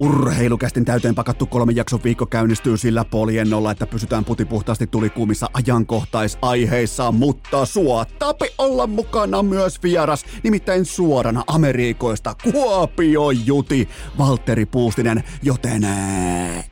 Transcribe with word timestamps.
Urheilukästin 0.00 0.84
täyteen 0.84 1.14
pakattu 1.14 1.46
kolmen 1.46 1.76
jakson 1.76 2.00
viikko 2.04 2.26
käynnistyy 2.26 2.76
sillä 2.76 3.04
poliennolla, 3.04 3.70
että 3.70 3.86
pysytään 3.86 4.24
putipuhtaasti 4.24 4.86
tulikuumissa 4.86 5.50
ajankohtaisaiheissa, 5.52 7.12
mutta 7.12 7.66
suottapi 7.66 8.50
olla 8.58 8.86
mukana 8.86 9.42
myös 9.42 9.82
vieras, 9.82 10.24
nimittäin 10.42 10.84
suorana 10.84 11.44
Amerikoista 11.46 12.34
Kuopio 12.52 13.30
Juti, 13.30 13.88
Valtteri 14.18 14.66
Puustinen, 14.66 15.24
joten 15.42 15.86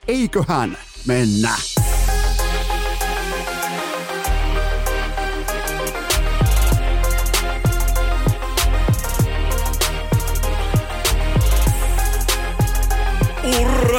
eiköhän 0.08 0.78
mennä. 1.06 1.50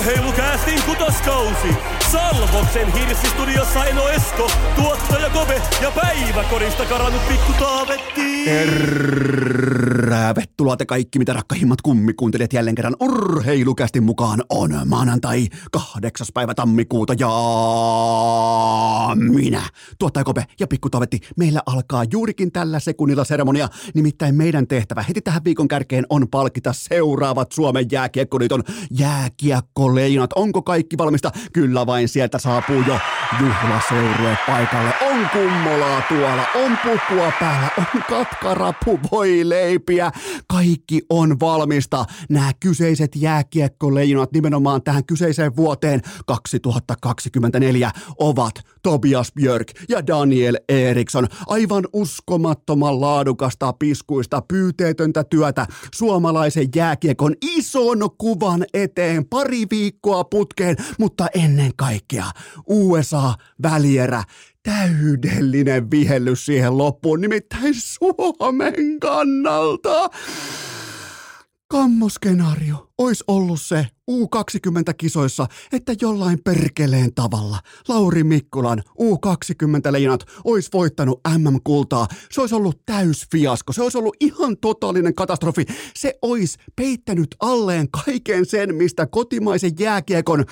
Hey, 0.08 0.16
Lucas 0.22 0.64
tem 0.64 0.76
casting 0.76 0.82
kutoskausi. 0.86 1.97
Salvoksen 2.12 2.94
hirsistudiossa 2.94 3.86
Eno 3.86 4.10
Esko, 4.10 4.52
tuottaja 4.76 5.30
Kove 5.30 5.62
ja 5.82 5.92
päiväkorista 5.92 6.86
karannut 6.86 7.28
pikku 7.28 7.54
Taavetti. 7.60 8.46
Tervetuloa 9.48 10.78
te 10.78 10.86
kaikki, 10.86 11.20
mitä 11.20 11.34
rakkahimmat 11.34 11.82
kummikuuntelijat 11.82 12.54
jälleen 12.54 12.76
kerran 12.76 12.96
urheilukästin 13.00 14.04
mukaan 14.04 14.44
on 14.50 14.82
maanantai 14.86 15.48
8. 15.72 16.28
päivä 16.34 16.54
tammikuuta 16.54 17.14
ja 17.20 17.30
minä, 19.16 19.62
tuottaja 20.00 20.24
Kope 20.24 20.46
ja 20.60 20.68
pikku 20.68 20.90
Tavetti, 20.90 21.20
meillä 21.38 21.62
alkaa 21.66 22.04
juurikin 22.12 22.52
tällä 22.52 22.80
sekunnilla 22.80 23.24
seremonia, 23.24 23.70
nimittäin 23.94 24.36
meidän 24.36 24.68
tehtävä 24.68 25.04
heti 25.08 25.22
tähän 25.22 25.44
viikon 25.44 25.68
kärkeen 25.68 26.06
on 26.10 26.28
palkita 26.32 26.74
seuraavat 26.74 27.52
Suomen 27.52 27.86
jääkiekkoliiton 27.92 28.64
jääkiekkoleijonat. 28.92 30.34
Onko 30.34 30.62
kaikki 30.62 30.98
valmista? 30.98 31.32
Kyllä 31.54 31.86
vain 31.98 32.08
sieltä 32.08 32.40
saapuu 32.40 32.82
jo 32.88 33.00
juhlaseurue 33.40 34.38
paikalle. 34.48 34.94
On 35.02 35.30
kummolaa 35.30 36.02
tuolla, 36.02 36.46
on 36.56 36.78
pukua 36.84 37.32
päällä, 37.40 37.70
on 37.78 38.04
katkarapu, 38.10 39.00
voi 39.12 39.50
leipiä. 39.50 40.12
Kaikki 40.48 41.02
on 41.10 41.40
valmista. 41.40 42.06
Nämä 42.30 42.52
kyseiset 42.60 43.16
jääkiekkoleijonat 43.16 44.32
nimenomaan 44.32 44.84
tähän 44.84 45.06
kyseiseen 45.06 45.56
vuoteen 45.56 46.02
2024 46.26 47.92
ovat 48.20 48.54
Tobias 48.88 49.32
Björk 49.34 49.72
ja 49.90 50.08
Daniel 50.08 50.58
Eriksson. 50.70 51.28
Aivan 51.48 51.84
uskomattoman 51.94 53.02
laadukasta 53.02 53.74
piskuista 53.74 54.42
pyyteetöntä 54.48 55.24
työtä 55.24 55.68
suomalaisen 55.96 56.68
jääkiekon 56.76 57.36
ison 57.42 57.98
kuvan 58.18 58.66
eteen 58.74 59.26
pari 59.26 59.64
viikkoa 59.72 60.24
putkeen, 60.24 60.76
mutta 61.00 61.28
ennen 61.34 61.72
kaikkea 61.76 62.26
USA-välierä 62.68 64.24
täydellinen 64.64 65.92
vihellys 65.92 66.46
siihen 66.46 66.78
loppuun, 66.78 67.22
nimittäin 67.22 67.74
Suomen 67.78 69.00
kannalta. 69.02 70.10
Kammoskenaario 71.70 72.90
olisi 72.98 73.24
ollut 73.28 73.62
se 73.62 73.88
U20-kisoissa, 74.12 75.48
että 75.72 75.94
jollain 76.02 76.40
perkeleen 76.44 77.14
tavalla 77.14 77.60
Lauri 77.88 78.24
Mikkulan 78.24 78.84
U20-leijonat 79.02 80.26
olisi 80.44 80.70
voittanut 80.74 81.22
MM-kultaa. 81.38 82.08
Se 82.32 82.42
olisi 82.42 82.56
ollut 82.56 82.82
täysfiasko, 82.86 83.74
se 83.74 83.82
olisi 83.82 83.98
ollut 83.98 84.16
ihan 84.20 84.58
totaalinen 84.58 85.16
katastrofi. 85.16 85.66
Se 85.96 86.14
olisi 86.22 86.58
peittänyt 86.76 87.36
alleen 87.40 87.88
kaiken 88.06 88.46
sen, 88.46 88.76
mistä 88.76 89.06
kotimaisen 89.06 89.72
jääkiekon 89.80 90.46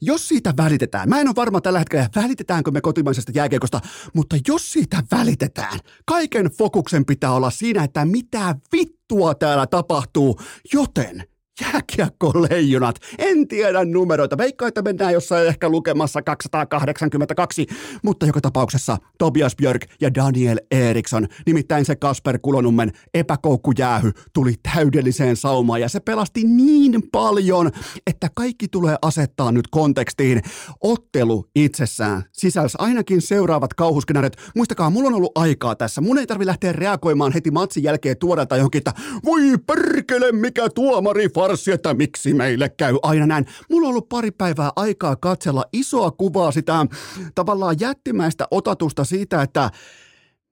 jos 0.00 0.28
siitä 0.28 0.54
välitetään, 0.56 1.08
mä 1.08 1.20
en 1.20 1.28
ole 1.28 1.36
varma 1.36 1.60
tällä 1.60 1.78
hetkellä, 1.78 2.08
välitetäänkö 2.16 2.70
me 2.70 2.80
kotimaisesta 2.80 3.32
jääkiekosta, 3.34 3.80
mutta 4.14 4.36
jos 4.48 4.72
siitä 4.72 5.02
välitetään, 5.10 5.78
kaiken 6.06 6.46
fokuksen 6.46 7.04
pitää 7.04 7.32
olla 7.32 7.50
siinä, 7.50 7.84
että 7.84 8.04
mitä 8.04 8.54
vittua 8.72 9.34
täällä 9.34 9.66
tapahtuu, 9.66 10.40
joten– 10.72 11.24
jääkiekko-leijonat. 11.60 12.96
En 13.18 13.48
tiedä 13.48 13.84
numeroita. 13.84 14.38
Veikkaa, 14.38 14.68
että 14.68 14.82
mennään 14.82 15.12
jossain 15.12 15.46
ehkä 15.46 15.68
lukemassa 15.68 16.22
282, 16.22 17.66
mutta 18.02 18.26
joka 18.26 18.40
tapauksessa 18.40 18.96
Tobias 19.18 19.56
Björk 19.56 19.86
ja 20.00 20.14
Daniel 20.14 20.60
Eriksson, 20.70 21.26
nimittäin 21.46 21.84
se 21.84 21.96
Kasper 21.96 22.38
Kulonummen 22.42 22.92
epäkoukkujäähy 23.14 24.12
tuli 24.32 24.54
täydelliseen 24.74 25.36
saumaan 25.36 25.80
ja 25.80 25.88
se 25.88 26.00
pelasti 26.00 26.44
niin 26.44 27.02
paljon, 27.12 27.70
että 28.06 28.28
kaikki 28.34 28.68
tulee 28.68 28.96
asettaa 29.02 29.52
nyt 29.52 29.68
kontekstiin. 29.70 30.42
Ottelu 30.80 31.44
itsessään 31.56 32.22
sisälsi 32.32 32.76
ainakin 32.80 33.22
seuraavat 33.22 33.74
kauhuskenaarit. 33.74 34.36
Muistakaa, 34.56 34.90
mulla 34.90 35.08
on 35.08 35.14
ollut 35.14 35.38
aikaa 35.38 35.76
tässä. 35.76 36.00
Mun 36.00 36.18
ei 36.18 36.26
tarvi 36.26 36.46
lähteä 36.46 36.72
reagoimaan 36.72 37.32
heti 37.32 37.50
matsin 37.50 37.82
jälkeen 37.82 38.18
tuodelta 38.18 38.56
johonkin, 38.56 38.78
että 38.78 38.92
voi 39.24 39.42
perkele, 39.66 40.32
mikä 40.32 40.68
tuomari 40.74 41.28
farssi, 41.44 41.72
että 41.72 41.94
miksi 41.94 42.34
meille 42.34 42.68
käy 42.68 42.96
aina 43.02 43.26
näin. 43.26 43.46
Mulla 43.70 43.88
on 43.88 43.90
ollut 43.90 44.08
pari 44.08 44.30
päivää 44.30 44.70
aikaa 44.76 45.16
katsella 45.16 45.64
isoa 45.72 46.10
kuvaa 46.10 46.52
sitä 46.52 46.86
tavallaan 47.34 47.76
jättimäistä 47.80 48.46
otatusta 48.50 49.04
siitä, 49.04 49.42
että 49.42 49.70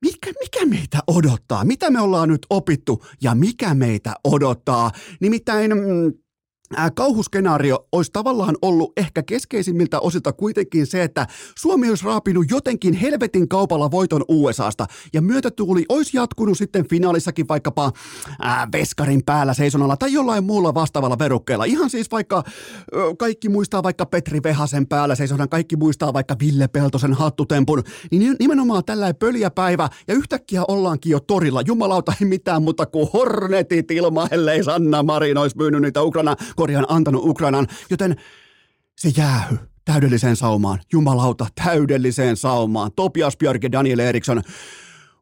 mikä, 0.02 0.32
mikä 0.40 0.66
meitä 0.66 0.98
odottaa, 1.06 1.64
mitä 1.64 1.90
me 1.90 2.00
ollaan 2.00 2.28
nyt 2.28 2.46
opittu 2.50 3.04
ja 3.22 3.34
mikä 3.34 3.74
meitä 3.74 4.14
odottaa. 4.24 4.90
Nimittäin 5.20 5.76
mm, 5.76 6.12
kauhuskenaario 6.94 7.86
olisi 7.92 8.10
tavallaan 8.12 8.56
ollut 8.62 8.92
ehkä 8.96 9.22
keskeisimmiltä 9.22 10.00
osilta 10.00 10.32
kuitenkin 10.32 10.86
se, 10.86 11.02
että 11.02 11.26
Suomi 11.58 11.88
olisi 11.88 12.04
raapinut 12.04 12.46
jotenkin 12.50 12.94
helvetin 12.94 13.48
kaupalla 13.48 13.90
voiton 13.90 14.24
USAsta 14.28 14.86
ja 15.12 15.22
myötätuuli 15.22 15.84
olisi 15.88 16.16
jatkunut 16.16 16.58
sitten 16.58 16.88
finaalissakin 16.88 17.48
vaikkapa 17.48 17.92
ää, 18.40 18.68
Veskarin 18.72 19.22
päällä 19.26 19.54
seisonalla 19.54 19.96
tai 19.96 20.12
jollain 20.12 20.44
muulla 20.44 20.74
vastaavalla 20.74 21.18
verukkeella. 21.18 21.64
Ihan 21.64 21.90
siis 21.90 22.10
vaikka 22.10 22.42
ö, 22.94 23.14
kaikki 23.18 23.48
muistaa 23.48 23.82
vaikka 23.82 24.06
Petri 24.06 24.40
Vehasen 24.44 24.86
päällä 24.86 25.14
seisonan, 25.14 25.48
kaikki 25.48 25.76
muistaa 25.76 26.12
vaikka 26.12 26.36
Ville 26.40 26.68
Peltosen 26.68 27.14
hattutempun, 27.14 27.82
niin 28.10 28.36
nimenomaan 28.38 28.84
tällainen 28.84 29.16
pöliä 29.16 29.50
päivä 29.50 29.88
ja 30.08 30.14
yhtäkkiä 30.14 30.64
ollaankin 30.68 31.10
jo 31.10 31.20
torilla. 31.20 31.62
Jumalauta 31.66 32.12
ei 32.20 32.26
mitään 32.26 32.62
muuta 32.62 32.86
kuin 32.86 33.08
hornetit 33.12 33.90
ilma, 33.90 34.28
ellei 34.30 34.64
Sanna 34.64 35.02
Marin 35.02 35.38
olisi 35.38 35.56
myynyt 35.56 35.82
niitä 35.82 36.02
Ukraina 36.02 36.36
korjaan 36.62 36.86
antanut 36.88 37.24
Ukrainan, 37.24 37.66
joten 37.90 38.16
se 38.98 39.08
jäähy 39.16 39.58
täydelliseen 39.84 40.36
saumaan. 40.36 40.80
Jumalauta, 40.92 41.46
täydelliseen 41.64 42.36
saumaan. 42.36 42.90
Topias 42.96 43.36
Björk 43.36 43.62
ja 43.62 43.72
Daniel 43.72 43.98
Eriksson 43.98 44.42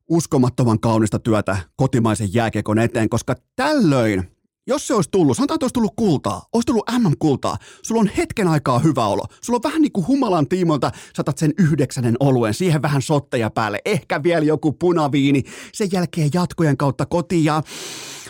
uskomattoman 0.09 0.81
kaunista 0.81 1.19
työtä 1.19 1.57
kotimaisen 1.77 2.35
jääkiekon 2.35 2.79
eteen, 2.79 3.09
koska 3.09 3.35
tällöin 3.57 4.31
jos 4.71 4.87
se 4.87 4.95
olisi 4.95 5.11
tullut, 5.11 5.37
sanotaan, 5.37 5.57
että 5.57 5.65
olisi 5.65 5.75
tullut 5.75 5.95
kultaa, 5.97 6.43
olisi 6.53 6.67
tullut 6.67 6.85
MM-kultaa, 6.99 7.57
sulla 7.83 8.01
on 8.01 8.11
hetken 8.17 8.49
aikaa 8.49 8.79
hyvä 8.79 9.07
olo. 9.07 9.25
Sulla 9.41 9.57
on 9.57 9.63
vähän 9.63 9.83
niin 9.83 9.93
kuin 9.93 10.07
humalan 10.07 10.49
tiimoilta, 10.49 10.91
saatat 11.15 11.39
sen 11.39 11.53
yhdeksänen 11.59 12.17
oluen, 12.21 12.55
siihen 12.55 12.83
vähän 12.83 13.03
sotteja 13.03 13.51
päälle, 13.51 13.79
ehkä 13.85 14.23
vielä 14.23 14.45
joku 14.45 14.73
punaviini, 14.73 15.43
sen 15.73 15.89
jälkeen 15.93 16.31
jatkojen 16.35 16.77
kautta 16.77 17.07
kotiin 17.07 17.45
ja 17.45 17.63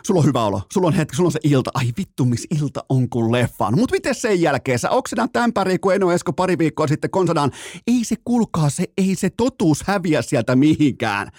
sulla 0.02 0.20
on 0.20 0.26
hyvä 0.26 0.44
olo, 0.44 0.62
sulla 0.72 0.86
on 0.86 0.94
hetki, 0.94 1.16
sulla 1.16 1.28
on 1.28 1.32
se 1.32 1.40
ilta, 1.42 1.70
ai 1.74 1.92
vittu, 1.96 2.24
missä 2.24 2.48
ilta 2.60 2.84
on 2.88 3.08
kuin 3.08 3.32
leffaan. 3.32 3.78
Mutta 3.78 3.94
miten 3.94 4.14
sen 4.14 4.40
jälkeen, 4.40 4.78
sä 4.78 4.90
oksenat 4.90 5.32
tämän 5.32 5.52
pärin, 5.52 5.80
kun 5.80 5.94
Eno 5.94 6.12
Esko 6.12 6.32
pari 6.32 6.58
viikkoa 6.58 6.86
sitten 6.86 7.10
konsanaan, 7.10 7.50
ei 7.86 8.04
se 8.04 8.16
kulkaa, 8.24 8.70
se, 8.70 8.84
ei 8.98 9.14
se 9.14 9.30
totuus 9.30 9.82
häviä 9.86 10.22
sieltä 10.22 10.56
mihinkään. 10.56 11.30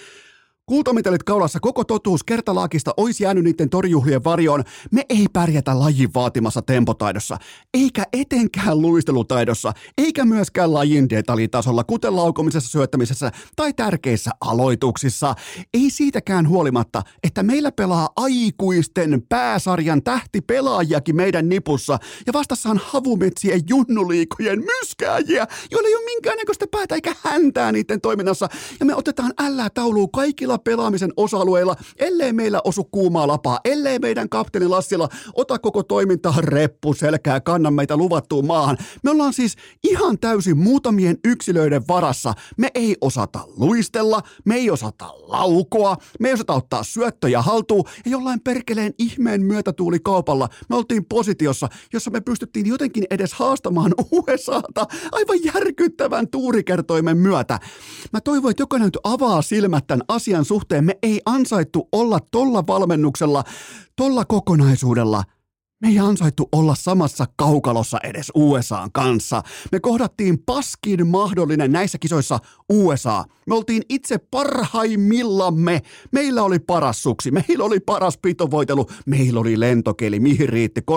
Kultamitalit 0.71 1.23
kaulassa 1.23 1.59
koko 1.59 1.83
totuus 1.83 2.23
kertalaakista 2.23 2.93
olisi 2.97 3.23
jäänyt 3.23 3.43
niiden 3.43 3.69
torjuhlien 3.69 4.23
varjoon. 4.23 4.63
Me 4.91 5.05
ei 5.09 5.25
pärjätä 5.33 5.79
lajin 5.79 6.13
vaatimassa 6.13 6.61
tempotaidossa, 6.61 7.37
eikä 7.73 8.03
etenkään 8.13 8.81
luistelutaidossa, 8.81 9.73
eikä 9.97 10.25
myöskään 10.25 10.73
lajin 10.73 11.09
detaljitasolla, 11.09 11.83
kuten 11.83 12.15
laukomisessa, 12.15 12.69
syöttämisessä 12.69 13.31
tai 13.55 13.73
tärkeissä 13.73 14.31
aloituksissa. 14.41 15.35
Ei 15.73 15.89
siitäkään 15.89 16.49
huolimatta, 16.49 17.03
että 17.23 17.43
meillä 17.43 17.71
pelaa 17.71 18.09
aikuisten 18.15 19.23
pääsarjan 19.29 20.03
tähtipelaajakin 20.03 21.15
meidän 21.15 21.49
nipussa 21.49 21.99
ja 22.27 22.33
vastassa 22.33 22.69
on 22.69 22.81
havumetsien 22.83 23.61
junnuliikojen 23.69 24.59
myskääjiä, 24.59 25.47
joilla 25.71 25.87
ei 25.87 25.95
ole 25.95 26.05
minkäännäköistä 26.05 26.65
päätä 26.71 26.95
eikä 26.95 27.15
häntää 27.21 27.71
niiden 27.71 28.01
toiminnassa. 28.01 28.49
Ja 28.79 28.85
me 28.85 28.95
otetaan 28.95 29.33
ällää 29.39 29.69
tauluun 29.69 30.11
kaikilla 30.11 30.60
pelaamisen 30.63 31.13
osa-alueilla, 31.17 31.75
ellei 31.99 32.33
meillä 32.33 32.61
osu 32.63 32.83
kuumaa 32.83 33.27
lapaa, 33.27 33.59
ellei 33.65 33.99
meidän 33.99 34.29
kapteeni 34.29 34.67
Lassila 34.67 35.09
ota 35.33 35.59
koko 35.59 35.83
toimintaa 35.83 36.35
reppu 36.37 36.93
selkää, 36.93 37.39
kanna 37.39 37.71
meitä 37.71 37.97
luvattuun 37.97 38.47
maahan. 38.47 38.77
Me 39.03 39.11
ollaan 39.11 39.33
siis 39.33 39.55
ihan 39.83 40.19
täysin 40.19 40.57
muutamien 40.57 41.17
yksilöiden 41.25 41.87
varassa. 41.87 42.33
Me 42.57 42.69
ei 42.75 42.95
osata 43.01 43.39
luistella, 43.57 44.21
me 44.45 44.55
ei 44.55 44.69
osata 44.69 45.05
laukoa, 45.07 45.97
me 46.19 46.27
ei 46.27 46.33
osata 46.33 46.53
ottaa 46.53 46.83
syöttöjä 46.83 47.41
haltuun 47.41 47.83
ja 48.05 48.11
jollain 48.11 48.41
perkeleen 48.41 48.93
ihmeen 48.97 49.43
myötätuuli 49.43 49.99
kaupalla 49.99 50.49
me 50.69 50.75
oltiin 50.75 51.05
positiossa, 51.05 51.69
jossa 51.93 52.11
me 52.11 52.21
pystyttiin 52.21 52.65
jotenkin 52.65 53.03
edes 53.09 53.33
haastamaan 53.33 53.93
USAta 54.11 54.87
aivan 55.11 55.37
järkyttävän 55.43 56.27
tuurikertoimen 56.27 57.17
myötä. 57.17 57.59
Mä 58.13 58.21
toivon, 58.21 58.51
että 58.51 58.63
jokainen 58.63 58.85
nyt 58.85 58.97
avaa 59.03 59.41
silmät 59.41 59.87
tämän 59.87 60.05
asian 60.07 60.40
suhteen. 60.45 60.85
Me 60.85 60.97
ei 61.03 61.21
ansaittu 61.25 61.89
olla 61.91 62.19
tolla 62.31 62.67
valmennuksella, 62.67 63.43
tolla 63.95 64.25
kokonaisuudella– 64.25 65.23
me 65.81 65.87
ei 65.87 65.99
ansaittu 65.99 66.49
olla 66.51 66.75
samassa 66.75 67.25
kaukalossa 67.35 67.97
edes 68.03 68.31
USAn 68.35 68.91
kanssa. 68.91 69.43
Me 69.71 69.79
kohdattiin 69.79 70.39
paskin 70.45 71.07
mahdollinen 71.07 71.71
näissä 71.71 71.97
kisoissa 71.97 72.39
USA. 72.69 73.25
Me 73.47 73.55
oltiin 73.55 73.83
itse 73.89 74.17
parhaimmillamme. 74.17 75.81
Meillä 76.11 76.43
oli 76.43 76.59
paras 76.59 77.03
suksi, 77.03 77.31
meillä 77.31 77.63
oli 77.63 77.79
paras 77.79 78.17
pitovoitelu, 78.17 78.85
meillä 79.05 79.39
oli 79.39 79.59
lentokeli, 79.59 80.19
mihin 80.19 80.49
riitti 80.49 80.81
3-2 80.91 80.93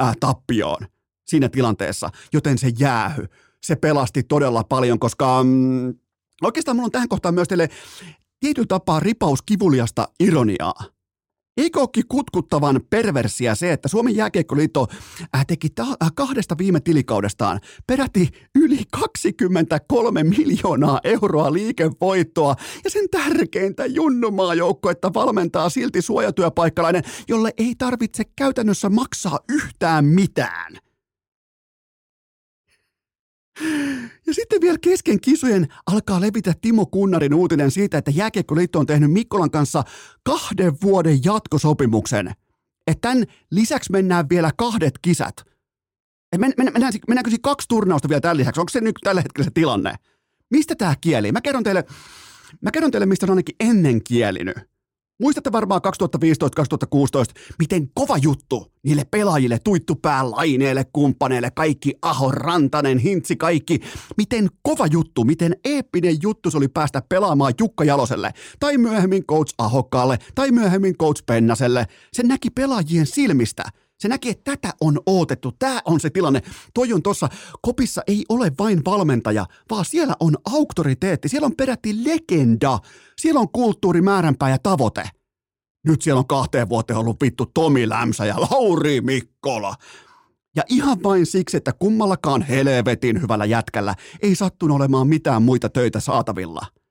äh, 0.00 0.16
tappioon 0.20 0.86
siinä 1.26 1.48
tilanteessa. 1.48 2.10
Joten 2.32 2.58
se 2.58 2.72
jäähy, 2.78 3.26
se 3.62 3.76
pelasti 3.76 4.22
todella 4.22 4.64
paljon, 4.64 4.98
koska 4.98 5.44
mm, 5.44 5.94
oikeastaan 6.42 6.76
mulla 6.76 6.86
on 6.86 6.92
tähän 6.92 7.08
kohtaan 7.08 7.34
myös 7.34 7.48
teille 7.48 7.68
tietyllä 8.44 8.66
tapaa 8.66 9.00
ripaus 9.00 9.42
kivuliasta 9.42 10.08
ironiaa. 10.20 10.84
Eikö 11.56 11.80
kutkuttavan 12.08 12.80
perversiä 12.90 13.54
se, 13.54 13.72
että 13.72 13.88
Suomen 13.88 14.16
jääkiekkoliitto 14.16 14.86
äh, 15.34 15.46
teki 15.46 15.70
ta- 15.70 15.96
äh, 16.02 16.12
kahdesta 16.14 16.58
viime 16.58 16.80
tilikaudestaan 16.80 17.60
peräti 17.86 18.28
yli 18.54 18.82
23 18.90 20.24
miljoonaa 20.24 21.00
euroa 21.04 21.52
liikevoittoa 21.52 22.54
ja 22.84 22.90
sen 22.90 23.10
tärkeintä 23.10 23.86
että 24.90 25.10
valmentaa 25.14 25.68
silti 25.68 26.02
suojatyöpaikkalainen, 26.02 27.02
jolle 27.28 27.52
ei 27.56 27.74
tarvitse 27.78 28.24
käytännössä 28.36 28.88
maksaa 28.88 29.38
yhtään 29.48 30.04
mitään. 30.04 30.76
Ja 34.26 34.34
sitten 34.34 34.60
vielä 34.60 34.78
kesken 34.78 35.20
kisojen 35.20 35.66
alkaa 35.86 36.20
levitä 36.20 36.54
Timo 36.60 36.86
Kunnarin 36.86 37.34
uutinen 37.34 37.70
siitä, 37.70 37.98
että 37.98 38.10
Jääkiekkoliitto 38.10 38.78
on 38.78 38.86
tehnyt 38.86 39.12
Mikkolan 39.12 39.50
kanssa 39.50 39.84
kahden 40.22 40.72
vuoden 40.82 41.24
jatkosopimuksen. 41.24 42.32
Että 42.86 43.08
tämän 43.08 43.24
lisäksi 43.50 43.92
mennään 43.92 44.28
vielä 44.28 44.50
kahdet 44.56 44.94
kisat. 45.02 45.36
Men, 46.38 46.54
men, 46.58 46.72
mennään, 46.72 46.92
mennäänkö 47.08 47.30
siinä 47.30 47.40
kaksi 47.42 47.68
turnausta 47.68 48.08
vielä 48.08 48.20
tällä 48.20 48.40
lisäksi? 48.40 48.60
Onko 48.60 48.70
se 48.70 48.80
nyt 48.80 48.96
tällä 49.02 49.20
hetkellä 49.20 49.44
se 49.44 49.50
tilanne? 49.54 49.94
Mistä 50.50 50.74
tämä 50.74 50.94
kieli? 51.00 51.32
Mä 51.32 51.40
kerron 51.40 51.64
teille, 51.64 51.84
mä 52.60 52.70
kerron 52.70 52.90
teille 52.90 53.06
mistä 53.06 53.26
on 53.26 53.30
ainakin 53.30 53.56
ennen 53.60 54.04
kielinyt. 54.04 54.73
Muistatte 55.20 55.52
varmaan 55.52 55.80
2015-2016, 56.96 57.40
miten 57.58 57.90
kova 57.94 58.16
juttu 58.16 58.72
niille 58.82 59.02
pelaajille, 59.10 59.58
tuittupää, 59.64 60.30
laineille, 60.30 60.84
kumppaneille, 60.92 61.50
kaikki 61.50 61.94
Aho, 62.02 62.30
Rantanen, 62.30 62.98
Hintsi, 62.98 63.36
kaikki. 63.36 63.80
Miten 64.16 64.48
kova 64.62 64.86
juttu, 64.86 65.24
miten 65.24 65.56
eeppinen 65.64 66.16
juttu 66.22 66.50
se 66.50 66.56
oli 66.56 66.68
päästä 66.68 67.02
pelaamaan 67.08 67.54
Jukka 67.60 67.84
Jaloselle, 67.84 68.30
tai 68.60 68.78
myöhemmin 68.78 69.24
coach 69.24 69.54
Ahokkaalle, 69.58 70.18
tai 70.34 70.50
myöhemmin 70.50 70.96
coach 70.96 71.22
Pennaselle. 71.26 71.86
Se 72.12 72.22
näki 72.22 72.50
pelaajien 72.50 73.06
silmistä– 73.06 73.64
se 74.04 74.08
näki, 74.08 74.30
että 74.30 74.50
tätä 74.56 74.74
on 74.80 75.00
ootettu. 75.06 75.52
Tämä 75.58 75.80
on 75.84 76.00
se 76.00 76.10
tilanne. 76.10 76.42
Toi 76.74 76.92
on 76.92 77.02
tuossa, 77.02 77.28
kopissa 77.62 78.02
ei 78.06 78.24
ole 78.28 78.52
vain 78.58 78.82
valmentaja, 78.84 79.46
vaan 79.70 79.84
siellä 79.84 80.16
on 80.20 80.36
auktoriteetti. 80.52 81.28
Siellä 81.28 81.46
on 81.46 81.56
peräti 81.56 82.04
legenda. 82.04 82.78
Siellä 83.20 83.40
on 83.40 83.48
kulttuuri, 83.48 84.02
määränpää 84.02 84.50
ja 84.50 84.58
tavoite. 84.58 85.10
Nyt 85.86 86.02
siellä 86.02 86.18
on 86.18 86.26
kahteen 86.26 86.68
vuoteen 86.68 86.98
ollut 86.98 87.20
vittu 87.20 87.46
Tomi 87.54 87.88
Lämsä 87.88 88.26
ja 88.26 88.36
Lauri 88.40 89.00
Mikkola. 89.00 89.74
Ja 90.56 90.62
ihan 90.68 91.02
vain 91.02 91.26
siksi, 91.26 91.56
että 91.56 91.72
kummallakaan 91.72 92.42
helvetin 92.42 93.22
hyvällä 93.22 93.44
jätkällä 93.44 93.94
ei 94.22 94.34
sattunut 94.34 94.76
olemaan 94.76 95.08
mitään 95.08 95.42
muita 95.42 95.68
töitä 95.68 96.00
saatavilla– 96.00 96.66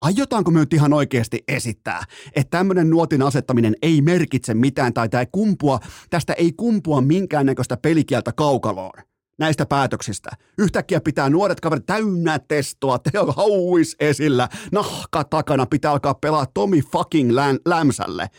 Aiotaanko 0.00 0.50
me 0.50 0.60
nyt 0.60 0.72
ihan 0.72 0.92
oikeasti 0.92 1.44
esittää, 1.48 2.04
että 2.36 2.58
tämmöinen 2.58 2.90
nuotin 2.90 3.22
asettaminen 3.22 3.74
ei 3.82 4.02
merkitse 4.02 4.54
mitään 4.54 4.94
tai 4.94 5.08
tämä 5.08 5.20
ei 5.20 5.26
kumpua, 5.32 5.80
tästä 6.10 6.32
ei 6.32 6.52
kumpua 6.52 7.00
minkäännäköistä 7.00 7.76
pelikieltä 7.76 8.32
kaukaloon 8.32 9.02
näistä 9.38 9.66
päätöksistä. 9.66 10.30
Yhtäkkiä 10.58 11.00
pitää 11.00 11.30
nuoret 11.30 11.60
kaverit 11.60 11.86
täynnä 11.86 12.38
testoa, 12.38 12.98
teillä 12.98 13.32
hauis 13.32 13.96
esillä, 14.00 14.48
nahka 14.72 15.24
takana, 15.24 15.66
pitää 15.66 15.92
alkaa 15.92 16.14
pelaa 16.14 16.46
Tomi 16.46 16.82
fucking 16.82 17.30
Lämsälle. 17.66 18.30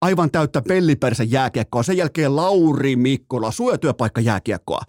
Aivan 0.00 0.30
täyttä 0.30 0.62
pellipersä 0.68 1.24
jääkiekkoa, 1.24 1.82
sen 1.82 1.96
jälkeen 1.96 2.36
Lauri 2.36 2.96
Mikkola, 2.96 3.50
suojatyöpaikka 3.50 4.20
jääkiekkoa 4.20 4.80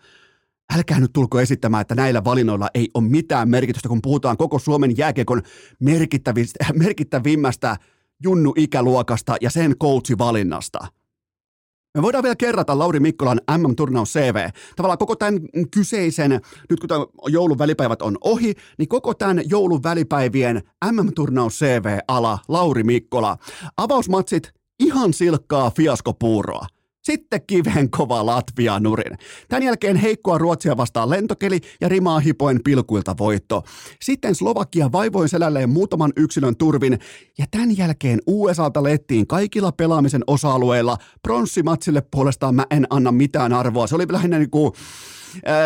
älkää 0.75 0.99
nyt 0.99 1.13
tulko 1.13 1.39
esittämään, 1.39 1.81
että 1.81 1.95
näillä 1.95 2.23
valinnoilla 2.23 2.69
ei 2.73 2.89
ole 2.93 3.03
mitään 3.03 3.49
merkitystä, 3.49 3.89
kun 3.89 4.01
puhutaan 4.01 4.37
koko 4.37 4.59
Suomen 4.59 4.97
jääkiekon 4.97 5.41
merkittävimmästä 6.83 7.77
junnu-ikäluokasta 8.23 9.35
ja 9.41 9.49
sen 9.49 9.75
coachivalinnasta. 9.77 10.87
Me 11.97 12.01
voidaan 12.01 12.23
vielä 12.23 12.35
kerrata 12.35 12.79
Lauri 12.79 12.99
Mikkolan 12.99 13.41
MM-turnaus 13.57 14.13
CV. 14.13 14.49
Tavallaan 14.75 14.97
koko 14.97 15.15
tämän 15.15 15.39
kyseisen, 15.71 16.31
nyt 16.69 16.79
kun 16.79 16.89
joulun 17.27 17.57
välipäivät 17.57 18.01
on 18.01 18.17
ohi, 18.23 18.53
niin 18.77 18.87
koko 18.87 19.13
tämän 19.13 19.41
joulun 19.45 19.83
välipäivien 19.83 20.61
MM-turnaus 20.91 21.59
CV-ala 21.59 22.39
Lauri 22.47 22.83
Mikkola. 22.83 23.37
Avausmatsit 23.77 24.53
ihan 24.79 25.13
silkkaa 25.13 25.71
fiaskopuuroa. 25.71 26.67
Sitten 27.03 27.41
kiven 27.47 27.89
kova 27.89 28.25
Latvia 28.25 28.79
nurin. 28.79 29.17
Tämän 29.49 29.63
jälkeen 29.63 29.95
heikkoa 29.95 30.37
Ruotsia 30.37 30.77
vastaan 30.77 31.09
lentokeli 31.09 31.59
ja 31.81 31.89
rimaa 31.89 32.19
hipoen 32.19 32.59
pilkuilta 32.63 33.15
voitto. 33.17 33.63
Sitten 34.01 34.35
Slovakia 34.35 34.91
vaivoin 34.91 35.29
selälleen 35.29 35.69
muutaman 35.69 36.13
yksilön 36.15 36.57
turvin 36.57 36.99
ja 37.37 37.45
tämän 37.51 37.77
jälkeen 37.77 38.19
USAlta 38.27 38.83
lettiin 38.83 39.27
kaikilla 39.27 39.71
pelaamisen 39.71 40.23
osa-alueilla. 40.27 40.97
Pronssimatsille 41.23 42.03
puolestaan 42.11 42.55
mä 42.55 42.65
en 42.71 42.87
anna 42.89 43.11
mitään 43.11 43.53
arvoa. 43.53 43.87
Se 43.87 43.95
oli 43.95 44.05
lähinnä 44.09 44.39
niin 44.39 44.51
kuin 44.51 44.71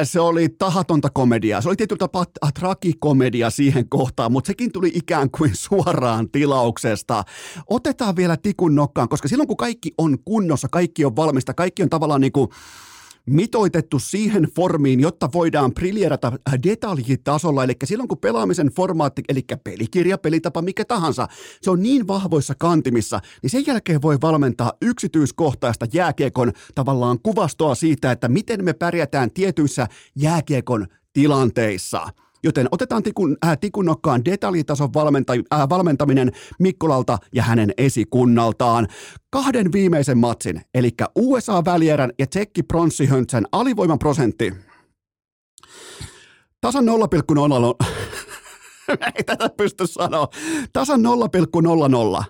se 0.03 0.19
oli 0.19 0.49
tahatonta 0.49 1.09
komediaa. 1.09 1.61
Se 1.61 1.69
oli 1.69 1.75
tietyllä 1.75 1.99
tapaa 1.99 2.25
trakikomedia 2.59 3.49
siihen 3.49 3.89
kohtaan, 3.89 4.31
mutta 4.31 4.47
sekin 4.47 4.71
tuli 4.71 4.91
ikään 4.93 5.31
kuin 5.31 5.51
suoraan 5.67 6.29
tilauksesta. 6.31 7.23
Otetaan 7.69 8.15
vielä 8.15 8.37
tikun 8.37 8.75
nokkaan, 8.75 9.09
koska 9.09 9.27
silloin 9.27 9.47
kun 9.47 9.57
kaikki 9.57 9.93
on 9.97 10.17
kunnossa, 10.25 10.67
kaikki 10.71 11.05
on 11.05 11.15
valmista, 11.15 11.53
kaikki 11.53 11.83
on 11.83 11.89
tavallaan 11.89 12.21
niin 12.21 12.31
kuin 12.31 12.49
mitoitettu 13.27 13.99
siihen 13.99 14.43
formiin, 14.55 14.99
jotta 14.99 15.29
voidaan 15.33 15.73
briljerata 15.73 16.31
detaljitasolla. 16.63 17.63
Eli 17.63 17.73
silloin 17.83 18.07
kun 18.07 18.17
pelaamisen 18.17 18.67
formaatti, 18.67 19.23
eli 19.29 19.45
pelikirja, 19.63 20.17
pelitapa, 20.17 20.61
mikä 20.61 20.85
tahansa, 20.85 21.27
se 21.61 21.71
on 21.71 21.83
niin 21.83 22.07
vahvoissa 22.07 22.53
kantimissa, 22.59 23.19
niin 23.41 23.49
sen 23.49 23.63
jälkeen 23.67 24.01
voi 24.01 24.17
valmentaa 24.21 24.73
yksityiskohtaista 24.81 25.85
jääkiekon 25.93 26.51
tavallaan 26.75 27.19
kuvastoa 27.23 27.75
siitä, 27.75 28.11
että 28.11 28.27
miten 28.27 28.63
me 28.63 28.73
pärjätään 28.73 29.31
tietyissä 29.31 29.87
jääkiekon 30.15 30.87
tilanteissa. 31.13 32.07
Joten 32.43 32.67
otetaan 32.71 33.03
tikun, 33.03 33.37
äh, 33.45 33.57
tikunokkaan 33.57 34.25
detaljitason 34.25 34.93
valmenta, 34.93 35.33
äh, 35.33 35.69
valmentaminen 35.69 36.31
Mikkolalta 36.59 37.17
ja 37.33 37.43
hänen 37.43 37.73
esikunnaltaan. 37.77 38.87
Kahden 39.29 39.71
viimeisen 39.71 40.17
matsin, 40.17 40.61
eli 40.73 40.89
USA-välierän 41.15 42.11
ja 42.19 42.27
Tsekki 42.27 42.63
pronssihöntsän 42.63 43.45
alivoimaprosentti. 43.51 44.53
Tasan 46.61 46.85
0,00. 46.85 47.85
ei 49.15 49.23
tätä 49.23 49.49
pysty 49.57 49.87
sanoa. 49.87 50.27
Tasan 50.73 51.01
0,00. 52.19 52.23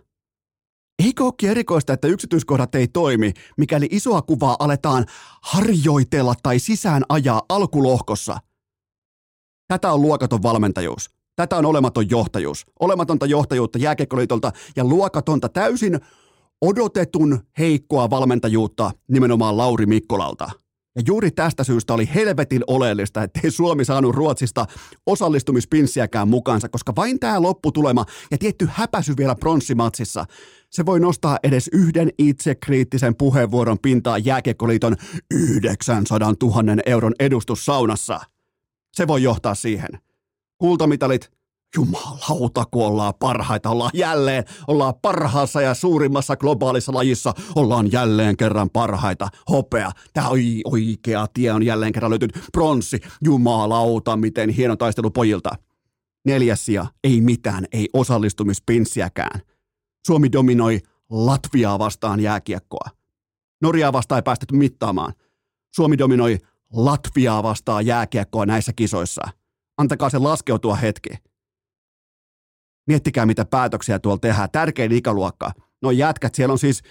Eikö 1.06 1.24
olekin 1.24 1.50
erikoista, 1.50 1.94
että 1.94 2.08
yksityiskohdat 2.08 2.76
ei 2.76 2.88
toimi, 2.88 3.34
mikäli 3.58 3.88
isoa 3.92 4.22
kuvaa 4.22 4.56
aletaan 4.60 5.06
harjoitella 5.42 6.34
tai 6.44 6.60
sisään 6.60 7.04
ajaa 7.10 7.42
alkulohkossa? 7.50 8.38
Tätä 9.68 9.92
on 9.92 10.02
luokaton 10.02 10.44
valmentajuus. 10.44 11.10
Tätä 11.36 11.58
on 11.58 11.66
olematon 11.66 12.10
johtajuus. 12.10 12.66
Olematonta 12.80 13.26
johtajuutta 13.26 13.80
jääkiekkoliitolta 13.80 14.52
ja 14.76 14.84
luokatonta 14.84 15.50
täysin 15.50 16.00
odotetun 16.62 17.40
heikkoa 17.60 18.10
valmentajuutta 18.10 18.92
nimenomaan 19.08 19.58
Lauri 19.58 19.86
Mikkolalta. 19.86 20.50
Ja 20.96 21.04
juuri 21.08 21.32
tästä 21.32 21.64
syystä 21.64 21.94
oli 21.94 22.10
helvetin 22.16 22.64
oleellista, 22.68 23.24
ettei 23.24 23.52
Suomi 23.52 23.86
saanut 23.86 24.16
Ruotsista 24.16 24.66
osallistumispinssiäkään 25.06 26.28
mukaansa, 26.28 26.70
koska 26.70 26.96
vain 26.96 27.20
tämä 27.20 27.42
lopputulema 27.42 28.06
ja 28.32 28.38
tietty 28.38 28.68
häpäsy 28.72 29.14
vielä 29.18 29.36
pronssimatsissa, 29.36 30.26
se 30.70 30.86
voi 30.86 31.00
nostaa 31.00 31.38
edes 31.44 31.70
yhden 31.74 32.10
itsekriittisen 32.18 33.16
puheenvuoron 33.16 33.80
pintaa 33.80 34.18
Jääkiekkoliiton 34.18 34.96
900 35.32 36.34
000 36.42 36.82
euron 36.86 37.14
edustussaunassa. 37.20 38.20
Se 38.98 39.08
voi 39.08 39.24
johtaa 39.24 39.56
siihen. 39.56 39.90
Kultamitalit, 40.58 41.32
jumalauta, 41.76 42.66
kun 42.72 42.86
ollaan 42.86 43.14
parhaita, 43.20 43.70
ollaan 43.70 43.92
jälleen, 43.94 44.44
ollaan 44.68 44.94
parhaassa 45.02 45.62
ja 45.62 45.74
suurimmassa 45.74 46.36
globaalissa 46.36 46.94
lajissa, 46.94 47.34
ollaan 47.56 47.92
jälleen 47.92 48.38
kerran 48.38 48.70
parhaita. 48.70 49.30
Hopea, 49.50 49.92
tämä 50.14 50.30
oikea 50.66 51.28
tie 51.34 51.52
on 51.52 51.64
jälleen 51.64 51.92
kerran 51.92 52.10
löytynyt. 52.10 52.40
Pronssi, 52.52 53.00
jumalauta, 53.24 54.18
miten 54.18 54.50
hieno 54.50 54.76
taistelu 54.76 55.12
pojilta. 55.12 55.50
Neljäs 56.26 56.66
sija, 56.66 56.86
ei 57.04 57.22
mitään, 57.22 57.66
ei 57.72 57.90
osallistumispinssiäkään. 57.94 59.42
Suomi 60.08 60.32
dominoi 60.32 60.80
Latviaa 61.10 61.80
vastaan 61.80 62.20
jääkiekkoa. 62.20 62.90
Norjaa 63.62 63.94
vastaan 63.94 64.20
ei 64.20 64.24
päästetty 64.24 64.56
mittaamaan. 64.56 65.14
Suomi 65.76 65.98
dominoi 65.98 66.38
Latviaa 66.74 67.44
vastaan 67.44 67.86
jääkiekkoa 67.86 68.46
näissä 68.46 68.74
kisoissa. 68.74 69.22
Antakaa 69.78 70.10
se 70.10 70.18
laskeutua 70.18 70.76
hetki. 70.76 71.10
Miettikää, 72.88 73.26
mitä 73.26 73.46
päätöksiä 73.46 74.00
tuolla 74.00 74.20
tehdään. 74.20 74.52
Tärkein 74.52 74.92
ikäluokka. 74.92 75.52
No 75.82 75.92
jätkät, 75.92 76.36
siellä 76.36 76.52
on 76.52 76.60
siis, 76.60 76.82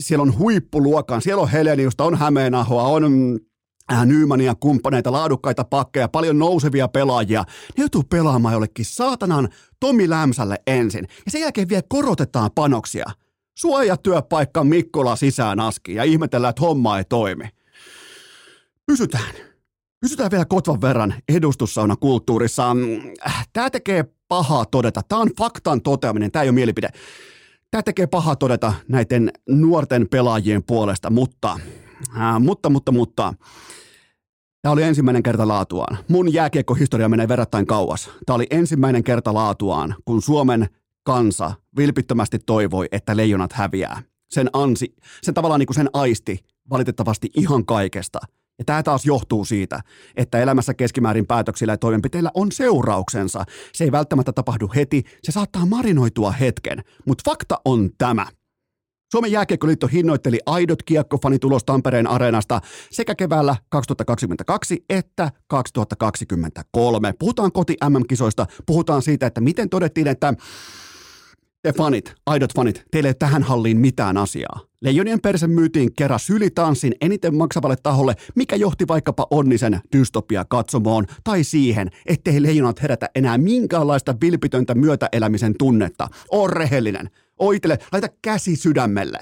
siellä 0.00 0.22
on 0.22 0.38
huippuluokan, 0.38 1.22
siellä 1.22 1.42
on 1.42 1.48
Heleniusta, 1.48 2.04
on 2.04 2.18
Hämeenahoa, 2.18 2.82
on 2.82 3.38
äh, 3.92 4.06
Nymania 4.06 4.54
kumppaneita, 4.54 5.12
laadukkaita 5.12 5.64
pakkeja, 5.64 6.08
paljon 6.08 6.38
nousevia 6.38 6.88
pelaajia. 6.88 7.44
Ne 7.76 7.82
joutuu 7.82 8.02
pelaamaan 8.02 8.52
jollekin 8.52 8.84
saatanan 8.84 9.48
Tomi 9.80 10.10
Lämsälle 10.10 10.56
ensin. 10.66 11.08
Ja 11.24 11.30
sen 11.30 11.40
jälkeen 11.40 11.68
vielä 11.68 11.82
korotetaan 11.88 12.50
panoksia. 12.54 13.06
Suojatyöpaikka 13.58 14.64
Mikkola 14.64 15.16
sisään 15.16 15.60
aski 15.60 15.94
ja 15.94 16.04
ihmetellään, 16.04 16.50
että 16.50 16.62
homma 16.62 16.98
ei 16.98 17.04
toimi. 17.04 17.48
Pysytään. 18.86 19.34
Pysytään 20.00 20.30
vielä 20.30 20.44
kotvan 20.44 20.80
verran 20.80 21.14
edustussauna 21.28 21.96
kulttuurissa. 21.96 22.76
Tämä 23.52 23.70
tekee 23.70 24.04
pahaa 24.28 24.64
todeta. 24.64 25.02
Tämä 25.08 25.20
on 25.20 25.28
faktan 25.38 25.82
toteaminen, 25.82 26.30
tämä 26.30 26.42
ei 26.42 26.48
ole 26.48 26.54
mielipide. 26.54 26.88
Tämä 27.70 27.82
tekee 27.82 28.06
pahaa 28.06 28.36
todeta 28.36 28.74
näiden 28.88 29.30
nuorten 29.48 30.08
pelaajien 30.08 30.62
puolesta, 30.62 31.10
mutta, 31.10 31.58
äh, 32.20 32.40
mutta, 32.40 32.70
mutta, 32.70 32.92
mutta, 32.92 33.34
Tämä 34.62 34.72
oli 34.72 34.82
ensimmäinen 34.82 35.22
kerta 35.22 35.48
laatuaan. 35.48 35.98
Mun 36.08 36.32
jääkiekkohistoria 36.32 37.08
menee 37.08 37.28
verrattain 37.28 37.66
kauas. 37.66 38.10
Tämä 38.26 38.34
oli 38.34 38.46
ensimmäinen 38.50 39.04
kerta 39.04 39.34
laatuaan, 39.34 39.94
kun 40.04 40.22
Suomen 40.22 40.68
kansa 41.02 41.52
vilpittömästi 41.76 42.38
toivoi, 42.38 42.88
että 42.92 43.16
leijonat 43.16 43.52
häviää. 43.52 44.02
Sen 44.30 44.50
ansi, 44.52 44.94
sen 45.22 45.34
tavallaan 45.34 45.58
niin 45.58 45.66
kuin 45.66 45.74
sen 45.74 45.90
aisti 45.92 46.38
valitettavasti 46.70 47.30
ihan 47.34 47.66
kaikesta– 47.66 48.18
ja 48.62 48.66
tämä 48.66 48.82
taas 48.82 49.06
johtuu 49.06 49.44
siitä, 49.44 49.80
että 50.16 50.38
elämässä 50.38 50.74
keskimäärin 50.74 51.26
päätöksillä 51.26 51.72
ja 51.72 51.78
toimenpiteillä 51.78 52.30
on 52.34 52.52
seurauksensa. 52.52 53.44
Se 53.72 53.84
ei 53.84 53.92
välttämättä 53.92 54.32
tapahdu 54.32 54.70
heti, 54.74 55.02
se 55.22 55.32
saattaa 55.32 55.66
marinoitua 55.66 56.30
hetken, 56.30 56.84
mutta 57.06 57.30
fakta 57.30 57.60
on 57.64 57.90
tämä. 57.98 58.26
Suomen 59.12 59.32
jääkiekkoliitto 59.32 59.86
hinnoitteli 59.86 60.40
aidot 60.46 60.82
kiekkofanitulos 60.82 61.64
Tampereen 61.64 62.06
areenasta 62.06 62.60
sekä 62.90 63.14
keväällä 63.14 63.56
2022 63.68 64.84
että 64.88 65.30
2023. 65.46 67.14
Puhutaan 67.18 67.52
koti 67.52 67.76
MM-kisoista, 67.88 68.46
puhutaan 68.66 69.02
siitä, 69.02 69.26
että 69.26 69.40
miten 69.40 69.68
todettiin, 69.68 70.06
että 70.06 70.34
te 71.62 71.72
fanit, 71.72 72.14
aidot 72.26 72.54
fanit, 72.54 72.84
teille 72.90 73.08
ei 73.08 73.14
tähän 73.14 73.42
halliin 73.42 73.76
mitään 73.76 74.16
asiaa. 74.16 74.60
Leijonien 74.80 75.20
perse 75.20 75.46
myytiin 75.46 75.94
kerran 75.94 76.20
sylitanssin 76.20 76.94
eniten 77.00 77.34
maksavalle 77.34 77.76
taholle, 77.82 78.14
mikä 78.34 78.56
johti 78.56 78.88
vaikkapa 78.88 79.26
onnisen 79.30 79.80
dystopia 79.96 80.44
katsomoon 80.44 81.06
tai 81.24 81.44
siihen, 81.44 81.90
ettei 82.06 82.42
leijonat 82.42 82.82
herätä 82.82 83.08
enää 83.14 83.38
minkäänlaista 83.38 84.14
vilpitöntä 84.20 84.74
myötäelämisen 84.74 85.54
tunnetta. 85.58 86.08
Oo 86.30 86.46
rehellinen. 86.46 87.10
Oitele, 87.38 87.78
laita 87.92 88.08
käsi 88.22 88.56
sydämelle. 88.56 89.18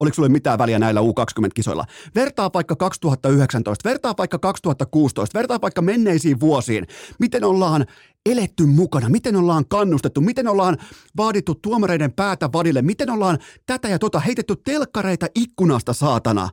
Oliko 0.00 0.14
sulle 0.14 0.28
mitään 0.28 0.58
väliä 0.58 0.78
näillä 0.78 1.00
U20-kisoilla? 1.00 1.84
Vertaa 2.14 2.50
vaikka 2.54 2.76
2019, 2.76 3.88
vertaa 3.88 4.14
vaikka 4.18 4.38
2016, 4.38 5.38
vertaa 5.38 5.60
vaikka 5.60 5.82
menneisiin 5.82 6.40
vuosiin. 6.40 6.86
Miten 7.18 7.44
ollaan 7.44 7.86
eletty 8.26 8.66
mukana, 8.66 9.08
miten 9.08 9.36
ollaan 9.36 9.68
kannustettu, 9.68 10.20
miten 10.20 10.48
ollaan 10.48 10.76
vaadittu 11.16 11.54
tuomareiden 11.54 12.12
päätä 12.12 12.48
vadille, 12.52 12.82
miten 12.82 13.10
ollaan 13.10 13.38
tätä 13.66 13.88
ja 13.88 13.98
tota 13.98 14.20
heitetty 14.20 14.56
telkkareita 14.56 15.26
ikkunasta 15.34 15.92
saatana. 15.92 16.48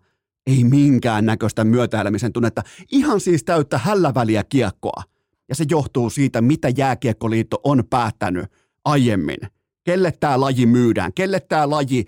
Ei 0.47 0.63
minkään 0.63 1.25
näköistä 1.25 1.63
myötäelämisen 1.63 2.33
tunnetta, 2.33 2.63
ihan 2.91 3.19
siis 3.19 3.43
täyttä 3.43 3.77
hälläväliä 3.77 4.43
kiekkoa. 4.43 5.03
Ja 5.49 5.55
se 5.55 5.65
johtuu 5.69 6.09
siitä, 6.09 6.41
mitä 6.41 6.69
Jääkiekkoliitto 6.77 7.59
on 7.63 7.83
päättänyt 7.89 8.45
aiemmin. 8.85 9.37
Kelle 9.83 10.13
tämä 10.19 10.39
laji 10.39 10.65
myydään, 10.65 11.13
kelle 11.13 11.39
tämä 11.39 11.69
laji 11.69 12.05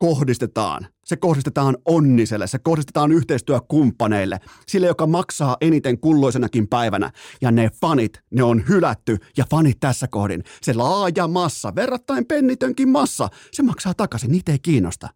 kohdistetaan. 0.00 0.86
Se 1.04 1.16
kohdistetaan 1.16 1.76
onniselle, 1.84 2.46
se 2.46 2.58
kohdistetaan 2.58 3.12
yhteistyökumppaneille, 3.12 4.40
sille, 4.66 4.86
joka 4.86 5.06
maksaa 5.06 5.56
eniten 5.60 6.00
kulloisenakin 6.00 6.68
päivänä. 6.68 7.12
Ja 7.40 7.50
ne 7.50 7.70
fanit, 7.80 8.22
ne 8.30 8.42
on 8.42 8.64
hylätty 8.68 9.16
ja 9.36 9.44
fanit 9.50 9.80
tässä 9.80 10.08
kohdin. 10.08 10.44
Se 10.62 10.74
laaja 10.74 11.28
massa, 11.28 11.74
verrattain 11.74 12.26
pennitönkin 12.26 12.88
massa, 12.88 13.28
se 13.52 13.62
maksaa 13.62 13.94
takaisin, 13.94 14.30
niitä 14.30 14.52
ei 14.52 14.58
kiinnosta. 14.58 15.08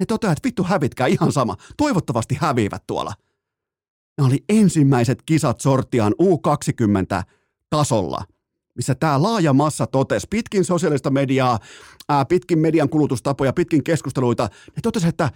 Ne 0.00 0.06
toteaa, 0.06 0.32
että 0.32 0.46
vittu 0.46 0.64
hävitkää 0.64 1.06
ihan 1.06 1.32
sama. 1.32 1.56
Toivottavasti 1.76 2.38
häviivät 2.40 2.82
tuolla. 2.86 3.12
Ne 4.18 4.26
oli 4.26 4.44
ensimmäiset 4.48 5.22
kisat 5.26 5.60
sortiaan 5.60 6.14
U20 6.22 7.22
tasolla– 7.70 8.24
missä 8.76 8.94
tämä 8.94 9.22
laaja 9.22 9.52
massa 9.52 9.86
totesi 9.86 10.26
pitkin 10.30 10.64
sosiaalista 10.64 11.10
mediaa, 11.10 11.58
ää, 12.08 12.24
pitkin 12.24 12.58
median 12.58 12.88
kulutustapoja, 12.88 13.52
pitkin 13.52 13.84
keskusteluita, 13.84 14.48
ne 14.66 14.80
totesi, 14.82 15.08
että 15.08 15.30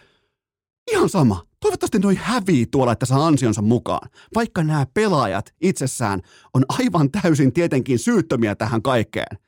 ihan 0.90 1.08
sama. 1.08 1.42
Toivottavasti 1.60 1.98
noi 1.98 2.14
hävii 2.14 2.66
tuolla, 2.66 2.92
että 2.92 3.06
saa 3.06 3.26
ansionsa 3.26 3.62
mukaan. 3.62 4.10
Vaikka 4.34 4.64
nämä 4.64 4.86
pelaajat 4.94 5.54
itsessään 5.60 6.20
on 6.54 6.64
aivan 6.68 7.10
täysin 7.10 7.52
tietenkin 7.52 7.98
syyttömiä 7.98 8.54
tähän 8.54 8.82
kaikkeen. 8.82 9.38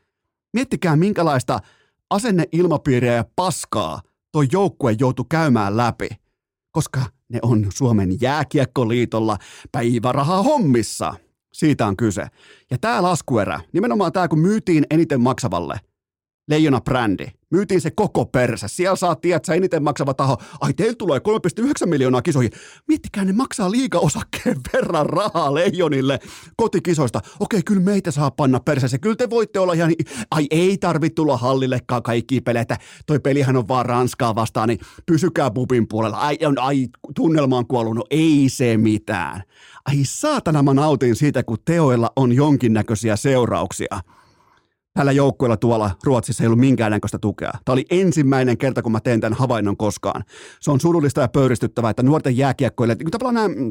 Miettikää 0.53 0.97
minkälaista 0.97 1.61
asenneilmapiiriä 2.11 3.13
ja 3.13 3.25
paskaa 3.37 4.01
toi 4.33 4.47
joukkue 4.53 4.97
joutui 4.99 5.27
käymään 5.29 5.77
läpi, 5.77 6.09
koska 6.73 7.01
ne 7.29 7.39
on 7.43 7.67
Suomen 7.75 8.21
jääkiekkoliitolla 8.21 9.39
päiväraha 9.73 10.43
hommissa. 10.43 11.15
Siitä 11.53 11.87
on 11.87 11.97
kyse. 11.97 12.27
Ja 12.71 12.79
tämä 12.79 13.03
laskuerä, 13.03 13.61
nimenomaan 13.73 14.13
tämä 14.13 14.29
kun 14.29 14.39
myytiin 14.39 14.87
eniten 14.91 15.21
maksavalle, 15.21 15.81
Leijona-brändi, 16.51 17.27
myytiin 17.51 17.81
se 17.81 17.91
koko 17.91 18.27
persä. 18.27 18.69
Siellä 18.69 18.97
saa, 18.97 19.17
tiedätkö, 19.17 19.55
eniten 19.55 19.83
maksava 19.83 20.15
taho. 20.15 20.37
Ai, 20.61 20.75
teillä 20.75 20.95
tulee 20.95 21.21
3,9 21.61 21.87
miljoonaa 21.87 22.23
kisoihin. 22.23 22.53
Miettikää, 22.89 23.25
ne 23.25 23.33
maksaa 23.33 23.71
liiga-osakkeen 23.71 24.61
verran 24.73 25.07
rahaa 25.07 25.55
leijonille 25.55 26.19
kotikisoista. 26.57 27.21
Okei, 27.41 27.63
kyllä 27.63 27.81
meitä 27.81 28.11
saa 28.11 28.31
panna 28.31 28.61
perseessä. 28.61 28.99
Kyllä 28.99 29.17
te 29.17 29.31
voitte 29.31 29.59
olla 29.59 29.73
ihan... 29.73 29.93
Ai, 30.31 30.47
ei 30.51 30.79
tarvitse 30.79 31.15
tulla 31.15 31.37
hallillekaan 31.37 32.03
kaikki 32.03 32.41
peleitä. 32.41 32.79
Toi 33.07 33.21
pelihän 33.21 33.57
on 33.57 33.69
vaan 33.69 33.87
Ranskaa 33.87 34.35
vastaan, 34.35 34.69
niin 34.69 34.81
pysykää 35.07 35.51
bubin 35.51 35.89
puolella. 35.89 36.17
Ai, 36.17 36.39
on, 36.47 36.59
ai 36.59 36.89
tunnelma 37.15 37.59
on 37.59 37.67
kuollut. 37.67 37.95
No 37.95 38.05
ei 38.11 38.45
se 38.49 38.77
mitään. 38.77 39.43
Ai 39.85 40.01
saatana 40.05 40.63
mä 40.63 40.75
nautin 40.75 41.17
siitä, 41.17 41.43
kun 41.43 41.59
teoilla 41.65 42.13
on 42.17 42.33
jonkinnäköisiä 42.33 43.17
seurauksia 43.17 44.01
tällä 44.95 45.13
joukkueella 45.13 45.57
tuolla 45.57 45.91
Ruotsissa 46.05 46.43
ei 46.43 46.47
ollut 46.47 46.61
minkäännäköistä 46.61 47.19
tukea. 47.19 47.53
Tämä 47.65 47.73
oli 47.73 47.85
ensimmäinen 47.91 48.59
kerta, 48.59 48.83
kun 48.83 48.93
mä 48.93 49.01
teen 49.01 49.21
tämän 49.21 49.39
havainnon 49.39 49.77
koskaan. 49.77 50.25
Se 50.61 50.71
on 50.71 50.81
surullista 50.81 51.21
ja 51.21 51.29
pöyristyttävää, 51.29 51.91
että 51.91 52.03
nuorten 52.03 52.37
jääkiekkoille, 52.37 52.95
niin 52.95 53.11
tavallaan 53.11 53.53
nämä 53.53 53.71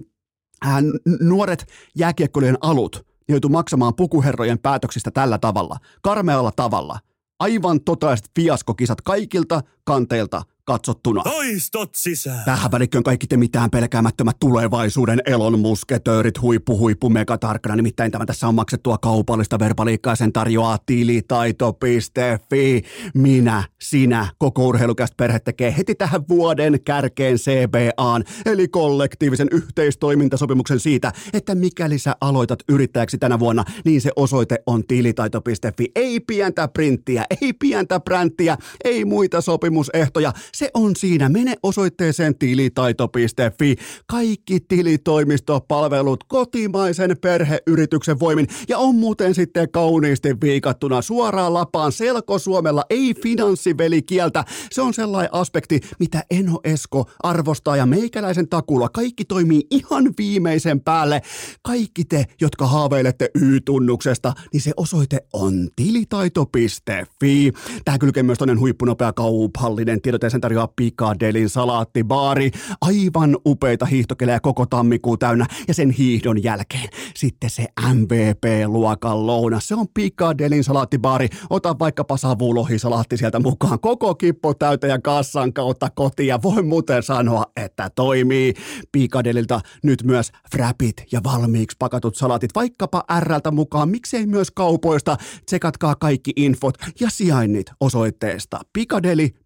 äh, 0.66 0.84
nuoret 1.20 1.66
jääkiekkoilijan 1.96 2.58
alut 2.62 3.06
joutuu 3.30 3.50
maksamaan 3.50 3.96
pukuherrojen 3.96 4.60
päätöksistä 4.60 5.12
tällä 5.12 5.38
tavalla, 5.38 5.78
karmealla 6.02 6.52
tavalla. 6.56 7.00
Aivan 7.40 7.82
totaaliset 7.82 8.32
fiaskokisat 8.36 9.02
kaikilta 9.02 9.62
kanteilta 9.84 10.42
katsottuna. 10.66 11.24
Toistot 11.24 11.90
sisään! 11.96 12.46
Tähän 12.46 12.72
välikköön 12.72 13.04
kaikki 13.04 13.28
te 13.28 13.38
mitään 13.38 13.70
pelkäämättömät 13.70 14.36
tulevaisuuden 14.40 15.22
elon 15.26 15.60
musketöörit, 15.60 16.42
huippu, 16.42 16.78
huippu, 16.78 17.10
megatarkkana. 17.10 17.76
Nimittäin 17.76 18.12
tämä 18.12 18.26
tässä 18.26 18.48
on 18.48 18.56
maksettua 18.56 18.98
kaupallista 18.98 19.60
verbaliikkaa, 19.60 20.16
sen 20.16 20.34
tarjoaa 20.34 20.80
tilitaito.fi. 20.86 22.82
Minä, 23.14 23.64
sinä, 23.82 24.28
koko 24.38 24.68
urheilukästä 24.68 25.16
perhe 25.18 25.40
tekee 25.40 25.78
heti 25.78 25.96
tähän 25.96 26.22
vuoden 26.30 26.80
kärkeen 26.84 27.38
CBAn, 27.38 28.24
eli 28.46 28.68
kollektiivisen 28.68 29.48
yhteistoimintasopimuksen 29.52 30.80
siitä, 30.80 31.12
että 31.34 31.56
mikäli 31.56 32.00
sä 32.00 32.16
aloitat 32.22 32.60
yrittäjäksi 32.70 33.18
tänä 33.18 33.40
vuonna, 33.40 33.64
niin 33.86 34.02
se 34.02 34.12
osoite 34.16 34.58
on 34.66 34.88
tilitaito.fi. 34.88 35.92
Ei 35.96 36.20
pientä 36.20 36.68
printtiä, 36.68 37.26
ei 37.42 37.54
pientä 37.54 38.00
bränttiä, 38.00 38.58
ei 38.84 39.06
muita 39.06 39.42
sopimusehtoja. 39.72 40.34
Se 40.54 40.70
on 40.74 40.96
siinä. 40.96 41.30
Mene 41.30 41.56
osoitteeseen 41.64 42.38
tilitaito.fi. 42.38 43.76
Kaikki 44.08 44.60
tilitoimistopalvelut 44.60 46.24
kotimaisen 46.24 47.18
perheyrityksen 47.22 48.20
voimin. 48.20 48.48
Ja 48.70 48.78
on 48.78 48.96
muuten 48.96 49.36
sitten 49.36 49.72
kauniisti 49.72 50.36
viikattuna 50.42 51.02
suoraan 51.02 51.54
lapaan 51.54 51.92
selkosuomella, 51.92 52.84
ei 52.90 53.14
finanssivelikieltä. 53.24 54.46
Se 54.72 54.82
on 54.82 54.94
sellainen 54.94 55.34
aspekti, 55.34 55.80
mitä 56.00 56.24
Eno 56.32 56.60
Esko 56.64 57.06
arvostaa 57.24 57.78
ja 57.78 57.86
meikäläisen 57.86 58.50
takulla. 58.50 58.90
Kaikki 58.90 59.26
toimii 59.26 59.62
ihan 59.72 60.14
viimeisen 60.18 60.82
päälle. 60.82 61.22
Kaikki 61.64 62.06
te, 62.06 62.26
jotka 62.42 62.68
haaveilette 62.68 63.30
Y-tunnuksesta, 63.36 64.34
niin 64.54 64.62
se 64.62 64.72
osoite 64.78 65.20
on 65.34 65.70
tilitaito.fi. 65.76 67.52
Tää 67.86 67.98
kylkee 67.98 68.24
myös 68.24 68.38
toinen 68.38 68.60
huippunopea 68.60 69.14
kauphallinen 69.62 70.02
tiedote 70.02 70.30
sen 70.30 70.42
tarjoaa 70.42 70.74
Pikadelin 70.76 71.50
salaattibaari. 71.50 72.52
Aivan 72.82 73.38
upeita 73.46 73.86
hiihtokelejä 73.86 74.40
koko 74.40 74.66
tammikuu 74.66 75.18
täynnä 75.18 75.46
ja 75.68 75.74
sen 75.74 75.90
hiihdon 75.90 76.44
jälkeen 76.44 76.90
sitten 77.16 77.50
se 77.50 77.66
MVP-luokan 77.94 79.28
lounas. 79.28 79.68
Se 79.68 79.76
on 79.76 79.86
Pikadelin 79.94 80.64
salaattibaari. 80.64 81.28
Ota 81.50 81.80
vaikkapa 81.80 82.18
savulohisalaatti 82.18 83.18
sieltä 83.18 83.40
mukaan. 83.40 83.80
Koko 83.80 84.16
kippo 84.16 84.54
täyteen 84.54 84.92
ja 84.92 85.00
kassan 85.02 85.54
kautta 85.54 85.90
kotiin 85.90 86.28
ja 86.28 86.40
voi 86.44 86.64
muuten 86.64 87.04
sanoa, 87.04 87.44
että 87.56 87.90
toimii. 87.96 88.54
Pikadelilta 88.92 89.62
nyt 89.84 90.04
myös 90.04 90.32
frapit 90.52 91.04
ja 91.12 91.22
valmiiksi 91.24 91.78
pakatut 91.80 92.16
salaatit 92.16 92.52
vaikkapa 92.56 93.04
Rltä 93.20 93.52
mukaan. 93.52 93.90
Miksei 93.90 94.26
myös 94.26 94.52
kaupoista. 94.52 95.18
Tsekatkaa 95.46 95.96
kaikki 95.96 96.32
infot 96.36 96.78
ja 97.00 97.10
sijainnit 97.10 97.68
osoitteesta 97.80 98.60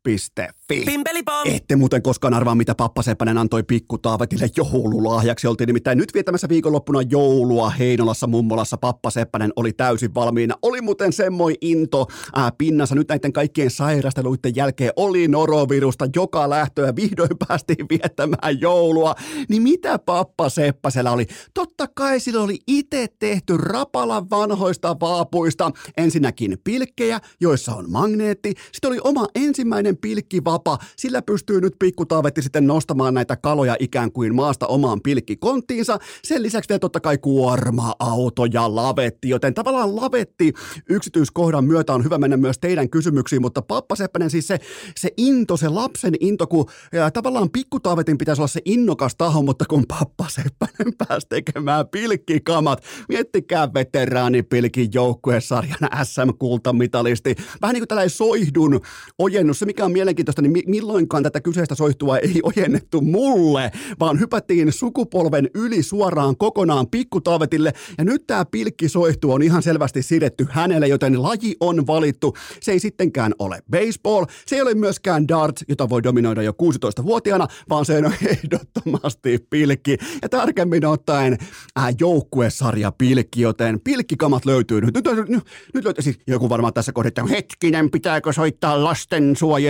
pikadeli.fi. 0.06 0.84
Pimpelipom! 0.86 1.42
Ette 1.46 1.76
muuten 1.76 2.02
koskaan 2.02 2.34
arvaa, 2.34 2.56
mitä 2.56 2.76
Pappa 2.76 3.02
Seppänen 3.02 3.38
antoi 3.38 3.64
pikku 3.64 3.98
Taavetille 3.98 4.50
joululahjaksi. 4.58 5.48
Oltiin 5.48 5.68
nimittäin 5.68 5.98
nyt 5.98 6.14
vietämässä 6.14 6.50
viikonloppuna 6.50 7.02
joulua 7.02 7.70
Heinolassa 7.70 8.28
mummolassa. 8.28 8.78
Pappa 8.78 9.10
Seppänen 9.10 9.54
oli 9.56 9.74
täysin 9.74 10.16
valmiina. 10.16 10.56
Oli 10.62 10.82
muuten 10.82 11.14
semmoi 11.14 11.56
into 11.62 12.08
ää, 12.36 12.52
pinnassa. 12.58 12.96
Nyt 12.96 13.10
näiden 13.10 13.34
kaikkien 13.34 13.72
sairasteluiden 13.72 14.56
jälkeen 14.56 14.92
oli 14.96 15.28
norovirusta 15.28 16.08
joka 16.16 16.50
lähtöä. 16.50 16.96
Vihdoin 16.96 17.38
päästiin 17.48 17.86
viettämään 17.90 18.62
joulua. 18.62 19.16
Niin 19.50 19.62
mitä 19.62 20.00
Pappa 20.00 20.50
Seppäsellä 20.50 21.12
oli? 21.12 21.26
Totta 21.54 21.88
kai 21.88 22.20
sillä 22.20 22.44
oli 22.44 22.60
itse 22.68 23.08
tehty 23.20 23.58
Rapalan 23.58 24.30
vanhoista 24.30 24.96
vaapuista. 25.00 25.72
Ensinnäkin 25.98 26.58
pilkkejä, 26.64 27.20
joissa 27.42 27.76
on 27.76 27.92
magneetti. 27.92 28.54
Sitten 28.72 28.88
oli 28.88 29.00
oma 29.04 29.28
ensimmäinen 29.36 29.95
pilkkivapa. 29.98 30.78
Sillä 30.98 31.22
pystyy 31.22 31.62
nyt 31.62 31.76
pikkutaavetti 31.80 32.42
sitten 32.42 32.68
nostamaan 32.68 33.14
näitä 33.14 33.36
kaloja 33.36 33.76
ikään 33.80 34.12
kuin 34.12 34.36
maasta 34.36 34.68
omaan 34.68 35.02
pilkkikonttiinsa. 35.02 36.00
Sen 36.24 36.44
lisäksi 36.44 36.70
vielä 36.70 36.80
totta 36.80 37.00
kai 37.00 37.18
kuorma-auto 37.18 38.46
ja 38.46 38.76
lavetti, 38.76 39.30
joten 39.30 39.54
tavallaan 39.54 39.96
lavetti 39.96 40.54
yksityiskohdan 40.90 41.66
myötä 41.66 41.94
on 41.94 42.04
hyvä 42.04 42.18
mennä 42.18 42.38
myös 42.38 42.60
teidän 42.60 42.90
kysymyksiin, 42.90 43.42
mutta 43.42 43.62
Pappa 43.62 43.96
Seppänen 43.96 44.30
siis 44.30 44.48
se, 44.48 44.60
se 44.98 45.10
into, 45.18 45.58
se 45.58 45.70
lapsen 45.70 46.14
into, 46.20 46.48
kun 46.48 46.66
ja 46.92 47.12
tavallaan 47.12 47.50
pikkutaavetin 47.50 48.18
pitäisi 48.18 48.42
olla 48.42 48.48
se 48.48 48.62
innokas 48.66 49.16
taho, 49.16 49.42
mutta 49.42 49.66
kun 49.70 49.84
Pappa 49.88 50.26
Seppänen 50.30 50.94
pääsi 50.98 51.28
tekemään 51.30 51.88
pilkkikamat, 51.88 52.84
miettikää 53.10 53.74
veteraanipilkin 53.74 54.90
joukkuesarjan 54.94 55.90
SM-kultamitalisti. 56.04 57.36
Vähän 57.62 57.74
niin 57.74 57.82
kuin 57.82 57.88
tällainen 57.88 58.10
soihdun 58.10 58.82
ojennus. 59.18 59.60
Se 59.60 59.66
mikä 59.66 59.85
on 59.86 59.92
mielenkiintoista, 59.92 60.42
niin 60.42 60.64
milloinkaan 60.68 61.24
tätä 61.24 61.42
kyseistä 61.42 61.76
soihtua 61.76 62.18
ei 62.18 62.42
ojennettu 62.44 63.02
mulle, 63.02 63.72
vaan 64.00 64.20
hypättiin 64.20 64.72
sukupolven 64.72 65.50
yli 65.54 65.84
suoraan 65.84 66.38
kokonaan 66.38 66.88
pikkutaavetille. 66.88 67.74
Ja 67.98 68.04
nyt 68.04 68.28
tämä 68.28 68.46
pilkkisoihtu 68.46 69.32
on 69.32 69.42
ihan 69.42 69.64
selvästi 69.64 70.04
sidetty 70.04 70.48
hänelle, 70.50 70.88
joten 70.88 71.24
laji 71.24 71.56
on 71.60 71.88
valittu. 71.88 72.34
Se 72.62 72.72
ei 72.72 72.80
sittenkään 72.80 73.34
ole 73.40 73.60
baseball, 73.72 74.26
se 74.46 74.56
ei 74.56 74.62
ole 74.62 74.74
myöskään 74.74 75.28
darts, 75.28 75.64
jota 75.70 75.90
voi 75.90 76.04
dominoida 76.04 76.42
jo 76.42 76.52
16-vuotiaana, 76.52 77.48
vaan 77.70 77.86
se 77.86 77.98
on 77.98 78.06
ehdottomasti 78.32 79.48
pilkki. 79.50 79.98
Ja 80.22 80.30
tarkemmin 80.30 80.86
ottaen 80.86 81.38
ää, 81.76 81.94
joukkuesarja 82.00 82.92
pilkki, 82.92 83.42
joten 83.42 83.80
pilkkikamat 83.80 84.46
löytyy 84.46 84.82
nyt. 84.82 84.96
Nyt, 84.96 85.06
nyt, 85.16 85.44
nyt, 85.74 85.86
löytyy, 85.86 86.04
siis 86.04 86.20
joku 86.28 86.50
varmaan 86.50 86.74
tässä 86.74 86.92
kohdassa, 86.92 87.06
hetkinen, 87.30 87.92
pitääkö 87.92 88.34
soittaa 88.34 88.84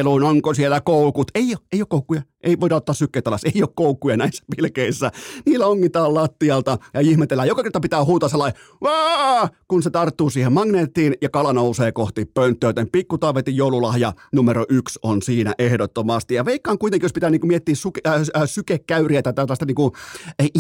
lastensuojeluun, 0.05 0.23
onko 0.23 0.53
siellä 0.53 0.81
koukut? 0.81 1.31
Ei 1.35 1.55
ole, 1.55 1.65
ei 1.71 1.81
ole 1.81 1.87
koukkuja. 1.89 2.21
Ei 2.45 2.59
voida 2.59 2.75
ottaa 2.75 2.95
sykkeitä 2.95 3.29
alas, 3.29 3.43
ei 3.43 3.61
ole 3.61 3.69
koukkuja 3.75 4.17
näissä 4.17 4.43
pilkeissä. 4.55 5.11
Niillä 5.45 5.67
ongitaan 5.67 6.13
lattialta 6.13 6.77
ja 6.93 7.01
ihmetellään. 7.01 7.47
Joka 7.47 7.63
kerta 7.63 7.79
pitää 7.79 8.05
huutaa 8.05 8.29
sellainen, 8.29 8.61
Vaa! 8.81 9.49
kun 9.67 9.83
se 9.83 9.89
tarttuu 9.89 10.29
siihen 10.29 10.53
magneettiin 10.53 11.13
ja 11.21 11.29
kala 11.29 11.53
nousee 11.53 11.91
kohti 11.91 12.25
pönttöä. 12.25 12.69
Joten 12.69 12.89
pikkutaavetin 12.91 13.55
joululahja 13.55 14.13
numero 14.33 14.65
yksi 14.69 14.99
on 15.03 15.21
siinä 15.21 15.53
ehdottomasti. 15.59 16.35
Ja 16.35 16.45
veikkaan 16.45 16.77
kuitenkin, 16.77 17.05
jos 17.05 17.13
pitää 17.13 17.29
niinku 17.29 17.47
miettiä 17.47 17.75
suke, 17.75 18.01
äh, 18.07 18.13
äh, 18.13 18.43
sykekäyriä 18.45 19.21
tai 19.21 19.33
tällaista 19.33 19.65
niinku, 19.65 19.91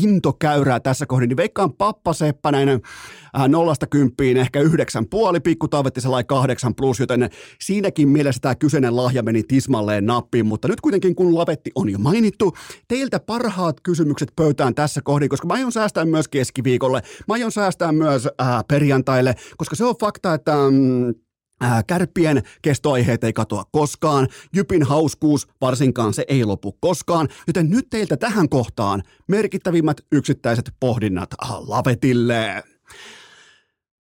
intokäyrää 0.03 0.79
tässä 0.79 1.05
kohdin, 1.05 1.29
niin 1.29 1.37
veikkaan 1.37 1.73
Pappa 1.73 2.13
Seppänen 2.13 2.69
äh, 2.69 3.47
nollasta 3.47 3.87
kymppiin 3.87 4.37
ehkä 4.37 4.61
yhdeksän 4.61 5.05
puoli, 5.09 5.39
pikkutaavetti 5.39 6.01
sellainen 6.01 6.27
kahdeksan 6.27 6.75
plus, 6.75 6.99
joten 6.99 7.29
siinäkin 7.61 8.09
mielessä 8.09 8.39
tämä 8.41 8.55
kyseinen 8.55 8.95
lahja 8.95 9.23
meni 9.23 9.43
tismalleen 9.43 10.05
nappiin. 10.05 10.45
Mutta 10.45 10.67
nyt 10.67 10.81
kuitenkin 10.81 11.15
kun 11.15 11.35
lavetti 11.35 11.71
on 11.75 11.89
jo 11.89 11.99
mainittu. 11.99 12.53
Teiltä 12.87 13.19
parhaat 13.19 13.81
kysymykset 13.81 14.31
pöytään 14.35 14.75
tässä 14.75 15.01
kohdin, 15.03 15.29
koska 15.29 15.47
mä 15.47 15.53
aion 15.53 15.71
säästää 15.71 16.05
myös 16.05 16.27
keskiviikolle. 16.27 17.01
Mä 17.27 17.33
aion 17.33 17.51
säästää 17.51 17.91
myös 17.91 18.27
ää, 18.37 18.63
perjantaille, 18.67 19.35
koska 19.57 19.75
se 19.75 19.85
on 19.85 19.95
fakta, 19.99 20.33
että... 20.33 20.55
Mm, 20.71 21.13
Ää, 21.61 21.83
kärppien 21.83 22.43
kestoaiheet 22.61 23.23
ei 23.23 23.33
katoa 23.33 23.63
koskaan, 23.71 24.27
Jypin 24.55 24.83
hauskuus 24.83 25.47
varsinkaan 25.61 26.13
se 26.13 26.25
ei 26.27 26.45
lopu 26.45 26.71
koskaan, 26.71 27.27
joten 27.47 27.69
nyt 27.69 27.87
teiltä 27.89 28.17
tähän 28.17 28.49
kohtaan 28.49 29.03
merkittävimmät 29.27 29.97
yksittäiset 30.11 30.71
pohdinnat 30.79 31.29
Lavetille. 31.67 32.63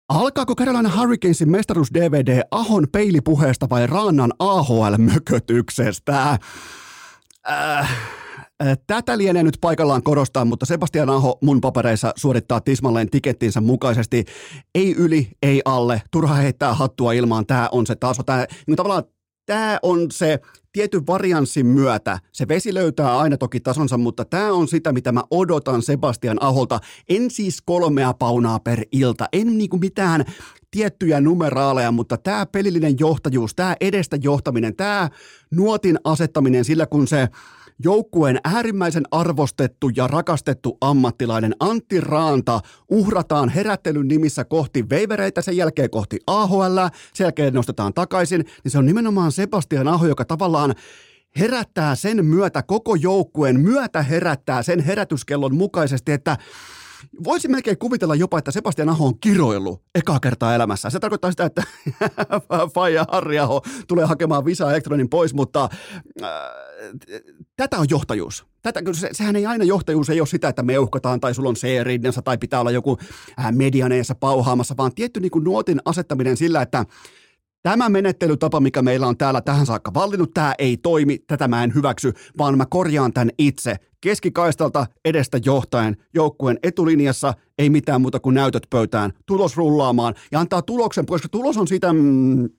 Alkaako 0.09 0.55
Carolina 0.55 0.97
Hurricanesin 0.97 1.51
mestaruus-DVD 1.51 2.41
Ahon 2.51 2.87
peilipuheesta 2.91 3.69
vai 3.69 3.87
Raannan 3.87 4.33
AHL-mökötyksestä? 4.39 6.39
Äh, 7.49 7.89
Tätä 8.87 9.17
lienee 9.17 9.43
nyt 9.43 9.57
paikallaan 9.61 10.03
korostaa, 10.03 10.45
mutta 10.45 10.65
Sebastian 10.65 11.09
Aho 11.09 11.37
mun 11.41 11.61
papereissa 11.61 12.13
suorittaa 12.15 12.61
tismalleen 12.61 13.09
tikettinsä 13.09 13.61
mukaisesti. 13.61 14.25
Ei 14.75 14.95
yli, 14.95 15.27
ei 15.41 15.61
alle. 15.65 16.01
Turha 16.11 16.35
heittää 16.35 16.73
hattua 16.73 17.13
ilmaan. 17.13 17.45
Tämä 17.45 17.69
on 17.71 17.87
se 17.87 17.95
taso. 17.95 18.23
Tämä, 18.23 18.45
niin 18.67 18.75
tavallaan 18.75 19.03
tämä 19.45 19.79
on 19.81 20.11
se 20.11 20.39
tietyn 20.71 21.07
varianssin 21.07 21.65
myötä. 21.65 22.19
Se 22.31 22.47
vesi 22.47 22.73
löytää 22.73 23.17
aina 23.17 23.37
toki 23.37 23.59
tasonsa, 23.59 23.97
mutta 23.97 24.25
tämä 24.25 24.53
on 24.53 24.67
sitä, 24.67 24.91
mitä 24.91 25.11
mä 25.11 25.23
odotan 25.31 25.81
Sebastian 25.81 26.37
Aholta. 26.43 26.79
En 27.09 27.31
siis 27.31 27.61
kolmea 27.65 28.13
paunaa 28.13 28.59
per 28.59 28.81
ilta, 28.91 29.25
en 29.33 29.57
niinku 29.57 29.77
mitään 29.77 30.25
tiettyjä 30.71 31.21
numeraaleja, 31.21 31.91
mutta 31.91 32.17
tämä 32.17 32.45
pelillinen 32.45 32.95
johtajuus, 32.99 33.55
tämä 33.55 33.75
edestä 33.81 34.17
johtaminen, 34.21 34.75
tämä 34.75 35.09
nuotin 35.51 35.97
asettaminen 36.03 36.65
sillä, 36.65 36.85
kun 36.85 37.07
se 37.07 37.27
joukkueen 37.79 38.39
äärimmäisen 38.43 39.03
arvostettu 39.11 39.89
ja 39.95 40.07
rakastettu 40.07 40.77
ammattilainen 40.81 41.55
Antti 41.59 42.01
Raanta 42.01 42.59
uhrataan 42.91 43.49
herättelyn 43.49 44.07
nimissä 44.07 44.45
kohti 44.45 44.89
veivereitä, 44.89 45.41
sen 45.41 45.57
jälkeen 45.57 45.89
kohti 45.89 46.19
AHL, 46.27 46.77
sen 47.13 47.25
jälkeen 47.25 47.53
nostetaan 47.53 47.93
takaisin, 47.93 48.45
niin 48.63 48.71
se 48.71 48.77
on 48.77 48.85
nimenomaan 48.85 49.31
Sebastian 49.31 49.87
Aho, 49.87 50.05
joka 50.05 50.25
tavallaan 50.25 50.75
herättää 51.39 51.95
sen 51.95 52.25
myötä 52.25 52.63
koko 52.63 52.95
joukkueen 52.95 53.59
myötä 53.59 54.03
herättää 54.03 54.63
sen 54.63 54.79
herätyskellon 54.79 55.55
mukaisesti, 55.55 56.11
että 56.11 56.37
voisin 57.23 57.51
melkein 57.51 57.77
kuvitella 57.77 58.15
jopa, 58.15 58.37
että 58.37 58.51
Sebastian 58.51 58.89
Aho 58.89 59.07
on 59.07 59.19
kiroillut 59.19 59.81
ekaa 59.95 60.19
kertaa 60.19 60.55
elämässä. 60.55 60.89
Se 60.89 60.99
tarkoittaa 60.99 61.31
sitä, 61.31 61.45
että 61.45 61.63
Faija 62.75 63.05
Harri 63.11 63.39
Aho 63.39 63.61
tulee 63.87 64.05
hakemaan 64.05 64.45
Visa 64.45 64.71
Elektronin 64.71 65.09
pois, 65.09 65.33
mutta 65.33 65.69
äh, 66.23 66.29
tätä 67.55 67.77
on 67.77 67.87
johtajuus. 67.89 68.45
Tätä, 68.61 68.81
se, 68.93 69.09
sehän 69.11 69.35
ei 69.35 69.45
aina 69.45 69.63
johtajuus 69.63 70.09
ei 70.09 70.21
ole 70.21 70.27
sitä, 70.27 70.47
että 70.47 70.63
meuhkataan 70.63 71.19
tai 71.19 71.33
sulla 71.33 71.49
on 71.49 71.55
c 71.55 71.67
tai 72.23 72.37
pitää 72.37 72.59
olla 72.59 72.71
joku 72.71 72.97
äh, 73.39 73.51
medianeessa 73.51 74.15
pauhaamassa, 74.15 74.77
vaan 74.77 74.95
tietty 74.95 75.19
niin 75.19 75.31
kuin 75.31 75.43
nuotin 75.43 75.79
asettaminen 75.85 76.37
sillä, 76.37 76.61
että 76.61 76.85
Tämä 77.63 77.89
menettelytapa, 77.89 78.59
mikä 78.59 78.81
meillä 78.81 79.07
on 79.07 79.17
täällä 79.17 79.41
tähän 79.41 79.65
saakka 79.65 79.93
vallinnut, 79.93 80.33
tämä 80.33 80.53
ei 80.57 80.77
toimi, 80.77 81.19
tätä 81.27 81.47
mä 81.47 81.63
en 81.63 81.75
hyväksy, 81.75 82.13
vaan 82.37 82.57
mä 82.57 82.65
korjaan 82.65 83.13
tämän 83.13 83.29
itse. 83.37 83.75
Keskikaistalta 84.01 84.85
edestä 85.05 85.39
johtaen, 85.45 85.97
joukkueen 86.13 86.59
etulinjassa, 86.63 87.33
ei 87.57 87.69
mitään 87.69 88.01
muuta 88.01 88.19
kuin 88.19 88.33
näytöt 88.33 88.67
pöytään, 88.69 89.11
tulos 89.25 89.57
rullaamaan 89.57 90.15
ja 90.31 90.39
antaa 90.39 90.61
tuloksen, 90.61 91.05
koska 91.05 91.29
tulos 91.29 91.57
on 91.57 91.67
siitä 91.67 91.93
mm, 91.93 92.49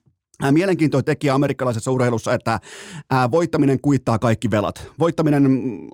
Mielenkiintoinen 0.51 1.05
tekijä 1.05 1.33
amerikkalaisessa 1.33 1.91
urheilussa, 1.91 2.33
että 2.33 2.59
voittaminen 3.31 3.79
kuittaa 3.79 4.19
kaikki 4.19 4.51
velat. 4.51 4.91
Voittaminen, 4.99 5.51
mm, 5.51 5.89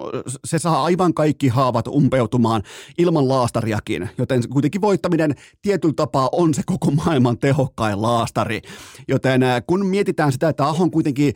se 0.46 0.60
saa 0.60 0.84
aivan 0.84 1.14
kaikki 1.14 1.48
haavat 1.48 1.88
umpeutumaan 1.88 2.64
ilman 2.98 3.30
laastariakin, 3.30 4.10
joten 4.18 4.50
kuitenkin 4.50 4.82
voittaminen 4.82 5.36
tietyllä 5.62 5.94
tapaa 5.94 6.30
on 6.32 6.54
se 6.54 6.62
koko 6.66 6.92
maailman 6.92 7.38
tehokkain 7.38 8.02
laastari. 8.02 8.62
Joten 9.08 9.42
kun 9.68 9.86
mietitään 9.86 10.32
sitä, 10.32 10.50
että 10.50 10.68
Ahon 10.68 10.92
kuitenkin 10.92 11.34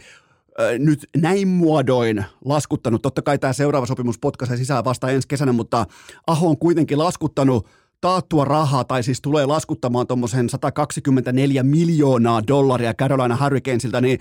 nyt 0.79 1.09
näin 1.17 1.47
muodoin 1.47 2.25
laskuttanut, 2.45 3.01
totta 3.01 3.21
kai 3.21 3.39
tämä 3.39 3.53
seuraava 3.53 3.85
sopimus 3.85 4.19
potkaisee 4.19 4.57
sisään 4.57 4.85
vasta 4.85 5.09
ensi 5.09 5.27
kesänä, 5.27 5.51
mutta 5.51 5.85
Aho 6.27 6.49
on 6.49 6.57
kuitenkin 6.57 6.97
laskuttanut 6.97 7.67
taattua 8.01 8.45
rahaa, 8.45 8.83
tai 8.83 9.03
siis 9.03 9.21
tulee 9.21 9.45
laskuttamaan 9.45 10.07
tuommoisen 10.07 10.49
124 10.49 11.63
miljoonaa 11.63 12.47
dollaria 12.47 12.93
Carolina 12.93 13.37
Hurricanesilta, 13.43 14.01
niin 14.01 14.19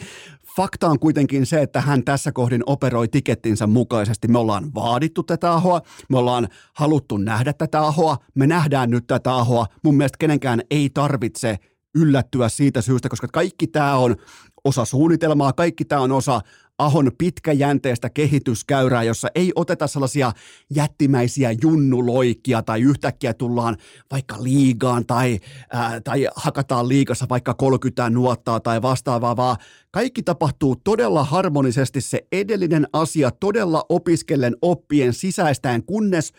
fakta 0.56 0.88
on 0.88 0.98
kuitenkin 0.98 1.46
se, 1.46 1.62
että 1.62 1.80
hän 1.80 2.04
tässä 2.04 2.32
kohdin 2.32 2.62
operoi 2.66 3.08
tikettinsä 3.08 3.66
mukaisesti. 3.66 4.28
Me 4.28 4.38
ollaan 4.38 4.74
vaadittu 4.74 5.22
tätä 5.22 5.52
ahoa, 5.52 5.80
me 6.08 6.18
ollaan 6.18 6.48
haluttu 6.74 7.16
nähdä 7.16 7.52
tätä 7.52 7.80
ahoa, 7.80 8.16
me 8.34 8.46
nähdään 8.46 8.90
nyt 8.90 9.06
tätä 9.06 9.34
ahoa. 9.34 9.66
Mun 9.84 9.96
mielestä 9.96 10.18
kenenkään 10.18 10.62
ei 10.70 10.90
tarvitse 10.90 11.58
yllättyä 11.94 12.48
siitä 12.48 12.82
syystä, 12.82 13.08
koska 13.08 13.28
kaikki 13.32 13.66
tämä 13.66 13.96
on 13.96 14.16
osa 14.64 14.84
suunnitelmaa, 14.84 15.52
kaikki 15.52 15.84
tämä 15.84 16.02
on 16.02 16.12
osa 16.12 16.40
Ahon 16.78 17.10
pitkäjänteistä 17.18 18.10
kehityskäyrää, 18.10 19.02
jossa 19.02 19.28
ei 19.34 19.52
oteta 19.54 19.86
sellaisia 19.86 20.32
jättimäisiä 20.74 21.54
junnuloikkia 21.62 22.62
tai 22.62 22.80
yhtäkkiä 22.80 23.34
tullaan 23.34 23.76
vaikka 24.10 24.42
liigaan 24.42 25.06
tai, 25.06 25.38
ää, 25.72 26.00
tai 26.00 26.28
hakataan 26.36 26.88
liigassa 26.88 27.26
vaikka 27.30 27.54
30 27.54 28.10
nuottaa 28.10 28.60
tai 28.60 28.82
vastaavaa, 28.82 29.36
vaan 29.36 29.56
kaikki 29.90 30.22
tapahtuu 30.22 30.76
todella 30.84 31.24
harmonisesti 31.24 32.00
se 32.00 32.26
edellinen 32.32 32.86
asia 32.92 33.30
todella 33.30 33.84
opiskellen 33.88 34.56
oppien 34.62 35.12
sisäistään, 35.12 35.82
kunnes 35.82 36.32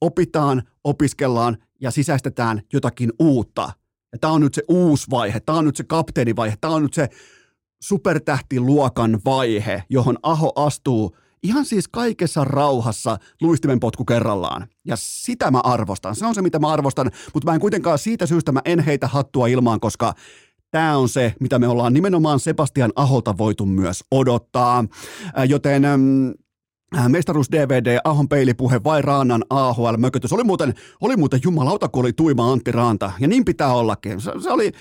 opitaan, 0.00 0.62
opiskellaan 0.84 1.56
ja 1.80 1.90
sisäistetään 1.90 2.62
jotakin 2.72 3.12
uutta. 3.18 3.72
Ja 4.12 4.18
tämä 4.18 4.32
on 4.32 4.40
nyt 4.40 4.54
se 4.54 4.62
uusi 4.68 5.10
vaihe, 5.10 5.40
tämä 5.40 5.58
on 5.58 5.64
nyt 5.64 5.76
se 5.76 5.84
kapteenivaihe, 5.84 6.54
tämä 6.60 6.74
on 6.74 6.82
nyt 6.82 6.94
se 6.94 7.08
supertähtiluokan 7.82 9.20
vaihe, 9.24 9.82
johon 9.90 10.18
Aho 10.22 10.52
astuu 10.56 11.16
ihan 11.42 11.64
siis 11.64 11.88
kaikessa 11.88 12.44
rauhassa 12.44 13.18
luistimen 13.40 13.80
potku 13.80 14.04
kerrallaan. 14.04 14.66
Ja 14.84 14.96
sitä 14.96 15.50
mä 15.50 15.60
arvostan. 15.64 16.16
Se 16.16 16.26
on 16.26 16.34
se, 16.34 16.42
mitä 16.42 16.58
mä 16.58 16.68
arvostan, 16.68 17.10
mutta 17.34 17.50
mä 17.50 17.54
en 17.54 17.60
kuitenkaan 17.60 17.98
siitä 17.98 18.26
syystä 18.26 18.52
mä 18.52 18.60
en 18.64 18.80
heitä 18.80 19.06
hattua 19.06 19.46
ilmaan, 19.46 19.80
koska 19.80 20.14
Tämä 20.70 20.96
on 20.96 21.08
se, 21.08 21.34
mitä 21.40 21.58
me 21.58 21.68
ollaan 21.68 21.92
nimenomaan 21.92 22.40
Sebastian 22.40 22.92
Aholta 22.96 23.38
voitu 23.38 23.66
myös 23.66 24.04
odottaa. 24.10 24.84
Joten 25.48 25.82
Mestaruus 27.08 27.50
DVD, 27.52 27.98
Ahon 28.04 28.28
peilipuhe 28.28 28.80
vai 28.84 29.02
Raanan 29.02 29.44
AHL-mökötys. 29.50 30.32
Oli 30.32 30.44
muuten, 30.44 30.74
oli 31.00 31.16
muuten 31.16 31.40
jumalauta, 31.44 31.88
kun 31.88 32.00
oli 32.00 32.12
tuima 32.12 32.52
Antti 32.52 32.72
Raanta. 32.72 33.12
Ja 33.20 33.28
niin 33.28 33.44
pitää 33.44 33.72
ollakin. 33.72 34.20
Se, 34.20 34.32
se 34.42 34.50
oli, 34.50 34.72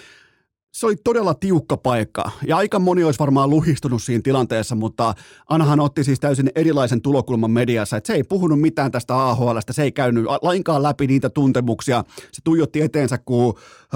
se 0.71 0.85
oli 0.85 0.95
todella 1.03 1.33
tiukka 1.33 1.77
paikka. 1.77 2.31
Ja 2.47 2.57
aika 2.57 2.79
moni 2.79 3.03
olisi 3.03 3.19
varmaan 3.19 3.49
luhistunut 3.49 4.03
siinä 4.03 4.21
tilanteessa, 4.23 4.75
mutta 4.75 5.13
Anahan 5.49 5.79
otti 5.79 6.03
siis 6.03 6.19
täysin 6.19 6.49
erilaisen 6.55 7.01
tulokulman 7.01 7.51
mediassa, 7.51 7.97
että 7.97 8.07
se 8.07 8.13
ei 8.13 8.23
puhunut 8.23 8.61
mitään 8.61 8.91
tästä 8.91 9.27
AHLstä, 9.27 9.73
se 9.73 9.83
ei 9.83 9.91
käynyt 9.91 10.25
lainkaan 10.41 10.83
läpi 10.83 11.07
niitä 11.07 11.29
tuntemuksia, 11.29 12.03
se 12.31 12.41
tuijotti 12.43 12.81
eteensä 12.81 13.17
kuin 13.17 13.53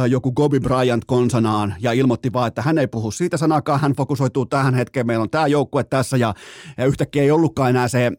joku 0.09 0.31
Gobi 0.31 0.59
Bryant 0.59 1.05
konsanaan 1.05 1.75
ja 1.79 1.91
ilmoitti 1.91 2.33
vaan, 2.33 2.47
että 2.47 2.61
hän 2.61 2.77
ei 2.77 2.87
puhu 2.87 3.11
siitä 3.11 3.37
sanakaan, 3.37 3.79
hän 3.79 3.93
fokusoituu 3.93 4.45
tähän 4.45 4.73
hetkeen, 4.73 5.07
meillä 5.07 5.23
on 5.23 5.29
tämä 5.29 5.47
joukkue 5.47 5.83
tässä 5.83 6.17
ja, 6.17 6.33
ja 6.77 6.85
yhtäkkiä 6.85 7.23
ei 7.23 7.31
ollutkaan 7.31 7.69
enää 7.69 7.87
se 7.87 8.11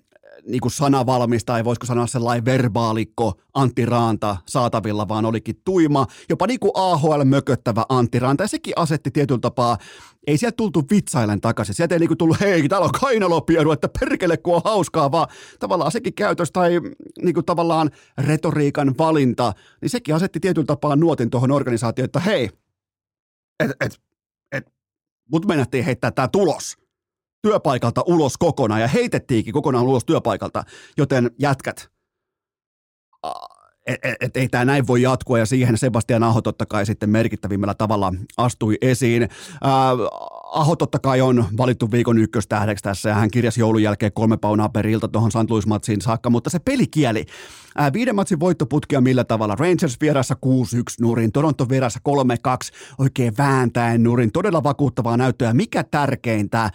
niin 0.47 0.61
kuin 0.61 0.73
sanavalmis 0.73 1.45
tai 1.45 1.65
voisiko 1.65 1.87
sanoa 1.87 2.07
sellainen 2.07 2.45
verbaalikko 2.45 3.35
Antti 3.55 3.87
Raanta 3.87 4.37
saatavilla, 4.49 5.09
vaan 5.09 5.25
olikin 5.25 5.61
tuima, 5.65 6.07
jopa 6.29 6.47
niin 6.47 6.61
kuin 6.61 6.73
AHL-mököttävä 6.75 7.85
Antti 7.89 8.19
Raanta. 8.19 8.45
Ja 8.45 8.49
sekin 8.49 8.73
asetti 8.77 9.11
tietyllä 9.11 9.41
tapaa, 9.41 9.79
ei 10.27 10.37
sieltä 10.37 10.57
tultu 10.57 10.83
vitsailen 10.91 11.41
takaisin. 11.41 11.75
Sieltä 11.75 11.95
ei 11.95 11.99
niin 11.99 12.09
kuin 12.09 12.19
tullut, 12.19 12.41
hei, 12.41 12.69
täällä 12.69 12.85
on 12.85 12.93
kainalopiedu, 13.01 13.71
että 13.71 13.89
perkele 14.01 14.37
kun 14.37 14.55
on 14.55 14.61
hauskaa, 14.65 15.13
vaan 15.13 15.29
tavallaan 15.59 15.93
sekin 15.93 16.15
käytös 16.15 16.53
tai 16.53 16.81
niin 17.23 17.35
kuin 17.35 17.47
tavallaan 17.47 17.91
retoriikan 18.19 18.95
valinta, 18.99 19.53
niin 19.81 19.91
sekin 19.91 20.15
asetti 20.15 20.41
tietyllä 20.41 20.67
tapaa 20.67 20.97
nuotin 20.97 21.31
tuohon 21.31 21.53
organisaatioon, 21.53 22.05
että 22.05 22.21
hei, 22.21 22.51
et, 23.65 23.71
et, 23.81 24.01
et, 24.53 24.73
mut 25.33 25.47
mennättiin 25.47 25.85
heittää 25.85 26.11
tämä 26.11 26.29
tulos 26.29 26.86
työpaikalta 27.47 28.03
ulos 28.07 28.37
kokonaan 28.39 28.81
ja 28.81 28.89
heitettiinkin 28.89 29.53
kokonaan 29.53 29.85
ulos 29.85 30.05
työpaikalta, 30.05 30.65
joten 30.97 31.31
jätkät, 31.39 31.91
et, 33.87 34.01
et, 34.03 34.17
et 34.21 34.37
ei 34.37 34.49
tämä 34.49 34.65
näin 34.65 34.87
voi 34.87 35.03
jatkua 35.03 35.39
ja 35.39 35.47
siihen 35.47 35.79
Sebastian 35.79 36.23
Aho 36.23 36.43
totta 36.43 36.67
kai 36.67 36.87
sitten 36.87 37.11
merkittävimmällä 37.11 37.75
tavalla 37.75 38.13
astui 38.37 38.79
esiin. 38.81 39.23
Ää, 39.63 39.91
Aho 40.53 40.77
totta 40.77 40.99
kai 40.99 41.21
on 41.21 41.45
valittu 41.57 41.91
viikon 41.91 42.19
ykköstähdeksi 42.19 42.83
tässä 42.83 43.09
ja 43.09 43.15
hän 43.15 43.31
kirjasi 43.31 43.61
joulun 43.61 43.83
jälkeen 43.83 44.13
kolme 44.13 44.37
paunaa 44.37 44.69
per 44.69 44.87
ilta 44.87 45.09
tuohon 45.09 45.31
St. 45.31 45.51
Louis-matsiin 45.51 46.01
saakka, 46.01 46.31
mutta 46.31 46.51
se 46.51 46.59
pelikieli, 46.59 47.25
ää, 47.77 47.93
viiden 47.93 48.15
matsin 48.15 48.41
voittoputkia 48.41 49.01
millä 49.01 49.25
tavalla, 49.25 49.55
Rangers 49.55 49.97
vieressä 50.01 50.37
6-1 50.47 50.49
nurin, 51.01 51.33
Toronto 51.33 51.69
vieressä 51.69 52.01
3-2 52.09 52.13
oikein 52.99 53.37
vääntäen 53.39 54.03
nurin, 54.03 54.33
todella 54.33 54.63
vakuuttavaa 54.63 55.17
näyttöä, 55.17 55.55
mikä 55.55 55.85
tärkeintä, 55.85 56.71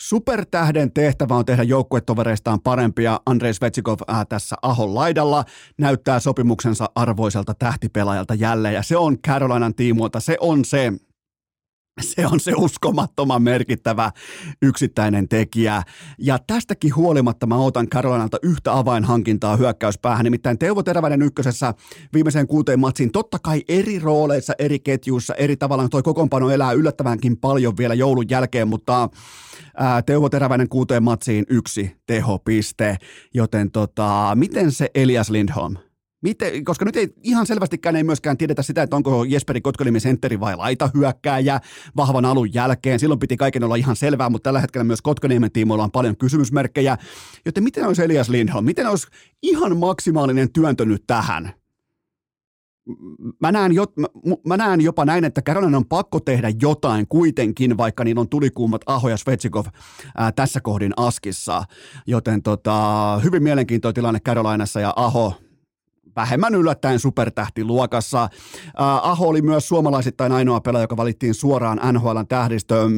Supertähden 0.00 0.92
tehtävä 0.92 1.34
on 1.34 1.44
tehdä 1.44 1.62
joukkuetovereistaan 1.62 2.60
parempia. 2.60 3.20
Andrei 3.26 3.54
Svetsikov 3.54 3.98
äh, 4.10 4.26
tässä 4.28 4.56
Ahon 4.62 4.94
laidalla 4.94 5.44
näyttää 5.78 6.20
sopimuksensa 6.20 6.90
arvoiselta 6.94 7.54
tähtipelaajalta 7.54 8.34
jälleen. 8.34 8.74
Ja 8.74 8.82
se 8.82 8.96
on 8.96 9.18
Carolinan 9.18 9.74
tiimoilta, 9.74 10.20
se 10.20 10.36
on 10.40 10.64
se, 10.64 10.92
se 12.00 12.26
on 12.26 12.40
se 12.40 12.52
uskomattoman 12.56 13.42
merkittävä 13.42 14.10
yksittäinen 14.62 15.28
tekijä. 15.28 15.82
Ja 16.18 16.38
tästäkin 16.46 16.96
huolimatta 16.96 17.46
mä 17.46 17.56
otan 17.56 17.88
Carolinalta 17.88 18.38
yhtä 18.42 18.78
avainhankintaa 18.78 19.56
hyökkäyspäähän. 19.56 20.24
Nimittäin 20.24 20.58
Teuvo 20.58 20.82
Teräväinen 20.82 21.22
ykkösessä 21.22 21.74
viimeiseen 22.12 22.46
kuuteen 22.46 22.80
matsiin 22.80 23.12
totta 23.12 23.38
kai 23.38 23.62
eri 23.68 23.98
rooleissa, 23.98 24.52
eri 24.58 24.78
ketjuissa, 24.78 25.34
eri 25.34 25.56
tavalla 25.56 25.88
toi 25.88 26.02
kokoonpano 26.02 26.50
elää 26.50 26.72
yllättävänkin 26.72 27.36
paljon 27.36 27.76
vielä 27.76 27.94
joulun 27.94 28.30
jälkeen, 28.30 28.68
mutta 28.68 29.08
ää, 29.76 30.02
Teuvo 30.02 30.28
Teräväinen 30.28 30.68
kuuteen 30.68 31.02
matsiin 31.02 31.44
yksi 31.48 31.96
tehopiste. 32.06 32.96
Joten 33.34 33.70
tota, 33.70 34.32
miten 34.34 34.72
se 34.72 34.90
Elias 34.94 35.30
Lindholm? 35.30 35.76
Miten, 36.22 36.64
koska 36.64 36.84
nyt 36.84 36.96
ei 36.96 37.08
ihan 37.22 37.46
selvästikään 37.46 37.96
ei 37.96 38.04
myöskään 38.04 38.36
tiedetä 38.36 38.62
sitä, 38.62 38.82
että 38.82 38.96
onko 38.96 39.24
Jesperi 39.24 39.60
Kotkaniemi 39.60 40.00
sentteri 40.00 40.40
vai 40.40 40.56
laita 40.56 40.90
hyökkääjä 40.94 41.60
vahvan 41.96 42.24
alun 42.24 42.54
jälkeen. 42.54 42.98
Silloin 42.98 43.20
piti 43.20 43.36
kaiken 43.36 43.64
olla 43.64 43.76
ihan 43.76 43.96
selvää, 43.96 44.30
mutta 44.30 44.48
tällä 44.48 44.60
hetkellä 44.60 44.84
myös 44.84 45.02
Kotkaniemen 45.02 45.52
tiimoilla 45.52 45.84
on 45.84 45.90
paljon 45.90 46.16
kysymysmerkkejä. 46.16 46.98
Joten 47.44 47.64
miten 47.64 47.86
olisi 47.86 48.02
Elias 48.02 48.28
Lindholm? 48.28 48.64
Miten 48.64 48.86
olisi 48.86 49.06
ihan 49.42 49.76
maksimaalinen 49.76 50.52
työntö 50.52 50.84
nyt 50.84 51.04
tähän? 51.06 51.52
Mä 53.40 53.52
näen, 53.52 53.72
jo, 53.72 53.84
mä, 53.96 54.06
mä 54.46 54.56
näen 54.56 54.80
jopa 54.80 55.04
näin, 55.04 55.24
että 55.24 55.42
Carolina 55.42 55.76
on 55.76 55.86
pakko 55.86 56.20
tehdä 56.20 56.52
jotain 56.62 57.06
kuitenkin, 57.08 57.76
vaikka 57.76 58.04
niillä 58.04 58.20
on 58.20 58.28
tulikuumat 58.28 58.82
Aho 58.86 59.08
ja 59.08 59.16
Svetsikov 59.16 59.66
ää, 60.16 60.32
tässä 60.32 60.60
kohdin 60.60 60.92
askissa. 60.96 61.64
Joten 62.06 62.42
tota, 62.42 63.20
hyvin 63.24 63.42
mielenkiintoinen 63.42 63.94
tilanne 63.94 64.20
Carolinassa 64.20 64.80
ja 64.80 64.92
Aho 64.96 65.34
vähemmän 66.16 66.54
yllättäen 66.54 66.98
supertähtiluokassa. 66.98 68.22
Äh, 68.22 68.30
Aho 68.78 69.28
oli 69.28 69.42
myös 69.42 69.68
suomalaisittain 69.68 70.32
ainoa 70.32 70.60
pelaaja, 70.60 70.84
joka 70.84 70.96
valittiin 70.96 71.34
suoraan 71.34 71.80
NHLn 71.92 72.26
tähdistön 72.28 72.90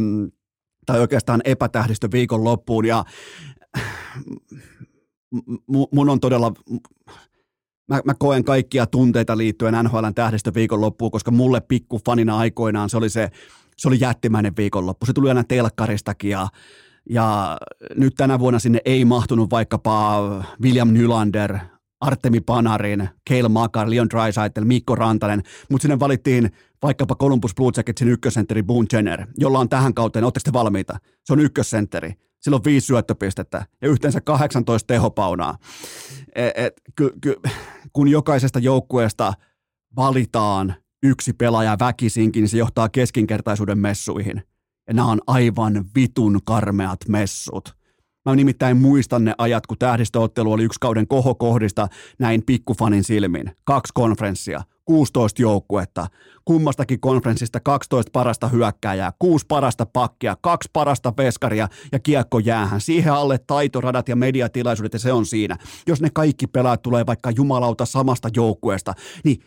tai 0.87 1.01
oikeastaan 1.01 1.41
epätähdistö 1.45 2.09
viikon 2.13 2.45
loppuun 2.45 2.87
ja 2.87 3.05
mun 5.93 6.09
on 6.09 6.21
todella 6.21 6.53
mä, 7.89 8.01
mä 8.05 8.15
koen 8.19 8.45
kaikkia 8.45 8.87
tunteita 8.87 9.39
liittyen 9.39 9.75
NHLn 9.85 10.15
tähdistö 10.15 10.55
viikonloppuun, 10.55 11.11
koska 11.11 11.31
mulle 11.31 11.61
pikkufanina 11.61 12.39
aikoinaan 12.39 12.91
se 12.91 12.97
oli 12.97 13.11
se, 13.11 13.31
se 13.77 13.89
oli 13.89 14.01
jättimäinen 14.01 14.57
viikonloppu. 14.57 15.07
Se 15.07 15.13
tuli 15.13 15.29
aina 15.29 15.45
telkkaristakin 15.45 16.31
ja, 16.31 16.49
ja 17.11 17.59
nyt 17.97 18.15
tänä 18.15 18.39
vuonna 18.39 18.59
sinne 18.59 18.81
ei 18.85 19.05
mahtunut 19.05 19.51
vaikkapa 19.51 20.25
William 20.63 20.89
Nylander, 20.89 21.59
Artemi 22.01 22.41
Panarin, 22.41 23.09
Cale 23.31 23.49
Makar, 23.49 23.91
Leon 23.91 24.11
Draisaitl, 24.11 24.65
Mikko 24.65 24.95
Rantanen, 24.95 25.43
mutta 25.71 25.83
sinne 25.83 26.01
valittiin 26.01 26.51
vaikkapa 26.83 27.15
Columbus 27.15 27.55
Blue 27.55 27.73
Jacketsin 27.77 28.09
ykkössentteri 28.09 28.63
Boone 28.63 28.87
Jenner, 28.93 29.27
jolla 29.37 29.59
on 29.59 29.69
tähän 29.69 29.95
kauteen, 29.95 30.25
oletteko 30.25 30.45
te 30.45 30.53
valmiita? 30.53 30.99
Se 31.25 31.33
on 31.33 31.41
ykkössentteri. 31.41 32.13
Sillä 32.41 32.55
on 32.55 32.65
viisi 32.65 32.87
syöttöpistettä 32.87 33.67
ja 33.83 33.89
yhteensä 33.89 34.21
18 34.21 34.87
tehopaunaa. 34.87 35.59
Et, 36.35 36.53
et, 36.55 36.73
ky, 36.97 37.11
ky, 37.21 37.35
kun 37.93 38.09
jokaisesta 38.09 38.59
joukkueesta 38.59 39.33
valitaan 39.97 40.75
yksi 41.03 41.33
pelaaja 41.33 41.77
väkisinkin, 41.81 42.41
niin 42.41 42.49
se 42.49 42.59
johtaa 42.59 42.89
keskinkertaisuuden 42.89 43.79
messuihin. 43.79 44.43
Ja 44.89 44.95
nämä 44.95 45.09
on 45.09 45.21
aivan 45.27 45.85
vitun 45.95 46.41
karmeat 46.45 46.99
messut. 47.09 47.78
Mä 48.29 48.37
nimittäin 48.37 48.77
muistan 48.77 49.25
ne 49.25 49.35
ajat, 49.39 49.67
kun 49.67 49.79
tähdistöottelu 49.79 50.53
oli 50.53 50.65
yksi 50.65 50.81
kauden 50.81 51.09
kohokohdista 51.09 51.89
näin 52.19 52.43
pikkufanin 52.43 53.05
silmin. 53.05 53.51
Kaksi 53.65 53.93
konferenssia, 53.95 54.63
16 54.85 55.43
joukkuetta, 55.43 56.07
kummastakin 56.45 57.01
konferenssista 57.01 57.61
12 57.61 58.11
parasta 58.13 58.49
hyökkääjää, 58.49 59.13
kuusi 59.19 59.47
parasta 59.49 59.87
pakkia, 59.87 60.37
kaksi 60.41 60.71
parasta 60.73 61.13
veskaria 61.17 61.69
ja 61.93 61.99
kiekko 61.99 62.39
jäähän. 62.39 62.81
Siihen 62.81 63.13
alle 63.13 63.39
taitoradat 63.39 64.09
ja 64.09 64.17
mediatilaisuudet 64.17 64.93
ja 64.93 64.99
se 64.99 65.13
on 65.13 65.27
siinä. 65.27 65.57
Jos 65.87 66.01
ne 66.01 66.11
kaikki 66.15 66.47
pelaat 66.47 66.83
tulee 66.83 67.07
vaikka 67.07 67.31
jumalauta 67.31 67.87
samasta 67.87 68.29
joukkueesta, 68.37 68.95
niin 69.25 69.43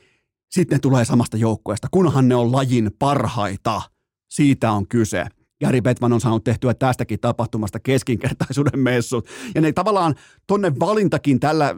sitten 0.51 0.75
ne 0.75 0.79
tulee 0.79 1.05
samasta 1.05 1.37
joukkueesta, 1.37 1.87
kunhan 1.91 2.27
ne 2.27 2.35
on 2.35 2.51
lajin 2.51 2.91
parhaita. 2.99 3.81
Siitä 4.29 4.71
on 4.71 4.87
kyse. 4.87 5.25
Gary 5.61 5.81
Bettman 5.81 6.13
on 6.13 6.21
saanut 6.21 6.43
tehtyä 6.43 6.73
tästäkin 6.73 7.19
tapahtumasta 7.19 7.79
keskinkertaisuuden 7.79 8.79
messut. 8.79 9.27
Ja 9.55 9.61
ne 9.61 9.71
tavallaan 9.71 10.15
tonne 10.47 10.71
valintakin 10.79 11.39
tällä, 11.39 11.75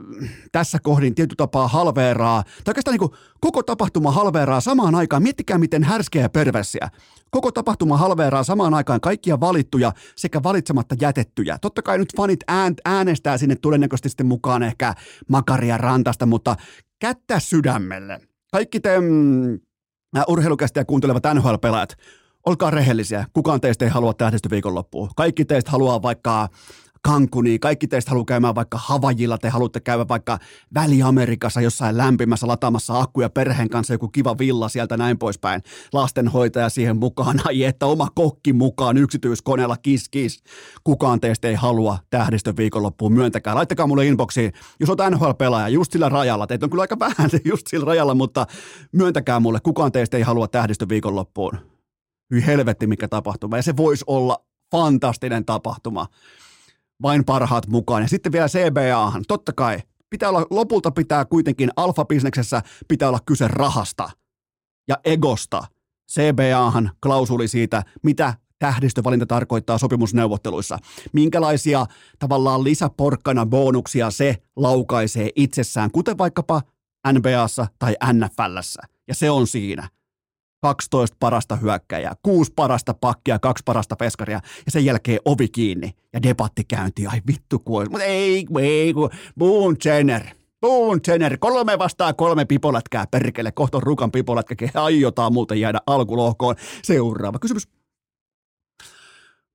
tässä 0.52 0.80
kohdin 0.84 1.16
tietyllä 1.16 1.38
tapaa 1.38 1.68
halveeraa, 1.68 2.44
tai 2.44 2.72
oikeastaan 2.72 2.98
niin 2.98 3.10
koko 3.42 3.64
tapahtuma 3.64 4.12
halveeraa 4.12 4.62
samaan 4.62 4.96
aikaan. 4.96 5.24
Miettikää, 5.24 5.58
miten 5.58 5.84
härskeä 5.84 6.30
perversiä. 6.30 6.90
Koko 7.32 7.52
tapahtuma 7.52 7.98
halveeraa 7.98 8.44
samaan 8.44 8.74
aikaan 8.74 9.02
kaikkia 9.02 9.40
valittuja 9.40 9.92
sekä 10.16 10.44
valitsematta 10.44 10.96
jätettyjä. 11.02 11.58
Totta 11.62 11.82
kai 11.82 11.98
nyt 11.98 12.16
fanit 12.18 12.40
äänestää 12.86 13.38
sinne 13.38 13.56
todennäköisesti 13.56 14.10
sitten 14.10 14.26
mukaan 14.26 14.64
ehkä 14.64 14.94
Makaria 15.30 15.78
Rantasta, 15.78 16.26
mutta 16.26 16.56
kättä 17.00 17.40
sydämelle. 17.40 18.20
Kaikki 18.52 18.80
te 18.80 19.00
mm, 19.00 19.60
urheilukästiä 20.28 20.86
kuuntelevat 20.86 21.24
NHL-pelaajat, 21.34 21.96
olkaa 22.46 22.72
rehellisiä. 22.72 23.26
Kukaan 23.34 23.62
teistä 23.62 23.86
ei 23.86 23.92
halua 23.92 24.14
tähdisty 24.14 24.50
viikonloppuun. 24.50 25.10
Kaikki 25.16 25.46
teistä 25.46 25.72
haluaa 25.72 26.02
vaikka 26.02 26.50
Kankuniin, 27.08 27.60
kaikki 27.60 27.88
teistä 27.88 28.12
haluaa 28.12 28.26
käymään 28.26 28.56
vaikka 28.56 28.78
Havajilla, 28.78 29.38
te 29.38 29.50
haluatte 29.50 29.80
käydä 29.80 30.08
vaikka 30.08 30.40
Väli-Amerikassa 30.76 31.62
jossain 31.62 31.98
lämpimässä 31.98 32.48
lataamassa 32.48 33.00
akkuja 33.00 33.30
perheen 33.30 33.70
kanssa, 33.70 33.94
joku 33.94 34.08
kiva 34.08 34.38
villa 34.38 34.70
sieltä 34.70 34.98
näin 34.98 35.18
poispäin. 35.18 35.62
Lastenhoitaja 35.94 36.70
siihen 36.70 36.98
mukaan, 36.98 37.40
ai 37.46 37.64
että 37.64 37.86
oma 37.86 38.08
kokki 38.16 38.54
mukaan 38.54 38.98
yksityiskoneella 38.98 39.78
kis 39.78 40.10
kis. 40.10 40.44
Kukaan 40.84 41.20
teistä 41.20 41.48
ei 41.48 41.56
halua 41.56 41.98
tähdistön 42.10 42.58
viikonloppuun, 42.58 43.14
myöntäkää. 43.14 43.56
Laittakaa 43.56 43.88
mulle 43.88 44.08
inboxiin, 44.08 44.54
jos 44.80 44.90
olet 44.90 45.12
NHL-pelaaja, 45.12 45.68
just 45.68 45.92
sillä 45.92 46.10
rajalla, 46.10 46.48
teitä 46.48 46.66
on 46.66 46.70
kyllä 46.70 46.82
aika 46.82 47.00
vähän 47.00 47.30
just 47.46 47.68
sillä 47.68 47.86
rajalla, 47.86 48.16
mutta 48.16 48.48
myöntäkää 48.92 49.40
mulle, 49.40 49.60
kukaan 49.64 49.92
teistä 49.92 50.18
ei 50.18 50.24
halua 50.24 50.48
tähdistön 50.48 50.90
viikonloppuun 50.90 51.73
hyi 52.32 52.46
helvetti 52.46 52.88
mikä 52.88 53.08
tapahtuma. 53.08 53.58
Ja 53.58 53.64
se 53.64 53.78
voisi 53.78 54.04
olla 54.08 54.46
fantastinen 54.72 55.46
tapahtuma. 55.46 56.08
Vain 57.02 57.26
parhaat 57.26 57.68
mukaan. 57.68 58.02
Ja 58.02 58.08
sitten 58.08 58.32
vielä 58.32 58.48
CBAhan. 58.48 59.24
Totta 59.28 59.54
kai, 59.54 59.80
pitää 60.10 60.30
olla, 60.30 60.46
lopulta 60.50 60.92
pitää 60.92 61.26
kuitenkin 61.26 61.70
alfa-bisneksessä 61.76 62.62
pitää 62.88 63.10
olla 63.10 63.20
kyse 63.26 63.48
rahasta 63.48 64.10
ja 64.88 64.98
egosta. 65.06 65.64
CBAhan 66.12 66.92
klausuli 67.04 67.48
siitä, 67.48 67.84
mitä 68.04 68.34
tähdistövalinta 68.60 69.26
tarkoittaa 69.26 69.78
sopimusneuvotteluissa. 69.78 70.78
Minkälaisia 71.14 71.86
tavallaan 72.20 72.64
lisäporkkana 72.64 73.46
bonuksia 73.46 74.12
se 74.12 74.38
laukaisee 74.56 75.30
itsessään, 75.36 75.92
kuten 75.92 76.18
vaikkapa 76.18 76.62
NBAssa 77.14 77.68
tai 77.80 77.96
NFLssä. 78.14 78.82
Ja 79.08 79.16
se 79.16 79.30
on 79.32 79.48
siinä. 79.48 79.90
12 80.64 81.18
parasta 81.20 81.56
hyökkäjää, 81.56 82.16
kuusi 82.24 82.54
parasta 82.56 82.94
pakkia, 82.94 83.40
kaksi 83.40 83.64
parasta 83.66 83.96
peskaria 83.96 84.40
ja 84.66 84.72
sen 84.72 84.86
jälkeen 84.86 85.20
ovi 85.26 85.48
kiinni 85.48 85.92
ja 86.14 86.24
debatti 86.24 86.64
käynti. 86.64 87.08
Ai 87.08 87.22
vittu 87.28 87.60
kuin, 87.60 87.92
mutta 87.92 88.06
ei, 88.06 88.46
ei, 88.62 88.94
kun 88.94 89.10
Boone 89.40 89.78
Jenner. 89.86 90.24
Boone 90.62 91.02
Jenner, 91.08 91.38
kolme 91.38 91.80
vastaa 91.80 92.14
kolme 92.14 92.46
pipolätkää 92.46 93.06
perkele, 93.12 93.52
kohta 93.52 93.78
on 93.78 93.84
rukan 93.84 94.12
pipolätkä, 94.12 94.56
aiotaan 94.74 95.34
muuten 95.34 95.60
jäädä 95.60 95.80
alkulohkoon. 95.88 96.56
Seuraava 96.84 97.40
kysymys. 97.40 97.68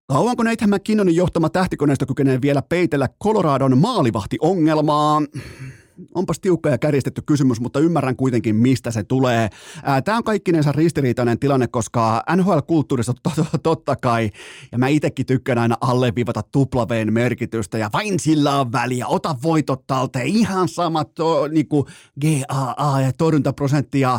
Kauanko 0.07 0.43
Nathan 0.43 0.71
McKinnonin 0.71 1.17
johtama 1.17 1.49
tähtikoneisto 1.49 2.07
kykenee 2.07 2.39
vielä 2.43 2.63
peitellä 2.63 3.09
Coloradon 3.25 3.79
maalivahtiongelmaa? 3.79 5.23
Onpas 6.15 6.41
tiukka 6.41 6.69
ja 6.69 6.79
kärjistetty 6.79 7.23
kysymys, 7.27 7.61
mutta 7.61 7.81
ymmärrän 7.81 8.17
kuitenkin, 8.17 8.57
mistä 8.57 8.91
se 8.91 9.05
tulee. 9.05 9.49
Tämä 10.05 10.17
on 10.19 10.25
kaikkinensa 10.25 10.73
ristiriitainen 10.73 11.39
tilanne, 11.39 11.69
koska 11.69 12.23
NHL-kulttuurissa 12.37 13.15
totta 13.63 13.97
kai, 13.97 14.31
ja 14.73 14.79
mä 14.79 14.89
itsekin 14.89 15.27
tykkään 15.27 15.59
aina 15.59 15.77
alleviivata 15.81 16.43
tuplaveen 16.43 17.13
merkitystä, 17.13 17.79
ja 17.79 17.91
vain 17.93 18.21
sillä 18.21 18.61
on 18.61 18.73
väliä, 18.73 19.07
ota 19.07 19.37
voitot 19.43 19.87
talteen, 19.87 20.27
ihan 20.27 20.69
samat 20.69 21.15
to, 21.15 21.49
niinku 21.49 21.87
GAA 22.21 23.01
ja 23.01 23.13
torjuntaprosenttia, 23.19 24.19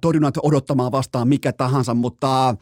torjunnat 0.00 0.34
odottamaan 0.42 0.92
vastaan 0.92 1.28
mikä 1.28 1.52
tahansa, 1.52 1.94
mutta 1.94 2.54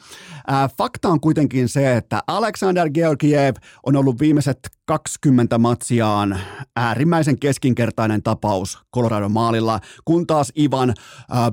fakta 0.78 1.08
on 1.08 1.20
kuitenkin 1.20 1.68
se, 1.68 1.96
että 1.96 2.22
Alexander 2.26 2.90
Georgiev 2.90 3.54
on 3.86 3.96
ollut 3.96 4.20
viimeiset 4.20 4.58
20 4.86 5.58
matsiaan. 5.58 6.40
Äärimmäisen 6.76 7.38
keskinkertainen 7.38 8.22
tapaus 8.22 8.78
Colorado 8.94 9.28
maalilla, 9.28 9.80
kun 10.04 10.26
taas 10.26 10.52
Ivan 10.58 10.90
äh, 10.90 10.96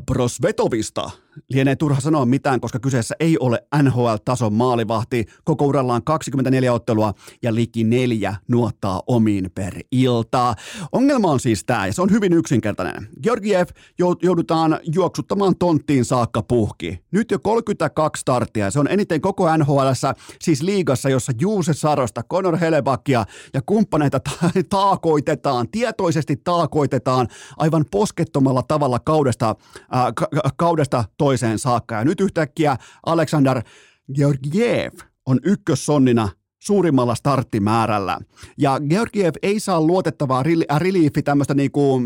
Brosvetovista 0.06 1.12
lienee 1.50 1.76
turha 1.76 2.00
sanoa 2.02 2.26
mitään, 2.26 2.60
koska 2.62 2.80
kyseessä 2.80 3.16
ei 3.20 3.38
ole 3.40 3.64
NHL-tason 3.84 4.54
maalivahti. 4.54 5.26
Koko 5.44 5.66
urallaan 5.66 6.04
24 6.04 6.74
ottelua 6.74 7.14
ja 7.44 7.56
liki 7.56 7.84
neljä 7.84 8.36
nuottaa 8.48 9.02
omiin 9.08 9.52
per 9.56 9.74
ilta. 9.92 10.54
Ongelma 10.92 11.32
on 11.32 11.40
siis 11.40 11.64
tämä, 11.64 11.88
ja 11.88 11.94
se 11.94 12.02
on 12.02 12.12
hyvin 12.12 12.34
yksinkertainen. 12.34 13.08
Georgiev 13.24 13.68
joudutaan 14.24 14.80
juoksuttamaan 14.96 15.56
tonttiin 15.60 16.06
saakka 16.06 16.44
puhki. 16.44 17.04
Nyt 17.12 17.32
jo 17.32 17.40
32 17.40 18.22
starttia, 18.22 18.72
se 18.72 18.80
on 18.80 18.88
eniten 18.88 19.22
koko 19.22 19.58
NHL, 19.58 19.90
siis 20.42 20.62
liigassa, 20.62 21.10
jossa 21.10 21.32
Juuse 21.42 21.74
Sarosta, 21.74 22.24
Conor 22.24 22.58
Helebakia 22.58 23.26
ja 23.54 23.62
kumppaneita 23.66 24.20
ta- 24.20 24.50
taakoitetaan, 24.70 25.68
tietoisesti 25.72 26.36
taakoitetaan 26.36 27.28
aivan 27.58 27.86
poskettomalla 27.92 28.64
tavalla 28.64 29.00
kaudesta, 29.00 29.56
äh, 29.96 30.06
ka- 30.16 30.28
kaudesta 30.58 31.04
toiseen 31.22 31.60
saakka. 31.60 31.96
Ja 31.96 32.06
nyt 32.06 32.22
yhtäkkiä 32.22 32.78
Alexander 33.06 33.62
Georgiev 34.16 34.94
on 35.26 35.40
ykkössonnina 35.44 36.30
suurimmalla 36.60 37.16
starttimäärällä. 37.16 38.18
Ja 38.58 38.80
Georgiev 38.90 39.34
ei 39.44 39.60
saa 39.60 39.82
luotettavaa 39.82 40.44
reliefi 40.78 41.24
tämmöistä 41.24 41.54
niinku, 41.54 42.02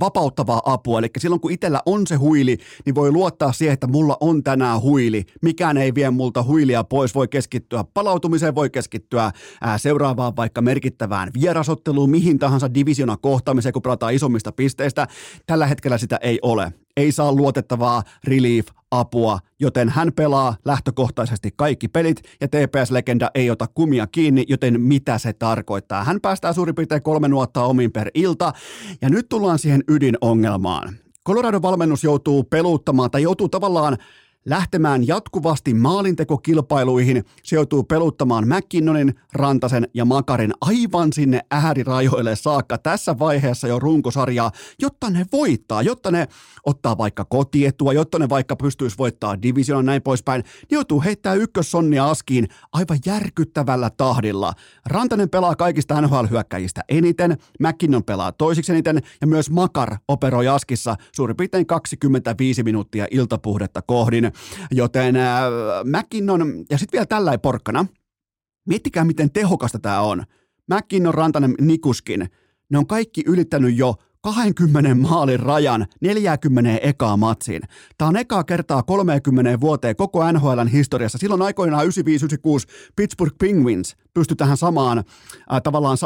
vapauttavaa 0.00 0.62
apua. 0.64 0.98
Eli 0.98 1.08
silloin 1.18 1.40
kun 1.40 1.50
itsellä 1.52 1.80
on 1.86 2.06
se 2.06 2.14
huili, 2.14 2.58
niin 2.86 2.94
voi 2.94 3.12
luottaa 3.12 3.52
siihen, 3.52 3.74
että 3.74 3.86
mulla 3.86 4.16
on 4.20 4.42
tänään 4.42 4.80
huili. 4.80 5.24
Mikään 5.42 5.76
ei 5.76 5.94
vie 5.94 6.10
multa 6.10 6.42
huilia 6.42 6.84
pois. 6.84 7.14
Voi 7.14 7.28
keskittyä 7.28 7.84
palautumiseen, 7.94 8.54
voi 8.54 8.70
keskittyä 8.70 9.30
ää, 9.60 9.78
seuraavaan 9.78 10.36
vaikka 10.36 10.62
merkittävään 10.62 11.30
vierasotteluun, 11.40 12.10
mihin 12.10 12.38
tahansa 12.38 12.74
divisiona 12.74 13.16
kohtaamiseen, 13.16 13.72
kun 13.72 13.82
pelataan 13.82 14.14
isommista 14.14 14.52
pisteistä. 14.52 15.06
Tällä 15.46 15.66
hetkellä 15.66 15.98
sitä 15.98 16.16
ei 16.16 16.38
ole 16.42 16.72
ei 16.96 17.12
saa 17.12 17.32
luotettavaa 17.32 18.02
relief-apua, 18.24 19.38
joten 19.60 19.88
hän 19.88 20.12
pelaa 20.16 20.56
lähtökohtaisesti 20.64 21.50
kaikki 21.56 21.88
pelit 21.88 22.22
ja 22.40 22.48
TPS-legenda 22.48 23.30
ei 23.34 23.50
ota 23.50 23.66
kumia 23.74 24.06
kiinni, 24.06 24.44
joten 24.48 24.80
mitä 24.80 25.18
se 25.18 25.32
tarkoittaa? 25.32 26.04
Hän 26.04 26.20
päästää 26.20 26.52
suurin 26.52 26.74
piirtein 26.74 27.02
kolme 27.02 27.28
nuottaa 27.28 27.66
omin 27.66 27.92
per 27.92 28.10
ilta 28.14 28.52
ja 29.02 29.10
nyt 29.10 29.28
tullaan 29.28 29.58
siihen 29.58 29.84
ydinongelmaan. 29.88 30.96
Colorado 31.26 31.62
valmennus 31.62 32.04
joutuu 32.04 32.44
peluuttamaan 32.44 33.10
tai 33.10 33.22
joutuu 33.22 33.48
tavallaan 33.48 33.98
lähtemään 34.46 35.06
jatkuvasti 35.06 35.74
maalintekokilpailuihin. 35.74 37.24
Se 37.42 37.56
joutuu 37.56 37.82
peluttamaan 37.82 38.48
McKinnonin, 38.48 39.14
Rantasen 39.32 39.88
ja 39.94 40.04
Makarin 40.04 40.52
aivan 40.60 41.12
sinne 41.12 41.40
äärirajoille 41.50 42.36
saakka 42.36 42.78
tässä 42.78 43.18
vaiheessa 43.18 43.68
jo 43.68 43.78
runkosarjaa, 43.78 44.50
jotta 44.78 45.10
ne 45.10 45.26
voittaa, 45.32 45.82
jotta 45.82 46.10
ne 46.10 46.28
ottaa 46.66 46.98
vaikka 46.98 47.24
kotietua, 47.24 47.92
jotta 47.92 48.18
ne 48.18 48.28
vaikka 48.28 48.56
pystyisi 48.56 48.98
voittaa 48.98 49.42
divisionan 49.42 49.86
näin 49.86 50.02
poispäin. 50.02 50.42
Ne 50.42 50.68
joutuu 50.70 51.02
heittää 51.02 51.34
ykkössonnia 51.34 52.10
askiin 52.10 52.48
aivan 52.72 52.98
järkyttävällä 53.06 53.90
tahdilla. 53.90 54.52
Rantanen 54.86 55.30
pelaa 55.30 55.56
kaikista 55.56 56.00
NHL-hyökkäjistä 56.00 56.80
eniten, 56.88 57.36
McKinnon 57.60 58.04
pelaa 58.04 58.32
toisiksi 58.32 58.72
eniten 58.72 59.02
ja 59.20 59.26
myös 59.26 59.50
Makar 59.50 59.96
operoi 60.08 60.48
askissa 60.48 60.96
suurin 61.12 61.36
piirtein 61.36 61.66
25 61.66 62.62
minuuttia 62.62 63.06
iltapuhdetta 63.10 63.82
kohdin. 63.82 64.31
Joten 64.70 65.16
äh, 65.16 65.42
McKinnon, 65.84 66.64
ja 66.70 66.78
sitten 66.78 66.98
vielä 66.98 67.06
tällä 67.06 67.38
porkkana, 67.38 67.86
miettikää 68.68 69.04
miten 69.04 69.30
tehokasta 69.30 69.78
tämä 69.78 70.00
on. 70.00 70.24
McKinnon, 70.74 71.14
Rantanen, 71.14 71.54
Nikuskin, 71.60 72.30
ne 72.70 72.78
on 72.78 72.86
kaikki 72.86 73.22
ylittänyt 73.26 73.78
jo 73.78 73.94
20 74.22 74.94
maalin 74.94 75.40
rajan 75.40 75.86
40 76.00 76.78
ekaa 76.82 77.16
matsiin. 77.16 77.62
Tämä 77.98 78.08
on 78.08 78.16
ekaa 78.16 78.44
kertaa 78.44 78.82
30 78.82 79.60
vuoteen 79.60 79.96
koko 79.96 80.32
NHLn 80.32 80.68
historiassa. 80.68 81.18
Silloin 81.18 81.42
aikoinaan 81.42 81.86
95-96 81.86 81.88
Pittsburgh 82.96 83.36
Penguins 83.38 83.96
pystyi 84.14 84.36
tähän 84.36 84.56
samaan, 84.56 84.98
äh, 84.98 85.62
tavallaan, 85.62 85.98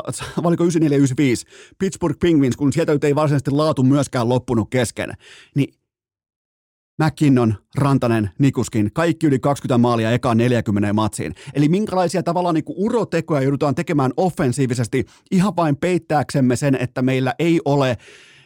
valiko 0.43 0.65
94-95 0.69 0.69
Pittsburgh 1.79 2.19
Penguins, 2.19 2.57
kun 2.57 2.73
sieltä 2.73 3.07
ei 3.07 3.15
varsinaisesti 3.15 3.51
laatu 3.51 3.83
myöskään 3.83 4.29
loppunut 4.29 4.71
kesken. 4.71 5.13
Niin 5.55 5.75
McKinnon, 7.05 7.55
Rantanen, 7.75 8.31
Nikuskin, 8.39 8.91
kaikki 8.93 9.27
yli 9.27 9.39
20 9.39 9.79
maalia 9.79 10.11
ekaan 10.11 10.37
40 10.37 10.93
matsiin. 10.93 11.35
Eli 11.55 11.69
minkälaisia 11.69 12.23
tavallaan 12.23 12.55
niin 12.55 12.65
kuin 12.65 12.79
urotekoja 12.79 13.43
joudutaan 13.43 13.75
tekemään 13.75 14.13
offensiivisesti 14.17 15.05
ihan 15.31 15.57
vain 15.57 15.77
peittääksemme 15.77 16.57
sen, 16.57 16.75
että 16.75 17.03
meillä 17.03 17.35
ei 17.39 17.61
ole 17.65 17.97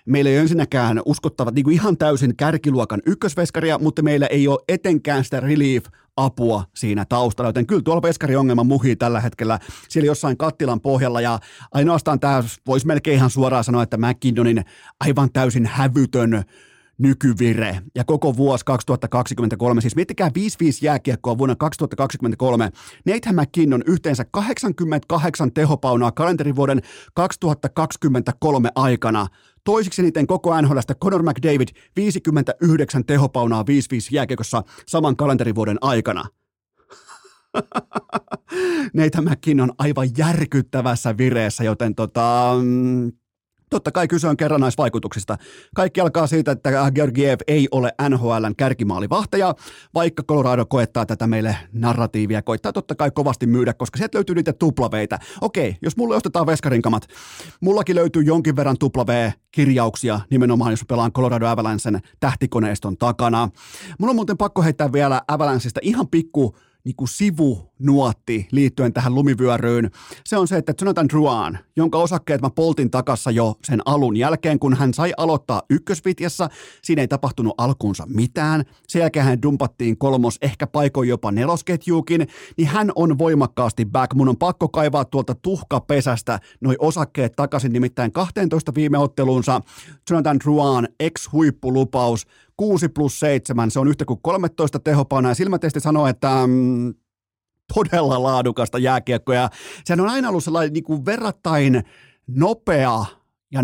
Meillä 0.06 0.30
ei 0.30 0.36
ole 0.36 0.42
ensinnäkään 0.42 1.02
uskottavat 1.04 1.54
niin 1.54 1.64
kuin 1.64 1.74
ihan 1.74 1.98
täysin 1.98 2.36
kärkiluokan 2.36 3.00
ykkösveskaria, 3.06 3.78
mutta 3.78 4.02
meillä 4.02 4.26
ei 4.26 4.48
ole 4.48 4.58
etenkään 4.68 5.24
sitä 5.24 5.40
relief-apua 5.40 6.64
siinä 6.76 7.04
taustalla, 7.08 7.48
joten 7.48 7.66
kyllä 7.66 7.82
tuolla 7.82 8.02
veskariongelma 8.02 8.64
muhii 8.64 8.96
tällä 8.96 9.20
hetkellä 9.20 9.58
siellä 9.88 10.06
jossain 10.06 10.36
kattilan 10.36 10.80
pohjalla 10.80 11.20
ja 11.20 11.38
ainoastaan 11.72 12.20
tämä 12.20 12.44
voisi 12.66 12.86
melkein 12.86 13.16
ihan 13.16 13.30
suoraan 13.30 13.64
sanoa, 13.64 13.82
että 13.82 13.96
McKinnonin 13.96 14.64
aivan 15.00 15.32
täysin 15.32 15.66
hävytön 15.66 16.44
nykyvire. 17.00 17.80
Ja 17.94 18.04
koko 18.04 18.36
vuosi 18.36 18.64
2023, 18.64 19.80
siis 19.80 19.96
miettikää 19.96 20.28
5-5 20.28 20.32
jääkiekkoa 20.82 21.38
vuonna 21.38 21.56
2023, 21.56 22.70
Nathan 23.06 23.34
McKinnon 23.34 23.82
yhteensä 23.86 24.24
88 24.30 25.52
tehopaunaa 25.52 26.12
kalenterivuoden 26.12 26.80
2023 27.14 28.68
aikana, 28.74 29.26
Toisiksi 29.64 30.02
eniten 30.02 30.26
koko 30.26 30.60
NHLstä 30.60 30.94
Conor 30.94 31.22
McDavid 31.22 31.68
59 31.96 33.04
tehopaunaa 33.04 33.62
5-5 33.62 33.64
jääkiekossa 34.10 34.62
saman 34.86 35.16
kalenterivuoden 35.16 35.78
aikana. 35.80 36.24
Nathan 38.94 39.24
McKinnon 39.24 39.72
aivan 39.78 40.08
järkyttävässä 40.18 41.16
vireessä, 41.16 41.64
joten 41.64 41.94
tota, 41.94 42.52
mm, 42.62 43.12
Totta 43.70 43.92
kai 43.92 44.09
kyse 44.09 44.28
on 44.28 44.37
kerrannaisvaikutuksista. 44.37 45.37
Kaikki 45.74 46.00
alkaa 46.00 46.26
siitä, 46.26 46.52
että 46.52 46.70
Georgiev 46.94 47.40
ei 47.46 47.68
ole 47.70 47.92
NHLn 48.09 48.54
kärkimaalivahtaja, 48.56 49.54
vaikka 49.94 50.22
Colorado 50.22 50.66
koettaa 50.66 51.06
tätä 51.06 51.26
meille 51.26 51.56
narratiivia, 51.72 52.42
koittaa 52.42 52.72
totta 52.72 52.94
kai 52.94 53.11
kovasti 53.11 53.46
myydä, 53.46 53.74
koska 53.74 53.98
sieltä 53.98 54.18
löytyy 54.18 54.35
niitä 54.35 54.52
tuplaveitä. 54.52 55.18
Okei, 55.40 55.76
jos 55.83 55.96
mulle 55.96 56.16
ostetaan 56.16 56.46
veskarinkamat, 56.46 57.06
mullakin 57.61 57.96
löytyy 57.96 58.22
jonkin 58.22 58.56
verran 58.56 58.78
tuplavee-kirjauksia 58.78 60.20
nimenomaan, 60.30 60.72
jos 60.72 60.85
pelaan 60.88 61.12
Colorado 61.12 61.46
Avalancen 61.46 62.00
tähtikoneiston 62.20 62.96
takana. 62.96 63.48
Mulla 63.98 64.11
on 64.11 64.16
muuten 64.16 64.37
pakko 64.37 64.62
heittää 64.62 64.92
vielä 64.92 65.22
Avalanceista 65.28 65.80
ihan 65.83 66.09
pikku 66.09 66.56
niin 66.84 66.96
kuin 66.96 67.08
sivunuotti 67.08 68.48
liittyen 68.52 68.92
tähän 68.92 69.14
lumivyöryyn, 69.14 69.90
se 70.24 70.36
on 70.36 70.48
se, 70.48 70.56
että 70.56 70.74
Jonathan 70.80 71.08
Drouin, 71.08 71.58
jonka 71.76 71.98
osakkeet 71.98 72.40
mä 72.40 72.50
poltin 72.50 72.90
takassa 72.90 73.30
jo 73.30 73.54
sen 73.64 73.82
alun 73.84 74.16
jälkeen, 74.16 74.58
kun 74.58 74.74
hän 74.74 74.94
sai 74.94 75.12
aloittaa 75.16 75.62
ykkösvitjassa, 75.70 76.48
siinä 76.82 77.02
ei 77.02 77.08
tapahtunut 77.08 77.54
alkuunsa 77.58 78.06
mitään, 78.06 78.64
sen 78.88 79.00
jälkeen 79.00 79.24
hän 79.24 79.42
dumpattiin 79.42 79.98
kolmos, 79.98 80.38
ehkä 80.42 80.66
paikoin 80.66 81.08
jopa 81.08 81.32
nelosketjuukin, 81.32 82.26
niin 82.56 82.68
hän 82.68 82.92
on 82.94 83.18
voimakkaasti 83.18 83.86
back. 83.86 84.14
Mun 84.14 84.28
on 84.28 84.36
pakko 84.36 84.68
kaivaa 84.68 85.04
tuolta 85.04 85.34
tuhkapesästä 85.34 86.40
noi 86.60 86.76
osakkeet 86.78 87.32
takaisin, 87.36 87.72
nimittäin 87.72 88.12
12 88.12 88.74
viime 88.74 88.98
otteluunsa. 88.98 89.60
Jonathan 90.10 90.38
Drouin 90.40 90.88
ex-huippulupaus 91.00 92.26
6 92.60 92.88
plus 92.88 93.20
7, 93.20 93.70
se 93.70 93.80
on 93.80 93.88
yhtä 93.88 94.04
kuin 94.04 94.20
13 94.22 94.78
tehopaunaa, 94.78 95.30
ja 95.30 95.34
silmätesti 95.34 95.80
sanoo, 95.80 96.06
että 96.06 96.46
mm, 96.46 96.94
todella 97.74 98.22
laadukasta 98.22 98.78
jääkiekkoa, 98.78 99.48
sehän 99.84 100.00
on 100.00 100.08
aina 100.08 100.28
ollut 100.28 100.44
sellainen 100.44 100.72
niin 100.72 100.84
kuin 100.84 101.04
verrattain 101.04 101.82
nopea 102.26 103.04
ja 103.52 103.62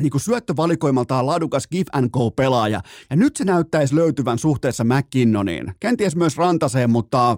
niin 0.00 0.10
kuin 0.10 0.20
syöttövalikoimaltaan 0.20 1.26
laadukas 1.26 1.68
give 1.68 1.90
and 1.92 2.10
go 2.10 2.30
pelaaja, 2.30 2.80
ja 3.10 3.16
nyt 3.16 3.36
se 3.36 3.44
näyttäisi 3.44 3.94
löytyvän 3.94 4.38
suhteessa 4.38 4.84
McKinnoniin, 4.84 5.74
kenties 5.80 6.16
myös 6.16 6.36
Rantaseen, 6.36 6.90
mutta 6.90 7.36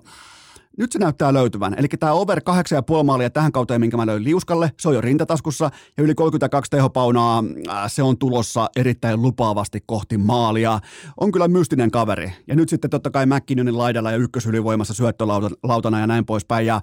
nyt 0.80 0.92
se 0.92 0.98
näyttää 0.98 1.32
löytyvän. 1.32 1.74
Eli 1.78 1.88
tämä 1.88 2.12
over 2.12 2.40
8,5 2.40 3.04
maalia 3.04 3.30
tähän 3.30 3.52
kauteen, 3.52 3.80
minkä 3.80 3.96
mä 3.96 4.06
löin 4.06 4.24
liuskalle, 4.24 4.72
se 4.80 4.88
on 4.88 4.94
jo 4.94 5.00
rintataskussa 5.00 5.70
ja 5.96 6.04
yli 6.04 6.14
32 6.14 6.70
tehopaunaa, 6.70 7.44
äh, 7.68 7.84
se 7.86 8.02
on 8.02 8.18
tulossa 8.18 8.70
erittäin 8.76 9.22
lupaavasti 9.22 9.80
kohti 9.86 10.18
maalia. 10.18 10.80
On 11.20 11.32
kyllä 11.32 11.48
mystinen 11.48 11.90
kaveri. 11.90 12.32
Ja 12.46 12.56
nyt 12.56 12.68
sitten 12.68 12.90
totta 12.90 13.10
kai 13.10 13.26
McKinnonin 13.26 13.78
laidalla 13.78 14.10
ja 14.10 14.16
ykkösylivoimassa 14.16 14.94
syöttölautana 14.94 16.00
ja 16.00 16.06
näin 16.06 16.26
poispäin. 16.26 16.66
Ja 16.66 16.80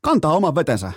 kantaa 0.00 0.36
oman 0.36 0.54
vetensä. 0.54 0.92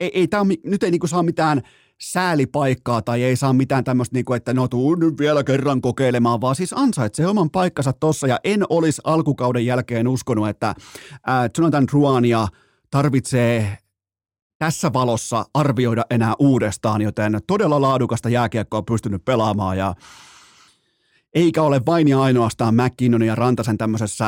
Ei, 0.00 0.10
ei 0.14 0.28
tää 0.28 0.40
on, 0.40 0.48
nyt 0.64 0.82
ei 0.82 0.90
niinku 0.90 1.06
saa 1.06 1.22
mitään 1.22 1.62
säälipaikkaa 2.02 3.02
tai 3.02 3.22
ei 3.22 3.36
saa 3.36 3.52
mitään 3.52 3.84
tämmöistä, 3.84 4.14
niin 4.14 4.24
kuin, 4.24 4.36
että 4.36 4.54
no 4.54 4.68
tuu 4.68 4.94
nyt 4.94 5.18
vielä 5.18 5.44
kerran 5.44 5.80
kokeilemaan, 5.80 6.40
vaan 6.40 6.56
siis 6.56 6.72
ansaitsee 6.72 7.26
oman 7.26 7.50
paikkansa 7.50 7.92
tossa. 7.92 8.26
Ja 8.26 8.40
en 8.44 8.64
olisi 8.68 9.02
alkukauden 9.04 9.66
jälkeen 9.66 10.08
uskonut, 10.08 10.48
että 10.48 10.74
ää, 11.26 11.48
Jonathan 11.58 11.86
Druania 11.86 12.48
tarvitsee 12.90 13.78
tässä 14.58 14.92
valossa 14.92 15.44
arvioida 15.54 16.04
enää 16.10 16.34
uudestaan, 16.38 17.02
joten 17.02 17.40
todella 17.46 17.80
laadukasta 17.80 18.28
jääkiekkoa 18.28 18.78
on 18.78 18.84
pystynyt 18.84 19.24
pelaamaan 19.24 19.78
ja 19.78 19.94
eikä 21.34 21.62
ole 21.62 21.80
vain 21.86 22.08
ja 22.08 22.22
ainoastaan 22.22 22.74
McKinnon 22.74 23.22
ja 23.22 23.34
Rantasen 23.34 23.78
tämmöisessä 23.78 24.26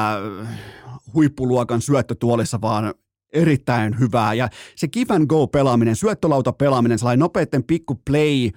huippuluokan 1.15 1.83
syöttötuolissa, 1.83 2.61
vaan 2.61 2.95
erittäin 3.33 4.01
hyvää. 4.01 4.35
Ja 4.35 4.49
se 4.77 4.89
give 4.89 5.15
and 5.15 5.27
go 5.27 5.47
pelaaminen, 5.47 5.97
syöttölauta 5.97 6.53
pelaaminen, 6.53 6.99
sellainen 6.99 7.21
nopeiden 7.21 7.65
pikku 7.65 8.01
play, 8.05 8.51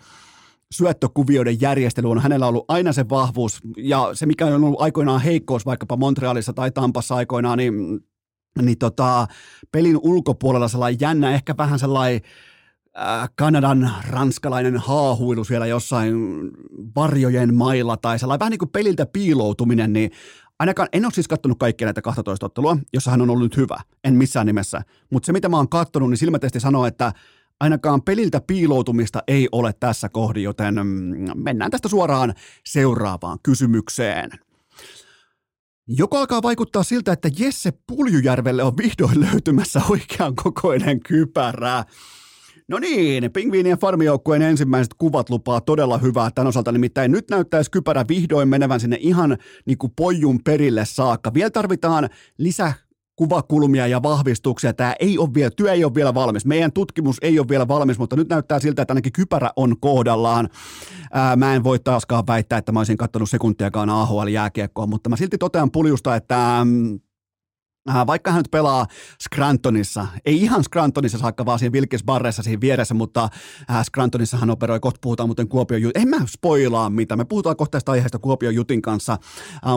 syöttökuvioiden 0.72 1.62
järjestely 1.62 2.12
on 2.12 2.20
hänellä 2.20 2.48
ollut 2.48 2.66
aina 2.68 2.94
se 2.94 3.10
vahvuus, 3.10 3.60
ja 3.78 4.10
se 4.14 4.26
mikä 4.26 4.46
on 4.46 4.64
ollut 4.64 4.82
aikoinaan 4.82 5.22
heikkous 5.22 5.66
vaikkapa 5.66 5.98
Montrealissa 5.98 6.54
tai 6.54 6.72
Tampassa 6.72 7.16
aikoinaan, 7.16 7.58
niin, 7.58 7.74
niin 8.62 8.78
tota, 8.78 9.28
pelin 9.72 10.00
ulkopuolella 10.02 10.68
sellainen 10.68 11.00
jännä, 11.02 11.34
ehkä 11.34 11.56
vähän 11.58 11.80
sellainen 11.80 12.22
äh, 13.00 13.30
Kanadan 13.36 13.92
ranskalainen 14.10 14.78
haahuilu 14.78 15.44
siellä 15.44 15.66
jossain 15.66 16.16
varjojen 16.96 17.56
mailla 17.56 17.98
tai 17.98 18.20
sellainen 18.20 18.40
vähän 18.40 18.52
niin 18.52 18.60
kuin 18.60 18.72
peliltä 18.72 19.06
piiloutuminen, 19.06 19.94
niin 19.94 20.12
Ainakaan 20.60 20.90
en 20.94 21.06
ole 21.06 21.14
siis 21.14 21.28
katsonut 21.28 21.60
kaikkia 21.60 21.86
näitä 21.86 22.02
12 22.02 22.46
ottelua, 22.46 22.78
jossa 22.94 23.12
hän 23.12 23.22
on 23.22 23.30
ollut 23.30 23.58
hyvä, 23.58 23.78
en 24.04 24.14
missään 24.14 24.46
nimessä. 24.46 24.82
Mutta 25.10 25.26
se, 25.26 25.34
mitä 25.34 25.50
mä 25.50 25.58
oon 25.58 25.70
katsonut, 25.70 26.10
niin 26.10 26.18
silmätesti 26.18 26.60
sanoo, 26.60 26.86
että 26.86 27.14
ainakaan 27.60 28.02
peliltä 28.02 28.42
piiloutumista 28.48 29.24
ei 29.28 29.50
ole 29.52 29.74
tässä 29.80 30.10
kohdin, 30.10 30.44
joten 30.44 30.76
mm, 30.76 31.32
mennään 31.36 31.72
tästä 31.72 31.88
suoraan 31.88 32.34
seuraavaan 32.66 33.40
kysymykseen. 33.44 34.30
Joko 35.88 36.18
alkaa 36.18 36.42
vaikuttaa 36.42 36.84
siltä, 36.84 37.12
että 37.12 37.30
Jesse 37.40 37.74
Puljujärvelle 37.88 38.64
on 38.64 38.78
vihdoin 38.78 39.22
löytymässä 39.22 39.82
oikean 39.90 40.36
kokoinen 40.36 41.00
kypärä. 41.00 41.84
No 42.68 42.80
niin, 42.80 43.32
pingviinien 43.32 43.78
farmijoukkueen 43.78 44.42
ensimmäiset 44.42 44.94
kuvat 44.94 45.30
lupaa 45.30 45.62
todella 45.62 45.98
hyvää 45.98 46.30
tämän 46.36 46.48
osalta, 46.48 46.72
nimittäin 46.72 47.12
nyt 47.12 47.30
näyttäisi 47.30 47.72
kypärä 47.72 48.06
vihdoin 48.08 48.48
menevän 48.48 48.80
sinne 48.80 48.98
ihan 49.00 49.38
niin 49.66 49.78
kuin 49.78 49.94
pojun 49.96 50.40
perille 50.44 50.86
saakka. 50.86 51.34
Vielä 51.34 51.50
tarvitaan 51.50 52.10
lisä 52.38 52.74
kuvakulmia 53.16 53.88
ja 53.88 54.04
vahvistuksia. 54.04 54.74
Tämä 54.74 54.96
ei 55.00 55.18
ole 55.18 55.34
vielä, 55.34 55.52
työ 55.58 55.72
ei 55.72 55.84
ole 55.84 55.96
vielä 55.96 56.14
valmis. 56.14 56.46
Meidän 56.46 56.72
tutkimus 56.72 57.18
ei 57.22 57.40
ole 57.40 57.48
vielä 57.50 57.68
valmis, 57.68 58.00
mutta 58.00 58.16
nyt 58.16 58.30
näyttää 58.30 58.60
siltä, 58.60 58.82
että 58.82 58.92
ainakin 58.92 59.14
kypärä 59.14 59.50
on 59.56 59.80
kohdallaan. 59.80 60.50
Ää, 61.14 61.36
mä 61.36 61.56
en 61.56 61.64
voi 61.64 61.80
taaskaan 61.80 62.24
väittää, 62.28 62.58
että 62.58 62.72
mä 62.72 62.80
olisin 62.80 62.98
katsonut 62.98 63.30
sekuntiakaan 63.30 63.90
AHL-jääkiekkoa, 63.90 64.88
mutta 64.88 65.10
mä 65.10 65.16
silti 65.16 65.38
totean 65.38 65.72
puljusta, 65.72 66.16
että 66.16 66.66
vaikka 68.08 68.32
hän 68.32 68.40
nyt 68.40 68.52
pelaa 68.52 68.88
Scrantonissa, 69.24 70.08
ei 70.26 70.42
ihan 70.42 70.64
Scrantonissa 70.64 71.18
saakka, 71.18 71.46
vaan 71.46 71.60
siinä 71.60 71.74
Wilkes 71.74 72.04
Barressa 72.04 72.44
siinä 72.44 72.62
vieressä, 72.62 72.94
mutta 72.94 73.30
Scrantonissa 73.84 74.38
hän 74.38 74.50
operoi, 74.50 74.80
kohta 74.80 75.00
puhutaan 75.02 75.30
muuten 75.30 75.48
Kuopion 75.48 75.82
Jutin, 75.82 76.02
en 76.02 76.08
mä 76.08 76.18
spoilaa 76.28 76.90
mitä, 76.90 77.16
me 77.16 77.26
puhutaan 77.26 77.56
kohta 77.56 77.72
tästä 77.72 77.92
aiheesta 77.92 78.20
Kuopion 78.20 78.56
Jutin 78.56 78.82
kanssa, 78.82 79.18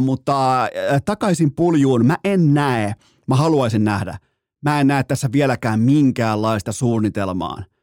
mutta 0.01 0.69
takaisin 1.05 1.55
puljuun. 1.55 2.07
Mä 2.07 2.17
en 2.25 2.55
näe, 2.55 2.95
mä 3.27 3.37
haluaisin 3.37 3.85
nähdä, 3.85 4.19
mä 4.65 4.81
en 4.81 4.87
näe 4.87 5.05
tässä 5.05 5.29
vieläkään 5.33 5.81
minkäänlaista 5.81 6.73
suunnitelmaa– 6.73 7.63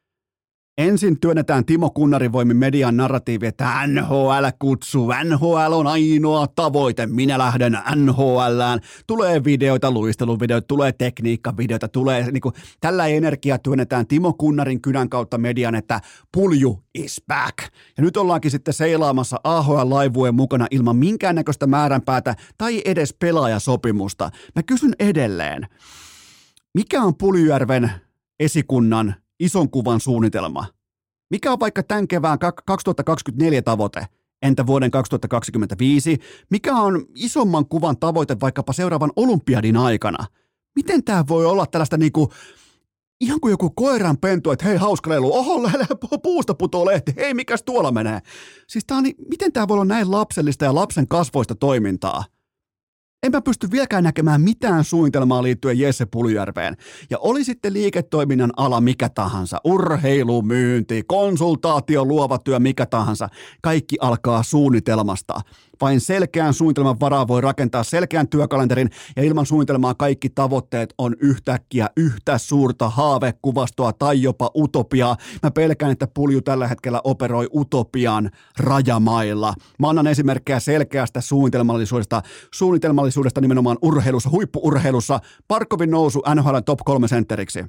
Ensin 0.78 1.20
työnnetään 1.20 1.66
Timo 1.66 1.90
Kunnarin 1.90 2.32
voimin 2.32 2.58
median 2.58 2.98
narratiivi, 2.98 3.48
että 3.48 3.88
NHL 3.88 4.46
kutsuu, 4.60 5.12
NHL 5.24 5.74
on 5.74 5.88
ainoa 5.88 6.48
tavoite, 6.48 7.06
minä 7.06 7.38
lähden 7.38 7.78
NHLään. 7.96 8.80
Tulee 9.08 9.44
videoita, 9.44 9.92
luisteluvideoita, 9.92 10.68
tulee 10.68 10.92
tekniikkavideoita, 10.92 11.88
tulee 11.88 12.32
niin 12.32 12.42
kuin, 12.42 12.56
tällä 12.82 13.08
energia 13.08 13.58
työnnetään 13.58 14.08
Timo 14.08 14.34
Kunnarin 14.34 14.82
kynän 14.82 15.10
kautta 15.10 15.38
median, 15.38 15.76
että 15.76 16.02
pulju 16.32 16.84
is 16.96 17.22
back. 17.28 17.58
Ja 17.98 18.04
nyt 18.04 18.18
ollaankin 18.18 18.52
sitten 18.52 18.74
seilaamassa 18.74 19.40
AHL-laivueen 19.44 20.36
mukana 20.36 20.68
ilman 20.72 20.96
minkäännäköistä 20.96 21.68
määränpäätä 21.68 22.36
tai 22.58 22.82
edes 22.86 23.16
pelaajasopimusta. 23.20 24.30
Mä 24.56 24.64
kysyn 24.64 24.94
edelleen, 25.00 25.68
mikä 26.74 27.02
on 27.02 27.16
Puljujärven 27.18 27.92
esikunnan 28.40 29.16
ison 29.40 29.70
kuvan 29.70 30.00
suunnitelma. 30.00 30.66
Mikä 31.30 31.52
on 31.52 31.60
vaikka 31.60 31.84
tämän 31.84 32.08
kevään 32.08 32.40
2024 32.66 33.62
tavoite? 33.62 34.08
Entä 34.42 34.68
vuoden 34.68 34.92
2025? 34.92 36.20
Mikä 36.50 36.76
on 36.76 37.06
isomman 37.16 37.66
kuvan 37.66 37.98
tavoite 37.98 38.38
vaikkapa 38.40 38.74
seuraavan 38.74 39.12
olympiadin 39.16 39.78
aikana? 39.78 40.26
Miten 40.76 41.04
tämä 41.04 41.24
voi 41.28 41.46
olla 41.46 41.66
tällaista 41.66 41.98
niinku, 41.98 42.32
ihan 43.22 43.40
kuin 43.40 43.52
joku 43.52 43.70
koiran 43.70 44.18
pentu, 44.18 44.52
että 44.52 44.66
hei 44.66 44.78
hauska 44.78 45.10
lelu, 45.10 45.34
oho, 45.34 45.62
puusta 46.24 46.54
putoo 46.54 46.86
lehti, 46.86 47.14
hei 47.18 47.34
mikäs 47.34 47.64
tuolla 47.64 47.92
menee? 47.92 48.20
Siis 48.68 48.86
tää 48.86 48.98
on, 48.98 49.04
miten 49.30 49.52
tämä 49.52 49.68
voi 49.68 49.76
olla 49.76 49.86
näin 49.86 50.12
lapsellista 50.12 50.66
ja 50.66 50.76
lapsen 50.76 51.08
kasvoista 51.08 51.56
toimintaa? 51.56 52.24
En 53.26 53.32
mä 53.32 53.42
pysty 53.42 53.72
vieläkään 53.72 54.04
näkemään 54.04 54.42
mitään 54.42 54.84
suunnitelmaa 54.84 55.44
liittyen 55.44 55.80
Jesse 55.80 56.06
Puljärveen. 56.06 56.78
Ja 57.10 57.18
oli 57.20 57.44
sitten 57.44 57.74
liiketoiminnan 57.74 58.52
ala 58.58 58.82
mikä 58.82 59.10
tahansa, 59.10 59.62
urheilu, 59.64 60.42
myynti, 60.42 61.04
konsultaatio, 61.08 62.06
luova 62.06 62.38
työ, 62.38 62.60
mikä 62.60 62.86
tahansa. 62.86 63.30
Kaikki 63.62 63.98
alkaa 64.02 64.44
suunnitelmasta. 64.44 65.42
Vain 65.82 66.02
selkeän 66.02 66.54
suunnitelman 66.54 67.00
varaa 67.00 67.28
voi 67.28 67.42
rakentaa 67.42 67.84
selkeän 67.84 68.28
työkalenterin 68.28 68.90
ja 69.16 69.24
ilman 69.24 69.46
suunnitelmaa 69.46 69.94
kaikki 69.94 70.30
tavoitteet 70.30 70.94
on 70.98 71.16
yhtäkkiä 71.20 71.90
yhtä 71.98 72.38
suurta 72.38 72.90
haavekuvastoa 72.90 73.94
tai 73.94 74.22
jopa 74.22 74.52
utopiaa. 74.56 75.18
Mä 75.44 75.52
pelkään, 75.52 75.92
että 75.92 76.08
pulju 76.08 76.42
tällä 76.42 76.68
hetkellä 76.68 77.02
operoi 77.04 77.48
utopian 77.56 78.30
rajamailla. 78.60 79.54
Mä 79.80 79.90
annan 79.90 80.08
esimerkkejä 80.08 80.60
selkeästä 80.60 81.22
suunnitelmallisuudesta, 81.22 82.22
suunnitelmallisuudesta 82.54 83.42
nimenomaan 83.42 83.78
urheilussa, 83.82 84.30
huippuurheilussa. 84.30 85.20
Parkovin 85.48 85.92
nousu 85.92 86.24
NHL 86.36 86.58
top 86.66 86.80
3 86.86 87.08
sentteriksi 87.08 87.66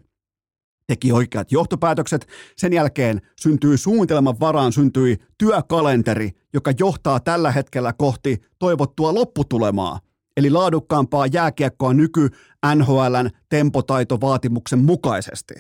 teki 0.87 1.13
oikeat 1.13 1.53
johtopäätökset. 1.53 2.27
Sen 2.57 2.73
jälkeen 2.73 3.21
syntyi 3.41 3.79
suunnitelman 3.79 4.41
varaan, 4.41 4.73
syntyi 4.73 5.17
työkalenteri, 5.39 6.31
joka 6.53 6.73
johtaa 6.79 7.21
tällä 7.21 7.51
hetkellä 7.51 7.93
kohti 7.93 8.43
toivottua 8.59 9.15
lopputulemaa. 9.15 10.01
Eli 10.37 10.51
laadukkaampaa 10.51 11.27
jääkiekkoa 11.27 11.95
nyky 11.95 12.29
NHLn 12.75 13.31
tempotaitovaatimuksen 13.49 14.79
mukaisesti. 14.79 15.55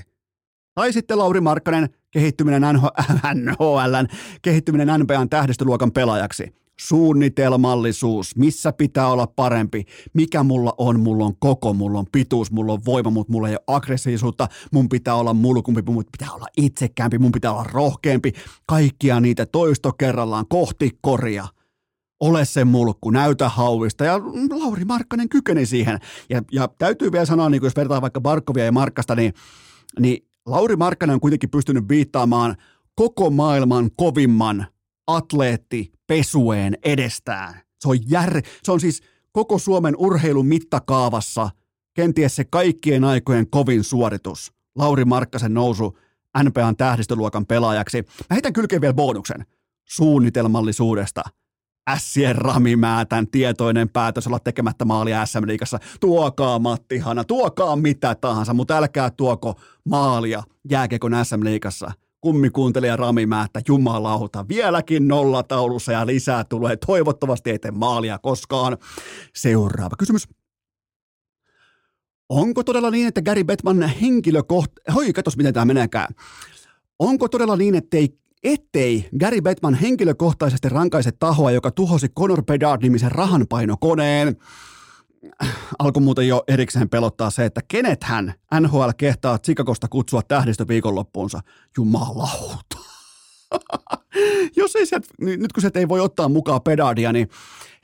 Tai 0.74 0.92
sitten 0.92 1.18
Lauri 1.18 1.40
Markkanen 1.40 1.88
kehittyminen 2.10 2.62
NHLn, 3.34 4.06
kehittyminen 4.42 5.00
NBAn 5.00 5.28
tähdistöluokan 5.28 5.92
pelaajaksi 5.92 6.65
suunnitelmallisuus, 6.80 8.36
missä 8.36 8.72
pitää 8.72 9.08
olla 9.08 9.26
parempi, 9.26 9.84
mikä 10.12 10.42
mulla 10.42 10.74
on, 10.78 11.00
mulla 11.00 11.24
on 11.24 11.36
koko, 11.38 11.74
mulla 11.74 11.98
on 11.98 12.06
pituus, 12.12 12.50
mulla 12.50 12.72
on 12.72 12.80
voima, 12.86 13.10
mutta 13.10 13.32
mulla 13.32 13.48
ei 13.48 13.54
ole 13.54 13.76
aggressiivisuutta, 13.76 14.48
mun 14.72 14.88
pitää 14.88 15.14
olla 15.14 15.34
mulkumpi, 15.34 15.82
mun 15.82 16.04
pitää 16.12 16.34
olla 16.34 16.46
itsekäämpi, 16.56 17.18
mun 17.18 17.32
pitää 17.32 17.52
olla 17.52 17.66
rohkeampi, 17.72 18.32
kaikkia 18.66 19.20
niitä 19.20 19.46
toisto 19.46 19.92
kerrallaan 19.92 20.44
kohti 20.48 20.98
koria. 21.00 21.48
Ole 22.20 22.44
se 22.44 22.64
mulkku, 22.64 23.10
näytä 23.10 23.48
hauista 23.48 24.04
ja 24.04 24.18
Lauri 24.50 24.84
Markkanen 24.84 25.28
kykeni 25.28 25.66
siihen. 25.66 25.98
Ja, 26.30 26.42
ja 26.52 26.68
täytyy 26.78 27.12
vielä 27.12 27.24
sanoa, 27.24 27.50
niin 27.50 27.62
jos 27.62 27.76
vertaa 27.76 28.02
vaikka 28.02 28.20
Barkovia 28.20 28.64
ja 28.64 28.72
Markkasta, 28.72 29.14
niin, 29.14 29.34
niin 30.00 30.28
Lauri 30.46 30.76
Markkanen 30.76 31.14
on 31.14 31.20
kuitenkin 31.20 31.50
pystynyt 31.50 31.88
viittaamaan 31.88 32.56
koko 32.94 33.30
maailman 33.30 33.90
kovimman 33.96 34.66
atleetti 35.06 35.95
pesueen 36.06 36.78
edestään. 36.84 37.60
Se 37.80 37.88
on, 37.88 37.98
jär, 38.10 38.42
se 38.62 38.72
on 38.72 38.80
siis 38.80 39.02
koko 39.32 39.58
Suomen 39.58 39.94
urheilun 39.98 40.46
mittakaavassa 40.46 41.50
kenties 41.94 42.36
se 42.36 42.44
kaikkien 42.44 43.04
aikojen 43.04 43.50
kovin 43.50 43.84
suoritus. 43.84 44.52
Lauri 44.74 45.04
Markkasen 45.04 45.54
nousu 45.54 45.98
NPAn 46.42 46.76
tähdistöluokan 46.76 47.46
pelaajaksi. 47.46 48.02
Mä 48.02 48.34
heitän 48.34 48.52
kylkeen 48.52 48.80
vielä 48.80 48.94
bonuksen. 48.94 49.46
Suunnitelmallisuudesta. 49.84 51.22
Ässien 51.90 52.36
Rami 52.36 52.76
Määtän 52.76 53.26
tietoinen 53.26 53.88
päätös 53.88 54.26
olla 54.26 54.38
tekemättä 54.38 54.84
maalia 54.84 55.26
SM 55.26 55.46
Liigassa. 55.46 55.78
Tuokaa 56.00 56.58
Matti 56.58 56.98
Hanna, 56.98 57.24
tuokaa 57.24 57.76
mitä 57.76 58.14
tahansa, 58.14 58.54
mutta 58.54 58.76
älkää 58.76 59.10
tuoko 59.10 59.60
maalia 59.84 60.42
jääkekon 60.70 61.12
SM 61.24 61.44
Liigassa– 62.16 62.20
kummikuuntelija 62.26 62.96
Rami 62.96 63.26
Määttä, 63.26 63.60
jumalauta, 63.68 64.48
vieläkin 64.48 65.08
nollataulussa 65.08 65.92
ja 65.92 66.06
lisää 66.06 66.44
tulee. 66.44 66.76
Toivottavasti 66.76 67.50
ei 67.50 67.58
tee 67.58 67.70
maalia 67.70 68.18
koskaan. 68.18 68.78
Seuraava 69.34 69.96
kysymys. 69.98 70.28
Onko 72.28 72.64
todella 72.64 72.90
niin, 72.90 73.08
että 73.08 73.22
Gary 73.22 73.44
Bettman 73.44 73.82
henkilökohta... 73.82 74.92
Hoi, 74.94 75.12
katos 75.12 75.36
miten 75.36 75.54
tämä 75.54 75.64
meneekään. 75.64 76.14
Onko 76.98 77.28
todella 77.28 77.56
niin, 77.56 77.74
ettei 77.74 78.18
ettei 78.42 79.08
Gary 79.20 79.40
Bettman 79.40 79.74
henkilökohtaisesti 79.74 80.68
rankaise 80.68 81.12
tahoa, 81.12 81.50
joka 81.50 81.70
tuhosi 81.70 82.08
Conor 82.08 82.42
Bedard-nimisen 82.44 83.12
rahanpainokoneen 83.12 84.36
alkoi 85.78 86.02
muuten 86.02 86.28
jo 86.28 86.44
erikseen 86.48 86.88
pelottaa 86.88 87.30
se, 87.30 87.44
että 87.44 87.60
kenet 87.68 88.04
hän 88.04 88.34
NHL 88.60 88.88
kehtaa 88.96 89.38
Chicagosta 89.38 89.88
kutsua 89.88 90.22
tähdistö 90.22 90.68
viikonloppuunsa. 90.68 91.40
Jumalauta. 91.76 92.78
Jos 94.56 94.76
ei 94.76 94.86
sieltä, 94.86 95.08
nyt 95.20 95.52
kun 95.52 95.60
sieltä 95.60 95.78
ei 95.78 95.88
voi 95.88 96.00
ottaa 96.00 96.28
mukaan 96.28 96.62
pedardia, 96.62 97.12
niin 97.12 97.28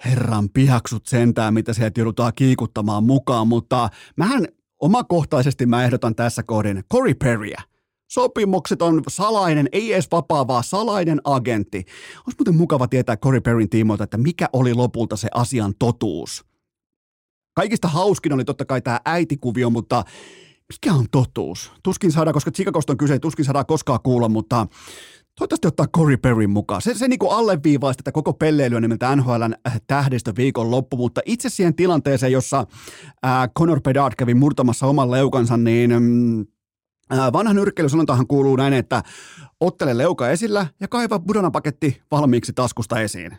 herran 0.04 0.48
pihaksut 0.48 1.06
sentään, 1.06 1.54
mitä 1.54 1.72
sieltä 1.72 2.00
joudutaan 2.00 2.32
kiikuttamaan 2.36 3.04
mukaan, 3.04 3.48
mutta 3.48 3.88
mähän 4.16 4.46
omakohtaisesti 4.80 5.66
mä 5.66 5.84
ehdotan 5.84 6.14
tässä 6.14 6.42
kohdin 6.42 6.84
Corey 6.92 7.14
Perryä. 7.14 7.62
Sopimukset 8.10 8.82
on 8.82 9.02
salainen, 9.08 9.68
ei 9.72 9.92
edes 9.92 10.08
vapaa, 10.12 10.46
vaan 10.46 10.64
salainen 10.64 11.20
agentti. 11.24 11.84
Olisi 12.16 12.36
muuten 12.38 12.56
mukava 12.56 12.88
tietää 12.88 13.16
Corey 13.16 13.40
Perryn 13.40 13.68
tiimoilta, 13.68 14.04
että 14.04 14.18
mikä 14.18 14.48
oli 14.52 14.74
lopulta 14.74 15.16
se 15.16 15.28
asian 15.34 15.74
totuus. 15.78 16.51
Kaikista 17.54 17.88
hauskin 17.88 18.32
oli 18.32 18.44
totta 18.44 18.64
kai 18.64 18.82
tämä 18.82 19.00
äitikuvio, 19.04 19.70
mutta 19.70 20.04
mikä 20.72 20.94
on 20.94 21.06
totuus? 21.10 21.72
Tuskin 21.82 22.12
saadaan, 22.12 22.34
koska 22.34 22.50
Chicagosta 22.50 22.92
on 22.92 22.96
kyse, 22.96 23.18
tuskin 23.18 23.44
saadaan 23.44 23.66
koskaan 23.66 24.00
kuulla, 24.02 24.28
mutta 24.28 24.66
toivottavasti 25.38 25.68
ottaa 25.68 25.86
Corey 25.86 26.16
Perryn 26.16 26.50
mukaan. 26.50 26.82
Se, 26.82 26.94
se 26.94 27.08
niin 27.08 27.18
alleviivaa 27.30 27.94
tätä 27.94 28.12
koko 28.12 28.32
pelleilyä 28.32 28.80
nimeltä 28.80 29.16
NHLn 29.16 29.54
äh, 29.66 29.80
tähdistö 29.86 30.32
viikon 30.36 30.70
loppu, 30.70 30.96
mutta 30.96 31.20
itse 31.26 31.48
siihen 31.48 31.74
tilanteeseen, 31.74 32.32
jossa 32.32 32.66
äh, 33.26 33.48
Conor 33.58 33.80
Bedard 33.80 34.14
kävi 34.18 34.34
murtamassa 34.34 34.86
oman 34.86 35.10
leukansa, 35.10 35.56
niin 35.56 35.90
mm, 36.02 36.40
äh, 37.12 37.32
vanhan 37.32 37.56
nyrkkeilysanontahan 37.56 38.26
kuuluu 38.26 38.56
näin, 38.56 38.72
että 38.72 39.02
ottele 39.60 39.98
leuka 39.98 40.30
esillä 40.30 40.66
ja 40.80 40.88
kaiva 40.88 41.18
budanapaketti 41.18 42.02
valmiiksi 42.10 42.52
taskusta 42.52 43.00
esiin 43.00 43.38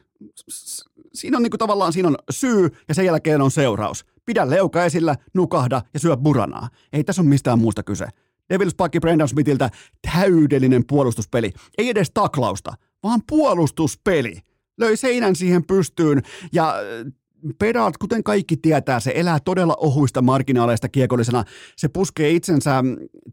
siinä 1.16 1.38
on 1.38 1.44
niin 1.44 1.52
kuin 1.52 1.60
tavallaan 1.60 1.94
siinä 1.94 2.08
on 2.08 2.16
syy 2.30 2.70
ja 2.88 2.96
sen 2.96 3.06
jälkeen 3.06 3.42
on 3.42 3.52
seuraus. 3.52 4.06
Pidä 4.26 4.50
leuka 4.50 4.86
esillä, 4.86 5.16
nukahda 5.34 5.82
ja 5.94 6.00
syö 6.00 6.18
buranaa. 6.18 6.70
Ei 6.94 7.04
tässä 7.04 7.22
ole 7.22 7.30
mistään 7.30 7.60
muusta 7.60 7.84
kyse. 7.84 8.08
Devils 8.50 8.76
pakki 8.76 9.00
Brendan 9.00 9.28
Smithiltä 9.28 9.70
täydellinen 10.14 10.84
puolustuspeli. 10.88 11.52
Ei 11.78 11.90
edes 11.90 12.12
taklausta, 12.14 12.74
vaan 13.04 13.22
puolustuspeli. 13.30 14.38
Löi 14.80 14.98
seinän 14.98 15.36
siihen 15.36 15.64
pystyyn 15.66 16.22
ja 16.54 16.70
äh, 16.70 17.14
Pedalt, 17.60 17.98
kuten 17.98 18.24
kaikki 18.24 18.58
tietää, 18.58 19.00
se 19.00 19.12
elää 19.16 19.40
todella 19.40 19.76
ohuista 19.78 20.22
marginaaleista 20.22 20.90
kiekollisena. 20.90 21.44
Se 21.78 21.88
puskee 21.88 22.32
itsensä 22.32 22.84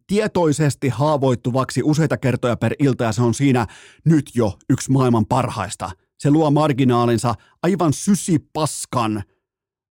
tietoisesti 0.07 0.89
haavoittuvaksi 0.89 1.83
useita 1.85 2.17
kertoja 2.17 2.57
per 2.57 2.75
ilta 2.79 3.05
ja 3.05 3.13
se 3.13 3.23
on 3.23 3.35
siinä 3.35 3.67
nyt 4.05 4.31
jo 4.35 4.59
yksi 4.71 4.91
maailman 4.91 5.27
parhaista. 5.27 5.91
Se 6.21 6.31
luo 6.31 6.51
marginaalinsa 6.51 7.35
aivan 7.63 7.93
sysipaskan 7.93 9.23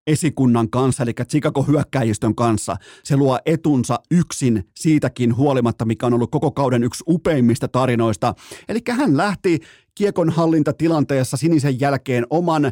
esikunnan 0.08 0.70
kanssa, 0.70 1.04
eli 1.04 1.14
Chicago 1.30 1.64
hyökkäjistön 1.64 2.36
kanssa. 2.36 2.76
Se 3.04 3.18
luo 3.18 3.40
etunsa 3.46 4.00
yksin 4.12 4.70
siitäkin 4.76 5.36
huolimatta, 5.36 5.86
mikä 5.86 6.06
on 6.06 6.14
ollut 6.14 6.32
koko 6.32 6.52
kauden 6.52 6.84
yksi 6.84 7.04
upeimmista 7.08 7.68
tarinoista. 7.68 8.34
Eli 8.70 8.80
hän 8.90 9.18
lähti 9.18 9.60
kiekon 9.96 10.30
hallintatilanteessa 10.30 11.38
sinisen 11.38 11.80
jälkeen 11.80 12.26
oman 12.30 12.72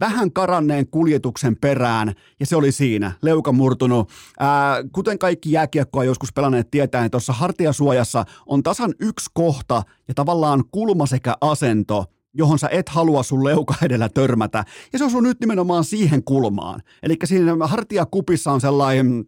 vähän 0.00 0.32
karanneen 0.32 0.86
kuljetuksen 0.90 1.56
perään, 1.56 2.14
ja 2.40 2.46
se 2.46 2.56
oli 2.56 2.72
siinä, 2.72 3.12
leuka 3.22 3.52
murtunut. 3.52 4.10
Ää, 4.38 4.84
kuten 4.92 5.18
kaikki 5.18 5.52
jääkiekkoa 5.52 6.04
joskus 6.04 6.32
pelanneet 6.32 6.70
tietää, 6.70 7.00
niin 7.00 7.10
tuossa 7.10 7.32
hartiasuojassa 7.32 8.24
on 8.46 8.62
tasan 8.62 8.94
yksi 9.00 9.30
kohta 9.34 9.82
ja 10.08 10.14
tavallaan 10.14 10.64
kulma 10.70 11.06
sekä 11.06 11.34
asento, 11.40 12.04
johon 12.36 12.58
sä 12.58 12.68
et 12.70 12.88
halua 12.88 13.22
sun 13.22 13.44
leuka 13.44 13.74
edellä 13.82 14.08
törmätä. 14.08 14.64
Ja 14.92 14.98
se 14.98 15.04
osuu 15.04 15.20
nyt 15.20 15.40
nimenomaan 15.40 15.84
siihen 15.84 16.24
kulmaan. 16.24 16.82
Eli 17.02 17.16
siinä 17.24 17.66
hartiakupissa 17.66 18.52
on 18.52 18.60
sellainen, 18.60 19.24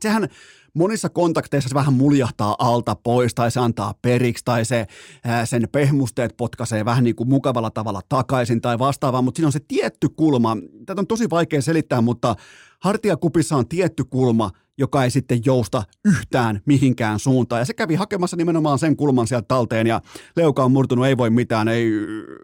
sehän 0.00 0.28
monissa 0.74 1.08
kontakteissa 1.08 1.68
se 1.68 1.74
vähän 1.74 1.94
muljahtaa 1.94 2.56
alta 2.58 2.96
pois 3.02 3.34
tai 3.34 3.50
se 3.50 3.60
antaa 3.60 3.94
periksi 4.02 4.44
tai 4.44 4.64
se, 4.64 4.86
ää, 5.24 5.46
sen 5.46 5.68
pehmusteet 5.72 6.36
potkaisee 6.36 6.84
vähän 6.84 7.04
niin 7.04 7.16
kuin 7.16 7.28
mukavalla 7.28 7.70
tavalla 7.70 8.00
takaisin 8.08 8.60
tai 8.60 8.78
vastaavaa, 8.78 9.22
mutta 9.22 9.38
siinä 9.38 9.48
on 9.48 9.52
se 9.52 9.60
tietty 9.68 10.08
kulma. 10.08 10.56
Tätä 10.86 11.00
on 11.00 11.06
tosi 11.06 11.30
vaikea 11.30 11.62
selittää, 11.62 12.00
mutta 12.00 12.36
hartiakupissa 12.80 13.56
on 13.56 13.68
tietty 13.68 14.04
kulma, 14.04 14.50
joka 14.78 15.04
ei 15.04 15.10
sitten 15.10 15.40
jousta 15.44 15.82
yhtään 16.04 16.60
mihinkään 16.66 17.18
suuntaan. 17.18 17.60
Ja 17.60 17.64
se 17.64 17.74
kävi 17.74 17.94
hakemassa 17.94 18.36
nimenomaan 18.36 18.78
sen 18.78 18.96
kulman 18.96 19.26
sieltä 19.26 19.44
talteen 19.48 19.86
ja 19.86 20.00
leuka 20.36 20.64
on 20.64 20.72
murtunut, 20.72 21.06
ei 21.06 21.16
voi 21.16 21.30
mitään, 21.30 21.68
ei 21.68 21.92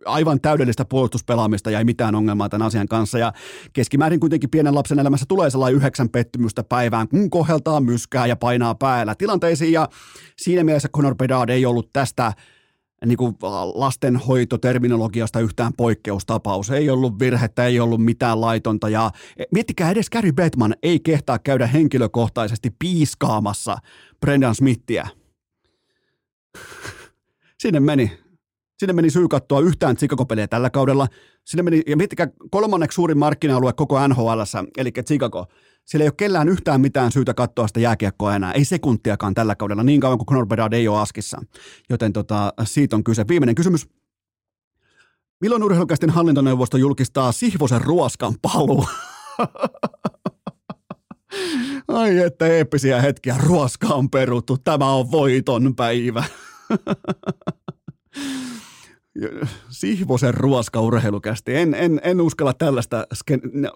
aivan 0.04 0.40
täydellistä 0.40 0.84
puolustuspelaamista 0.84 1.70
ja 1.70 1.78
ei 1.78 1.84
mitään 1.84 2.14
ongelmaa 2.14 2.48
tämän 2.48 2.66
asian 2.66 2.88
kanssa. 2.88 3.18
Ja 3.18 3.32
keskimäärin 3.72 4.20
kuitenkin 4.20 4.50
pienen 4.50 4.74
lapsen 4.74 4.98
elämässä 4.98 5.26
tulee 5.28 5.50
sellainen 5.50 5.76
yhdeksän 5.76 6.08
pettymystä 6.08 6.64
päivään, 6.64 7.08
kun 7.08 7.30
koheltaa 7.30 7.80
myskää 7.80 8.26
ja 8.26 8.36
painaa 8.36 8.74
päällä 8.74 9.14
tilanteisiin. 9.14 9.72
Ja 9.72 9.88
siinä 10.36 10.64
mielessä 10.64 10.88
Conor 10.88 11.14
Bedard 11.14 11.50
ei 11.50 11.66
ollut 11.66 11.92
tästä 11.92 12.32
niin 13.04 13.16
kuin 13.16 13.36
lastenhoitoterminologiasta 13.74 15.40
yhtään 15.40 15.72
poikkeustapaus. 15.76 16.70
Ei 16.70 16.90
ollut 16.90 17.18
virhettä, 17.18 17.66
ei 17.66 17.80
ollut 17.80 18.04
mitään 18.04 18.40
laitonta 18.40 18.88
ja 18.88 19.10
miettikää 19.52 19.90
edes 19.90 20.10
Gary 20.10 20.32
Bettman 20.32 20.74
ei 20.82 21.00
kehtaa 21.00 21.38
käydä 21.38 21.66
henkilökohtaisesti 21.66 22.70
piiskaamassa 22.78 23.78
Brendan 24.20 24.54
Smithia. 24.54 25.06
Sinne 27.62 27.80
meni. 27.80 28.12
Sinne 28.78 28.92
meni 28.92 29.10
syy 29.10 29.28
katsoa 29.28 29.60
yhtään 29.60 29.96
chicago 29.96 30.26
tällä 30.50 30.70
kaudella. 30.70 31.06
Sinne 31.44 31.62
meni, 31.62 31.82
ja 31.86 31.96
miettikää 31.96 32.28
kolmanneksi 32.50 32.94
suurin 32.94 33.18
markkina-alue 33.18 33.72
koko 33.72 34.08
NHL, 34.08 34.40
eli 34.76 34.92
Chicago. 35.06 35.46
Siellä 35.84 36.02
ei 36.02 36.08
ole 36.08 36.14
kellään 36.16 36.48
yhtään 36.48 36.80
mitään 36.80 37.12
syytä 37.12 37.34
katsoa 37.34 37.66
sitä 37.66 37.80
jääkiekkoa 37.80 38.34
enää, 38.34 38.52
ei 38.52 38.64
sekuntiakaan 38.64 39.34
tällä 39.34 39.54
kaudella, 39.56 39.82
niin 39.82 40.00
kauan 40.00 40.18
kuin 40.18 40.26
Conor 40.26 40.46
Bedard 40.46 40.72
ei 40.72 40.88
ole 40.88 41.00
askissa. 41.00 41.42
Joten 41.90 42.12
tota, 42.12 42.52
siitä 42.64 42.96
on 42.96 43.04
kyse. 43.04 43.24
Viimeinen 43.28 43.54
kysymys. 43.54 43.88
Milloin 45.40 45.62
urheilukästin 45.62 46.10
hallintoneuvosto 46.10 46.76
julkistaa 46.76 47.32
Sihvosen 47.32 47.80
ruoskan 47.80 48.34
paluu? 48.42 48.86
Ai 51.88 52.18
että 52.18 52.46
eeppisiä 52.46 53.00
hetkiä, 53.00 53.36
ruoska 53.38 53.86
on 53.86 54.10
peruttu, 54.10 54.58
tämä 54.58 54.92
on 54.92 55.10
voiton 55.10 55.76
päivä. 55.76 56.24
Sihvosen 59.68 60.34
ruoskaurheilukästi. 60.34 61.54
En, 61.54 61.74
en, 61.74 62.00
en 62.04 62.20
uskalla 62.20 62.52
tällaista, 62.52 63.06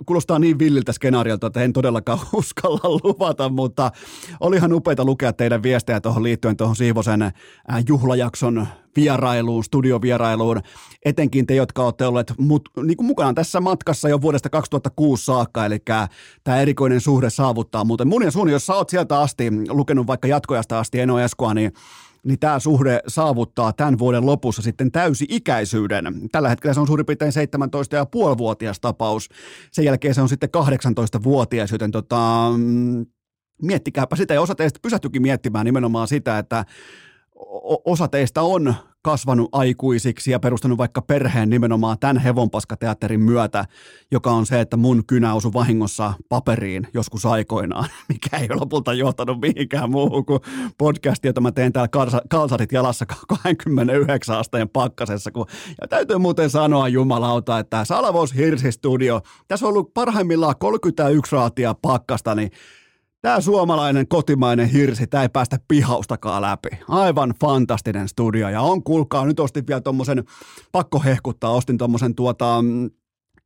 kuulostaa 0.06 0.38
niin 0.38 0.58
villiltä 0.58 0.92
skenaariolta, 0.92 1.46
että 1.46 1.62
en 1.62 1.72
todellakaan 1.72 2.18
uskalla 2.32 3.00
luvata, 3.04 3.48
mutta 3.48 3.90
olihan 4.40 4.72
upeita 4.72 5.04
lukea 5.04 5.32
teidän 5.32 5.62
viestejä 5.62 6.00
tuohon 6.00 6.22
liittyen 6.22 6.56
tuohon 6.56 6.76
Sihvosen 6.76 7.22
äh, 7.22 7.32
juhlajakson 7.88 8.66
vierailuun, 8.96 9.64
studiovierailuun, 9.64 10.60
etenkin 11.04 11.46
te, 11.46 11.54
jotka 11.54 11.82
olette 11.82 12.06
olleet 12.06 12.32
mut, 12.38 12.68
niin 12.82 12.96
kuin 12.96 13.06
mukana 13.06 13.34
tässä 13.34 13.60
matkassa 13.60 14.08
jo 14.08 14.20
vuodesta 14.20 14.50
2006 14.50 15.24
saakka, 15.24 15.66
eli 15.66 15.78
tämä 16.44 16.60
erikoinen 16.60 17.00
suhde 17.00 17.30
saavuttaa 17.30 17.84
muuten. 17.84 18.08
Mun 18.08 18.22
ja 18.22 18.30
sun, 18.30 18.50
jos 18.50 18.66
sä 18.66 18.74
oot 18.74 18.90
sieltä 18.90 19.20
asti 19.20 19.50
lukenut 19.68 20.06
vaikka 20.06 20.28
jatkojasta 20.28 20.78
asti 20.78 21.00
Eno 21.00 21.18
Eskoa, 21.18 21.54
niin 21.54 21.72
niin 22.24 22.38
tämä 22.38 22.58
suhde 22.58 23.00
saavuttaa 23.06 23.72
tämän 23.72 23.98
vuoden 23.98 24.26
lopussa 24.26 24.62
sitten 24.62 24.92
täysi-ikäisyyden. 24.92 26.28
Tällä 26.32 26.48
hetkellä 26.48 26.74
se 26.74 26.80
on 26.80 26.86
suurin 26.86 27.06
piirtein 27.06 27.32
17,5-vuotias 27.32 28.80
tapaus. 28.80 29.28
Sen 29.72 29.84
jälkeen 29.84 30.14
se 30.14 30.22
on 30.22 30.28
sitten 30.28 30.50
18-vuotias, 30.56 31.72
joten 31.72 31.90
tota, 31.90 32.50
mm, 32.56 33.06
miettikääpä 33.62 34.16
sitä. 34.16 34.34
Ja 34.34 34.40
osa 34.40 34.54
teistä 34.54 34.78
pysähtyikin 34.82 35.22
miettimään 35.22 35.64
nimenomaan 35.64 36.08
sitä, 36.08 36.38
että 36.38 36.64
osa 37.84 38.08
teistä 38.08 38.42
on 38.42 38.74
kasvanut 39.02 39.48
aikuisiksi 39.52 40.30
ja 40.30 40.40
perustanut 40.40 40.78
vaikka 40.78 41.02
perheen 41.02 41.50
nimenomaan 41.50 41.98
tämän 41.98 42.18
hevonpaskateatterin 42.18 43.20
myötä, 43.20 43.64
joka 44.10 44.30
on 44.30 44.46
se, 44.46 44.60
että 44.60 44.76
mun 44.76 45.06
kynä 45.06 45.34
osui 45.34 45.52
vahingossa 45.52 46.12
paperiin 46.28 46.86
joskus 46.94 47.26
aikoinaan, 47.26 47.88
mikä 48.08 48.36
ei 48.36 48.48
lopulta 48.54 48.92
johtanut 48.92 49.40
mihinkään 49.40 49.90
muuhun 49.90 50.26
kuin 50.26 50.40
podcast, 50.78 51.24
jota 51.24 51.40
mä 51.40 51.52
teen 51.52 51.72
täällä 51.72 51.88
kalsarit 52.28 52.72
jalassa 52.72 53.06
29 53.06 54.38
asteen 54.38 54.68
pakkasessa. 54.68 55.30
Kun, 55.30 55.46
ja 55.80 55.88
täytyy 55.88 56.18
muuten 56.18 56.50
sanoa 56.50 56.88
jumalauta, 56.88 57.58
että 57.58 57.84
Salavos 57.84 58.34
Hirsi 58.34 58.72
Studio, 58.72 59.20
tässä 59.48 59.66
on 59.66 59.70
ollut 59.70 59.94
parhaimmillaan 59.94 60.54
31 60.58 61.32
raatia 61.32 61.74
pakkasta, 61.82 62.34
niin 62.34 62.50
Tämä 63.22 63.40
suomalainen 63.40 64.08
kotimainen 64.08 64.68
hirsi, 64.68 65.06
tämä 65.06 65.22
ei 65.22 65.28
päästä 65.28 65.58
pihaustakaan 65.68 66.42
läpi. 66.42 66.68
Aivan 66.88 67.34
fantastinen 67.40 68.08
studio. 68.08 68.48
Ja 68.48 68.60
on 68.60 68.82
kuulkaa, 68.82 69.26
nyt 69.26 69.40
ostin 69.40 69.66
vielä 69.66 69.80
tuommoisen, 69.80 70.24
pakko 70.72 71.00
hehkuttaa, 71.00 71.50
ostin 71.50 71.78
tuommoisen 71.78 72.14
tuota, 72.14 72.62
mm, 72.62 72.90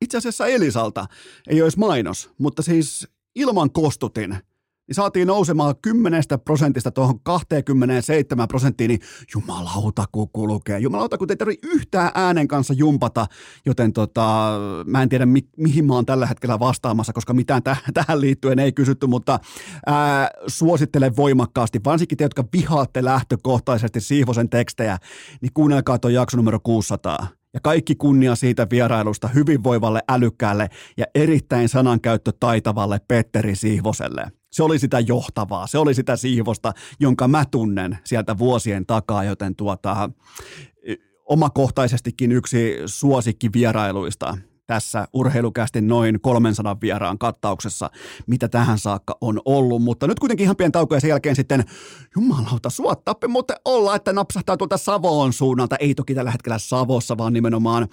itse 0.01 0.19
asiassa 0.19 0.47
Elisalta, 0.47 1.07
ei 1.49 1.63
olisi 1.63 1.79
mainos, 1.79 2.31
mutta 2.39 2.63
siis 2.63 3.09
ilman 3.35 3.71
kostutin– 3.71 4.37
niin 4.89 4.95
saatiin 4.95 5.29
nousemaan 5.29 5.75
10 5.83 6.23
prosentista 6.45 6.91
tuohon 6.91 7.21
27 7.21 8.49
prosenttiin, 8.49 8.89
niin 8.89 9.01
jumalauta 9.35 10.05
kun 10.13 10.29
kulkee. 10.33 10.79
Jumalauta 10.79 11.19
kun 11.19 11.31
ei 11.31 11.37
tarvitse 11.37 11.69
yhtään 11.69 12.11
äänen 12.15 12.49
kanssa 12.49 12.75
jumpata, 12.75 13.27
joten 13.67 13.93
tota, 13.93 14.53
mä 14.87 15.03
en 15.03 15.09
tiedä 15.09 15.27
mi- 15.27 15.49
mihin 15.57 15.87
mä 15.87 15.95
oon 15.95 16.07
tällä 16.07 16.27
hetkellä 16.27 16.59
vastaamassa, 16.59 17.13
koska 17.13 17.35
mitään 17.35 17.63
täh- 17.69 17.93
tähän 17.95 18.21
liittyen 18.21 18.59
ei 18.59 18.73
kysytty, 18.73 19.07
mutta 19.07 19.39
ää, 19.87 20.31
suosittelen 20.47 21.17
voimakkaasti, 21.17 21.81
varsinkin 21.85 22.19
te, 22.19 22.25
jotka 22.25 22.45
vihaatte 22.53 23.05
lähtökohtaisesti 23.05 24.01
Siivosen 24.01 24.49
tekstejä, 24.49 24.99
niin 25.41 25.53
kuunnelkaa 25.55 25.99
tuon 25.99 26.15
jakso 26.15 26.37
numero 26.37 26.61
600 26.63 27.27
ja 27.55 27.61
kaikki 27.63 27.95
kunnia 27.95 28.35
siitä 28.35 28.67
vierailusta 28.71 29.29
hyvinvoivalle, 29.29 30.01
älykkäälle 30.09 30.69
ja 30.97 31.07
erittäin 31.15 31.69
sanankäyttö 31.69 32.33
taitavalle 32.41 33.01
Petteri 33.09 33.57
Siivoselle. 33.57 34.42
Se 34.53 34.63
oli 34.63 34.79
sitä 34.79 35.01
johtavaa, 35.01 35.67
se 35.67 35.79
oli 35.79 35.95
sitä 35.95 36.17
siivosta, 36.17 36.73
jonka 37.01 37.29
mä 37.29 37.45
tunnen 37.45 37.99
sieltä 38.05 38.39
vuosien 38.39 38.87
takaa, 38.87 39.25
joten 39.25 39.57
tuota, 39.57 40.11
omakohtaisestikin 41.25 42.33
yksi 42.33 42.77
suosikki 42.87 43.53
vierailuista 43.53 44.39
tässä 44.73 45.09
urheilukästi 45.13 45.81
noin 45.81 46.21
300 46.21 46.77
vieraan 46.81 47.19
kattauksessa, 47.19 47.91
mitä 48.27 48.49
tähän 48.49 48.79
saakka 48.79 49.17
on 49.21 49.41
ollut. 49.45 49.83
Mutta 49.83 50.07
nyt 50.07 50.19
kuitenkin 50.19 50.45
ihan 50.45 50.57
pieni 50.57 50.71
tauko 50.71 50.95
ja 50.95 51.01
sen 51.01 51.09
jälkeen 51.09 51.37
sitten, 51.37 51.65
jumalauta, 52.17 52.71
suottappi 52.71 53.29
muuten 53.29 53.57
olla, 53.65 53.97
että 53.97 54.13
napsahtaa 54.13 54.57
tuolta 54.57 54.77
Savoon 54.77 55.33
suunnalta. 55.33 55.77
Ei 55.77 55.95
toki 55.95 56.15
tällä 56.15 56.31
hetkellä 56.31 56.59
Savossa, 56.59 57.19
vaan 57.19 57.33
nimenomaan 57.33 57.89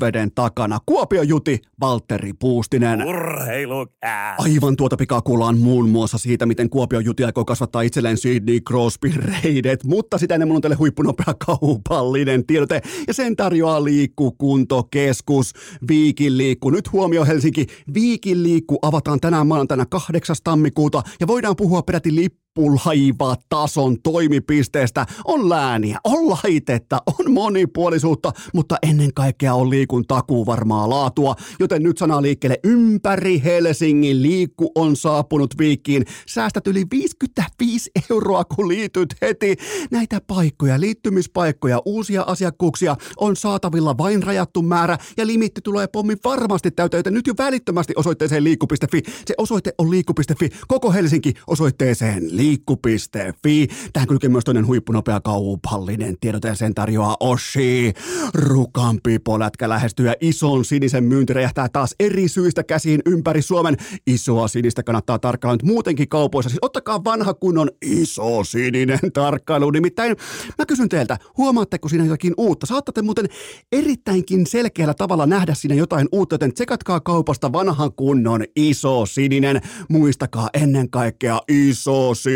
veden 0.00 0.32
takana. 0.34 0.78
Kuopio 0.86 1.22
Juti, 1.22 1.60
Valtteri 1.80 2.32
Puustinen. 2.32 3.02
Urheilukää. 3.06 4.36
Aivan 4.38 4.76
tuota 4.76 4.96
pikaa 4.96 5.22
kuullaan 5.22 5.58
muun 5.58 5.88
muassa 5.88 6.18
siitä, 6.18 6.46
miten 6.46 6.70
Kuopio 6.70 7.00
Juti 7.00 7.24
aikoo 7.24 7.44
kasvattaa 7.44 7.82
itselleen 7.82 8.18
Sidney 8.18 8.60
Crosby 8.60 9.12
reidet, 9.42 9.84
mutta 9.84 10.18
sitä 10.18 10.34
ennen 10.34 10.48
mun 10.48 10.56
on 10.56 10.62
teille 10.62 10.76
huippunopea 10.76 11.34
kaupallinen 11.46 12.46
tiedote, 12.46 12.82
ja 13.06 13.14
sen 13.14 13.36
tarjoaa 13.36 13.84
liikkukuntokeskus. 13.84 15.52
Viikin 15.88 16.38
liikku. 16.38 16.70
Nyt 16.70 16.92
huomio 16.92 17.24
Helsinki. 17.24 17.66
Viikin 17.94 18.42
liikku 18.42 18.78
avataan 18.82 19.20
tänään 19.20 19.46
maanantaina 19.46 19.86
8. 19.86 20.36
tammikuuta 20.44 21.02
ja 21.20 21.26
voidaan 21.26 21.56
puhua 21.56 21.82
peräti 21.82 22.14
lippu 22.14 22.45
huippulaivatason 22.56 24.02
toimipisteestä 24.02 25.06
on 25.24 25.48
lääniä, 25.48 25.98
on 26.04 26.30
laitetta, 26.30 27.02
on 27.06 27.32
monipuolisuutta, 27.32 28.32
mutta 28.54 28.76
ennen 28.82 29.14
kaikkea 29.14 29.54
on 29.54 29.70
liikun 29.70 30.06
takuu 30.06 30.46
varmaa 30.46 30.90
laatua, 30.90 31.34
joten 31.60 31.82
nyt 31.82 31.98
sanaa 31.98 32.22
liikkeelle 32.22 32.60
ympäri 32.64 33.42
Helsingin 33.44 34.22
liikku 34.22 34.72
on 34.74 34.96
saapunut 34.96 35.58
viikkiin. 35.58 36.04
Säästät 36.26 36.66
yli 36.66 36.84
55 36.90 37.90
euroa, 38.10 38.44
kun 38.44 38.68
liityt 38.68 39.16
heti. 39.22 39.56
Näitä 39.90 40.20
paikkoja, 40.26 40.80
liittymispaikkoja, 40.80 41.82
uusia 41.84 42.22
asiakkuuksia 42.22 42.96
on 43.16 43.36
saatavilla 43.36 43.98
vain 43.98 44.22
rajattu 44.22 44.62
määrä 44.62 44.98
ja 45.16 45.26
limitti 45.26 45.60
tulee 45.60 45.86
pommi 45.86 46.16
varmasti 46.24 46.70
täyteen, 46.70 46.98
joten 46.98 47.14
nyt 47.14 47.26
jo 47.26 47.34
välittömästi 47.38 47.92
osoitteeseen 47.96 48.44
liikku.fi. 48.44 49.02
Se 49.26 49.34
osoite 49.38 49.72
on 49.78 49.90
liikku.fi. 49.90 50.50
Koko 50.68 50.92
Helsinki 50.92 51.34
osoitteeseen 51.46 52.36
liikku.fi. 52.46 53.68
Tähän 53.92 54.08
kylkee 54.08 54.30
myös 54.30 54.44
toinen 54.44 54.66
huippunopea 54.66 55.20
kaupallinen 55.20 56.16
tiedote 56.20 56.48
ja 56.48 56.54
sen 56.54 56.74
tarjoaa 56.74 57.16
Oshi. 57.20 57.92
Rukan 58.34 58.98
pipolätkä 59.02 59.68
lähestyy 59.68 60.06
ja 60.06 60.14
ison 60.20 60.64
sinisen 60.64 61.04
myynti 61.04 61.32
räjähtää 61.32 61.68
taas 61.68 61.94
eri 62.00 62.28
syistä 62.28 62.62
käsiin 62.64 63.00
ympäri 63.06 63.42
Suomen. 63.42 63.76
Isoa 64.06 64.48
sinistä 64.48 64.82
kannattaa 64.82 65.18
tarkkailla 65.18 65.54
nyt 65.54 65.62
muutenkin 65.62 66.08
kaupoissa. 66.08 66.48
Siis 66.50 66.58
ottakaa 66.62 67.04
vanha 67.04 67.34
kunnon 67.34 67.70
iso 67.82 68.44
sininen 68.44 68.98
tarkkailu. 69.14 69.70
Nimittäin 69.70 70.16
mä 70.58 70.66
kysyn 70.66 70.88
teiltä, 70.88 71.18
huomaatteko 71.36 71.88
siinä 71.88 72.04
jotakin 72.04 72.34
uutta? 72.36 72.66
Saattatte 72.66 73.02
muuten 73.02 73.26
erittäinkin 73.72 74.46
selkeällä 74.46 74.94
tavalla 74.94 75.26
nähdä 75.26 75.54
siinä 75.54 75.74
jotain 75.74 76.08
uutta, 76.12 76.34
joten 76.34 76.54
tsekatkaa 76.54 77.00
kaupasta 77.00 77.52
vanhan 77.52 77.92
kunnon 77.92 78.44
iso 78.56 79.06
sininen. 79.06 79.60
Muistakaa 79.88 80.48
ennen 80.54 80.90
kaikkea 80.90 81.40
iso 81.48 82.14
sininen, 82.14 82.35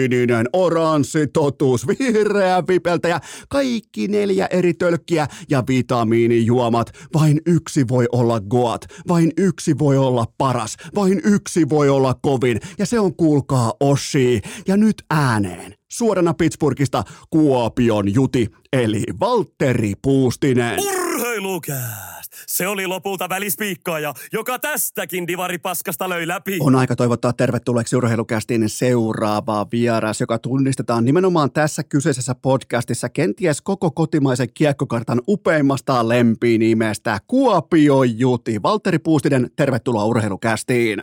oranssi 0.52 1.26
totuus, 1.26 1.86
vihreä 1.88 2.62
vipeltäjä, 2.68 3.20
kaikki 3.48 4.08
neljä 4.08 4.46
eri 4.50 4.74
tölkkiä 4.74 5.26
ja 5.50 5.64
vitamiinijuomat. 5.68 6.90
Vain 7.14 7.40
yksi 7.46 7.88
voi 7.88 8.06
olla 8.12 8.40
goat, 8.40 8.84
vain 9.08 9.32
yksi 9.36 9.78
voi 9.78 9.96
olla 9.96 10.24
paras, 10.38 10.76
vain 10.94 11.20
yksi 11.24 11.68
voi 11.68 11.88
olla 11.88 12.14
kovin 12.14 12.60
ja 12.78 12.86
se 12.86 13.00
on 13.00 13.16
kuulkaa 13.16 13.72
Oshi. 13.80 14.40
Ja 14.68 14.76
nyt 14.76 15.02
ääneen 15.10 15.74
suorana 15.90 16.34
Pittsburghista 16.34 17.02
Kuopion 17.30 18.14
Juti, 18.14 18.46
eli 18.72 19.02
Valtteri 19.20 19.92
Puustinen. 20.02 20.78
Urheilukääst! 20.80 22.19
Se 22.46 22.68
oli 22.68 22.86
lopulta 22.86 23.28
välispiikkaaja, 23.28 24.14
joka 24.32 24.58
tästäkin 24.58 25.26
divaripaskasta 25.26 26.08
löi 26.08 26.28
läpi. 26.28 26.58
On 26.60 26.74
aika 26.74 26.96
toivottaa 26.96 27.32
tervetulleeksi 27.32 27.96
urheilukästiin 27.96 28.68
seuraava 28.68 29.66
vieras, 29.72 30.20
joka 30.20 30.38
tunnistetaan 30.38 31.04
nimenomaan 31.04 31.52
tässä 31.52 31.82
kyseisessä 31.82 32.34
podcastissa 32.34 33.08
kenties 33.08 33.60
koko 33.62 33.90
kotimaisen 33.90 34.48
kiekkokartan 34.54 35.20
upeimmasta 35.28 36.08
lempinimestä 36.08 37.18
Kuopio 37.26 38.02
Juti. 38.02 38.62
Valtteri 38.62 38.98
Puustinen, 38.98 39.50
tervetuloa 39.56 40.04
urheilukästiin. 40.04 41.02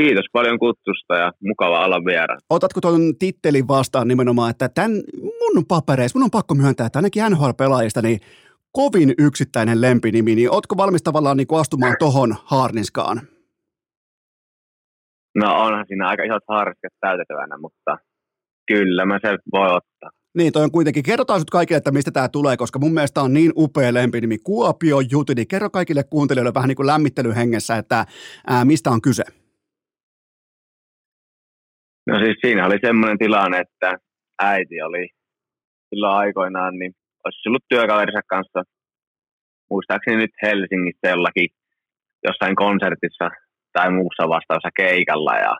Kiitos 0.00 0.24
paljon 0.32 0.58
kutsusta 0.58 1.14
ja 1.14 1.32
mukava 1.42 1.84
olla 1.84 2.04
vieraan. 2.04 2.40
Otatko 2.50 2.80
tuon 2.80 3.18
tittelin 3.18 3.68
vastaan 3.68 4.08
nimenomaan, 4.08 4.50
että 4.50 4.68
tämän 4.68 5.02
mun 5.22 5.66
papereissa, 5.68 6.18
mun 6.18 6.24
on 6.24 6.30
pakko 6.30 6.54
myöntää, 6.54 6.86
että 6.86 6.98
ainakin 6.98 7.22
NHL-pelaajista, 7.30 8.02
niin 8.02 8.20
kovin 8.72 9.14
yksittäinen 9.18 9.80
lempinimi, 9.80 10.34
niin 10.34 10.50
ootko 10.50 10.76
valmis 10.76 11.02
tavallaan 11.02 11.36
niin 11.36 11.46
kuin 11.46 11.60
astumaan 11.60 11.96
tohon 11.98 12.36
haarniskaan? 12.44 13.20
No 15.34 15.54
onhan 15.54 15.84
siinä 15.88 16.08
aika 16.08 16.22
isot 16.22 16.42
haariskat 16.48 16.92
täytettävänä, 17.00 17.58
mutta 17.58 17.98
kyllä 18.66 19.04
mä 19.06 19.18
se 19.22 19.38
voi 19.52 19.66
ottaa. 19.66 20.10
Niin, 20.34 20.52
toi 20.52 20.64
on 20.64 20.72
kuitenkin. 20.72 21.02
Kerrotaan 21.02 21.40
nyt 21.40 21.50
kaikille, 21.50 21.78
että 21.78 21.90
mistä 21.90 22.10
tämä 22.10 22.28
tulee, 22.28 22.56
koska 22.56 22.78
mun 22.78 22.94
mielestä 22.94 23.22
on 23.22 23.32
niin 23.32 23.52
upea 23.56 23.94
lempinimi. 23.94 24.38
Kuopio 24.38 25.00
Juti, 25.00 25.34
niin 25.34 25.48
kerro 25.48 25.70
kaikille 25.70 26.02
kuuntelijoille 26.04 26.54
vähän 26.54 26.68
niin 26.68 26.76
kuin 26.76 26.86
lämmittelyhengessä, 26.86 27.76
että 27.76 28.06
ää, 28.46 28.64
mistä 28.64 28.90
on 28.90 29.02
kyse. 29.02 29.22
No 32.06 32.18
siis 32.18 32.36
siinä 32.40 32.66
oli 32.66 32.78
semmoinen 32.86 33.18
tilanne, 33.18 33.58
että 33.58 33.98
äiti 34.42 34.82
oli 34.82 35.08
silloin 35.88 36.16
aikoinaan, 36.16 36.78
niin 36.78 36.92
olisi 37.24 37.48
ollut 37.48 37.64
työkaverinsa 37.68 38.20
kanssa, 38.32 38.60
muistaakseni 39.70 40.16
nyt 40.16 40.34
Helsingissä 40.42 41.08
jollakin 41.08 41.48
jossain 42.26 42.56
konsertissa 42.56 43.26
tai 43.72 43.90
muussa 43.90 44.28
vastaavassa 44.34 44.70
keikalla 44.76 45.34
ja 45.46 45.52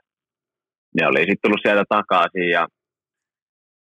ne 0.95 1.07
oli 1.07 1.19
sitten 1.19 1.43
tullut 1.43 1.61
sieltä 1.63 1.85
takaisin 1.89 2.49
ja 2.51 2.67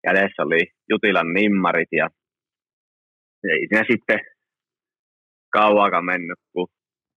kädessä 0.06 0.44
oli 0.44 0.62
Jutilan 0.90 1.34
nimmarit 1.34 1.92
ja 1.92 2.08
ei 3.44 3.68
siinä 3.68 3.84
sitten 3.92 4.20
kauakaan 5.54 6.06
mennyt, 6.06 6.40
kun 6.54 6.68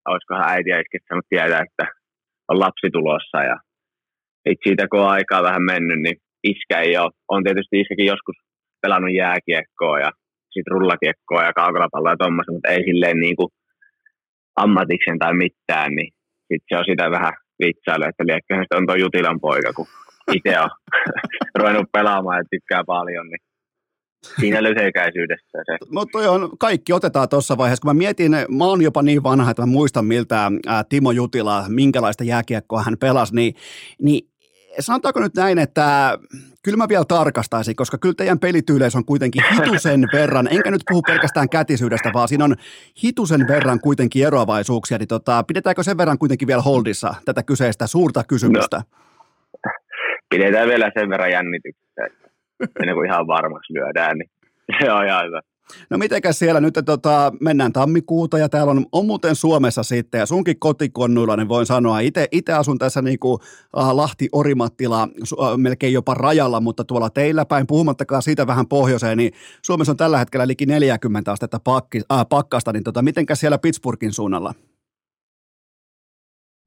olisikohan 0.08 0.50
äiti 0.50 0.70
ja 0.70 0.84
tietää, 1.30 1.62
että 1.68 1.86
on 2.50 2.60
lapsi 2.60 2.88
tulossa 2.92 3.38
ja 3.52 3.58
sitten 4.48 4.64
siitä 4.64 4.88
kun 4.88 5.00
on 5.00 5.10
aikaa 5.10 5.44
vähän 5.44 5.64
mennyt, 5.64 6.00
niin 6.02 6.18
iskä 6.44 6.80
ei 6.80 6.98
ole. 6.98 7.12
On 7.28 7.44
tietysti 7.44 7.80
iskäkin 7.80 8.06
joskus 8.06 8.36
pelannut 8.82 9.14
jääkiekkoa 9.14 10.00
ja 10.00 10.12
sitten 10.54 10.72
rullakiekkoa 10.76 11.44
ja 11.44 11.54
kaukalapalloa 11.54 12.12
ja 12.12 12.18
tuommoista, 12.18 12.54
mutta 12.54 12.70
ei 12.70 12.84
silleen 12.84 13.20
niin 13.20 13.36
kuin 13.36 13.50
ammatiksen 14.56 15.20
tai 15.20 15.34
mitään, 15.34 15.92
niin 15.96 16.12
sitten 16.48 16.70
se 16.70 16.78
on 16.78 16.86
sitä 16.90 17.12
vähän 17.12 17.34
vitsailu, 17.64 18.04
että 18.10 18.24
liekköhän 18.26 18.66
on 18.72 18.88
tuo 18.88 18.96
Jutilan 18.96 19.40
poika, 19.40 19.74
kun 19.74 19.88
itse 20.32 20.60
on 20.60 20.70
ruvennut 21.60 21.92
pelaamaan 21.92 22.38
ja 22.38 22.44
tykkää 22.52 22.84
paljon, 22.84 23.28
niin 23.28 23.42
siinä 24.40 24.64
lyhykäisyydessä 24.64 25.60
se. 25.66 25.78
Mutta 25.90 26.32
on, 26.32 26.50
kaikki 26.60 26.94
otetaan 26.94 27.30
tuossa 27.30 27.58
vaiheessa, 27.58 27.82
kun 27.82 27.90
mä 27.90 27.98
mietin, 27.98 28.32
mä 28.32 28.66
oon 28.66 28.82
jopa 28.82 29.02
niin 29.02 29.24
vanha, 29.24 29.52
että 29.52 29.62
mä 29.62 29.66
muistan 29.66 30.06
miltä 30.06 30.52
ää, 30.68 30.84
Timo 30.90 31.12
Jutila, 31.12 31.66
minkälaista 31.70 32.24
jääkiekkoa 32.24 32.84
hän 32.84 32.98
pelasi, 32.98 33.36
niin, 33.36 33.54
niin 34.02 34.31
sanotaanko 34.80 35.20
nyt 35.20 35.36
näin, 35.36 35.60
että 35.60 36.18
kyllä 36.64 36.78
mä 36.78 36.90
vielä 36.90 37.06
tarkastaisin, 37.06 37.76
koska 37.76 37.98
kyllä 37.98 38.16
teidän 38.16 38.40
pelityyleissä 38.40 38.98
on 38.98 39.06
kuitenkin 39.06 39.44
hitusen 39.54 40.08
verran, 40.14 40.48
enkä 40.52 40.72
nyt 40.72 40.82
puhu 40.90 41.02
pelkästään 41.02 41.50
kätisyydestä, 41.50 42.12
vaan 42.14 42.28
siinä 42.28 42.46
on 42.46 42.56
hitusen 43.04 43.48
verran 43.48 43.80
kuitenkin 43.80 44.28
eroavaisuuksia, 44.28 44.98
niin 44.98 45.08
tota, 45.08 45.44
pidetäänkö 45.44 45.84
sen 45.84 45.98
verran 45.98 46.18
kuitenkin 46.18 46.48
vielä 46.48 46.62
holdissa 46.62 47.16
tätä 47.26 47.44
kyseistä 47.44 47.88
suurta 47.88 48.24
kysymystä? 48.24 48.78
No, 48.78 49.72
pidetään 50.30 50.68
vielä 50.68 50.92
sen 51.00 51.10
verran 51.10 51.32
jännityksessä, 51.32 52.02
ennen 52.80 52.96
kuin 52.96 53.10
ihan 53.10 53.28
varmaksi 53.28 53.74
lyödään, 53.74 54.18
niin 54.18 54.30
se 54.82 54.92
on 54.92 55.06
ihan 55.06 55.26
hyvä. 55.26 55.42
No 55.90 55.98
mitenkäs 55.98 56.40
siellä 56.40 56.62
nyt 56.62 56.74
tota, 56.86 57.32
mennään 57.40 57.74
tammikuuta 57.74 58.38
ja 58.38 58.50
täällä 58.50 58.72
on, 58.72 58.86
on 58.92 59.06
muuten 59.06 59.36
Suomessa 59.36 59.84
sitten 59.84 60.20
ja 60.20 60.26
sunkin 60.26 60.60
kotikonnuilla, 60.60 61.36
niin 61.36 61.50
voin 61.50 61.66
sanoa, 61.66 62.00
itse 62.32 62.54
asun 62.54 62.78
tässä 62.78 63.02
niin 63.02 63.20
kuin 63.20 63.40
äh, 63.80 63.96
Lahti 63.96 64.30
Orimattila 64.32 65.02
äh, 65.02 65.58
melkein 65.58 65.94
jopa 65.94 66.14
rajalla, 66.14 66.60
mutta 66.60 66.84
tuolla 66.84 67.10
teillä 67.10 67.46
päin, 67.46 67.68
puhumattakaan 67.68 68.22
siitä 68.22 68.48
vähän 68.48 68.68
pohjoiseen, 68.68 69.18
niin 69.18 69.32
Suomessa 69.66 69.92
on 69.92 69.98
tällä 69.98 70.18
hetkellä 70.18 70.48
liki 70.48 70.66
40 70.66 71.32
astetta 71.32 71.60
pakki, 71.64 72.02
äh, 72.14 72.26
pakkasta, 72.30 72.74
niin 72.74 72.84
tota, 72.84 73.02
mitenkäs 73.02 73.40
siellä 73.40 73.58
Pittsburghin 73.58 74.14
suunnalla? 74.14 74.54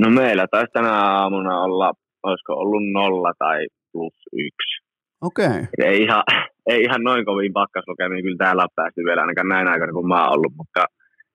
No 0.02 0.10
meillä 0.10 0.46
taisi 0.50 0.72
tänä 0.72 0.92
aamuna 0.92 1.60
olla, 1.60 1.92
olisiko 2.22 2.52
ollut 2.52 2.92
nolla 2.92 3.32
tai 3.38 3.66
plus 3.92 4.14
yksi. 4.32 4.84
Okei. 5.24 5.46
Okay. 5.46 5.66
Ei 5.78 6.02
ihan, 6.02 6.22
ei 6.66 6.82
ihan 6.82 7.02
noin 7.02 7.24
kovin 7.24 7.52
pakkaslukemiin 7.52 8.24
kyllä 8.24 8.44
täällä 8.44 8.62
on 8.62 8.68
päästy 8.74 9.00
vielä 9.04 9.20
ainakaan 9.20 9.48
näin 9.48 9.68
aikana 9.68 9.92
kuin 9.92 10.08
mä 10.08 10.24
oon 10.24 10.32
ollut, 10.34 10.52
mutta 10.56 10.84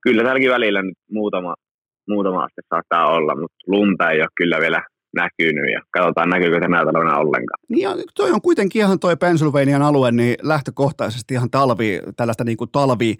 kyllä 0.03 0.23
täälläkin 0.23 0.51
välillä 0.51 0.81
nyt 0.81 0.97
muutama, 1.11 1.55
muutama 2.07 2.43
aste 2.43 2.61
saattaa 2.69 3.07
olla, 3.07 3.35
mutta 3.35 3.57
lunta 3.67 4.11
ei 4.11 4.21
ole 4.21 4.27
kyllä 4.35 4.59
vielä 4.59 4.81
näkynyt 5.15 5.71
ja 5.73 5.81
katsotaan 5.91 6.29
näkyykö 6.29 6.59
tänä 6.59 6.85
talvena 6.85 7.17
ollenkaan. 7.17 7.59
Niin 7.69 7.83
ja 7.83 7.95
toi 8.15 8.31
on 8.31 8.41
kuitenkin 8.41 8.81
ihan 8.81 8.99
toi 8.99 9.15
Pennsylvanian 9.17 9.81
alue, 9.81 10.11
niin 10.11 10.35
lähtökohtaisesti 10.41 11.33
ihan 11.33 11.49
talvi, 11.49 11.99
tällaista 12.17 12.43
niin 12.43 12.57
kuin 12.57 12.71
talvi, 12.71 13.15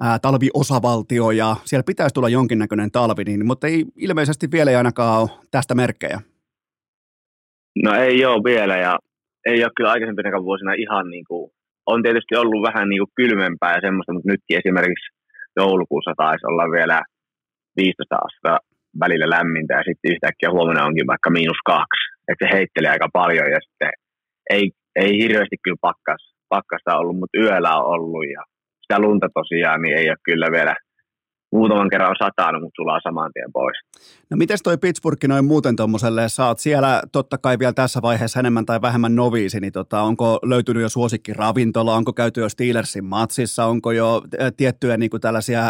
ää, 0.00 0.18
talviosavaltio 0.18 1.30
ja 1.30 1.56
siellä 1.64 1.84
pitäisi 1.86 2.14
tulla 2.14 2.28
jonkinnäköinen 2.28 2.90
talvi, 2.90 3.24
niin, 3.24 3.46
mutta 3.46 3.66
ei 3.66 3.84
ilmeisesti 3.96 4.50
vielä 4.52 4.70
ei 4.70 4.76
ainakaan 4.76 5.22
ole 5.22 5.30
tästä 5.50 5.74
merkkejä. 5.74 6.20
No 7.84 7.94
ei 7.94 8.24
ole 8.24 8.44
vielä 8.44 8.76
ja 8.76 8.98
ei 9.50 9.64
ole 9.64 9.76
kyllä 9.76 9.90
aikaisempina 9.92 10.44
vuosina 10.48 10.72
ihan 10.84 11.06
niin 11.10 11.24
kuin, 11.28 11.50
on 11.86 12.02
tietysti 12.02 12.34
ollut 12.36 12.62
vähän 12.68 12.88
niin 12.88 13.02
kuin 13.02 13.16
kylmempää 13.20 13.74
ja 13.74 13.84
semmoista, 13.86 14.12
mutta 14.12 14.30
nytkin 14.30 14.60
esimerkiksi 14.60 15.08
joulukuussa 15.56 16.12
taisi 16.16 16.46
olla 16.50 16.64
vielä 16.78 16.98
15 17.76 18.16
astetta 18.26 18.54
välillä 19.00 19.28
lämmintä 19.36 19.74
ja 19.74 19.88
sitten 19.88 20.12
yhtäkkiä 20.12 20.54
huomenna 20.56 20.86
onkin 20.88 21.10
vaikka 21.12 21.30
miinus 21.30 21.60
kaksi. 21.74 22.04
Että 22.28 22.44
se 22.44 22.54
heittelee 22.56 22.90
aika 22.90 23.08
paljon 23.20 23.48
ja 23.54 23.60
sitten 23.66 23.92
ei, 24.50 24.64
ei 25.02 25.12
hirveästi 25.22 25.56
kyllä 25.64 25.86
pakkas, 25.88 26.22
pakkasta 26.48 26.98
ollut, 26.98 27.18
mutta 27.18 27.38
yöllä 27.44 27.72
on 27.78 27.86
ollut 27.94 28.24
ja 28.36 28.42
sitä 28.82 28.96
lunta 29.04 29.28
tosiaan 29.34 29.82
niin 29.82 29.96
ei 29.98 30.08
ole 30.10 30.26
kyllä 30.28 30.48
vielä 30.56 30.74
muutaman 31.52 31.90
kerran 31.90 32.10
on 32.10 32.16
satanut, 32.18 32.62
mutta 32.62 32.82
sulaa 32.82 33.00
saman 33.02 33.30
tien 33.32 33.52
pois. 33.52 33.76
No 34.30 34.36
miten 34.36 34.58
toi 34.64 34.78
Pittsburgh 34.78 35.28
noin 35.28 35.44
muuten 35.44 35.76
tuommoiselle, 35.76 36.28
sä 36.28 36.46
oot 36.46 36.58
siellä 36.58 37.02
totta 37.12 37.38
kai 37.38 37.58
vielä 37.58 37.72
tässä 37.72 38.02
vaiheessa 38.02 38.40
enemmän 38.40 38.66
tai 38.66 38.82
vähemmän 38.82 39.16
noviisi, 39.16 39.60
niin 39.60 39.72
tota, 39.72 40.00
onko 40.00 40.38
löytynyt 40.42 40.82
jo 40.82 40.88
suosikki 40.88 41.32
ravintola, 41.32 41.94
onko 41.94 42.12
käyty 42.12 42.40
jo 42.40 42.48
Steelersin 42.48 43.04
matsissa, 43.04 43.64
onko 43.64 43.92
jo 43.92 44.22
tiettyjä 44.56 44.96
niin 44.96 45.10
kuin 45.10 45.20
tällaisia 45.20 45.62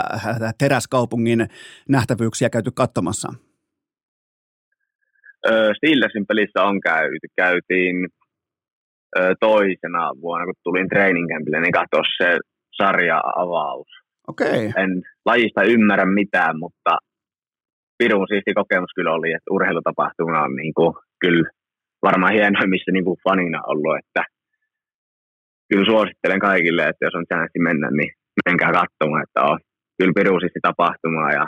teräskaupungin 0.59 1.47
nähtävyyksiä 1.89 2.51
käyty 2.51 2.71
katsomassa? 2.75 3.33
Steelersin 5.77 6.27
pelissä 6.27 6.63
on 6.63 6.81
käyty, 6.81 7.27
käytiin 7.37 8.09
toisena 9.41 10.11
vuonna, 10.21 10.47
kun 10.47 10.55
tulin 10.65 10.89
training 10.89 11.29
campille, 11.29 11.61
niin 11.61 11.73
katsoa 11.73 12.03
se 12.19 12.39
sarja-avaus. 12.77 14.02
Okay. 14.29 14.73
En 14.77 15.03
lajista 15.27 15.63
ymmärrä 15.63 16.07
mitään, 16.07 16.59
mutta 16.59 16.99
pirun 17.99 18.29
siisti 18.29 18.55
kokemus 18.55 18.93
kyllä 18.97 19.13
oli, 19.13 19.33
että 19.33 19.51
urheilutapahtuma 19.51 20.43
on 20.43 20.57
niin 20.57 20.75
kuin, 20.75 20.95
kyllä 21.21 21.51
varmaan 22.03 22.33
hienoa, 22.33 22.67
missä 22.67 22.93
niin 22.93 23.05
kuin 23.05 23.21
fanina 23.25 23.61
ollut, 23.67 23.97
että 23.99 24.23
kyllä 25.69 25.85
suosittelen 25.85 26.41
kaikille, 26.41 26.83
että 26.83 27.05
jos 27.07 27.15
on 27.15 27.27
chanssi 27.27 27.59
mennä, 27.59 27.89
niin 27.91 28.13
menkää 28.49 28.73
katsomaan, 28.73 29.23
että 29.23 29.43
on 29.43 29.59
kyllä 29.99 30.13
pirun 30.17 30.41
siisti 30.41 30.61
tapahtumaa 30.63 31.33
ja 31.33 31.47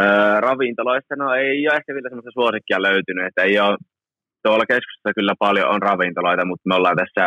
Öö, 0.00 0.40
ravintoloissa, 0.40 1.14
no 1.16 1.34
ei 1.34 1.68
ole 1.68 1.76
ehkä 1.76 1.94
vielä 1.94 2.08
semmoista 2.08 2.38
suosikkia 2.38 2.82
löytynyt, 2.82 3.26
että 3.26 3.42
ei 3.42 3.60
ole, 3.60 3.76
tuolla 4.42 4.66
keskustassa 4.72 5.16
kyllä 5.18 5.34
paljon 5.38 5.68
on 5.74 5.82
ravintoloita, 5.82 6.44
mutta 6.44 6.68
me 6.68 6.74
ollaan 6.74 7.00
tässä 7.02 7.24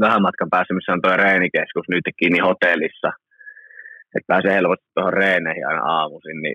vähän 0.00 0.22
matkan 0.22 0.50
päässä, 0.50 0.74
missä 0.74 0.92
on 0.92 1.02
tuo 1.02 1.16
reenikeskus 1.16 1.86
nyt 1.88 2.06
kiinni 2.18 2.40
hotellissa, 2.48 3.10
että 4.16 4.32
pääsee 4.32 4.54
helposti 4.54 4.86
tuohon 4.94 5.12
reeneihin 5.12 5.68
aina 5.68 5.82
aamuisin, 5.82 6.42
niin 6.42 6.54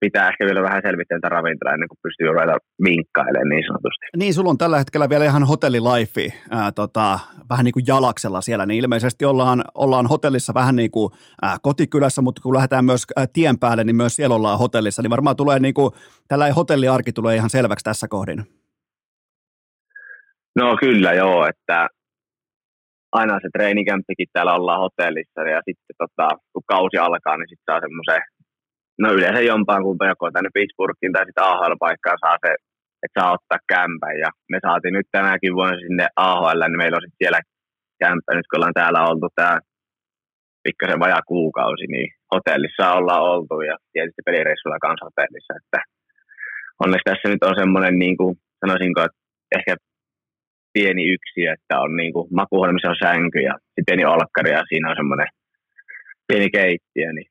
pitää 0.00 0.28
ehkä 0.28 0.44
vielä 0.44 0.62
vähän 0.62 0.82
selvittää 0.84 1.18
tätä 1.18 1.28
ravintolaa 1.28 1.74
ennen 1.74 1.88
kuin 1.88 1.98
pystyy 2.02 2.26
ruveta 2.26 2.56
vinkkailemaan 2.84 3.48
niin 3.48 3.64
sanotusti. 3.66 4.06
Niin, 4.16 4.34
sulla 4.34 4.50
on 4.50 4.58
tällä 4.58 4.78
hetkellä 4.78 5.08
vielä 5.08 5.24
ihan 5.24 5.44
hotellilaifi 5.44 6.34
ää, 6.50 6.72
tota, 6.72 7.18
vähän 7.50 7.64
niin 7.64 7.72
kuin 7.72 7.84
jalaksella 7.86 8.40
siellä, 8.40 8.66
niin 8.66 8.80
ilmeisesti 8.80 9.24
ollaan, 9.24 9.64
ollaan 9.74 10.06
hotellissa 10.06 10.54
vähän 10.54 10.76
niin 10.76 10.90
kuin 10.90 11.12
ää, 11.42 11.56
kotikylässä, 11.62 12.22
mutta 12.22 12.42
kun 12.42 12.54
lähdetään 12.54 12.84
myös 12.84 13.06
ää, 13.16 13.26
tien 13.32 13.58
päälle, 13.58 13.84
niin 13.84 13.96
myös 13.96 14.16
siellä 14.16 14.36
ollaan 14.36 14.58
hotellissa, 14.58 15.02
niin 15.02 15.10
varmaan 15.10 15.36
tulee 15.36 15.58
niin 15.58 15.74
kuin, 15.74 15.90
tällainen 16.28 16.54
hotelliarki 16.54 17.12
tulee 17.12 17.36
ihan 17.36 17.50
selväksi 17.50 17.84
tässä 17.84 18.08
kohdin. 18.08 18.44
No 20.56 20.76
kyllä 20.80 21.12
joo, 21.12 21.46
että 21.46 21.88
aina 23.12 23.34
se 23.42 23.48
treenikämppikin 23.52 24.28
täällä 24.32 24.54
ollaan 24.54 24.80
hotellissa 24.80 25.40
ja 25.54 25.60
sitten 25.66 25.96
tota, 26.02 26.28
kun 26.52 26.62
kausi 26.66 26.96
alkaa, 26.98 27.36
niin 27.36 27.48
sitten 27.48 27.68
saa 27.70 27.80
semmoisen 27.80 28.22
no 29.02 29.08
yleensä 29.12 29.40
jompaan 29.40 29.82
kumpaan 29.82 30.08
joko 30.08 30.30
tänne 30.30 30.50
Pittsburghin 30.54 31.12
tai 31.12 31.24
sitten 31.24 31.44
AHL-paikkaan 31.44 32.18
saa 32.24 32.36
se, 32.44 32.50
että 33.02 33.20
saa 33.20 33.34
ottaa 33.36 33.66
kämpän. 33.68 34.18
Ja 34.24 34.30
me 34.52 34.58
saatiin 34.66 34.94
nyt 34.94 35.08
tänäkin 35.12 35.54
vuonna 35.54 35.80
sinne 35.80 36.06
AHL, 36.16 36.60
niin 36.66 36.82
meillä 36.82 36.96
on 36.96 37.04
sitten 37.04 37.22
siellä 37.22 37.40
kämpä, 38.04 38.30
nyt 38.34 38.46
kun 38.48 38.56
ollaan 38.58 38.78
täällä 38.80 39.00
oltu 39.08 39.28
tämä 39.34 39.54
pikkasen 40.64 41.00
vajaa 41.04 41.28
kuukausi, 41.32 41.86
niin 41.94 42.08
hotellissa 42.34 42.92
ollaan 42.98 43.22
oltu 43.32 43.60
ja 43.60 43.76
tietysti 43.92 44.22
pelireissulla 44.26 44.78
kanssa 44.86 45.06
hotellissa, 45.08 45.52
että 45.60 45.78
onneksi 46.82 47.06
tässä 47.08 47.28
nyt 47.28 47.42
on 47.48 47.56
semmoinen, 47.60 47.98
niin 47.98 48.16
kuin 48.16 48.32
sanoisinko, 48.60 49.00
että 49.04 49.20
ehkä 49.56 49.72
pieni 50.72 51.08
yksi, 51.14 51.46
että 51.46 51.80
on 51.80 51.96
niin 51.96 52.12
kuin 52.12 52.28
makuuhuone, 52.30 52.72
missä 52.72 52.90
on 52.90 52.96
sänky 53.04 53.38
ja 53.38 53.54
pieni 53.86 54.04
olkkari 54.04 54.50
ja 54.50 54.64
siinä 54.68 54.90
on 54.90 54.96
semmoinen 54.96 55.26
pieni 56.28 56.50
keittiö, 56.50 57.12
niin 57.12 57.30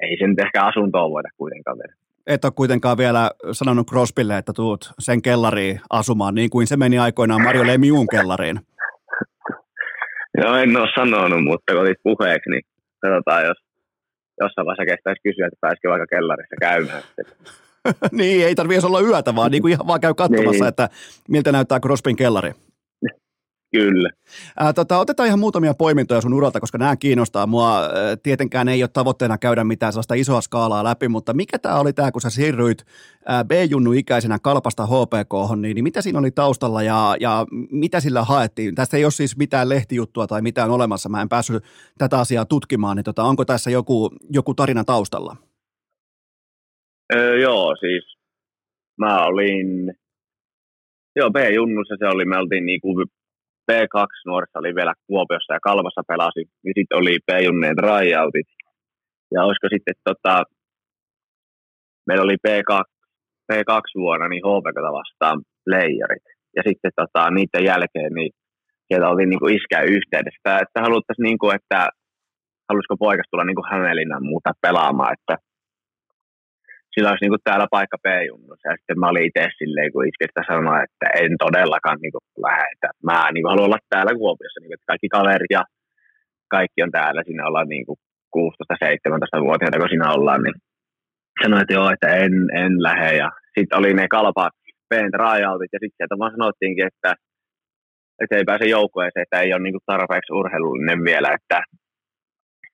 ei 0.00 0.16
se 0.18 0.26
nyt 0.26 0.38
ehkä 0.38 0.64
asuntoon 0.64 1.10
voida 1.10 1.28
kuitenkaan 1.36 1.78
vielä. 1.78 1.94
Et 2.26 2.44
ole 2.44 2.52
kuitenkaan 2.56 2.98
vielä 2.98 3.30
sanonut 3.52 3.90
Crosbylle, 3.90 4.38
että 4.38 4.52
tuut 4.52 4.92
sen 4.98 5.22
kellariin 5.22 5.80
asumaan, 5.90 6.34
niin 6.34 6.50
kuin 6.50 6.66
se 6.66 6.76
meni 6.76 6.98
aikoinaan 6.98 7.42
Mario 7.42 7.66
Lemiun 7.66 8.06
kellariin. 8.10 8.60
Joo, 10.42 10.54
en 10.62 10.76
ole 10.76 10.88
sanonut, 10.94 11.44
mutta 11.44 11.72
kun 11.72 11.80
olit 11.80 12.02
puheeksi, 12.02 12.50
niin 12.50 12.62
katsotaan, 13.02 13.44
jos 13.44 13.58
jossain 14.40 14.66
vaiheessa 14.66 14.94
kestäisi 14.94 15.20
kysyä, 15.22 15.46
että 15.46 15.58
pääsikö 15.60 15.88
vaikka 15.88 16.06
kellarissa 16.06 16.56
käymään. 16.60 17.02
niin, 18.12 18.46
ei 18.46 18.54
tarvitse 18.54 18.86
olla 18.86 19.00
yötä, 19.00 19.34
vaan 19.34 19.50
niin 19.50 19.62
kuin 19.62 19.72
ihan 19.72 19.86
vaan 19.86 20.00
käy 20.00 20.14
katsomassa, 20.14 20.64
niin. 20.64 20.68
että 20.68 20.88
miltä 21.28 21.52
näyttää 21.52 21.80
Crosbyn 21.80 22.16
kellari. 22.16 22.52
Kyllä. 23.72 24.10
Ää, 24.56 24.72
tota, 24.72 24.98
otetaan 24.98 25.26
ihan 25.26 25.38
muutamia 25.38 25.74
poimintoja 25.74 26.20
sun 26.20 26.34
uralta, 26.34 26.60
koska 26.60 26.78
nämä 26.78 26.96
kiinnostaa 26.96 27.46
mua. 27.46 27.80
Tietenkään 28.22 28.68
ei 28.68 28.82
ole 28.82 28.90
tavoitteena 28.92 29.38
käydä 29.38 29.64
mitään 29.64 29.92
sellaista 29.92 30.14
isoa 30.14 30.40
skaalaa 30.40 30.84
läpi, 30.84 31.08
mutta 31.08 31.34
mikä 31.34 31.58
tämä 31.58 31.74
oli 31.80 31.92
tämä, 31.92 32.12
kun 32.12 32.20
sä 32.20 32.30
siirryit 32.30 32.84
B-junnu 33.46 33.92
ikäisenä 33.92 34.38
kalpasta 34.38 34.86
HPK, 34.86 35.56
niin, 35.56 35.74
niin 35.74 35.84
mitä 35.84 36.02
siinä 36.02 36.18
oli 36.18 36.30
taustalla 36.30 36.82
ja, 36.82 37.16
ja 37.20 37.46
mitä 37.70 38.00
sillä 38.00 38.24
haettiin? 38.24 38.74
Tästä 38.74 38.96
ei 38.96 39.04
ole 39.04 39.10
siis 39.10 39.36
mitään 39.36 39.68
lehtijuttua 39.68 40.26
tai 40.26 40.42
mitään 40.42 40.70
olemassa, 40.70 41.08
mä 41.08 41.22
en 41.22 41.28
päässyt 41.28 41.64
tätä 41.98 42.18
asiaa 42.18 42.44
tutkimaan, 42.44 42.96
niin 42.96 43.04
tota, 43.04 43.24
onko 43.24 43.44
tässä 43.44 43.70
joku, 43.70 44.10
joku 44.30 44.54
tarina 44.54 44.84
taustalla? 44.84 45.36
Öö, 47.14 47.38
joo, 47.38 47.76
siis 47.80 48.16
mä 48.98 49.26
olin, 49.26 49.92
joo 51.16 51.30
B-junnussa 51.30 51.94
se 51.98 52.06
oli, 52.06 52.24
me 52.24 52.38
oltiin 52.38 52.66
niinku 52.66 53.04
P2 53.72 54.06
nuorissa 54.26 54.58
oli 54.58 54.74
vielä 54.74 54.94
Kuopiossa 55.06 55.54
ja 55.54 55.60
Kalvassa 55.62 56.02
pelasi, 56.08 56.42
niin 56.64 56.74
sitten 56.78 56.98
oli 56.98 57.18
P-junneen 57.26 57.76
tryoutit. 57.76 58.48
Ja 59.34 59.44
olisiko 59.44 59.68
sitten, 59.74 59.94
tota, 60.04 60.42
meillä 62.06 62.24
oli 62.24 62.36
P2, 62.46 62.82
P2 63.52 63.86
vuonna 64.02 64.28
niin 64.28 64.46
HPKta 64.46 64.92
vastaan 65.00 65.38
playerit. 65.64 66.26
Ja 66.56 66.62
sitten 66.68 66.92
tota, 66.96 67.30
niiden 67.30 67.64
jälkeen 67.64 68.12
niin 68.14 68.32
sieltä 68.88 69.08
oltiin 69.08 69.30
niin 69.30 69.42
kuin 69.42 69.56
iskää 69.56 69.82
yhteydessä, 69.82 70.50
että 70.62 70.78
haluttaisiin, 70.86 71.24
niin 71.28 71.38
kuin, 71.38 71.54
että 71.58 71.88
halusiko 72.68 72.96
poikas 72.96 73.26
tulla 73.30 73.44
niin 73.44 73.60
kuin 73.60 73.70
Hämeenlinnan 73.72 74.24
muuta 74.30 74.50
pelaamaan, 74.60 75.14
että 75.16 75.45
sillä 76.96 77.10
olisi 77.10 77.24
niinku 77.24 77.40
täällä 77.44 77.66
paikka 77.76 77.98
P-junnussa. 78.04 78.68
Ja 78.68 78.76
sitten 78.78 78.98
mä 79.00 79.08
olin 79.10 79.28
itse 79.28 79.42
silleen, 79.58 79.92
kun 79.92 80.08
iskestä 80.10 80.40
sanoa, 80.52 80.76
että 80.84 81.06
en 81.22 81.32
todellakaan 81.44 81.98
niinku 82.02 82.20
lähde. 82.46 82.68
Että 82.74 82.88
mä 83.08 83.18
niinku 83.32 83.48
haluan 83.48 83.68
olla 83.68 83.88
täällä 83.94 84.12
Kuopiossa. 84.20 84.60
Niinku, 84.60 84.74
että 84.74 84.90
kaikki 84.92 85.08
kaverit 85.16 85.52
ja 85.58 85.62
kaikki 86.56 86.82
on 86.82 86.92
täällä. 86.98 87.20
Siinä 87.22 87.46
ollaan 87.48 87.68
niinku 87.74 87.94
16-17-vuotiaita, 88.36 89.78
kun 89.78 89.92
siinä 89.92 90.14
ollaan. 90.16 90.42
Niin 90.42 90.58
sanoin, 91.42 91.62
että 91.62 91.74
joo, 91.78 91.88
että 91.90 92.08
en, 92.24 92.34
en 92.62 92.72
lähde. 92.86 93.16
Ja 93.22 93.28
sitten 93.54 93.78
oli 93.78 93.94
ne 93.94 94.06
kalpa 94.08 94.50
P:n 94.90 95.10
tryoutit. 95.16 95.72
Ja 95.72 95.78
sitten 95.82 95.96
sieltä 95.96 96.18
vaan 96.18 96.34
sanottiinkin, 96.36 96.86
että, 96.90 97.10
että 98.22 98.36
ei 98.36 98.44
pääse 98.50 98.66
joukkueeseen, 98.76 99.22
että 99.22 99.40
ei 99.40 99.52
ole 99.52 99.62
niinku 99.62 99.82
tarpeeksi 99.86 100.32
urheilullinen 100.32 101.00
vielä. 101.10 101.28
Että, 101.38 101.58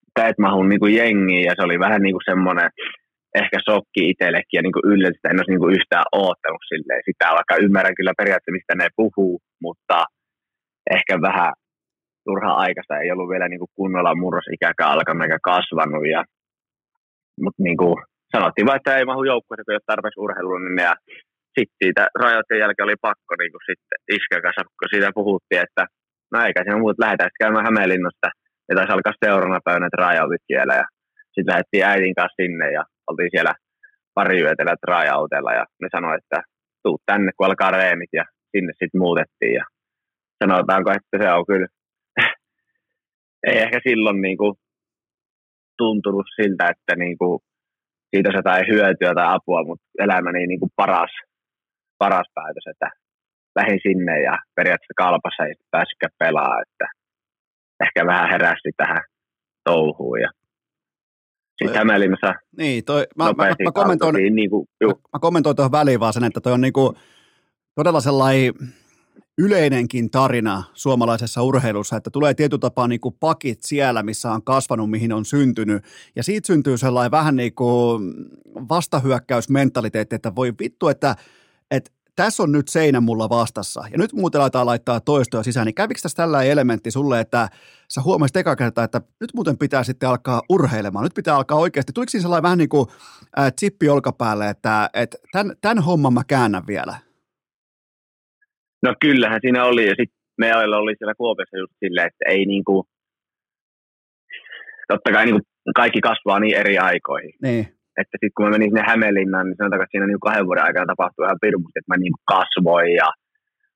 että 0.08 0.28
et 0.28 0.38
mahu 0.38 0.62
niinku 0.62 0.86
jengiin. 0.86 1.44
Ja 1.48 1.54
se 1.56 1.62
oli 1.62 1.78
vähän 1.78 2.02
niinku 2.02 2.22
semmoinen 2.30 2.70
ehkä 3.40 3.58
shokki 3.66 4.02
itsellekin 4.10 4.56
ja 4.58 4.62
niin 4.62 4.76
kuin 4.76 4.88
yllätys, 4.92 5.16
että 5.16 5.28
en 5.30 5.40
olisi 5.40 5.52
niin 5.52 5.64
kuin 5.64 5.74
yhtään 5.78 6.08
oottanut 6.12 6.64
silleen 6.72 7.02
sitä, 7.08 7.26
vaikka 7.38 7.62
ymmärrän 7.64 7.98
kyllä 7.98 8.18
periaatteessa, 8.20 8.58
mistä 8.58 8.74
ne 8.74 8.88
puhuu, 9.00 9.34
mutta 9.64 9.98
ehkä 10.96 11.14
vähän 11.28 11.52
turha 12.26 12.52
aikaista 12.64 12.98
ei 12.98 13.12
ollut 13.12 13.32
vielä 13.32 13.48
niin 13.48 13.62
kuin 13.62 13.76
kunnolla 13.78 14.20
murrosikäkään 14.22 14.92
alkanut 14.94 15.22
eikä 15.22 15.38
kasvanut. 15.50 16.06
Ja, 16.14 16.20
mutta 17.44 17.62
niin 17.66 17.78
kuin 17.82 17.96
sanottiin 18.34 18.66
vaan, 18.66 18.76
että 18.76 18.96
ei 18.96 19.10
mahu 19.10 19.24
joukkueeseen, 19.32 19.64
kun 19.64 19.72
ei 19.72 19.80
ole 19.80 19.90
tarpeeksi 19.92 20.22
urheilullinen. 20.24 20.84
Ja 20.90 20.94
sitten 21.56 21.78
siitä 21.82 22.02
rajoitteen 22.22 22.62
jälkeen 22.62 22.88
oli 22.88 23.04
pakko 23.08 23.32
niin 23.38 23.52
kuin 23.52 23.66
sitten 23.68 23.98
iskeä 24.16 24.40
kanssa, 24.44 24.62
kun 24.64 24.92
siitä 24.92 25.18
puhuttiin, 25.20 25.62
että 25.66 25.82
no 26.32 26.36
eikä 26.46 26.60
siinä 26.62 26.82
muut 26.82 27.02
lähdetään 27.02 27.28
sitten 27.28 27.42
käymään 27.44 27.68
Hämeenlinnasta. 27.68 28.28
Ja 28.68 28.72
taisi 28.76 28.92
alkaa 28.92 29.22
seuraavana 29.24 29.66
päivänä 29.66 29.88
rajautit 30.04 30.44
siellä 30.50 30.74
ja 30.82 30.86
sitten 31.32 31.50
lähdettiin 31.52 31.88
äidin 31.90 32.14
kanssa 32.18 32.40
sinne 32.42 32.66
ja 32.78 32.82
oltiin 33.12 33.34
siellä 33.34 33.54
pari 34.14 34.40
yötä 34.40 34.76
tryoutella 34.86 35.52
ja 35.52 35.64
ne 35.82 35.88
sanoi, 35.92 36.16
että 36.18 36.38
tuu 36.82 36.98
tänne, 37.06 37.30
kun 37.36 37.46
alkaa 37.46 37.70
reenit 37.70 38.12
ja 38.12 38.24
sinne 38.50 38.72
sitten 38.72 39.00
muutettiin. 39.04 39.54
Ja 39.54 39.64
sanotaanko, 40.44 40.90
että 40.90 41.16
se 41.22 41.32
on 41.32 41.46
kyllä 41.46 41.66
ei 43.48 43.58
ehkä 43.58 43.78
silloin 43.88 44.20
niin 44.22 44.36
kuin 44.36 44.54
tuntunut 45.78 46.26
siltä, 46.36 46.64
että 46.74 46.94
niin 46.96 47.18
kuin 47.18 47.40
siitä 48.10 48.30
se 48.32 48.42
tai 48.42 48.60
hyötyä 48.72 49.12
tai 49.14 49.26
apua, 49.36 49.64
mutta 49.64 49.84
elämäni 49.98 50.46
niin 50.46 50.60
kuin 50.60 50.72
paras, 50.76 51.12
paras 51.98 52.28
päätös, 52.34 52.66
että 52.70 52.88
lähdin 53.56 53.80
sinne 53.82 54.22
ja 54.22 54.34
periaatteessa 54.56 55.02
kalpassa 55.02 55.44
ei 55.44 55.54
pääsikään 55.70 56.18
pelaa, 56.18 56.62
että 56.64 56.86
ehkä 57.84 58.06
vähän 58.06 58.30
herästi 58.30 58.70
tähän 58.76 59.02
touhuun 59.64 60.20
ja 60.20 60.30
sitten 61.58 61.78
Hämeenlinnassa 61.78 62.34
Niin, 62.58 62.84
toi, 62.84 63.06
mä, 63.16 63.24
mä, 63.24 63.32
mä, 63.32 63.54
mä, 63.64 63.72
kommentoin, 63.72 64.34
niin 64.34 64.50
kuin, 64.50 64.68
mä, 64.84 64.92
mä 65.12 65.18
kommentoin 65.20 65.56
tuohon 65.56 65.72
väliin 65.72 66.00
vaan 66.00 66.12
sen, 66.12 66.24
että 66.24 66.40
toi 66.40 66.52
on 66.52 66.60
niin 66.60 66.72
kuin, 66.72 66.96
todella 67.74 68.00
sellainen 68.00 68.54
yleinenkin 69.38 70.10
tarina 70.10 70.62
suomalaisessa 70.72 71.42
urheilussa, 71.42 71.96
että 71.96 72.10
tulee 72.10 72.34
tietyllä 72.34 72.60
tapaa 72.60 72.88
niin 72.88 73.00
kuin 73.00 73.16
pakit 73.20 73.62
siellä, 73.62 74.02
missä 74.02 74.32
on 74.32 74.42
kasvanut, 74.42 74.90
mihin 74.90 75.12
on 75.12 75.24
syntynyt, 75.24 75.84
ja 76.16 76.22
siitä 76.22 76.46
syntyy 76.46 76.78
sellainen 76.78 77.10
vähän 77.10 77.36
niin 77.36 77.54
kuin 77.54 78.14
vastahyökkäysmentaliteetti, 78.68 80.14
että 80.14 80.34
voi 80.34 80.52
vittu, 80.60 80.88
että, 80.88 81.16
että 81.70 81.90
tässä 82.16 82.42
on 82.42 82.52
nyt 82.52 82.68
seinä 82.68 83.00
mulla 83.00 83.28
vastassa, 83.28 83.84
ja 83.92 83.98
nyt 83.98 84.12
muuten 84.12 84.40
aletaan 84.40 84.66
laittaa 84.66 85.00
toistoja 85.00 85.42
sisään, 85.42 85.66
niin 85.66 85.74
kävikö 85.74 86.00
tässä 86.02 86.16
tällainen 86.16 86.52
elementti 86.52 86.90
sulle, 86.90 87.20
että 87.20 87.48
sä 87.88 88.00
huomasit 88.04 88.36
eka 88.36 88.56
kertaa, 88.56 88.84
että 88.84 89.00
nyt 89.20 89.34
muuten 89.34 89.58
pitää 89.58 89.82
sitten 89.84 90.08
alkaa 90.08 90.42
urheilemaan, 90.48 91.02
nyt 91.02 91.14
pitää 91.14 91.36
alkaa 91.36 91.58
oikeasti, 91.58 91.92
tuliko 91.92 92.10
siinä 92.10 92.22
sellainen 92.22 92.42
vähän 92.42 92.58
niin 92.58 92.68
kuin 92.68 92.88
äh, 93.38 93.52
chippi 93.60 93.88
olkapäälle, 93.88 94.48
että, 94.48 94.90
että 94.94 95.18
tämän, 95.32 95.56
tämän 95.60 95.84
homman 95.84 96.14
mä 96.14 96.22
käännän 96.28 96.66
vielä? 96.66 96.94
No 98.82 98.94
kyllähän 99.00 99.40
siinä 99.40 99.64
oli, 99.64 99.84
ja 99.86 99.94
sitten 99.98 100.18
meillä 100.38 100.76
oli 100.76 100.94
siellä 100.98 101.14
Kuopiossa 101.14 101.56
just 101.56 101.72
silleen, 101.84 102.06
että 102.06 102.24
ei 102.28 102.46
niinku, 102.46 102.86
totta 104.88 105.12
kai 105.12 105.24
niinku 105.24 105.40
kaikki 105.74 106.00
kasvaa 106.00 106.40
niin 106.40 106.56
eri 106.56 106.78
aikoihin. 106.78 107.34
Niin. 107.42 107.81
Että 108.00 108.16
sitten 108.20 108.34
kun 108.34 108.44
mä 108.44 108.50
menin 108.50 108.70
sinne 108.70 108.84
Hämeenlinnaan, 108.90 109.46
niin 109.46 109.56
sanotaan, 109.56 109.82
että 109.82 109.92
siinä 109.92 110.06
niinku 110.06 110.26
kahden 110.28 110.46
vuoden 110.46 110.64
aikana 110.64 110.92
tapahtui 110.92 111.24
ihan 111.24 111.44
pirmusti, 111.44 111.78
että 111.78 111.92
mä 111.92 112.02
niinku 112.02 112.20
kasvoin 112.32 112.94
ja 113.02 113.08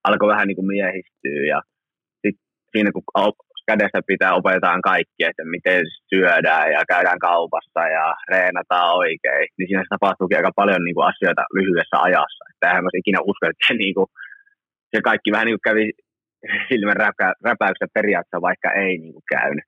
alkoi 0.05 0.29
vähän 0.29 0.49
niinku 0.49 0.67
miehistyä. 0.73 1.41
Ja 1.53 1.59
sitten 2.23 2.45
siinä 2.73 2.91
kun 2.93 3.05
kädestä 3.71 4.01
pitää 4.13 4.35
opetetaan 4.35 4.83
kaikki, 4.91 5.23
että 5.31 5.45
miten 5.45 5.83
syödään 6.11 6.73
ja 6.73 6.81
käydään 6.93 7.19
kaupassa 7.19 7.83
ja 7.97 8.05
reenataan 8.33 8.97
oikein, 9.05 9.47
niin 9.59 9.69
siinä 9.69 9.85
tapahtuukin 9.89 10.37
aika 10.37 10.59
paljon 10.61 10.85
niinku 10.85 11.03
asioita 11.11 11.43
lyhyessä 11.57 11.97
ajassa. 12.09 12.43
Että 12.51 12.69
eihän 12.69 12.85
mä 12.85 12.91
ikinä 12.95 13.21
usko, 13.31 13.47
että 13.47 13.75
niinku, 13.75 14.05
se 14.91 15.01
kaikki 15.03 15.33
vähän 15.33 15.47
niin 15.47 15.59
kuin 15.59 15.69
kävi 15.69 15.85
silmän 16.69 16.97
räpä, 16.97 17.33
räpäyksessä 17.45 17.95
periaatteessa, 17.95 18.47
vaikka 18.49 18.71
ei 18.73 18.99
niin 18.99 19.13
kuin 19.13 19.29
käynyt. 19.35 19.65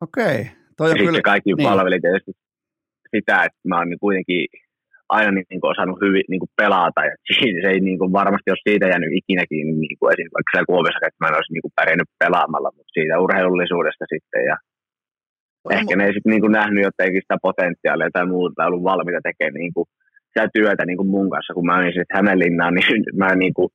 Okei. 0.00 0.38
Toi 0.76 0.90
on 0.90 0.96
ja 0.96 1.04
kyllä, 1.04 1.20
kaikki 1.22 1.52
niin. 1.52 1.68
palveli 1.68 2.00
tietysti 2.00 2.32
sitä, 3.16 3.36
että 3.46 3.68
mä 3.70 3.78
oon 3.78 3.88
niin 3.88 4.04
kuitenkin 4.06 4.42
aina 5.16 5.30
niin 5.32 5.60
kuin 5.60 5.72
osannut 5.74 5.98
hyvin 6.04 6.26
niin 6.30 6.42
kuin 6.42 6.56
pelata. 6.60 7.00
Ja 7.08 7.14
se 7.26 7.68
ei 7.72 7.80
niin 7.88 7.98
kuin 8.00 8.12
varmasti 8.20 8.50
ole 8.50 8.66
siitä 8.68 8.86
jäänyt 8.92 9.18
ikinäkin 9.20 9.66
niin 9.82 9.96
kuin 9.98 10.10
esimerkiksi 10.12 10.36
vaikka 10.36 10.50
siellä 10.50 10.70
Kuopiossa, 10.70 11.06
että 11.06 11.20
mä 11.20 11.28
en 11.28 11.38
olisi 11.38 11.52
niin 11.52 11.64
kuin 11.66 11.76
pärjännyt 11.78 12.10
pelaamalla, 12.22 12.70
mutta 12.76 12.94
siitä 12.96 13.22
urheilullisuudesta 13.24 14.04
sitten. 14.14 14.42
Ja 14.50 14.56
no, 15.64 15.68
ehkä 15.78 15.92
ne 15.96 16.04
ei 16.04 16.14
sitten 16.14 16.32
niin 16.32 16.44
kuin 16.44 16.56
nähnyt 16.60 16.86
jotenkin 16.88 17.22
sitä 17.24 17.44
potentiaalia 17.48 18.14
tai 18.16 18.26
muuta, 18.34 18.54
tai 18.56 18.66
ollut 18.68 18.88
valmiita 18.90 19.26
tekemään 19.28 19.60
niin 19.62 19.74
kuin 19.74 19.86
sitä 20.30 20.44
työtä 20.56 20.82
niin 20.86 21.00
kuin 21.00 21.12
mun 21.14 21.30
kanssa. 21.34 21.54
Kun 21.54 21.66
mä 21.66 21.76
menin 21.76 21.98
sitten 21.98 22.16
Hämeenlinnaan, 22.18 22.74
niin 22.74 23.02
mä 23.22 23.28
niin 23.42 23.54
kuin 23.58 23.70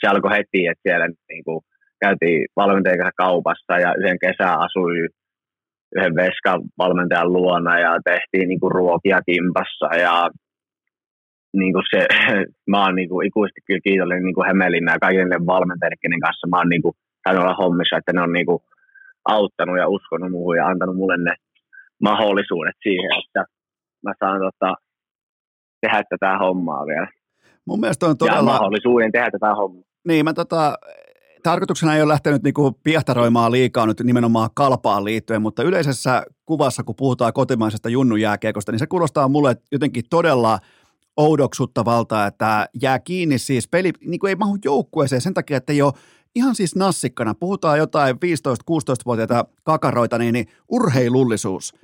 se 0.00 0.04
alkoi 0.08 0.36
heti, 0.36 0.60
että 0.70 0.84
siellä 0.86 1.08
niin 1.32 1.44
kuin, 1.46 1.60
käytiin 2.04 2.40
valmentajan 2.56 2.98
kanssa 2.98 3.22
kaupassa 3.24 3.74
ja 3.84 3.90
yhden 4.00 4.18
kesän 4.24 4.60
asui 4.66 5.08
yhden 5.96 6.14
veskan 6.14 6.60
valmentajan 6.78 7.32
luona 7.32 7.78
ja 7.78 7.98
tehtiin 8.04 8.48
niin 8.48 8.60
kuin, 8.60 8.72
ruokia 8.72 9.20
kimpassa 9.26 9.96
ja 9.96 10.30
niin 11.56 11.72
kuin 11.72 11.84
se, 11.90 12.06
mä 12.70 12.84
oon 12.84 12.94
niin 12.94 13.08
kuin, 13.08 13.26
ikuisesti 13.26 13.60
kyllä 13.66 13.80
kiitollinen 13.84 14.24
niin 14.24 14.46
Hämeenlinnan 14.46 14.94
ja 14.94 14.98
kaikille 14.98 15.46
valmentajille, 15.46 15.96
kenen 16.00 16.20
kanssa 16.20 16.46
mä 16.46 16.56
oon 16.56 16.68
niin 16.68 16.82
kuin, 16.82 16.94
olla 17.26 17.54
hommissa, 17.54 17.96
että 17.96 18.12
ne 18.12 18.20
on 18.20 18.32
niin 18.32 18.46
kuin, 18.46 18.62
auttanut 19.24 19.78
ja 19.78 19.88
uskonut 19.88 20.30
muuhun 20.30 20.56
ja 20.56 20.66
antanut 20.66 20.96
mulle 20.96 21.16
ne 21.16 21.34
mahdollisuudet 22.02 22.76
siihen, 22.82 23.10
että 23.18 23.44
mä 24.04 24.12
saan 24.20 24.40
tota, 24.40 24.74
tehdä 25.80 26.02
tätä 26.10 26.38
hommaa 26.38 26.86
vielä. 26.86 27.08
Mun 27.66 27.80
mielestä 27.80 28.06
on 28.06 28.18
todella... 28.18 28.38
Ja 28.38 28.42
mahdollisuuden 28.42 29.12
tehdä 29.12 29.30
tätä 29.30 29.54
hommaa. 29.54 29.84
Niin, 30.08 30.24
mä 30.24 30.32
tota, 30.32 30.78
tarkoituksena 31.50 31.96
ei 31.96 32.02
ole 32.02 32.12
lähtenyt 32.12 32.42
niinku 32.42 32.78
piehtaroimaan 32.82 33.52
liikaa 33.52 33.86
nyt 33.86 34.00
nimenomaan 34.00 34.50
kalpaan 34.54 35.04
liittyen, 35.04 35.42
mutta 35.42 35.62
yleisessä 35.62 36.22
kuvassa, 36.46 36.84
kun 36.84 36.94
puhutaan 36.94 37.32
kotimaisesta 37.32 37.88
junnujääkiekosta, 37.88 38.72
niin 38.72 38.78
se 38.78 38.86
kuulostaa 38.86 39.28
mulle 39.28 39.56
jotenkin 39.72 40.04
todella 40.10 40.58
oudoksuttavalta, 41.16 42.26
että 42.26 42.68
jää 42.82 42.98
kiinni 42.98 43.38
siis 43.38 43.68
peli, 43.68 43.92
niin 44.06 44.20
kuin 44.20 44.28
ei 44.28 44.36
mahu 44.36 44.58
joukkueeseen 44.64 45.20
sen 45.20 45.34
takia, 45.34 45.56
että 45.56 45.72
ei 45.72 45.82
ole 45.82 45.92
ihan 46.34 46.54
siis 46.54 46.76
nassikkana, 46.76 47.34
puhutaan 47.34 47.78
jotain 47.78 48.16
15-16-vuotiaita 48.16 49.44
kakaroita, 49.62 50.18
niin, 50.18 50.32
niin 50.32 50.46
urheilullisuus. 50.68 51.74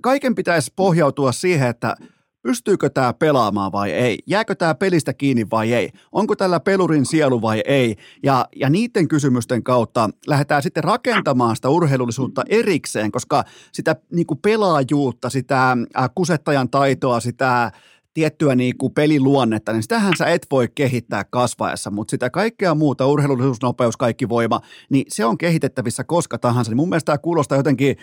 Kaiken 0.00 0.34
pitäisi 0.34 0.72
pohjautua 0.76 1.32
siihen, 1.32 1.68
että 1.68 1.96
pystyykö 2.42 2.90
tämä 2.90 3.12
pelaamaan 3.12 3.72
vai 3.72 3.90
ei, 3.90 4.18
jääkö 4.26 4.54
tämä 4.54 4.74
pelistä 4.74 5.12
kiinni 5.12 5.46
vai 5.50 5.72
ei, 5.72 5.90
onko 6.12 6.36
tällä 6.36 6.60
pelurin 6.60 7.06
sielu 7.06 7.42
vai 7.42 7.62
ei, 7.66 7.96
ja, 8.22 8.46
ja 8.56 8.70
niiden 8.70 9.08
kysymysten 9.08 9.62
kautta 9.62 10.10
lähdetään 10.26 10.62
sitten 10.62 10.84
rakentamaan 10.84 11.56
sitä 11.56 11.68
urheilullisuutta 11.68 12.42
erikseen, 12.48 13.12
koska 13.12 13.44
sitä 13.72 13.96
niin 14.12 14.26
kuin 14.26 14.38
pelaajuutta, 14.38 15.30
sitä 15.30 15.76
kusettajan 16.14 16.70
taitoa, 16.70 17.20
sitä 17.20 17.72
tiettyä 18.14 18.54
niin 18.54 18.78
kuin 18.78 18.92
peliluonnetta, 18.92 19.72
niin 19.72 19.82
sitähän 19.82 20.12
sä 20.18 20.26
et 20.26 20.46
voi 20.50 20.68
kehittää 20.74 21.24
kasvaessa, 21.24 21.90
mutta 21.90 22.10
sitä 22.10 22.30
kaikkea 22.30 22.74
muuta, 22.74 23.06
urheilullisuus, 23.06 23.62
nopeus, 23.62 23.96
kaikki 23.96 24.28
voima, 24.28 24.60
niin 24.90 25.04
se 25.08 25.24
on 25.24 25.38
kehitettävissä 25.38 26.04
koska 26.04 26.38
tahansa. 26.38 26.70
Niin 26.70 26.76
mun 26.76 26.88
mielestä 26.88 27.06
tämä 27.06 27.18
kuulostaa 27.18 27.58
jotenkin 27.58 27.96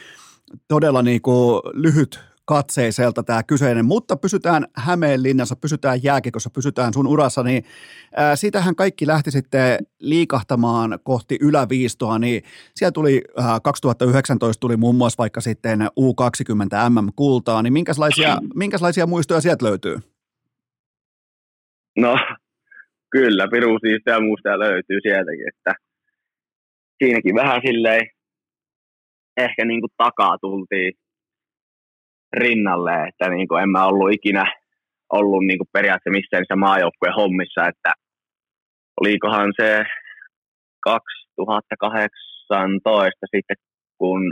todella 0.67 1.01
niin 1.01 1.21
kuin 1.21 1.61
lyhyt 1.73 2.19
katseiselta 2.45 3.23
tämä 3.23 3.43
kyseinen, 3.43 3.85
mutta 3.85 4.17
pysytään 4.17 4.65
Hämeenlinnassa, 4.77 5.55
pysytään 5.55 6.03
jääkikossa, 6.03 6.49
pysytään 6.49 6.93
sun 6.93 7.07
urassa, 7.07 7.43
niin 7.43 7.63
ää, 8.15 8.35
siitähän 8.35 8.75
kaikki 8.75 9.07
lähti 9.07 9.31
sitten 9.31 9.79
liikahtamaan 9.99 10.99
kohti 11.03 11.37
yläviistoa, 11.41 12.19
niin 12.19 12.43
siellä 12.75 12.91
tuli 12.91 13.21
ää, 13.37 13.59
2019 13.59 14.61
tuli 14.61 14.77
muun 14.77 14.95
muassa 14.95 15.17
vaikka 15.17 15.41
sitten 15.41 15.81
U20 15.81 16.89
MM-kultaa, 16.89 17.61
niin 17.61 17.73
minkälaisia, 17.73 18.37
minkälaisia 18.55 19.05
muistoja 19.07 19.41
sieltä 19.41 19.65
löytyy? 19.65 19.97
No, 21.97 22.17
kyllä, 23.11 23.47
Piru 23.51 23.79
ja 24.05 24.21
muusta 24.21 24.59
löytyy 24.59 24.99
sieltäkin, 25.01 25.47
että 25.47 25.73
siinäkin 27.03 27.35
vähän 27.35 27.61
silleen 27.65 28.07
ehkä 29.37 29.65
niin 29.65 29.81
kuin 29.81 29.91
takaa 29.97 30.37
tultiin 30.37 30.93
rinnalle, 32.37 33.07
että 33.07 33.29
niin 33.29 33.47
kuin 33.47 33.63
en 33.63 33.69
mä 33.69 33.85
ollut 33.85 34.13
ikinä 34.13 34.45
ollut 35.13 35.45
niin 35.45 35.59
kuin 35.59 35.67
periaatteessa 35.73 36.17
missään 36.17 36.41
niissä 36.41 36.55
maajoukkueen 36.55 37.15
hommissa, 37.15 37.67
että 37.67 37.93
olikohan 39.01 39.53
se 39.61 39.83
2018 40.79 43.25
sitten, 43.35 43.57
kun 43.97 44.31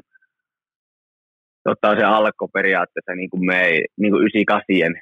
tota, 1.63 1.95
se 1.99 2.03
alkoi 2.03 2.47
periaatteessa 2.53 3.15
niin 3.15 3.29
kuin 3.29 3.45
me 3.45 3.61
niin 4.01 4.11
kuin 4.11 4.21
98 4.21 4.93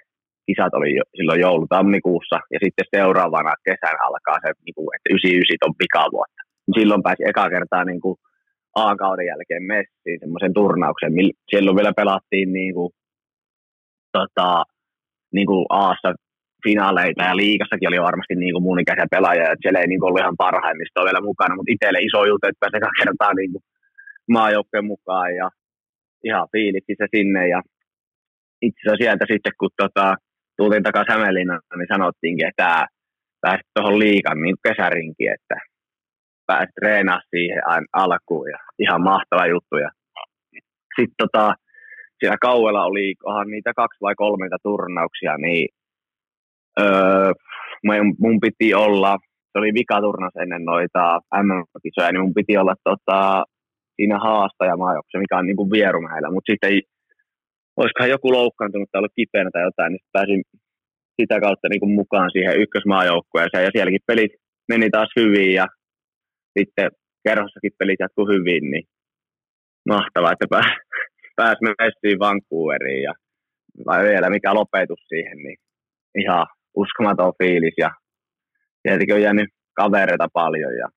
kisat 0.46 0.74
oli 0.74 0.96
jo, 0.96 1.04
silloin 1.18 1.44
joulu-tammikuussa 1.46 2.38
ja 2.54 2.60
sitten 2.64 2.86
seuraavana 2.96 3.54
kesän 3.68 3.98
alkaa 4.08 4.38
se, 4.44 4.50
niin 4.66 4.76
kuin, 4.76 4.88
että 4.96 5.10
99 5.10 5.68
on 5.68 5.80
pikavuotta. 5.82 6.42
Silloin 6.78 7.04
pääsi 7.04 7.24
eka 7.30 7.46
kertaa 7.56 7.84
niin 7.86 8.02
kuin 8.02 8.18
A-kauden 8.76 9.26
jälkeen 9.26 9.64
messiin 9.64 10.20
semmoisen 10.20 10.54
turnauksen. 10.54 11.14
Silloin 11.56 11.78
vielä 11.78 11.94
pelattiin 11.96 12.54
niin 12.54 12.74
kuin, 12.74 12.92
tota, 14.12 14.64
niin 15.34 15.48
kuin 15.48 15.66
Aassa 15.70 16.14
finaaleita 16.64 17.24
ja 17.24 17.36
liikassakin 17.36 17.88
oli 17.88 18.02
varmasti 18.02 18.36
niin 18.36 18.54
kuin 18.54 18.64
mun 18.64 18.80
ikäisiä 18.80 19.06
pelaajia, 19.12 19.56
siellä 19.62 19.80
ei 19.80 19.88
niin 19.88 20.04
ollut 20.04 20.20
ihan 20.20 20.38
parhaimmista 20.38 21.04
vielä 21.04 21.22
mukana, 21.22 21.56
mutta 21.56 21.74
itselle 21.74 22.00
iso 22.00 22.26
juttu, 22.26 22.48
että 22.48 22.60
pääsee 22.60 22.80
kertaa 23.00 23.34
niin 23.34 23.52
kuin 23.52 23.64
maajoukkojen 24.30 24.86
mukaan 24.86 25.36
ja 25.36 25.50
ihan 26.24 26.48
se 26.98 27.08
sinne 27.16 27.48
ja 27.48 27.62
itse 28.62 28.82
asiassa 28.82 29.04
sieltä 29.04 29.26
sitten 29.32 29.52
kun 29.60 29.70
tota, 29.78 30.16
tultiin 30.58 30.84
takaisin 30.84 31.14
Hämeenlinnaan, 31.14 31.62
niin 31.78 31.94
sanottiinkin, 31.94 32.48
että 32.48 32.88
pääsit 33.42 33.68
tuohon 33.74 34.00
liikan 34.00 34.42
niin 34.42 34.56
kesärinkin, 34.68 35.32
että 35.36 35.56
pääsit 36.52 36.76
treenaa 36.80 37.22
siihen 37.30 37.62
alkuun 37.94 38.50
ja 38.50 38.58
ihan 38.80 39.02
mahtava 39.02 39.46
juttu. 39.48 39.78
Ja 39.78 39.90
sitten 40.96 41.16
tota, 41.18 41.56
siellä 42.20 42.38
kauella 42.42 42.86
oli 42.86 43.16
kohan 43.16 43.48
niitä 43.48 43.72
kaksi 43.76 43.98
vai 44.02 44.16
kolme 44.16 44.48
turnauksia, 44.64 45.38
niin 45.38 45.70
öö, 46.80 47.32
mun 48.20 48.40
piti 48.40 48.74
olla, 48.74 49.18
se 49.52 49.60
oli 49.60 49.74
vikaturnaus 49.74 50.36
ennen 50.36 50.66
noita 50.66 51.20
MM-kisoja, 51.44 52.12
niin 52.12 52.22
mun 52.22 52.34
piti 52.34 52.58
olla 52.58 52.76
tota, 52.84 53.44
siinä 53.96 54.20
haastajamaajoukkueessa, 54.20 55.24
mikä 55.26 55.38
on 55.38 55.48
niin 55.48 55.58
kuin 55.58 55.72
Vierumäellä, 55.72 56.32
mutta 56.32 56.52
sitten 56.52 56.82
olisikohan 57.78 58.10
joku 58.10 58.32
loukkaantunut 58.32 58.90
tai 58.92 59.00
ollut 59.00 59.12
kipeänä 59.16 59.50
tai 59.54 59.64
jotain, 59.64 59.92
niin 59.92 60.06
pääsin 60.12 60.42
sitä 61.22 61.40
kautta 61.40 61.70
niin 61.70 61.80
kuin 61.80 61.92
mukaan 61.92 62.30
siihen 62.32 62.62
ykkösmaajoukkueeseen 62.62 63.64
ja 63.64 63.70
sielläkin 63.74 64.08
pelit 64.08 64.32
meni 64.70 64.90
taas 64.90 65.10
hyvin 65.16 65.54
ja 65.54 65.66
sitten 66.60 66.92
kerhossakin 67.24 67.72
pelit 67.78 68.00
jatkuu 68.00 68.28
hyvin, 68.28 68.72
niin 68.72 68.84
mahtavaa, 69.90 70.32
että 70.32 70.46
pää, 70.50 70.78
pääsi 71.40 71.60
messiin 71.64 72.20
Vancouveriin 72.20 73.04
ja 73.04 73.14
vielä 74.04 74.30
mikä 74.30 74.54
lopetus 74.54 75.00
siihen, 75.08 75.38
niin 75.38 75.58
ihan 76.16 76.46
uskomaton 76.76 77.34
fiilis 77.44 77.74
ja 77.78 77.90
tietenkin 78.84 79.16
on 79.16 79.22
jäänyt 79.22 79.50
kavereita 79.76 80.28
paljon 80.34 80.78
ja 80.78 80.88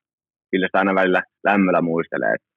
kyllä 0.51 0.67
sitä 0.67 0.79
aina 0.79 0.95
välillä 0.95 1.23
lämmöllä 1.45 1.81
muistelee, 1.81 2.35
että 2.35 2.49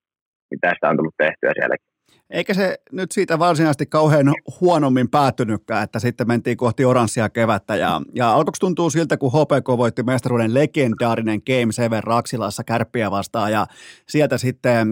mitä 0.51 0.73
sitä 0.73 0.89
on 0.89 0.97
tullut 0.97 1.17
tehtyä 1.17 1.51
sielläkin. 1.53 1.96
Eikä 2.29 2.53
se 2.53 2.77
nyt 2.91 3.11
siitä 3.11 3.39
varsinaisesti 3.39 3.85
kauhean 3.85 4.33
huonommin 4.61 5.09
päättynytkään, 5.09 5.83
että 5.83 5.99
sitten 5.99 6.27
mentiin 6.27 6.57
kohti 6.57 6.85
oranssia 6.85 7.29
kevättä. 7.29 7.75
Ja, 7.75 8.01
ja 8.13 8.33
alkoiko 8.33 8.57
tuntuu 8.59 8.89
siltä, 8.89 9.17
kun 9.17 9.31
HPK 9.31 9.67
voitti 9.77 10.03
mestaruuden 10.03 10.53
legendaarinen 10.53 11.41
Game 11.45 11.71
7 11.71 12.03
Raksilassa 12.03 12.63
kärppiä 12.63 13.11
vastaan 13.11 13.51
ja 13.51 13.65
sieltä 14.07 14.37
sitten 14.37 14.87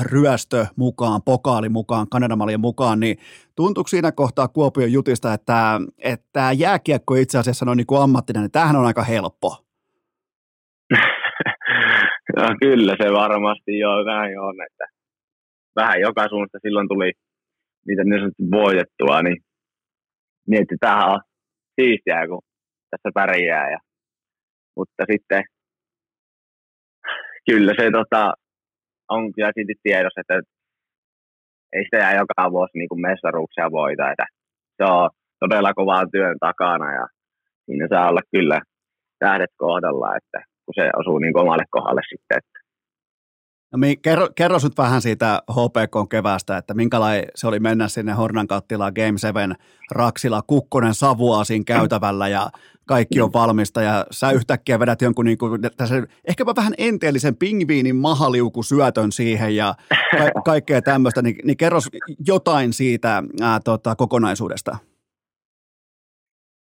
2-1 0.00 0.02
ryöstö 0.02 0.66
mukaan, 0.76 1.22
pokaali 1.22 1.68
mukaan, 1.68 2.08
Kanadamalien 2.08 2.60
mukaan, 2.60 3.00
niin 3.00 3.18
tuntuuko 3.56 3.88
siinä 3.88 4.12
kohtaa 4.12 4.48
Kuopion 4.48 4.92
jutista, 4.92 5.32
että, 5.32 5.80
että 5.98 6.52
jääkiekko 6.52 7.14
itse 7.14 7.38
asiassa 7.38 7.70
on 7.70 7.76
niin 7.76 7.86
kuin 7.86 8.00
ammattinen, 8.00 8.42
niin 8.42 8.50
tämähän 8.50 8.76
on 8.76 8.86
aika 8.86 9.02
helppo? 9.02 9.64
no, 12.36 12.56
kyllä 12.60 12.96
se 13.02 13.12
varmasti 13.12 13.78
jo 13.78 14.04
näin 14.04 14.40
on, 14.40 14.54
että 14.70 14.93
vähän 15.76 16.00
joka 16.00 16.28
suunnasta 16.28 16.58
silloin 16.62 16.88
tuli 16.88 17.12
niitä 17.86 18.04
niin 18.04 18.20
sanotusti 18.20 18.50
voitettua, 18.50 19.22
niin 19.22 19.36
mietti, 20.48 20.74
että 20.74 20.86
tämähän 20.86 21.12
on 21.14 21.20
siistiä, 21.76 22.26
kun 22.28 22.42
tässä 22.90 23.10
pärjää. 23.14 23.70
Ja, 23.70 23.78
mutta 24.76 25.04
sitten 25.12 25.42
kyllä 27.48 27.72
se 27.78 27.90
tota, 27.90 28.32
on 29.08 29.32
kyllä 29.32 29.50
silti 29.54 29.74
tiedossa, 29.82 30.20
että 30.20 30.34
ei 31.72 31.84
sitä 31.84 31.96
jää 31.96 32.14
joka 32.22 32.52
vuosi 32.52 32.78
niin 32.78 33.04
mestaruuksia 33.08 33.70
voita. 33.70 34.10
Että 34.10 34.26
se 34.76 34.84
on 34.84 35.10
todella 35.40 35.74
kovaa 35.74 36.04
työn 36.12 36.36
takana 36.40 36.94
ja 36.94 37.06
siinä 37.64 37.86
saa 37.90 38.08
olla 38.10 38.20
kyllä 38.30 38.60
tähdet 39.18 39.50
kohdalla, 39.56 40.16
että 40.16 40.38
kun 40.64 40.74
se 40.74 40.90
osuu 41.00 41.18
niin 41.18 41.38
omalle 41.38 41.64
kohdalle 41.70 42.02
sitten. 42.08 42.38
Että 42.38 42.58
kerro, 44.02 44.28
kerro 44.36 44.58
nyt 44.62 44.78
vähän 44.78 45.02
siitä 45.02 45.42
HPK 45.50 46.08
kevästä, 46.10 46.56
että 46.56 46.74
minkälainen 46.74 47.24
se 47.34 47.46
oli 47.46 47.60
mennä 47.60 47.88
sinne 47.88 48.12
Hornan 48.12 48.46
kattilaan 48.46 48.92
Game 48.94 49.18
7 49.18 49.54
Raksilla, 49.90 50.42
Kukkonen 50.42 50.94
savua 50.94 51.44
siinä 51.44 51.64
käytävällä 51.66 52.28
ja 52.28 52.46
kaikki 52.86 53.20
on 53.20 53.32
valmista 53.32 53.82
ja 53.82 54.06
sä 54.10 54.30
yhtäkkiä 54.30 54.78
vedät 54.78 55.02
jonkun 55.02 55.24
niin 55.24 55.38
kuin, 55.38 55.60
tässä, 55.76 56.06
ehkäpä 56.28 56.52
vähän 56.56 56.74
enteellisen 56.78 57.36
pingviinin 57.36 57.96
mahaliukusyötön 57.96 59.12
siihen 59.12 59.56
ja 59.56 59.74
ka- 60.18 60.42
kaikkea 60.52 60.82
tämmöistä, 60.82 61.22
niin, 61.22 61.36
niin 61.44 61.56
kerro 61.56 61.78
jotain 62.26 62.72
siitä 62.72 63.22
ää, 63.42 63.60
tota, 63.64 63.96
kokonaisuudesta. 63.96 64.78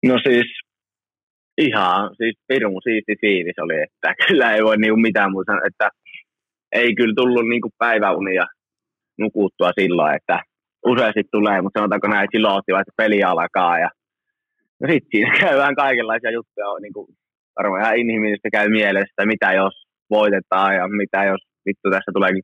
No 0.05 0.19
siis 0.23 0.45
ihan 1.57 2.15
siis 2.17 2.35
pirun 2.47 2.81
siisti 2.83 3.15
fiilis 3.21 3.59
oli, 3.59 3.81
että 3.83 4.13
kyllä 4.27 4.51
ei 4.53 4.63
voi 4.63 4.77
niinku 4.77 4.97
mitään 4.97 5.31
muuta 5.31 5.51
että 5.67 5.89
ei 6.71 6.95
kyllä 6.95 7.13
tullut 7.17 7.49
niin 7.49 7.61
kuin 7.61 7.71
päiväunia 7.77 8.45
nukuttua 9.17 9.71
silloin, 9.79 10.15
että 10.15 10.39
useasti 10.85 11.23
tulee, 11.31 11.61
mutta 11.61 11.79
sanotaanko 11.79 12.07
näin, 12.07 12.23
että 12.23 12.37
silloin 12.37 12.55
ottivat, 12.55 12.81
että 12.81 13.01
peli 13.03 13.23
alkaa 13.23 13.79
ja 13.79 13.89
no 14.81 14.87
sitten 14.91 15.09
siinä 15.11 15.39
käy 15.39 15.57
vähän 15.57 15.75
kaikenlaisia 15.75 16.31
juttuja, 16.31 16.79
niin 16.81 16.93
kuin 16.93 17.07
varmaan 17.57 17.81
ihan 17.81 17.97
inhimillistä 17.97 18.49
käy 18.51 18.69
mielessä, 18.69 19.25
mitä 19.25 19.53
jos 19.53 19.73
voitetaan 20.09 20.75
ja 20.75 20.87
mitä 20.87 21.23
jos 21.23 21.41
vittu 21.65 21.89
tässä 21.91 22.11
tuleekin 22.13 22.43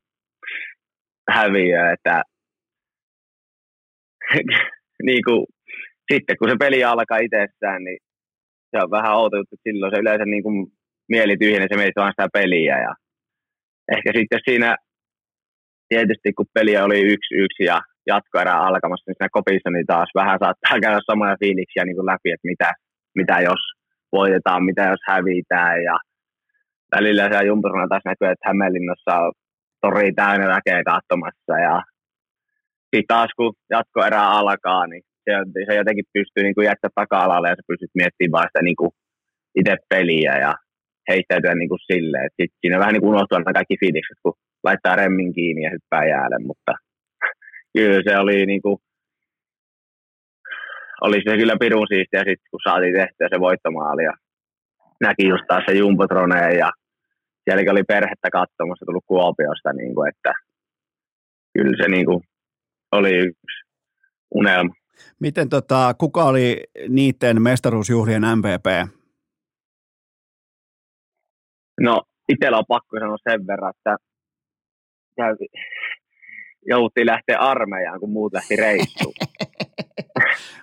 häviö, 1.30 1.92
että 1.92 2.22
niin 5.08 5.22
kuin, 5.26 5.46
sitten 6.12 6.36
kun 6.38 6.50
se 6.50 6.56
peli 6.58 6.84
alkaa 6.84 7.18
itsessään, 7.18 7.84
niin 7.84 7.98
se 8.70 8.84
on 8.84 8.90
vähän 8.90 9.16
outo 9.16 9.36
juttu, 9.36 9.56
silloin 9.62 9.92
se 9.94 10.00
yleensä 10.00 10.24
niin 10.24 10.42
kuin 10.42 10.66
mieli 11.08 11.36
tyhjenee, 11.36 11.66
se 11.70 11.76
mietit 11.76 11.96
vaan 11.96 12.12
sitä 12.12 12.28
peliä 12.32 12.78
ja 12.78 12.94
ehkä 13.94 14.10
sitten 14.18 14.40
siinä 14.48 14.76
tietysti 15.88 16.32
kun 16.32 16.46
peli 16.54 16.76
oli 16.76 17.00
yksi 17.00 17.34
yksi 17.34 17.64
ja 17.64 17.80
jatkoerä 18.06 18.54
alkamassa, 18.68 19.04
niin 19.06 19.16
siinä 19.18 19.36
kopissa 19.38 19.70
niin 19.70 19.86
taas 19.86 20.10
vähän 20.14 20.38
saattaa 20.42 20.80
käydä 20.82 21.00
samoja 21.10 21.36
fiiliksiä 21.42 21.84
niin 21.84 21.96
kuin 21.96 22.10
läpi, 22.12 22.30
että 22.32 22.50
mitä, 22.52 22.72
mitä 23.14 23.36
jos 23.48 23.62
voitetaan, 24.12 24.64
mitä 24.64 24.82
jos 24.92 25.02
hävitään. 25.06 25.82
Ja 25.82 25.96
välillä 26.96 27.22
siellä 27.22 27.50
jumpuruna 27.50 27.88
taas 27.88 28.02
näkyy, 28.04 28.28
että 28.28 28.48
Hämeenlinnassa 28.48 29.12
on 29.24 29.32
tori 29.80 30.12
täynnä 30.12 30.46
väkeä 30.48 30.82
katsomassa. 30.92 31.54
Ja 31.66 31.82
sitten 32.90 33.12
taas 33.14 33.30
kun 33.36 33.54
jatkoerä 33.70 34.22
alkaa, 34.22 34.86
niin 34.86 35.02
se, 35.24 35.32
se 35.66 35.74
jotenkin 35.74 36.04
pystyy 36.14 36.42
niin 36.42 36.54
kuin 36.54 36.68
taka-alalle 36.94 37.48
ja 37.48 37.56
sä 37.56 37.62
pystyt 37.68 37.90
miettimään 37.94 38.32
vaan 38.32 38.48
sitä 38.48 38.62
niin 38.62 38.76
kuin 38.76 38.90
itse 39.60 39.76
peliä. 39.88 40.38
Ja 40.38 40.54
heittäytyä 41.08 41.54
niin 41.54 41.68
kuin 41.68 41.86
silleen. 41.92 42.30
sit 42.40 42.52
siinä 42.60 42.78
vähän 42.78 42.92
niin 42.92 43.00
kuin 43.00 43.10
unohtuu 43.10 43.36
aina 43.36 43.52
kaikki 43.52 43.76
fiilikset, 43.80 44.18
kun 44.22 44.34
laittaa 44.64 44.96
remmin 44.96 45.32
kiinni 45.34 45.62
ja 45.62 45.70
hyppää 45.70 46.04
jäälle, 46.06 46.38
mutta 46.38 46.72
kyllä 47.76 48.00
se 48.06 48.18
oli 48.18 48.46
niin 48.46 48.62
kuin, 48.62 48.76
oli 51.00 51.22
se 51.24 51.36
kyllä 51.36 51.56
pirun 51.60 51.86
siistiä 51.88 52.20
sitten, 52.20 52.50
kun 52.50 52.60
saatiin 52.64 52.94
tehtyä 52.94 53.28
se 53.30 53.40
voittomaali 53.40 54.04
ja 54.04 54.12
näki 55.00 55.28
just 55.28 55.44
taas 55.48 55.64
se 55.66 55.74
Jumbotroneen 55.74 56.58
ja 56.58 56.70
sielläkin 57.44 57.72
oli 57.72 57.84
perhettä 57.84 58.28
katsomassa 58.32 58.86
tullut 58.86 59.04
Kuopiosta, 59.06 59.72
niin 59.72 59.94
kuin, 59.94 60.08
että 60.08 60.32
kyllä 61.58 61.76
se 61.82 61.88
niin 61.88 62.06
kuin 62.06 62.20
oli 62.92 63.14
yksi 63.16 63.56
unelma. 64.34 64.74
Miten 65.20 65.48
tota, 65.48 65.94
kuka 65.98 66.24
oli 66.24 66.60
niiden 66.88 67.42
mestaruusjuhlien 67.42 68.22
MVP? 68.22 68.95
No, 71.80 72.02
itsellä 72.28 72.58
on 72.58 72.64
pakko 72.68 72.98
sanoa 73.00 73.16
sen 73.30 73.46
verran, 73.46 73.72
että 73.76 73.96
jouttiin 76.66 77.06
lähteä 77.06 77.38
armeijaan, 77.38 78.00
kun 78.00 78.10
muut 78.10 78.32
lähti 78.32 78.56
reissuun. 78.56 79.14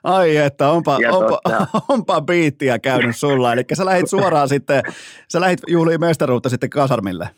Ai 0.04 0.38
että, 0.38 0.70
onpa, 0.70 0.98
onpa, 1.12 1.40
totta, 1.44 1.68
onpa 1.94 2.22
biittiä 2.22 2.80
käynyt 2.80 3.16
sulla. 3.16 3.54
Eli 3.54 3.64
sä 3.74 3.86
lähit 3.86 4.10
suoraan 4.10 4.50
sitten, 4.50 4.84
sä 5.32 5.42
lähit 5.42 5.60
juhliin 5.68 6.00
mestaruutta 6.00 6.50
sitten 6.50 6.70
kasarmille. 6.70 7.30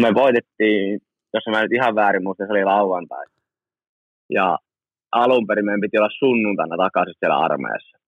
Me 0.00 0.14
voitettiin, 0.14 1.00
jos 1.34 1.44
mä 1.50 1.62
nyt 1.62 1.72
ihan 1.72 1.94
väärin 1.94 2.22
muistan, 2.22 2.46
se 2.46 2.52
oli 2.52 2.64
lauantai. 2.64 3.24
Ja 4.30 4.58
alun 5.12 5.46
perin 5.46 5.64
meidän 5.64 5.80
piti 5.80 5.98
olla 5.98 6.18
sunnuntaina 6.18 6.76
takaisin 6.76 7.14
siellä 7.18 7.38
armeijassa 7.38 8.01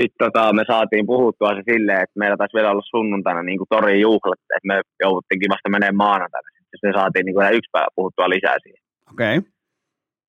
sitten 0.00 0.24
tota, 0.24 0.52
me 0.52 0.64
saatiin 0.66 1.06
puhuttua 1.06 1.54
se 1.54 1.62
silleen, 1.72 2.02
että 2.02 2.18
meillä 2.18 2.36
taisi 2.36 2.54
vielä 2.54 2.70
olla 2.70 2.90
sunnuntaina 2.94 3.42
niin 3.42 3.58
kuin 3.58 3.68
torin 3.70 4.00
juhlat, 4.00 4.40
että 4.56 4.68
me 4.70 4.80
jouduttiinkin 5.04 5.50
vasta 5.50 5.68
menemään 5.68 5.96
maanantaina. 5.96 6.48
Sitten 6.48 6.92
se 6.92 6.98
saatiin 6.98 7.24
niin 7.24 7.34
kuin 7.34 7.56
yksi 7.58 7.70
päivä 7.72 7.96
puhuttua 7.96 8.28
lisää 8.28 8.56
siihen. 8.62 8.82
Okei. 9.12 9.38
Okay. 9.38 9.50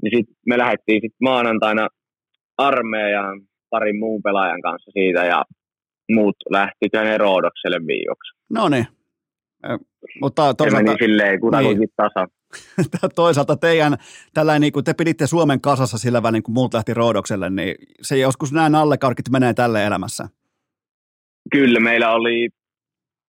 Niin 0.01 0.17
sitten 0.17 0.35
me 0.47 0.57
lähdettiin 0.57 1.01
sitten 1.01 1.27
maanantaina 1.29 1.87
armeijaan 2.57 3.41
parin 3.69 3.99
muun 3.99 4.21
pelaajan 4.21 4.61
kanssa 4.61 4.91
siitä 4.91 5.25
ja 5.25 5.43
muut 6.11 6.35
lähti 6.49 6.89
tänne 6.91 7.17
Roodokselle 7.17 7.79
viikoksi. 7.87 8.31
No 8.49 8.69
niin. 8.69 8.87
Mutta 10.21 10.53
toisaalta... 10.53 10.69
Se 10.69 10.83
meni 10.83 10.97
silleen 10.99 11.39
kutakuinkin 11.39 11.79
niin. 11.79 11.89
tasa. 11.95 12.27
toisaalta 13.15 13.55
teidän, 13.57 13.97
tällainen, 14.33 14.61
niin 14.61 14.73
kun 14.73 14.83
te 14.83 14.93
piditte 14.93 15.27
Suomen 15.27 15.61
kasassa 15.61 15.97
sillä 15.97 16.23
välin, 16.23 16.43
kun 16.43 16.53
muut 16.53 16.73
lähti 16.73 16.93
Roodokselle, 16.93 17.49
niin 17.49 17.75
se 18.01 18.17
joskus 18.17 18.53
näin 18.53 18.75
allekarkit 18.75 19.29
menee 19.29 19.53
tälle 19.53 19.85
elämässä. 19.85 20.27
Kyllä, 21.51 21.79
meillä 21.79 22.11
oli, 22.11 22.49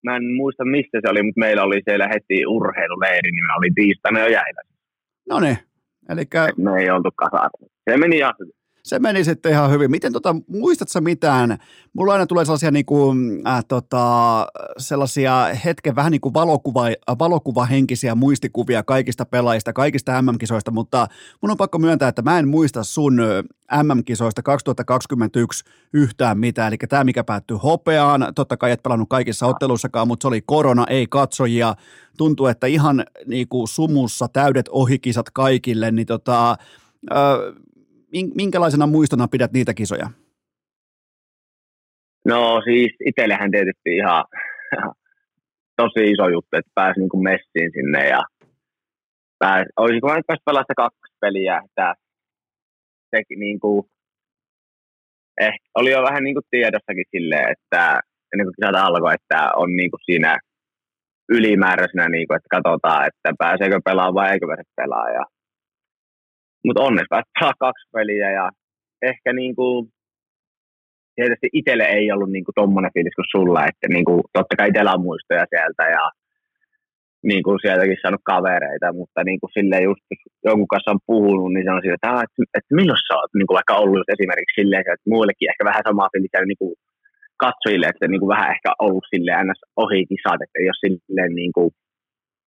mä 0.03 0.15
en 0.15 0.23
muista 0.35 0.65
mistä 0.65 0.97
se 1.01 1.09
oli, 1.09 1.23
mutta 1.23 1.39
meillä 1.39 1.63
oli 1.63 1.81
siellä 1.85 2.07
heti 2.07 2.45
urheiluleiri, 2.45 3.31
niin 3.31 3.45
me 3.45 3.53
oli 3.57 3.69
tiistaina 3.75 4.19
jo 4.19 4.27
jäillä. 4.27 4.61
No 5.29 5.39
niin, 5.39 5.57
eli... 6.09 6.23
Me 6.57 6.81
ei 6.81 6.89
oltu 6.89 7.09
kasassa. 7.15 7.65
Se 7.89 7.97
meni 7.97 8.17
ihan 8.17 8.33
hyvin 8.39 8.60
se 8.83 8.99
meni 8.99 9.23
sitten 9.23 9.51
ihan 9.51 9.71
hyvin. 9.71 9.91
Miten 9.91 10.13
tota, 10.13 10.35
muistatko 10.47 11.01
mitään, 11.01 11.57
mulla 11.93 12.13
aina 12.13 12.25
tulee 12.25 12.45
sellaisia, 12.45 12.71
niin 12.71 12.85
kuin, 12.85 13.47
äh, 13.47 13.65
tota, 13.67 14.47
sellaisia 14.77 15.49
hetken 15.65 15.95
vähän 15.95 16.11
niin 16.11 16.21
kuin 16.21 16.33
valokuva, 16.33 16.83
valokuvahenkisiä 17.19 18.15
muistikuvia 18.15 18.83
kaikista 18.83 19.25
pelaajista, 19.25 19.73
kaikista 19.73 20.21
MM-kisoista, 20.21 20.71
mutta 20.71 21.07
mun 21.41 21.51
on 21.51 21.57
pakko 21.57 21.79
myöntää, 21.79 22.09
että 22.09 22.21
mä 22.21 22.39
en 22.39 22.47
muista 22.47 22.83
sun 22.83 23.17
MM-kisoista 23.83 24.41
2021 24.43 25.63
yhtään 25.93 26.39
mitään, 26.39 26.67
eli 26.67 26.77
tämä 26.89 27.03
mikä 27.03 27.23
päättyi 27.23 27.57
hopeaan, 27.57 28.27
totta 28.35 28.57
kai 28.57 28.71
et 28.71 28.83
pelannut 28.83 29.09
kaikissa 29.09 29.47
otteluissakaan, 29.47 30.07
mutta 30.07 30.23
se 30.23 30.27
oli 30.27 30.41
korona, 30.41 30.85
ei 30.89 31.07
katsojia, 31.07 31.75
tuntuu, 32.17 32.45
että 32.45 32.67
ihan 32.67 33.05
niin 33.25 33.47
kuin 33.47 33.67
sumussa 33.67 34.27
täydet 34.27 34.69
ohikisat 34.69 35.29
kaikille, 35.29 35.91
niin 35.91 36.07
tota, 36.07 36.57
minkälaisena 38.35 38.87
muistona 38.87 39.27
pidät 39.27 39.51
niitä 39.51 39.73
kisoja? 39.73 40.09
No 42.25 42.61
siis 42.63 42.91
itsellähän 43.05 43.51
tietysti 43.51 43.95
ihan 43.97 44.25
tosi 45.77 46.11
iso 46.11 46.29
juttu, 46.29 46.57
että 46.57 46.71
pääsi 46.75 46.99
niin 46.99 47.09
kuin 47.09 47.23
messiin 47.23 47.71
sinne 47.73 48.07
ja 48.07 48.21
pääsi, 49.39 49.69
olisiko 49.77 50.07
mä 50.07 50.15
nyt 50.15 50.27
päässyt 50.27 50.75
kaksi 50.77 51.15
peliä, 51.21 51.61
että 51.65 51.95
se 53.09 53.21
niin 53.35 53.59
kuin, 53.59 53.83
eh, 55.41 55.53
oli 55.75 55.91
jo 55.91 56.01
vähän 56.03 56.23
niin 56.23 56.35
kuin 56.35 56.45
tiedossakin 56.51 57.05
silleen, 57.11 57.51
että 57.51 57.99
ennen 58.33 58.45
kuin 58.45 58.55
kisat 58.55 58.75
alkoi, 58.75 59.13
että 59.13 59.51
on 59.55 59.75
niin 59.75 59.91
kuin 59.91 60.01
siinä 60.05 60.39
ylimääräisenä, 61.29 62.09
niin 62.09 62.27
kuin, 62.27 62.37
että 62.37 62.55
katsotaan, 62.55 63.07
että 63.07 63.29
pääseekö 63.37 63.79
pelaamaan 63.85 64.13
vai 64.13 64.31
eikö 64.31 64.47
pääse 64.47 64.63
pelaamaan. 64.75 65.25
Mutta 66.65 66.81
onneksi 66.81 67.07
pelaa 67.09 67.53
kaksi 67.65 67.85
peliä 67.93 68.31
ja 68.31 68.49
ehkä 69.01 69.33
niin 69.33 69.55
kuin, 69.55 69.89
tietysti 71.15 71.47
itselle 71.53 71.83
ei 71.83 72.11
ollut 72.11 72.31
niin 72.31 72.45
kuin 72.45 72.57
tommonen 72.61 72.93
fiilis 72.93 73.15
kuin 73.15 73.31
sulla, 73.35 73.61
että 73.69 73.87
niin 73.93 74.05
kuin, 74.05 74.21
totta 74.33 74.55
kai 74.57 74.69
itsellä 74.69 74.93
on 74.93 75.07
muistoja 75.07 75.45
sieltä 75.49 75.83
ja 75.97 76.03
niin 77.29 77.43
kuin 77.43 77.59
sieltäkin 77.61 77.97
saanut 78.01 78.29
kavereita, 78.31 78.93
mutta 78.99 79.19
niin 79.23 79.39
kuin 79.39 79.51
silleen 79.57 79.83
just, 79.89 80.03
jos 80.11 80.21
jonkun 80.49 80.71
kanssa 80.73 80.91
on 80.95 81.05
puhunut, 81.11 81.53
niin 81.53 81.67
sanoisin, 81.67 81.93
että, 81.93 82.09
että, 82.25 82.41
että 82.57 82.75
milloin 82.77 83.01
sä 83.07 83.13
oot 83.17 83.33
niin 83.33 83.47
kuin 83.47 83.59
vaikka 83.59 83.81
ollut 83.83 84.09
esimerkiksi 84.15 84.57
silleen, 84.59 84.81
että 84.81 85.11
muillekin 85.13 85.49
ehkä 85.51 85.63
vähän 85.69 85.87
samaa 85.87 86.11
fiilistä 86.11 86.45
niin 86.45 86.61
kuin 86.63 86.73
katsojille, 87.43 87.87
että 87.89 88.05
niin 88.07 88.21
kuin 88.21 88.33
vähän 88.35 88.53
ehkä 88.55 88.69
ollut 88.85 89.05
silleen 89.13 89.47
ns. 89.47 89.61
ohi 89.83 90.01
kisat, 90.09 90.41
että 90.45 90.59
jos 90.69 90.79
silleen 90.83 91.33
niin 91.41 91.53
kuin, 91.55 91.69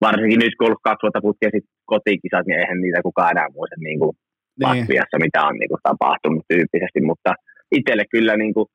varsinkin 0.07 0.41
nyt 0.43 0.57
kun 0.57 0.67
ollut 0.67 0.87
kaksi 0.89 1.03
vuotta 1.05 1.27
putkea 1.27 1.51
sitten 1.55 1.75
kotikisat, 1.93 2.47
niin 2.47 2.61
eihän 2.61 2.81
niitä 2.81 3.07
kukaan 3.09 3.33
enää 3.35 3.55
muista 3.55 3.77
niin 3.79 3.99
kuin 4.03 4.13
niin. 4.59 4.69
Latviassa, 4.69 5.25
mitä 5.25 5.41
on 5.49 5.57
niin 5.61 5.71
kuin, 5.71 5.85
tapahtunut 5.89 6.45
tyyppisesti, 6.53 7.01
mutta 7.11 7.31
itselle 7.79 8.05
kyllä 8.15 8.37
niin 8.37 8.55
kuin, 8.55 8.67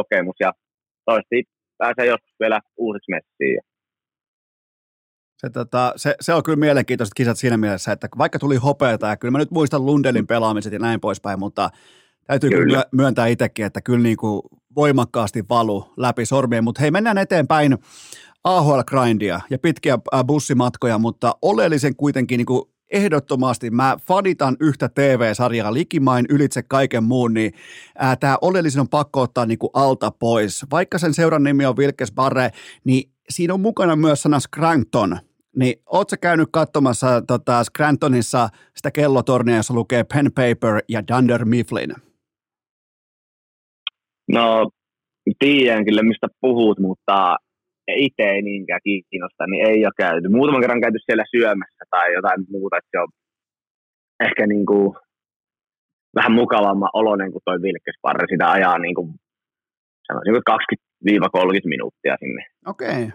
kokemus 0.00 0.38
ja 0.40 0.50
toivottavasti 1.04 1.38
pääsee 1.78 2.06
joskus 2.06 2.34
vielä 2.40 2.60
uusiksi 2.76 3.10
messiin. 3.14 3.60
Se, 5.38 5.50
tota, 5.50 5.92
se, 5.96 6.14
se, 6.20 6.34
on 6.34 6.42
kyllä 6.42 6.56
mielenkiintoiset 6.56 7.14
kisat 7.14 7.38
siinä 7.38 7.56
mielessä, 7.56 7.92
että 7.92 8.08
vaikka 8.18 8.38
tuli 8.38 8.56
hopeata, 8.56 9.06
ja 9.06 9.16
kyllä 9.16 9.32
mä 9.32 9.38
nyt 9.38 9.50
muistan 9.50 9.86
Lundelin 9.86 10.26
pelaamiset 10.26 10.72
ja 10.72 10.78
näin 10.78 11.00
poispäin, 11.00 11.38
mutta 11.38 11.70
täytyy 12.26 12.50
kyllä, 12.50 12.64
kyllä 12.64 12.84
myöntää 12.92 13.26
itsekin, 13.26 13.66
että 13.66 13.80
kyllä 13.80 14.02
niin 14.02 14.16
kuin 14.16 14.42
voimakkaasti 14.76 15.44
valu 15.48 15.92
läpi 15.96 16.24
sormien, 16.24 16.64
mutta 16.64 16.80
hei 16.80 16.90
mennään 16.90 17.18
eteenpäin 17.18 17.78
AHL-grindia 18.48 19.40
ja 19.50 19.58
pitkiä 19.58 19.98
bussimatkoja, 20.26 20.98
mutta 20.98 21.34
oleellisen 21.42 21.96
kuitenkin 21.96 22.38
niin 22.38 22.46
kuin 22.46 22.62
ehdottomasti 22.92 23.70
mä 23.70 23.96
fanitan 24.06 24.56
yhtä 24.60 24.88
TV-sarjaa 24.88 25.74
likimain 25.74 26.26
ylitse 26.28 26.62
kaiken 26.62 27.04
muun, 27.04 27.34
niin 27.34 27.52
tämä 28.20 28.38
oleellisin 28.40 28.80
on 28.80 28.88
pakko 28.88 29.20
ottaa 29.20 29.46
niin 29.46 29.58
kuin 29.58 29.70
alta 29.74 30.10
pois. 30.10 30.66
Vaikka 30.70 30.98
sen 30.98 31.14
seuran 31.14 31.42
nimi 31.42 31.66
on 31.66 31.76
Wilkes 31.76 32.12
Barre, 32.12 32.50
niin 32.84 33.10
siinä 33.28 33.54
on 33.54 33.60
mukana 33.60 33.96
myös 33.96 34.22
sana 34.22 34.40
Scranton. 34.40 35.18
Niin 35.56 35.74
ootko 35.86 36.16
käynyt 36.20 36.48
katsomassa 36.52 37.22
tota, 37.22 37.64
Scrantonissa 37.64 38.48
sitä 38.76 38.90
kellotornia, 38.90 39.56
jossa 39.56 39.74
lukee 39.74 40.04
Pen 40.04 40.32
Paper 40.32 40.82
ja 40.88 41.02
Dunder 41.08 41.44
Mifflin? 41.44 41.94
No, 44.28 44.70
tiedän 45.38 45.84
kyllä 45.84 46.02
mistä 46.02 46.26
puhut, 46.40 46.78
mutta 46.78 47.36
itse 47.96 48.22
ei 48.22 48.42
niinkään 48.42 48.80
kiinnosta, 48.84 49.46
niin 49.46 49.66
ei 49.70 49.86
ole 49.86 49.92
käyty. 49.96 50.28
Muutaman 50.28 50.60
kerran 50.60 50.80
käyty 50.80 50.98
siellä 50.98 51.24
syömässä 51.36 51.84
tai 51.90 52.14
jotain 52.14 52.40
muuta, 52.50 52.76
että 52.76 52.88
se 52.90 52.98
on 53.04 53.08
ehkä 54.26 54.46
niin 54.46 54.66
kuin 54.66 54.96
vähän 56.14 56.32
mukavamman 56.32 56.90
oloinen 56.92 57.32
kuin 57.32 57.42
toi 57.44 57.62
Vilkkesparre. 57.62 58.26
Sitä 58.30 58.50
ajaa 58.50 58.78
niin 58.78 58.94
kuin, 58.94 59.08
sanoisin 60.06 60.34
20-30 60.34 60.40
minuuttia 61.64 62.16
sinne. 62.18 62.46
Okei. 62.66 62.88
Okay. 62.88 63.10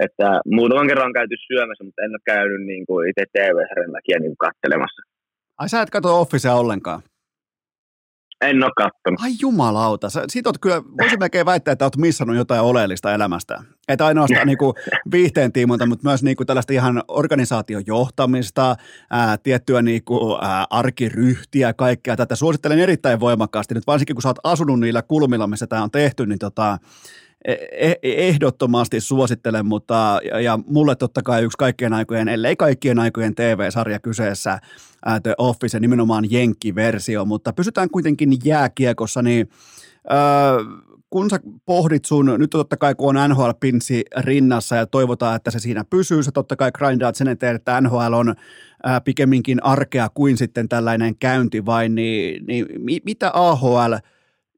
Että 0.00 0.40
muutaman 0.46 0.88
kerran 0.88 1.06
on 1.06 1.12
käyty 1.12 1.34
syömässä, 1.46 1.84
mutta 1.84 2.02
en 2.02 2.10
ole 2.10 2.20
käynyt 2.24 2.62
niin 2.66 2.86
kuin 2.86 3.08
itse 3.08 3.24
TV-sarjan 3.32 4.22
niin 4.22 4.36
kattelemassa. 4.36 5.02
Ai 5.58 5.68
sä 5.68 5.82
et 5.82 5.90
katso 5.90 6.20
Officea 6.20 6.54
ollenkaan? 6.54 7.00
En 8.40 8.64
ole 8.64 8.72
kattonut. 8.76 9.20
Ai 9.20 9.32
jumalauta, 9.40 10.10
sä, 10.10 10.24
sit 10.28 10.46
oot 10.46 10.58
kyllä, 10.58 10.82
voisin 11.00 11.18
melkein 11.18 11.46
väittää, 11.46 11.72
että 11.72 11.84
oot 11.84 11.96
missannut 11.96 12.36
jotain 12.36 12.60
oleellista 12.60 13.14
elämästä. 13.14 13.62
Että 13.88 14.06
ainoastaan 14.06 14.46
niinku 14.52 14.74
viihteen 15.10 15.52
tiimoilta, 15.52 15.86
mutta 15.86 16.08
myös 16.08 16.22
niinku 16.22 16.44
tällaista 16.44 16.72
ihan 16.72 17.02
organisaation 17.08 17.82
johtamista, 17.86 18.76
ää, 19.10 19.38
tiettyä 19.38 19.82
niinku, 19.82 20.38
ää, 20.40 20.66
arkiryhtiä, 20.70 21.72
kaikkea 21.72 22.16
tätä. 22.16 22.36
Suosittelen 22.36 22.78
erittäin 22.78 23.20
voimakkaasti, 23.20 23.74
nyt 23.74 23.86
varsinkin 23.86 24.16
kun 24.16 24.22
sä 24.22 24.28
oot 24.28 24.38
asunut 24.44 24.80
niillä 24.80 25.02
kulmilla, 25.02 25.46
missä 25.46 25.66
tämä 25.66 25.82
on 25.82 25.90
tehty, 25.90 26.26
niin 26.26 26.38
tota, 26.38 26.78
ehdottomasti 28.02 29.00
suosittelen, 29.00 29.66
mutta 29.66 30.20
ja, 30.24 30.40
ja 30.40 30.58
mulle 30.66 30.96
totta 30.96 31.22
kai 31.22 31.42
yksi 31.42 31.58
kaikkien 31.58 31.92
aikojen, 31.92 32.28
ellei 32.28 32.56
kaikkien 32.56 32.98
aikojen 32.98 33.34
TV-sarja 33.34 33.98
kyseessä, 33.98 34.58
ää, 35.06 35.20
The 35.20 35.34
Office, 35.38 35.80
nimenomaan 35.80 36.30
Jenkki-versio, 36.30 37.24
mutta 37.24 37.52
pysytään 37.52 37.90
kuitenkin 37.90 38.32
jääkiekossa, 38.44 39.22
niin 39.22 39.48
ää, 40.08 40.52
kun 41.10 41.30
sä 41.30 41.40
pohdit 41.66 42.04
sun, 42.04 42.34
nyt 42.38 42.50
totta 42.50 42.76
kai 42.76 42.94
kun 42.94 43.16
on 43.16 43.30
NHL-pinsi 43.30 44.02
rinnassa 44.16 44.76
ja 44.76 44.86
toivotaan, 44.86 45.36
että 45.36 45.50
se 45.50 45.58
siinä 45.58 45.84
pysyy, 45.90 46.22
sä 46.22 46.32
totta 46.32 46.56
kai 46.56 46.72
grindaat 46.72 47.14
sen 47.14 47.28
eteen, 47.28 47.56
että 47.56 47.80
NHL 47.80 48.12
on 48.12 48.34
ää, 48.84 49.00
pikemminkin 49.00 49.64
arkea 49.64 50.08
kuin 50.14 50.36
sitten 50.36 50.68
tällainen 50.68 51.16
käynti 51.16 51.66
vain, 51.66 51.94
niin, 51.94 52.46
niin 52.46 52.66
mitä 53.04 53.30
AHL 53.34 53.94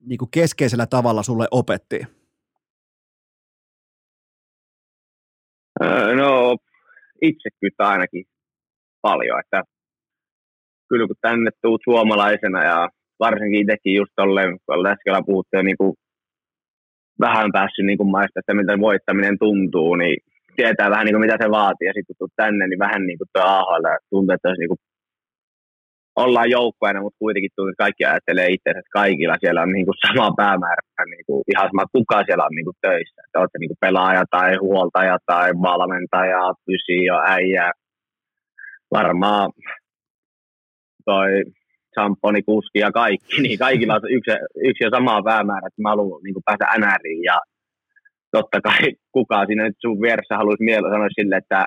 niin 0.01 0.19
kuin 0.19 0.31
keskeisellä 0.31 0.87
tavalla 0.87 1.23
sulle 1.23 1.49
opetti? 1.51 2.20
No 6.17 6.57
itsekyyttä 7.23 7.89
ainakin 7.89 8.25
paljon, 9.03 9.41
että 9.41 9.63
kyllä 10.89 11.07
kun 11.07 11.17
tänne 11.21 11.51
tuut 11.63 11.81
suomalaisena 11.85 12.65
ja 12.65 12.89
varsinkin 13.21 13.61
itsekin 13.61 13.95
just 13.95 14.13
tolleen, 14.17 14.59
kun 14.67 14.87
äsken 14.87 15.27
puhuttiin 15.27 15.65
niin 15.65 15.77
kuin 15.77 15.95
vähän 17.21 17.53
päässyt 17.53 17.87
niin 17.87 17.99
kuin 17.99 18.11
maista, 18.11 18.41
että 18.41 18.55
miltä 18.55 18.81
voittaminen 18.81 19.39
tuntuu, 19.39 19.95
niin 19.95 20.17
tietää 20.57 20.91
vähän 20.91 21.05
niin 21.05 21.15
kuin 21.15 21.25
mitä 21.27 21.37
se 21.43 21.51
vaatii. 21.51 21.89
Ja 21.89 21.93
sitten 21.97 22.17
kun 22.19 22.29
tänne, 22.37 22.67
niin 22.67 22.79
vähän 22.79 23.07
niin 23.07 23.19
kuin 23.19 23.29
tuo 23.33 23.43
AHL 23.43 23.87
tuntuu, 24.11 24.35
että 24.35 24.49
olisi 24.49 24.61
niin 24.61 24.73
kuin 24.73 24.83
ollaan 26.17 26.51
joukkueena, 26.51 27.01
mutta 27.01 27.19
kuitenkin 27.19 27.51
kaikki 27.79 28.05
ajattelee 28.05 28.49
itse, 28.49 28.71
että 28.71 28.83
kaikilla 28.93 29.37
siellä 29.41 29.63
on 29.63 29.73
niin 29.73 29.87
kuin 29.87 29.97
sama 30.07 30.33
päämäärä, 30.37 30.83
niin 31.11 31.25
kuin 31.27 31.43
ihan 31.53 31.69
sama, 31.69 31.85
kuka 31.93 32.25
siellä 32.25 32.45
on 32.45 32.55
niin 32.55 32.65
kuin 32.65 32.77
töissä. 32.81 33.23
Että 33.27 33.41
olette 33.41 33.59
niin 33.59 33.69
kuin 33.69 33.81
pelaaja 33.81 34.25
tai 34.31 34.57
huoltaja 34.57 35.19
tai 35.27 35.53
valmentaja, 35.53 36.39
jo 37.07 37.23
äijä. 37.27 37.73
Varmaan 38.91 39.51
toi 41.05 41.45
Samponi, 41.95 42.43
kuski 42.43 42.79
ja 42.79 42.93
kaikki, 42.93 43.43
niin 43.43 43.59
kaikilla 43.59 43.95
on 43.95 44.01
yksi, 44.11 44.31
yksi 44.65 44.85
ja 44.85 44.91
sama 44.91 45.23
päämäärä, 45.23 45.67
että 45.67 45.83
mä 45.83 45.89
haluan 45.89 46.23
niin 46.23 46.35
kuin 46.35 46.43
päästä 46.47 46.79
NRiin 46.79 47.23
ja 47.25 47.41
totta 48.31 48.61
kai 48.61 48.93
kukaan 49.13 49.47
siinä 49.47 49.65
nyt 49.65 49.77
sun 49.81 50.01
vieressä 50.01 50.37
haluaisi 50.37 50.65
mielellä 50.65 50.91
sanoa 50.91 51.09
sille, 51.09 51.37
että 51.37 51.67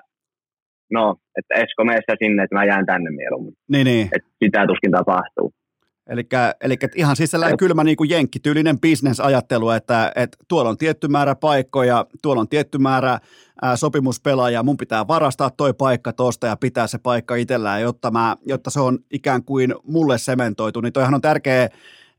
että 1.38 1.56
Esko 1.56 1.86
meessä 1.86 2.16
sinne, 2.20 2.44
että 2.44 2.56
mä 2.56 2.66
jään 2.66 2.86
tänne 2.86 3.10
mieluummin. 3.12 3.54
Niin, 3.70 3.86
niin. 3.86 4.10
Että 4.16 4.30
sitä 4.44 4.68
tuskin 4.68 4.92
tapahtuu. 4.92 5.54
Eli 6.62 6.76
ihan 6.96 7.16
siis 7.16 7.32
sellainen 7.32 7.58
kylmä 7.58 7.84
niin 7.84 7.98
kuin 7.98 8.10
jenkkityylinen 8.10 8.80
bisnesajattelu, 8.80 9.70
että, 9.70 10.12
että 10.16 10.38
tuolla 10.48 10.70
on 10.70 10.78
tietty 10.78 11.08
määrä 11.08 11.36
paikkoja, 11.36 12.06
tuolla 12.22 12.42
on 12.42 12.50
tietty 12.50 12.78
määrä 12.78 13.20
ää, 13.62 13.76
sopimuspelaajia, 13.76 14.64
mun 14.64 14.78
pitää 14.78 15.08
varastaa 15.08 15.50
toi 15.50 15.74
paikka 15.74 16.14
tosta 16.14 16.48
ja 16.48 16.58
pitää 16.58 16.88
se 16.88 16.98
paikka 16.98 17.36
itsellään, 17.36 17.82
jotta, 17.82 18.12
mä, 18.12 18.36
jotta 18.46 18.70
se 18.70 18.80
on 18.80 19.00
ikään 19.12 19.44
kuin 19.44 19.76
mulle 19.84 20.18
sementoitu, 20.18 20.82
niin 20.82 20.94
toihan 20.94 21.14
on 21.14 21.22
tärkeä 21.22 21.70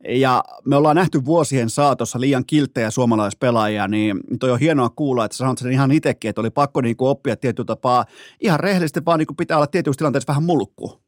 ja 0.08 0.42
me 0.64 0.76
ollaan 0.76 0.96
nähty 0.96 1.24
vuosien 1.24 1.70
saatossa 1.70 2.20
liian 2.20 2.44
kilttejä 2.46 2.90
suomalaispelaajia, 2.90 3.88
niin 3.88 4.20
toi 4.40 4.50
on 4.50 4.60
hienoa 4.60 4.88
kuulla, 4.88 5.24
että 5.24 5.36
sanot 5.36 5.58
sen 5.58 5.72
ihan 5.72 5.92
itsekin, 5.92 6.28
että 6.28 6.40
oli 6.40 6.50
pakko 6.50 6.80
niin 6.80 6.96
kuin 6.96 7.08
oppia 7.08 7.36
tietyllä 7.36 7.66
tapaa 7.66 8.04
ihan 8.40 8.60
rehellisesti, 8.60 9.00
vaan 9.06 9.18
niin 9.18 9.26
kuin 9.26 9.36
pitää 9.36 9.56
olla 9.56 9.66
tietyissä 9.66 9.98
tilanteissa 9.98 10.32
vähän 10.32 10.44
mulkku. 10.44 11.00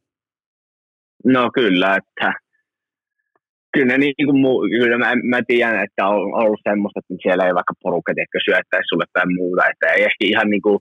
No 1.25 1.51
kyllä, 1.53 1.95
että 1.95 2.33
kyllä, 3.73 3.97
niin 3.97 4.13
kuin 4.25 4.39
muu, 4.39 4.61
kyllä 4.61 4.97
mä, 4.97 5.11
mä, 5.23 5.39
tiedän, 5.47 5.83
että 5.83 6.07
on 6.07 6.33
ollut 6.41 6.59
semmoista, 6.69 6.99
että 6.99 7.13
siellä 7.23 7.45
ei 7.45 7.53
vaikka 7.53 7.73
porukka 7.83 8.13
ehkä 8.17 8.39
syöttäisi 8.45 8.87
sulle 8.89 9.05
tai 9.13 9.25
muuta, 9.37 9.69
että 9.69 9.85
ei 9.87 10.03
ehkä 10.03 10.23
ihan 10.33 10.49
niin 10.49 10.61
kuin, 10.61 10.79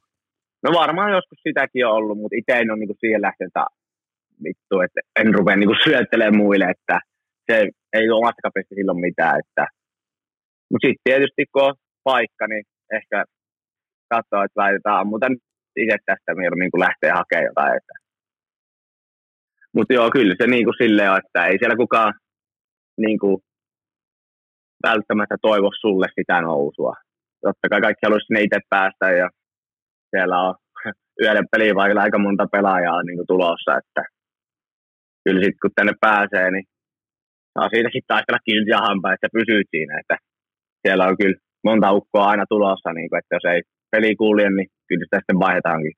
no 0.62 0.68
varmaan 0.72 1.12
joskus 1.12 1.38
sitäkin 1.42 1.86
on 1.86 1.92
ollut, 1.92 2.18
mutta 2.18 2.36
itse 2.38 2.52
en 2.52 2.70
ole 2.70 2.78
niin 2.78 2.88
kuin 2.88 3.00
siihen 3.00 3.22
lähtenyt, 3.22 3.52
vittu, 4.44 4.80
että 4.80 5.00
en 5.20 5.34
rupea 5.34 5.56
niin 5.56 5.68
kuin 5.68 5.84
syöttelemään 5.84 6.36
muille, 6.36 6.64
että 6.64 7.00
se 7.48 7.56
ei 7.92 8.10
ole 8.10 8.18
omasta 8.18 8.42
kapista 8.42 8.74
silloin 8.74 9.00
mitään. 9.00 9.40
Että. 9.40 9.64
Mutta 10.70 10.86
sitten 10.86 11.04
tietysti 11.04 11.42
kun 11.52 11.62
on 11.62 11.74
paikka, 12.04 12.46
niin 12.46 12.64
ehkä 12.98 13.24
katsoa, 14.14 14.44
että 14.44 14.60
laitetaan 14.62 15.00
ammuta 15.00 15.26
itse 15.76 15.96
tästä 16.06 16.34
mieluummin, 16.34 16.70
kun 16.70 16.86
lähtee 16.86 17.10
hakemaan 17.10 17.48
jotain. 17.50 17.76
Että. 17.76 17.94
Mutta 19.74 19.94
joo, 19.94 20.10
kyllä 20.10 20.34
se 20.40 20.46
niin 20.46 20.64
kuin 20.64 20.80
silleen 20.82 21.10
on, 21.12 21.18
että 21.18 21.46
ei 21.46 21.58
siellä 21.58 21.76
kukaan 21.76 22.14
niin 22.96 23.18
kuin, 23.18 23.36
välttämättä 24.82 25.36
toivo 25.42 25.70
sulle 25.80 26.06
sitä 26.20 26.40
nousua. 26.40 26.94
Totta 27.40 27.68
kai 27.70 27.80
kaikki 27.80 28.06
haluaisi 28.06 28.26
sinne 28.26 28.40
itse 28.42 28.60
päästä 28.70 29.06
ja 29.10 29.28
siellä 30.10 30.36
on 30.40 30.54
peliin 31.52 31.76
vaikka 31.76 32.00
aika 32.00 32.18
monta 32.18 32.46
pelaajaa 32.52 33.02
niin 33.02 33.18
kuin 33.18 33.26
tulossa, 33.26 33.78
että 33.80 34.02
kyllä 35.24 35.40
sitten 35.40 35.62
kun 35.62 35.70
tänne 35.74 35.92
pääsee, 36.00 36.50
niin 36.50 36.64
saa 37.56 37.68
siitäkin 37.68 38.02
taistella 38.06 38.46
kiltiä 38.48 38.78
hampaa, 38.88 39.14
että 39.14 39.28
pysyy 39.32 39.62
siinä, 39.70 40.00
että 40.00 40.16
siellä 40.82 41.06
on 41.06 41.16
kyllä 41.20 41.36
monta 41.64 41.92
ukkoa 41.92 42.28
aina 42.28 42.44
tulossa, 42.48 42.92
niin 42.92 43.08
kuin, 43.08 43.18
että 43.18 43.36
jos 43.36 43.44
ei 43.54 43.62
peli 43.90 44.16
kulje, 44.16 44.50
niin 44.50 44.68
kyllä 44.88 45.04
sitä 45.04 45.16
sitten 45.16 45.38
vaihdetaankin. 45.38 45.92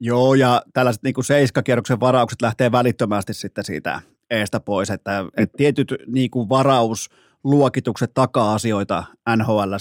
Joo, 0.00 0.34
ja 0.34 0.62
tällaiset 0.72 1.02
niin 1.02 1.24
seiskakierroksen 1.24 2.00
varaukset 2.00 2.42
lähtee 2.42 2.72
välittömästi 2.72 3.34
sitten 3.34 3.64
siitä 3.64 4.00
eestä 4.30 4.60
pois, 4.60 4.90
että, 4.90 5.24
että 5.36 5.56
tietyt 5.56 5.94
niin 6.06 6.30
kuin 6.30 6.48
varausluokitukset 6.48 8.10
takaa 8.14 8.54
asioita 8.54 9.04
nhl 9.36 9.72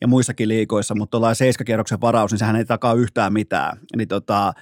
ja 0.00 0.08
muissakin 0.08 0.48
liikoissa, 0.48 0.94
mutta 0.94 1.10
tuollainen 1.10 1.36
seiskakierroksen 1.36 2.00
varaus, 2.00 2.30
niin 2.30 2.38
sehän 2.38 2.56
ei 2.56 2.64
takaa 2.64 2.94
yhtään 2.94 3.32
mitään. 3.32 3.78
Niin 3.96 4.08
tota, 4.08 4.52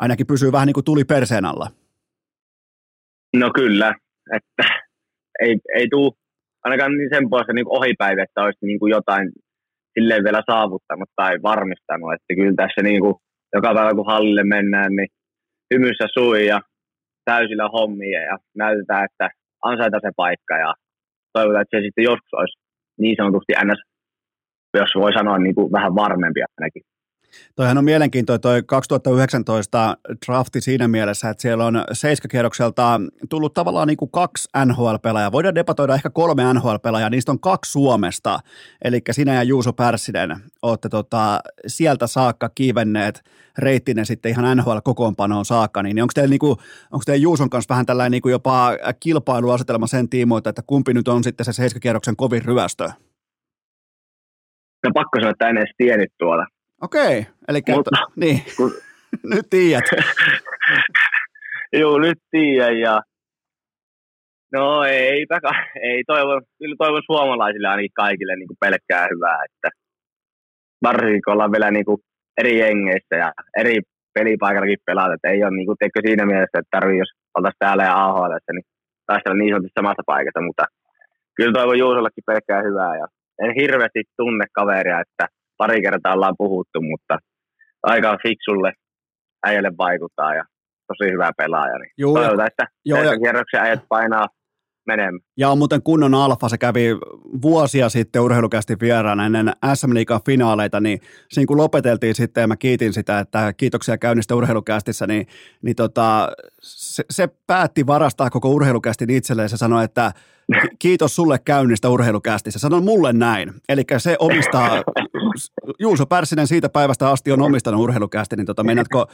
ainakin 0.00 0.26
pysyy 0.26 0.52
vähän 0.52 0.66
niin 0.66 0.74
kuin 0.74 0.84
tuli 0.84 1.04
perseen 1.04 1.44
alla. 1.44 1.70
No 3.36 3.50
kyllä, 3.54 3.94
että 4.36 4.85
ei, 5.42 5.56
ei 5.74 5.88
tule 5.90 6.12
ainakaan 6.64 6.92
niin 6.92 7.10
sen 7.14 7.30
puolesta 7.30 7.52
niin 7.52 7.76
ohipäivä, 7.78 8.22
että 8.22 8.42
olisi 8.42 8.66
niin 8.66 8.78
kuin 8.78 8.90
jotain 8.90 9.32
silleen 9.94 10.24
vielä 10.24 10.42
saavuttanut 10.50 11.10
tai 11.16 11.42
varmistanut, 11.42 12.12
että 12.12 12.34
kyllä 12.34 12.56
tässä 12.56 12.82
niin 12.82 13.00
kuin 13.00 13.14
joka 13.54 13.74
päivä 13.74 13.94
kun 13.94 14.12
hallille 14.12 14.44
mennään, 14.44 14.92
niin 14.96 15.08
hymyssä 15.74 16.06
sui 16.14 16.46
ja 16.46 16.60
täysillä 17.24 17.68
hommia 17.68 18.20
ja 18.20 18.36
näytetään, 18.56 19.04
että 19.04 19.28
ansaita 19.64 19.98
se 20.02 20.10
paikka 20.16 20.54
ja 20.64 20.74
toivotaan, 21.32 21.62
että 21.62 21.78
se 21.78 21.84
sitten 21.84 22.04
joskus 22.04 22.32
olisi 22.32 22.56
niin 22.98 23.16
sanotusti 23.16 23.52
ns, 23.64 23.80
jos 24.78 24.90
voi 24.94 25.12
sanoa 25.12 25.38
niin 25.38 25.54
kuin 25.54 25.72
vähän 25.72 25.94
varmempi 25.94 26.40
ainakin. 26.42 26.82
Toihan 27.54 27.78
on 27.78 27.84
mielenkiintoinen 27.84 28.40
toi 28.40 28.62
2019 28.66 29.96
drafti 30.26 30.60
siinä 30.60 30.88
mielessä, 30.88 31.30
että 31.30 31.42
siellä 31.42 31.66
on 31.66 31.84
seiskakierrokselta 31.92 33.00
tullut 33.28 33.54
tavallaan 33.54 33.88
niin 33.88 33.96
kuin 33.96 34.10
kaksi 34.10 34.48
NHL-pelaajaa. 34.64 35.32
Voidaan 35.32 35.54
debatoida 35.54 35.94
ehkä 35.94 36.10
kolme 36.10 36.54
NHL-pelaajaa, 36.54 37.10
niistä 37.10 37.32
on 37.32 37.40
kaksi 37.40 37.72
Suomesta. 37.72 38.38
Eli 38.84 39.00
sinä 39.10 39.34
ja 39.34 39.42
Juuso 39.42 39.72
Pärssinen 39.72 40.36
olette 40.62 40.88
tota, 40.88 41.40
sieltä 41.66 42.06
saakka 42.06 42.48
kiivenneet 42.48 43.22
reittinen 43.58 44.06
sitten 44.06 44.30
ihan 44.30 44.58
NHL-kokoonpanoon 44.58 45.44
saakka. 45.44 45.82
Niin 45.82 46.02
onko 46.02 46.12
teillä, 46.14 46.30
niin 46.30 46.38
kuin, 46.38 46.56
onko 46.92 47.02
teillä 47.06 47.22
Juuson 47.22 47.50
kanssa 47.50 47.72
vähän 47.74 47.86
tällainen 47.86 48.10
niin 48.10 48.22
kuin 48.22 48.32
jopa 48.32 48.70
kilpailuasetelma 49.00 49.86
sen 49.86 50.08
tiimoilta, 50.08 50.50
että 50.50 50.62
kumpi 50.66 50.94
nyt 50.94 51.08
on 51.08 51.24
sitten 51.24 51.44
se 51.44 51.52
seiskakierroksen 51.52 52.16
kovin 52.16 52.44
ryöstö? 52.44 52.90
No 54.84 54.90
pakko 54.94 55.18
sanoa, 55.18 55.30
että 55.30 55.48
en 55.48 55.58
edes 55.58 55.74
tiennyt 55.76 56.12
tuolla 56.18 56.46
Okei, 56.82 57.26
eli 57.48 57.60
Mutta, 57.68 57.90
to, 57.90 58.06
niin. 58.16 58.42
kun, 58.56 58.72
nyt 59.34 59.46
tiedät. 59.50 59.84
Joo, 61.80 61.98
nyt 61.98 62.18
tiedän 62.30 62.78
ja 62.78 63.02
no 64.52 64.84
ei, 64.84 65.26
ei 65.82 66.04
toivon, 66.06 66.42
kyllä 66.58 66.76
toivon 66.78 67.02
suomalaisille 67.06 67.68
ainakin 67.68 67.90
kaikille 67.94 68.36
niin 68.36 68.48
kuin 68.48 68.56
pelkkää 68.60 69.06
hyvää, 69.14 69.38
että 69.44 69.68
varsinkin 70.82 71.22
kun 71.24 71.32
ollaan 71.32 71.52
vielä 71.52 71.70
niin 71.70 71.84
kuin 71.84 71.98
eri 72.38 72.58
jengeissä 72.58 73.16
ja 73.16 73.32
eri 73.56 73.76
pelipaikallakin 74.14 74.86
pelata, 74.86 75.14
että 75.14 75.28
ei 75.28 75.42
ole 75.44 75.56
niin 75.56 75.66
kuin, 75.66 75.78
teikö 75.78 76.00
siinä 76.06 76.26
mielessä, 76.26 76.58
että 76.58 76.76
tarvii, 76.76 76.98
jos 76.98 77.12
oltaisiin 77.36 77.62
täällä 77.64 77.84
ja 77.84 78.04
AHL, 78.04 78.32
niin 78.52 78.68
taistella 79.06 79.38
niin 79.38 79.52
sanotusti 79.52 79.78
samassa 79.80 80.02
paikassa, 80.06 80.46
mutta 80.48 80.64
kyllä 81.36 81.52
toivon 81.52 81.78
Juusollekin 81.78 82.28
pelkkää 82.30 82.62
hyvää 82.68 82.94
ja 83.00 83.06
en 83.42 83.52
hirveästi 83.60 84.00
tunne 84.16 84.46
kaveria, 84.58 85.00
että 85.00 85.24
pari 85.56 85.82
kertaa 85.82 86.14
ollaan 86.14 86.34
puhuttu, 86.38 86.80
mutta 86.82 87.18
aika 87.82 88.18
fiksulle 88.22 88.72
äijälle 89.46 89.70
vaikuttaa 89.78 90.34
ja 90.34 90.44
tosi 90.86 91.12
hyvä 91.12 91.30
pelaaja. 91.36 91.78
Niin 91.78 91.90
Joo, 91.98 92.14
toivotaan, 92.14 92.46
että 92.46 92.66
joo, 92.84 93.02
ja... 93.02 93.18
kierroksen 93.18 93.60
äijät 93.60 93.84
painaa 93.88 94.26
menemään. 94.86 95.20
Ja 95.36 95.50
on 95.50 95.58
muuten 95.58 95.82
kunnon 95.82 96.14
alfa, 96.14 96.48
se 96.48 96.58
kävi 96.58 96.88
vuosia 97.42 97.88
sitten 97.88 98.22
urheilukästi 98.22 98.76
vieraana 98.80 99.26
ennen 99.26 99.52
SM 99.74 99.94
Liigan 99.94 100.20
finaaleita, 100.26 100.80
niin 100.80 101.00
siinä 101.30 101.46
kun 101.46 101.56
lopeteltiin 101.56 102.14
sitten 102.14 102.40
ja 102.40 102.46
mä 102.46 102.56
kiitin 102.56 102.92
sitä, 102.92 103.18
että 103.18 103.52
kiitoksia 103.52 103.98
käynnistä 103.98 104.34
urheilukästissä, 104.34 105.06
niin, 105.06 105.26
niin 105.62 105.76
tota, 105.76 106.28
se, 106.62 107.04
se, 107.10 107.28
päätti 107.46 107.86
varastaa 107.86 108.30
koko 108.30 108.50
urheilukästin 108.50 109.10
itselleen. 109.10 109.48
Se 109.48 109.56
sanoi, 109.56 109.84
että 109.84 110.12
kiitos 110.78 111.16
sulle 111.16 111.38
käynnistä 111.44 111.88
urheilukästissä. 111.88 112.58
Sanon 112.58 112.84
mulle 112.84 113.12
näin. 113.12 113.52
Eli 113.68 113.82
se 113.98 114.16
omistaa, 114.18 114.82
Juuso 115.78 116.06
Pärssinen 116.06 116.46
siitä 116.46 116.68
päivästä 116.68 117.10
asti 117.10 117.32
on 117.32 117.42
omistanut 117.42 117.80
urheilukästi, 117.80 118.36
niin 118.36 118.46
tota, 118.46 118.64
meinaatko, 118.64 119.06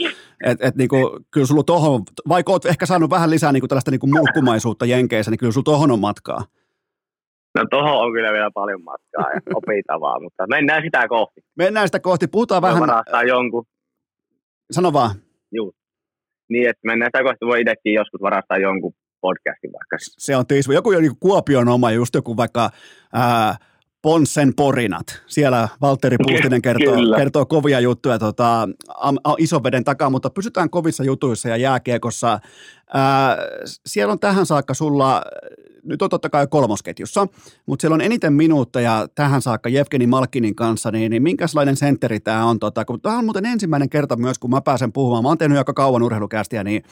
että 0.44 0.68
et, 0.68 0.76
niinku, 0.76 1.20
kyllä 1.30 1.46
sulla 1.46 1.62
tohon, 1.62 2.02
vaikka 2.28 2.52
oot 2.52 2.66
ehkä 2.66 2.86
saanut 2.86 3.10
vähän 3.10 3.30
lisää 3.30 3.52
niinku 3.52 3.68
tällaista 3.68 3.90
niinku 3.90 4.06
mulkkumaisuutta 4.06 4.86
Jenkeissä, 4.86 5.30
niin 5.30 5.38
kyllä 5.38 5.52
sulla 5.52 5.64
tohon 5.64 5.90
on 5.90 6.00
matkaa. 6.00 6.44
No 7.54 7.64
tohon 7.70 7.96
on 8.04 8.12
kyllä 8.12 8.32
vielä 8.32 8.50
paljon 8.54 8.84
matkaa 8.84 9.30
ja 9.34 9.40
opitavaa, 9.54 10.20
mutta 10.24 10.46
mennään 10.46 10.82
sitä 10.82 11.08
kohti. 11.08 11.40
Mennään 11.56 11.88
sitä 11.88 12.00
kohti, 12.00 12.26
puhutaan 12.26 12.62
vähän. 12.62 12.80
Varastaa 12.80 13.22
jonkun. 13.22 13.64
Sano 14.70 14.92
vaan. 14.92 15.10
Juu. 15.52 15.72
Niin, 16.48 16.68
että 16.68 16.80
mennään 16.86 17.08
sitä 17.08 17.22
kohti, 17.22 17.46
voi 17.46 17.60
itsekin 17.60 17.94
joskus 17.94 18.20
varastaa 18.20 18.58
jonkun 18.58 18.92
podcastin 19.22 19.72
vaikka. 19.72 19.96
Se 20.00 20.36
on 20.36 20.46
tiisvi. 20.46 20.74
Joku 20.74 20.90
niin 20.90 21.16
Kuopion 21.20 21.68
oma, 21.68 21.90
just 21.90 22.14
joku 22.14 22.36
vaikka 22.36 22.70
ää, 23.12 23.56
Ponssen 24.02 24.54
porinat. 24.54 25.22
Siellä 25.26 25.68
Valtteri 25.80 26.16
Puustinen 26.22 26.62
kertoo, 26.62 26.96
kertoo 27.16 27.46
kovia 27.46 27.80
juttuja 27.80 28.18
tota, 28.18 28.68
isoveden 29.38 29.84
takaa, 29.84 30.10
mutta 30.10 30.30
pysytään 30.30 30.70
kovissa 30.70 31.04
jutuissa 31.04 31.48
ja 31.48 31.56
jääkiekossa. 31.56 32.40
Ää, 32.94 33.36
siellä 33.86 34.12
on 34.12 34.18
tähän 34.18 34.46
saakka 34.46 34.74
sulla, 34.74 35.22
nyt 35.84 36.02
on 36.02 36.10
totta 36.10 36.30
kai 36.30 36.46
kolmosketjussa, 36.46 37.26
mutta 37.66 37.80
siellä 37.82 37.94
on 37.94 38.00
eniten 38.00 38.32
minuutteja 38.32 39.06
tähän 39.14 39.42
saakka 39.42 39.68
Jevgeni 39.68 40.06
Malkinin 40.06 40.54
kanssa, 40.54 40.90
niin, 40.90 41.10
niin 41.10 41.22
minkälainen 41.22 41.76
sentteri 41.76 42.20
tämä 42.20 42.44
on? 42.44 42.58
Tota, 42.58 42.84
kun 42.84 43.00
tämä 43.00 43.18
on 43.18 43.24
muuten 43.24 43.46
ensimmäinen 43.46 43.88
kerta 43.88 44.16
myös, 44.16 44.38
kun 44.38 44.50
mä 44.50 44.60
pääsen 44.60 44.92
puhumaan. 44.92 45.22
Mä 45.22 45.28
oon 45.28 45.38
tehnyt 45.38 45.58
aika 45.58 45.74
kauan 45.74 46.02
urheilukästiä, 46.02 46.64
niin 46.64 46.82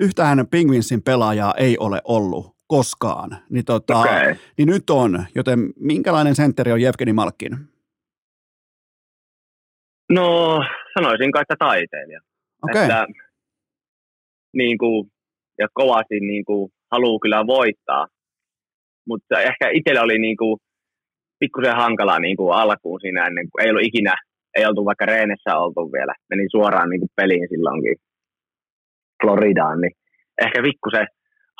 yhtään 0.00 0.46
Penguinsin 0.50 1.02
pelaajaa 1.02 1.54
ei 1.56 1.78
ole 1.78 2.00
ollut 2.04 2.56
koskaan. 2.66 3.30
Niin, 3.50 3.64
tota, 3.64 4.00
okay. 4.00 4.34
niin 4.58 4.68
nyt 4.68 4.90
on, 4.90 5.24
joten 5.34 5.58
minkälainen 5.76 6.34
sentteri 6.34 6.72
on 6.72 6.80
Jevgeni 6.80 7.12
Malkin? 7.12 7.52
No, 10.10 10.58
sanoisin 10.94 11.32
kai, 11.32 11.42
että 11.42 11.56
taiteilija. 11.58 12.20
Okay. 12.62 12.82
Että, 12.82 13.06
niin 14.56 14.78
kuin, 14.78 15.10
ja 15.58 15.68
kovasti 15.74 16.20
niin 16.20 16.44
kuin, 16.44 16.72
haluaa 16.90 17.18
kyllä 17.22 17.46
voittaa. 17.46 18.06
Mutta 19.08 19.40
ehkä 19.40 19.70
itsellä 19.72 20.02
oli 20.02 20.18
niin 20.18 20.36
kuin, 20.36 20.56
pikkusen 21.38 21.76
hankalaa 21.76 22.18
niin 22.18 22.36
kuin 22.36 22.54
alkuun 22.54 23.00
siinä 23.00 23.26
ennen 23.26 23.46
kuin 23.50 23.64
ei 23.64 23.70
ollut 23.70 23.86
ikinä, 23.86 24.14
ei 24.56 24.66
oltu 24.66 24.84
vaikka 24.84 25.06
reenessä 25.06 25.56
oltu 25.56 25.92
vielä. 25.92 26.14
Meni 26.30 26.46
suoraan 26.50 26.90
niin 26.90 27.00
kuin 27.00 27.10
peliin 27.16 27.48
silloinkin 27.48 27.96
Floridaan, 29.20 29.80
niin 29.80 29.92
ehkä 30.44 30.62
pikkusen 30.62 31.06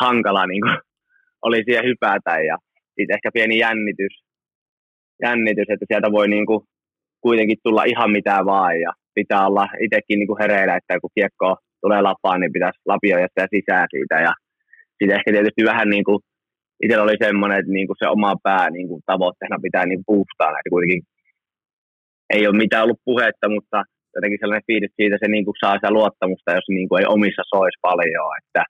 hankala 0.01 0.47
niin 0.47 0.63
kuin, 0.63 0.79
oli 1.47 1.63
siihen 1.65 1.85
hypätä 1.85 2.41
ja 2.51 2.57
sitten 2.95 3.15
ehkä 3.17 3.31
pieni 3.35 3.59
jännitys, 3.59 4.15
jännitys 5.23 5.71
että 5.71 5.87
sieltä 5.89 6.13
voi 6.13 6.29
niin 6.29 6.47
kuin, 6.47 6.61
kuitenkin 7.21 7.59
tulla 7.65 7.85
ihan 7.85 8.11
mitä 8.11 8.45
vaan 8.45 8.81
ja 8.81 8.93
pitää 9.15 9.47
olla 9.47 9.67
itsekin 9.85 10.19
niin 10.19 10.27
kuin 10.27 10.41
hereillä, 10.43 10.77
että 10.77 11.01
kun 11.01 11.11
kiekko 11.15 11.57
tulee 11.83 12.03
lapaan, 12.03 12.41
niin 12.41 12.53
pitäisi 12.53 12.81
lapioida 12.87 13.29
sitä 13.29 13.47
sisään 13.55 13.87
siitä 13.91 14.17
ja 14.27 14.33
sitten 14.99 15.17
ehkä 15.17 15.33
tietysti 15.33 15.65
vähän 15.65 15.89
niin 15.91 16.05
kuin, 16.05 16.19
itsellä 16.83 17.05
oli 17.05 17.17
semmoinen, 17.23 17.59
että 17.59 17.73
niin 17.73 17.87
kuin 17.87 17.97
se 17.99 18.07
oma 18.09 18.35
pää 18.43 18.71
niin 18.71 18.89
kuin 18.89 19.03
tavoitteena 19.07 19.59
pitää 19.63 19.87
niin 19.87 20.03
puustaa, 20.07 20.51
että 20.51 20.71
kuitenkin 20.75 21.03
ei 22.35 22.47
ole 22.47 22.57
mitään 22.57 22.85
ollut 22.85 23.05
puhetta, 23.05 23.49
mutta 23.49 23.83
jotenkin 24.15 24.39
sellainen 24.41 24.69
fiilis 24.69 24.93
siitä, 24.97 25.17
se 25.21 25.29
niin 25.29 25.45
kuin 25.45 25.61
saa 25.63 25.75
sitä 25.77 25.91
luottamusta, 25.99 26.57
jos 26.59 26.69
niin 26.69 26.89
kuin 26.89 27.01
ei 27.01 27.13
omissa 27.17 27.43
sois 27.55 27.77
paljon, 27.89 28.31
että 28.41 28.63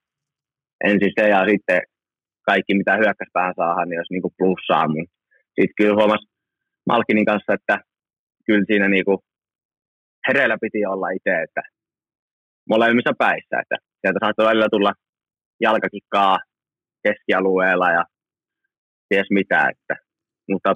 ensin 0.85 1.13
se 1.19 1.25
ja 1.35 1.41
sitten 1.51 1.81
kaikki, 2.51 2.73
mitä 2.75 2.97
hyökkäyspäähän 3.01 3.55
saadaan, 3.57 3.89
niin 3.89 4.01
olisi 4.01 4.15
niin 4.15 4.27
kuin 4.27 4.39
plussaa. 4.39 4.87
Sitten 5.57 5.77
kyllä 5.79 5.99
huomasi 6.01 6.27
Malkinin 6.91 7.31
kanssa, 7.31 7.55
että 7.55 7.77
kyllä 8.47 8.65
siinä 8.67 8.89
niin 8.89 9.05
kuin 9.05 9.19
hereillä 10.29 10.57
piti 10.61 10.87
olla 10.87 11.11
itse, 11.11 11.43
että 11.43 11.63
molemmissa 12.69 13.13
päissä, 13.19 13.57
että 13.63 13.77
sieltä 14.01 14.19
saattoi 14.23 14.47
välillä 14.47 14.69
tulla 14.71 14.93
jalkakikkaa 15.61 16.39
keskialueella 17.05 17.91
ja 17.91 18.05
ties 19.09 19.31
mitä, 19.31 19.61
että, 19.73 19.95
mutta 20.51 20.75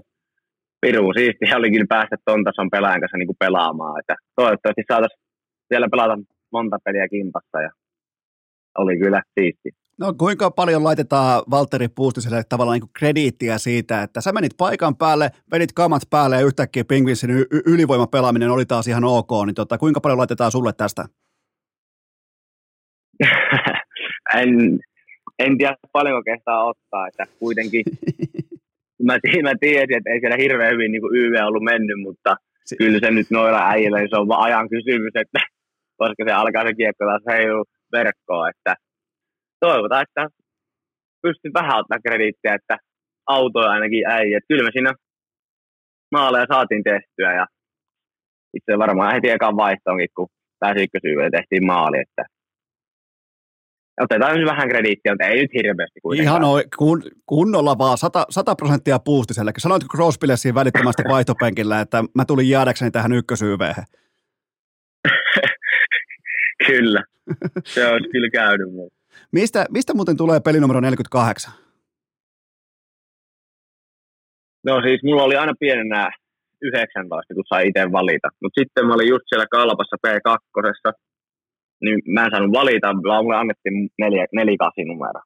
pirun 0.85 1.15
siistiä 1.19 1.56
oli 1.56 1.70
kyllä 1.70 1.86
päästä 1.89 2.16
ton 2.24 2.44
tason 2.44 2.70
pelaajan 2.70 3.01
kanssa 3.01 3.19
niin 3.19 3.27
kuin 3.27 3.43
pelaamaan, 3.44 4.01
että 4.01 4.15
toivottavasti 4.36 4.82
saataisiin 4.89 5.23
siellä 5.69 5.89
pelata 5.90 6.19
monta 6.52 6.77
peliä 6.85 7.09
kimpassa 7.09 7.61
ja 7.61 7.70
oli 8.78 8.98
kyllä 8.98 9.23
siisti. 9.35 9.70
No 9.98 10.15
kuinka 10.19 10.51
paljon 10.51 10.85
laitetaan 10.85 11.43
Valtteri 11.51 11.89
Puustiselle 11.89 12.43
tavallaan 12.48 12.81
niin 12.81 12.90
krediittiä 12.98 13.59
siitä, 13.59 14.02
että 14.02 14.20
sä 14.20 14.32
menit 14.32 14.52
paikan 14.56 14.97
päälle, 14.97 15.31
vedit 15.52 15.73
kamat 15.73 16.02
päälle 16.11 16.36
ja 16.36 16.47
yhtäkkiä 16.47 16.85
Penguinsin 16.85 17.31
y- 17.31 17.47
ylivoimapelaaminen 17.66 18.51
oli 18.51 18.66
taas 18.66 18.89
ihan 18.89 19.05
ok, 19.05 19.31
niin 19.47 19.55
tota, 19.55 19.78
kuinka 19.78 20.01
paljon 20.01 20.19
laitetaan 20.19 20.52
sulle 20.52 20.73
tästä? 20.73 21.05
en, 24.40 24.81
en 25.39 25.59
tiedä 25.59 25.77
paljonko 25.93 26.23
kestää 26.23 26.65
ottaa, 26.65 27.06
että 27.09 27.24
kuitenkin 27.39 27.85
mä, 29.02 29.14
mä 29.42 29.54
tiesin, 29.60 29.96
että 29.96 30.10
ei 30.10 30.20
siellä 30.20 30.36
hirveän 30.36 30.72
hyvin 30.72 30.92
niin 30.92 31.02
kuin 31.02 31.16
YV 31.16 31.34
ollut 31.46 31.62
mennyt, 31.62 32.00
mutta 32.02 32.36
si- 32.64 32.76
kyllä 32.76 32.98
se 33.00 33.10
nyt 33.10 33.30
noilla 33.30 33.70
äijillä, 33.70 33.98
niin 33.98 34.10
se 34.10 34.20
on 34.20 34.28
vaan 34.28 34.42
ajan 34.42 34.68
kysymys, 34.68 35.12
että 35.14 35.38
koska 36.00 36.24
se 36.26 36.32
alkaa 36.32 36.62
se 36.64 36.74
kiekko 36.74 37.04
taas 37.04 37.22
heilua 37.30 37.64
verkkoon, 37.92 38.50
että 38.50 38.74
toivotaan, 39.60 40.02
että 40.02 40.28
pystyn 41.22 41.52
vähän 41.54 41.78
ottaa 41.78 42.04
krediittiä, 42.06 42.54
että 42.54 42.76
autoja 43.26 43.70
ainakin 43.70 44.06
äijä. 44.06 44.40
Kyllä 44.48 44.64
me 44.64 44.70
siinä 44.72 44.92
maaleja 46.12 46.46
saatiin 46.52 46.84
tehtyä 46.84 47.34
ja 47.34 47.46
itse 48.56 48.78
varmaan 48.78 49.14
heti 49.14 49.30
ekan 49.30 49.56
vaihtoonkin, 49.56 50.08
kun 50.16 50.28
pääsi 50.60 50.88
tehtiin 51.36 51.66
maali, 51.66 51.98
että 51.98 52.34
otetaan 54.00 54.36
nyt 54.36 54.46
vähän 54.50 54.68
krediittiä, 54.68 55.12
mutta 55.12 55.24
ei 55.24 55.42
nyt 55.42 55.50
hirveästi 55.54 56.00
kuitenkaan. 56.00 56.42
Ihan 56.42 56.44
oi, 56.44 56.64
kun, 56.78 57.02
kunnolla 57.26 57.78
vaan, 57.78 57.98
100, 57.98 58.26
100 58.30 58.54
prosenttia 58.54 58.98
puustiselle. 58.98 59.52
Sanoitko 59.58 59.96
Crosbylle 59.96 60.36
siinä 60.36 60.54
välittömästi 60.54 61.02
vaihtopenkillä, 61.14 61.80
että 61.80 62.04
mä 62.14 62.24
tulin 62.24 62.48
jäädäkseni 62.48 62.90
tähän 62.90 63.12
ykkösyyveen? 63.12 63.74
kyllä, 66.66 67.04
se 67.64 67.88
olisi 67.88 68.08
kyllä 68.12 68.30
käynyt. 68.30 68.68
Mistä, 69.32 69.66
mistä 69.70 69.94
muuten 69.94 70.16
tulee 70.16 70.40
pelinumero 70.40 70.80
48? 70.80 71.54
No 74.64 74.82
siis 74.82 75.00
mulla 75.04 75.22
oli 75.22 75.36
aina 75.36 75.52
pienenä 75.60 76.10
19, 76.62 77.34
kun 77.34 77.44
sai 77.48 77.68
itse 77.68 77.92
valita. 77.92 78.28
Mutta 78.42 78.60
sitten 78.60 78.86
mä 78.86 78.94
olin 78.94 79.08
just 79.08 79.24
siellä 79.28 79.46
kalpassa 79.50 79.96
P2, 80.06 80.36
niin 81.82 81.98
mä 82.14 82.24
en 82.24 82.30
saanut 82.30 82.52
valita, 82.52 82.88
vaan 83.09 83.24
mulle 83.24 83.36
annettiin 83.36 83.88
neljä, 83.98 84.26
nelikasi 84.32 84.84
numero. 84.84 85.20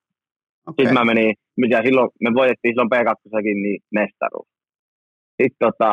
Okay. 0.68 0.84
Sitten 0.84 0.98
mä 0.98 1.10
menin, 1.12 1.34
mitä 1.56 1.82
silloin, 1.82 2.10
me 2.24 2.30
voitettiin 2.34 2.72
silloin 2.72 2.92
P2 2.94 3.42
niin 3.42 3.80
mestaruus. 3.98 4.48
Sitten 5.38 5.62
tota, 5.66 5.90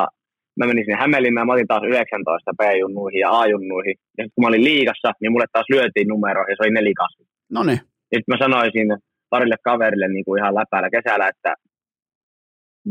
mä 0.60 0.65
menin 0.68 0.86
sinne 0.86 1.02
Hämeenlinnaan, 1.03 1.48
mä 1.48 1.53
otin 1.53 1.68
taas 1.68 1.84
19 1.84 2.52
B-junnuihin 2.60 3.19
ja 3.26 3.30
A-junnuihin. 3.40 3.95
Ja 4.18 4.22
sitten 4.23 4.36
kun 4.36 4.44
mä 4.44 4.48
olin 4.48 4.68
liigassa, 4.69 5.10
niin 5.22 5.32
mulle 5.32 5.45
taas 5.52 5.69
lyötiin 5.73 6.07
numero 6.07 6.41
ja 6.49 6.56
se 6.56 6.64
oli 6.64 6.77
nelikasi. 6.80 7.18
No 7.56 7.64
niin. 7.64 7.80
Sitten 8.11 8.32
mä 8.32 8.38
sanoisin 8.45 8.88
parille 9.30 9.57
kaverille 9.64 10.07
niin 10.07 10.26
kuin 10.26 10.40
ihan 10.40 10.56
läpäällä 10.56 10.90
kesällä, 10.95 11.27
että 11.34 11.52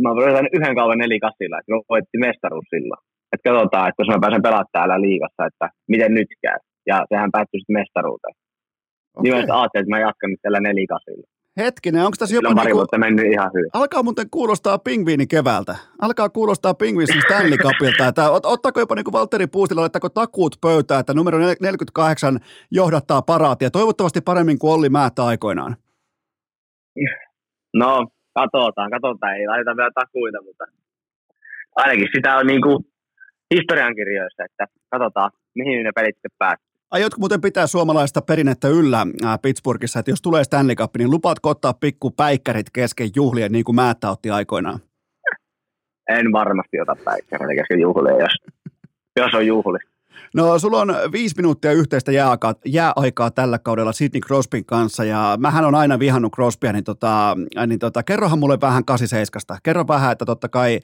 mä 0.02 0.10
voin 0.14 0.48
yhden 0.56 0.76
kauden 0.78 0.98
nelikasilla, 0.98 1.58
että 1.58 1.72
me 1.72 1.78
voitti 1.92 2.18
mestaruus 2.26 2.68
silloin. 2.74 3.02
Että 3.32 3.50
katsotaan, 3.50 3.88
että 3.88 4.00
jos 4.00 4.10
mä 4.10 4.24
pääsen 4.24 4.42
pelaamaan 4.46 4.72
täällä 4.72 5.00
liigassa, 5.06 5.46
että 5.50 5.66
miten 5.92 6.14
nyt 6.14 6.30
käy. 6.42 6.58
Ja 6.86 7.04
sehän 7.08 7.30
päättyi 7.32 7.60
sitten 7.60 7.74
mestaruuteen. 7.74 8.34
Okay. 9.14 9.22
Niin 9.22 9.34
ajattelin, 9.34 9.82
että 9.82 9.90
mä 9.90 10.00
jatkan 10.00 10.30
nyt 10.30 10.40
tällä 10.42 10.60
nelikasilla. 10.60 11.26
Hetkinen, 11.56 12.04
onko 12.04 12.16
tässä 12.18 12.34
jopa... 12.34 12.54
Pari 12.54 12.66
niinku, 12.66 12.76
vuotta 12.76 12.98
mennyt 12.98 13.26
ihan 13.32 13.50
hyvin. 13.54 13.70
Alkaa 13.72 14.02
muuten 14.02 14.30
kuulostaa 14.30 14.78
pingviini 14.78 15.26
keväältä. 15.26 15.76
Alkaa 16.02 16.28
kuulostaa 16.28 16.74
pingviini 16.74 17.20
Stanley 17.20 17.58
Cupilta. 17.58 18.08
Että 18.08 18.30
ot, 18.30 18.46
ottaako 18.46 18.80
jopa 18.80 18.94
niin 18.94 19.04
kuin 19.04 19.12
Valtteri 19.12 19.46
Puustilla, 19.46 19.80
laittaako 19.80 20.08
takuut 20.08 20.56
pöytään, 20.60 21.00
että 21.00 21.14
numero 21.14 21.38
48 21.38 22.38
johdattaa 22.70 23.22
paraatia. 23.22 23.70
Toivottavasti 23.70 24.20
paremmin 24.20 24.58
kuin 24.58 24.72
Olli 24.72 24.88
Määttä 24.88 25.24
aikoinaan. 25.24 25.76
No, 27.74 28.06
katsotaan, 28.34 28.90
katsotaan. 28.90 29.36
Ei 29.36 29.46
laiteta 29.46 29.76
vielä 29.76 29.90
takuita, 29.94 30.42
mutta 30.42 30.64
ainakin 31.76 32.08
sitä 32.14 32.36
on 32.36 32.46
niin 32.46 32.62
kuin 32.62 32.78
historiankirjoissa, 33.54 34.44
että 34.44 34.66
katsotaan, 34.90 35.30
mihin 35.54 35.84
ne 35.84 35.92
pelit 35.94 36.16
sitten 36.16 36.30
Aiotko 36.90 37.18
muuten 37.18 37.40
pitää 37.40 37.66
suomalaista 37.66 38.22
perinnettä 38.22 38.68
yllä 38.68 39.06
ää, 39.24 39.38
Pittsburghissa, 39.38 39.98
että 39.98 40.10
jos 40.10 40.22
tulee 40.22 40.44
Stanley 40.44 40.76
Cup, 40.76 40.96
niin 40.96 41.10
lupaatko 41.10 41.48
ottaa 41.48 41.74
pikku 41.74 42.10
päikkärit 42.10 42.70
kesken 42.70 43.10
juhlien, 43.16 43.52
niin 43.52 43.64
kuin 43.64 43.76
Määttä 43.76 44.10
otti 44.10 44.30
aikoinaan? 44.30 44.80
En 46.08 46.32
varmasti 46.32 46.80
ota 46.80 46.96
päikkäreitä 47.04 47.54
kesken 47.54 47.80
juhlien, 47.80 48.18
jos, 48.18 48.32
jos 49.16 49.34
on 49.34 49.46
juhli. 49.46 49.78
No, 50.34 50.58
sulla 50.58 50.80
on 50.80 50.94
viisi 51.12 51.36
minuuttia 51.36 51.72
yhteistä 51.72 52.12
jääaikaa, 52.12 52.54
jääaikaa 52.66 53.30
tällä 53.30 53.58
kaudella 53.58 53.92
Sidney 53.92 54.20
Crosbyn 54.20 54.64
kanssa, 54.64 55.04
ja 55.04 55.36
mähän 55.40 55.64
on 55.64 55.74
aina 55.74 55.98
vihannut 55.98 56.32
Crosbya, 56.32 56.72
niin, 56.72 56.84
tota, 56.84 57.36
niin 57.66 57.78
tota, 57.78 58.02
kerrohan 58.02 58.38
mulle 58.38 58.60
vähän 58.60 58.84
87. 58.84 59.58
Kerro 59.62 59.84
vähän, 59.88 60.12
että 60.12 60.24
totta 60.24 60.48
kai 60.48 60.80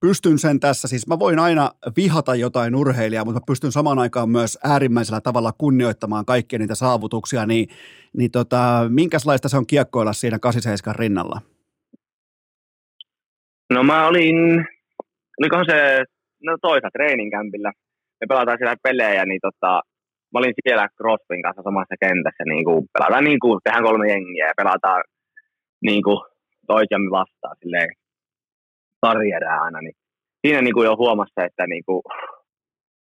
pystyn 0.00 0.38
sen 0.38 0.60
tässä, 0.60 0.88
siis 0.88 1.06
mä 1.06 1.18
voin 1.18 1.38
aina 1.38 1.70
vihata 1.96 2.34
jotain 2.34 2.74
urheilijaa, 2.74 3.24
mutta 3.24 3.40
mä 3.40 3.44
pystyn 3.46 3.72
samaan 3.72 3.98
aikaan 3.98 4.30
myös 4.30 4.58
äärimmäisellä 4.64 5.20
tavalla 5.20 5.52
kunnioittamaan 5.58 6.24
kaikkia 6.24 6.58
niitä 6.58 6.74
saavutuksia, 6.74 7.46
niin, 7.46 7.68
niin 8.16 8.30
tota, 8.30 8.86
minkälaista 8.88 9.48
se 9.48 9.56
on 9.56 9.66
kiekkoilla 9.66 10.12
siinä 10.12 10.38
87 10.38 10.96
rinnalla? 10.96 11.40
No 13.72 13.82
mä 13.82 14.06
olin, 14.06 14.66
olikohan 15.40 15.64
se 15.68 16.04
no 16.42 16.56
toisa 16.62 16.88
treeninkämpillä, 16.92 17.72
me 18.20 18.26
pelataan 18.28 18.58
siellä 18.58 18.76
pelejä, 18.82 19.24
niin 19.24 19.40
tota, 19.42 19.80
mä 20.32 20.38
olin 20.38 20.54
siellä 20.62 20.88
Crosbyn 20.96 21.42
kanssa 21.42 21.62
samassa 21.62 21.94
kentässä, 22.00 22.44
niin 22.44 22.64
kuin, 22.64 22.86
pelataan 22.92 23.24
niin 23.24 23.40
kuin, 23.40 23.60
tehdään 23.64 23.84
kolme 23.84 24.08
jengiä 24.08 24.46
ja 24.46 24.52
pelataan 24.56 25.04
niin 25.82 26.02
kuin, 26.02 26.18
toisiamme 26.66 27.10
vastaan 27.10 27.56
silleen 27.60 27.88
sarjerää 29.06 29.60
aina, 29.62 29.80
niin 29.80 29.96
siinä 30.46 30.62
niin 30.62 30.74
kuin 30.74 30.86
jo 30.86 30.96
huomasi 30.96 31.32
että, 31.36 31.66
niin 31.66 31.84
kuin, 31.86 32.02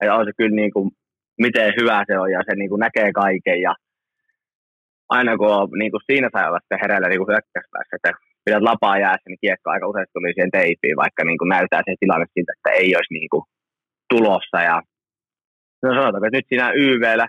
että 0.01 0.15
on 0.15 0.25
se 0.25 0.33
kyllä 0.37 0.57
niin 0.57 0.73
kuin, 0.73 0.91
miten 1.39 1.73
hyvä 1.81 2.05
se 2.07 2.19
on 2.19 2.31
ja 2.33 2.41
se 2.49 2.57
niin 2.57 2.71
kuin 2.71 2.81
näkee 2.81 3.13
kaiken 3.13 3.61
ja 3.61 3.75
aina 5.09 5.37
kun 5.37 5.55
on, 5.55 5.69
niin 5.79 5.91
kuin 5.91 6.07
siinä 6.07 6.29
sai 6.33 6.49
olla 6.49 6.61
sitten 6.61 6.83
hereillä 6.83 7.09
niin 7.09 7.31
hyökkäyspäässä, 7.31 7.97
että 7.97 8.13
pidät 8.45 8.63
lapaa 8.63 8.99
jäässä, 8.99 9.29
niin 9.29 9.45
kiekko 9.45 9.71
aika 9.71 9.89
usein 9.89 10.07
tuli 10.13 10.33
siihen 10.33 10.51
teipiin, 10.51 10.97
vaikka 10.97 11.25
niin 11.25 11.39
kuin 11.39 11.49
näyttää 11.49 11.83
se 11.85 11.95
tilanne 12.01 12.27
siltä, 12.35 12.53
että 12.57 12.71
ei 12.71 12.97
olisi 12.97 13.15
niin 13.19 13.31
kuin 13.33 13.45
tulossa. 14.11 14.59
Ja 14.69 14.77
no 15.83 15.89
sanotaanko, 15.95 16.27
että 16.27 16.39
nyt 16.39 16.49
siinä 16.49 16.73
YVllä, 16.85 17.29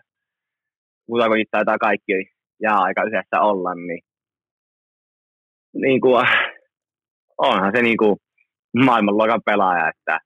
kuin 1.08 1.46
taitaa 1.52 1.78
kaikki 1.78 2.12
jää 2.64 2.78
aika 2.78 3.04
yhdessä 3.04 3.42
olla, 3.42 3.76
niin, 3.76 4.04
niin 5.74 6.02
kuin, 6.02 6.28
onhan 7.38 7.72
se 7.76 7.82
niin 7.82 7.98
kuin 7.98 8.16
maailmanluokan 8.78 9.42
pelaaja, 9.46 9.90
että 9.90 10.20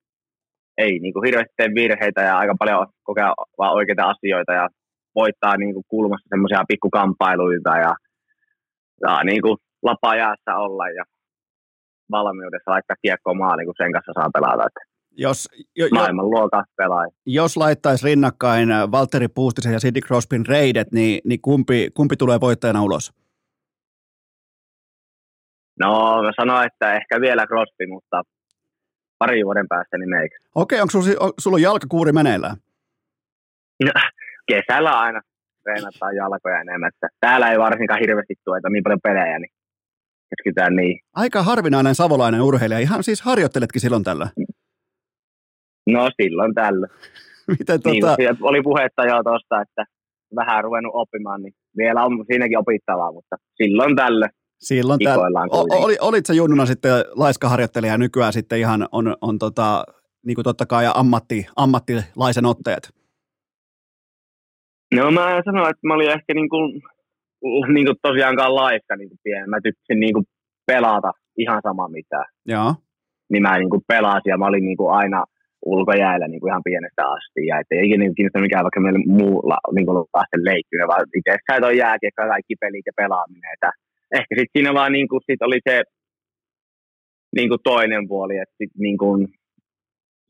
ei 0.77 0.99
niin 0.99 1.13
kuin 1.13 1.25
hirveästi 1.25 1.53
tee 1.57 1.69
virheitä 1.75 2.21
ja 2.21 2.37
aika 2.37 2.55
paljon 2.59 2.87
kokea 3.03 3.33
vaan 3.57 3.73
oikeita 3.73 4.09
asioita 4.09 4.53
ja 4.53 4.69
voittaa 5.15 5.57
niin 5.57 5.73
kuin 5.73 5.85
kulmassa 5.87 6.29
semmoisia 6.29 6.63
pikkukampailuita 6.67 7.77
ja 7.77 7.93
saa 9.05 9.23
niin 9.23 9.41
kuin 9.41 9.57
lapaa 9.83 10.15
jäässä 10.15 10.55
olla 10.55 10.89
ja 10.89 11.03
valmiudessa 12.11 12.71
laittaa 12.71 12.95
kiekkoa 13.01 13.33
maaliin, 13.33 13.65
kun 13.65 13.75
sen 13.77 13.91
kanssa 13.91 14.11
saa 14.15 14.29
pelata. 14.33 14.63
Että 14.67 14.79
jos, 15.17 15.49
jo, 15.75 15.87
maailman 15.93 16.29
luokan 16.29 16.65
pelaaja. 16.77 17.11
Jos 17.25 17.57
laittaisi 17.57 18.05
rinnakkain 18.05 18.69
Valtteri 18.91 19.27
Puustisen 19.27 19.73
ja 19.73 19.79
Sidney 19.79 20.01
Crosbyn 20.01 20.45
reidet, 20.45 20.91
niin, 20.91 21.21
niin 21.25 21.41
kumpi, 21.41 21.89
kumpi 21.93 22.17
tulee 22.17 22.39
voittajana 22.41 22.83
ulos? 22.83 23.13
No, 25.79 26.21
mä 26.23 26.31
sanoin, 26.41 26.67
että 26.67 26.95
ehkä 26.95 27.21
vielä 27.21 27.47
Crosby, 27.47 27.87
mutta 27.87 28.21
pari 29.19 29.45
vuoden 29.45 29.67
päästä 29.67 29.97
niin 29.97 30.09
meikä. 30.09 30.37
Okei, 30.55 30.81
onko 30.81 30.91
sulla, 30.91 31.33
sulla 31.39 31.55
on 31.55 31.61
jalkakuuri 31.61 32.11
meneillään? 32.11 32.55
No, 33.83 33.91
kesällä 34.47 34.99
aina 34.99 35.21
treenataan 35.63 36.15
jalkoja 36.15 36.61
enemmän. 36.61 36.91
Täällä 37.19 37.51
ei 37.51 37.59
varsinkaan 37.59 37.99
hirveästi 37.99 38.35
tueta 38.45 38.69
niin 38.69 38.83
paljon 38.83 38.99
pelejä, 39.03 39.39
niin 39.39 39.51
keskitytään 40.29 40.75
niin. 40.75 40.99
Aika 41.13 41.43
harvinainen 41.43 41.95
savolainen 41.95 42.41
urheilija. 42.41 42.79
Ihan 42.79 43.03
siis 43.03 43.21
harjoitteletkin 43.21 43.81
silloin 43.81 44.03
tällä. 44.03 44.27
No 45.89 46.09
silloin 46.21 46.53
tällä. 46.53 46.87
Miten 47.59 47.79
niin, 47.85 48.01
tota... 48.01 48.15
niin, 48.17 48.37
oli 48.41 48.61
puhetta 48.61 49.05
jo 49.05 49.23
tuosta, 49.23 49.61
että 49.61 49.85
vähän 50.35 50.63
ruvennut 50.63 50.91
oppimaan, 50.95 51.41
niin 51.41 51.53
vielä 51.77 52.03
on 52.03 52.25
siinäkin 52.27 52.57
opittavaa, 52.57 53.11
mutta 53.11 53.35
silloin 53.55 53.95
tällä 53.95 54.29
Silloin 54.67 54.99
tämän, 55.03 55.19
oli, 55.51 55.97
olit 56.01 56.25
sä 56.25 56.33
junnuna 56.33 56.65
sitten 56.65 56.91
laiskaharjoittelija 57.15 57.93
ja 57.93 57.97
nykyään 57.97 58.33
sitten 58.33 58.59
ihan 58.59 58.87
on, 58.91 59.15
on 59.21 59.39
tota, 59.39 59.83
niin 60.25 60.35
kuin 60.35 60.43
totta 60.43 60.65
kai 60.65 60.85
ammatti, 60.95 61.45
ammattilaisen 61.55 62.45
otteet? 62.45 62.83
No 64.95 65.11
mä 65.11 65.41
sanoin, 65.45 65.69
että 65.69 65.87
mä 65.87 65.93
olin 65.93 66.11
ehkä 66.11 66.33
niin 66.33 66.49
kuin, 66.49 66.81
niin 67.73 67.85
kuin 67.85 67.97
tosiaankaan 68.01 68.55
laiska 68.55 68.95
niin 68.95 69.09
kuin 69.09 69.19
pieni. 69.23 69.47
Mä 69.47 69.59
tykkäsin 69.63 69.99
niin 69.99 70.13
kuin 70.13 70.25
pelata 70.67 71.11
ihan 71.37 71.61
sama 71.63 71.87
mitä. 71.87 72.23
Joo. 72.45 72.75
Niin 73.31 73.43
mä 73.43 73.57
niin 73.57 73.69
kuin 73.69 73.81
pelasin 73.87 74.29
ja 74.29 74.37
mä 74.37 74.45
olin 74.45 74.65
niin 74.65 74.77
kuin 74.77 74.91
aina 74.91 75.23
ulkojäällä 75.65 76.27
niin 76.27 76.41
kuin 76.41 76.49
ihan 76.51 76.67
pienestä 76.69 77.03
asti. 77.15 77.41
Ja 77.49 77.59
ettei 77.59 77.85
ikinä 77.85 78.03
niin 78.03 78.15
kiinnosta 78.15 78.45
mikään 78.45 78.65
vaikka 78.65 78.79
meillä 78.79 78.99
muulla 79.07 79.57
niin 79.75 79.85
kuin 79.85 79.97
lasten 79.97 80.45
leikkiminen, 80.49 80.87
vaan 80.87 81.05
itse 81.17 81.29
asiassa 81.31 81.67
on 81.67 81.77
jääkiekko 81.77 82.21
ja 82.21 82.33
kaikki 82.33 82.55
pelit 82.61 82.85
ja 82.85 82.93
pelaaminen. 83.01 83.53
Että 83.53 83.71
ehkä 84.19 84.35
sitten 84.35 84.55
siinä 84.57 84.73
vaan 84.73 84.91
niin 84.91 85.07
kuin, 85.07 85.21
sit 85.25 85.41
oli 85.41 85.59
se 85.69 85.83
niin 87.35 87.49
kuin 87.49 87.59
toinen 87.63 88.07
puoli, 88.07 88.37
että 88.37 88.55
sit 88.57 88.71
niin 88.77 88.97
kuin, 88.97 89.27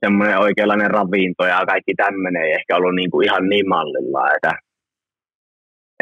semmoinen 0.05 0.39
oikeanlainen 0.39 0.91
ravinto 0.91 1.43
ja 1.45 1.65
kaikki 1.71 1.93
tämmöinen 1.95 2.43
ei 2.43 2.51
ehkä 2.51 2.75
ollut 2.75 2.95
niin 2.95 3.11
kuin 3.11 3.25
ihan 3.25 3.49
niin 3.49 3.69
mallilla, 3.69 4.35
että 4.35 4.51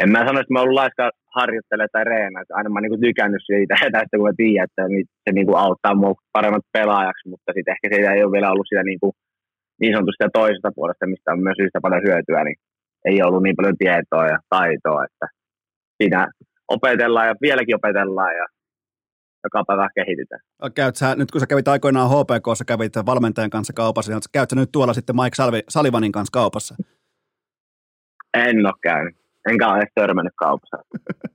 en 0.02 0.10
mä 0.10 0.26
sano, 0.26 0.40
että 0.40 0.52
mä 0.52 0.62
ollut 0.62 0.80
laiska 0.82 1.10
harjoittelemaan 1.36 1.92
tai 1.92 2.04
reena, 2.04 2.40
että 2.40 2.56
aina 2.56 2.70
mä 2.70 2.76
oon 2.76 2.82
niin 2.82 3.06
tykännyt 3.08 3.42
siitä, 3.46 3.74
tästä 3.94 4.16
kun 4.16 4.28
mä 4.28 4.40
tiedän, 4.42 4.64
että 4.64 4.82
se 5.24 5.30
niin 5.32 5.46
kuin 5.46 5.58
auttaa 5.64 5.94
mua 5.94 6.14
paremmat 6.32 6.66
pelaajaksi, 6.72 7.28
mutta 7.28 7.52
sitten 7.52 7.74
ehkä 7.74 7.86
siitä 7.90 8.12
ei 8.14 8.24
ole 8.24 8.32
vielä 8.32 8.52
ollut 8.52 8.68
sitä 8.68 8.82
niin, 8.82 9.00
kuin, 9.02 9.12
niin 9.80 9.92
sanotusti 9.94 10.24
toisesta 10.32 10.76
puolesta, 10.76 11.12
mistä 11.12 11.32
on 11.32 11.42
myös 11.46 11.58
yhtä 11.64 11.78
paljon 11.82 12.06
hyötyä, 12.06 12.44
niin 12.44 12.58
ei 13.10 13.22
ollut 13.22 13.42
niin 13.42 13.56
paljon 13.56 13.78
tietoa 13.78 14.26
ja 14.32 14.38
taitoa, 14.54 15.04
että 15.08 15.26
siinä 15.98 16.20
opetellaan 16.68 17.28
ja 17.28 17.34
vieläkin 17.42 17.76
opetellaan 17.76 18.36
ja 18.36 18.46
joka 19.44 19.64
päivä 19.66 19.88
kehitetään. 19.94 20.40
Käyt 20.74 20.96
sä, 20.96 21.14
nyt 21.14 21.30
kun 21.30 21.40
sä 21.40 21.46
kävit 21.46 21.68
aikoinaan 21.68 22.10
HPK, 22.10 22.66
kävit 22.66 22.92
valmentajan 23.06 23.50
kanssa 23.50 23.72
kaupassa, 23.72 24.12
niin 24.12 24.20
käyt 24.32 24.50
sä 24.50 24.56
nyt 24.56 24.72
tuolla 24.72 24.92
sitten 24.92 25.16
Mike 25.16 25.34
Salvi, 25.34 25.60
Salivanin 25.68 26.12
kanssa 26.12 26.32
kaupassa? 26.32 26.74
En 28.34 28.66
ole 28.66 28.74
käynyt. 28.82 29.16
Enkä 29.50 29.68
ole 29.68 29.78
edes 29.78 29.92
törmännyt 29.94 30.32
kaupassa. 30.36 30.76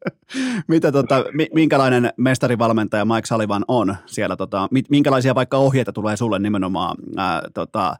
Mitä, 0.67 0.91
tota, 0.91 1.23
minkälainen 1.53 2.09
mestarivalmentaja 2.17 3.05
Mike 3.05 3.25
Salivan 3.25 3.65
on 3.67 3.95
siellä? 4.05 4.35
Tota, 4.35 4.67
minkälaisia 4.89 5.35
vaikka 5.35 5.57
ohjeita 5.57 5.93
tulee 5.93 6.17
sulle 6.17 6.39
nimenomaan, 6.39 6.97
ää, 7.17 7.41
tota, 7.53 7.95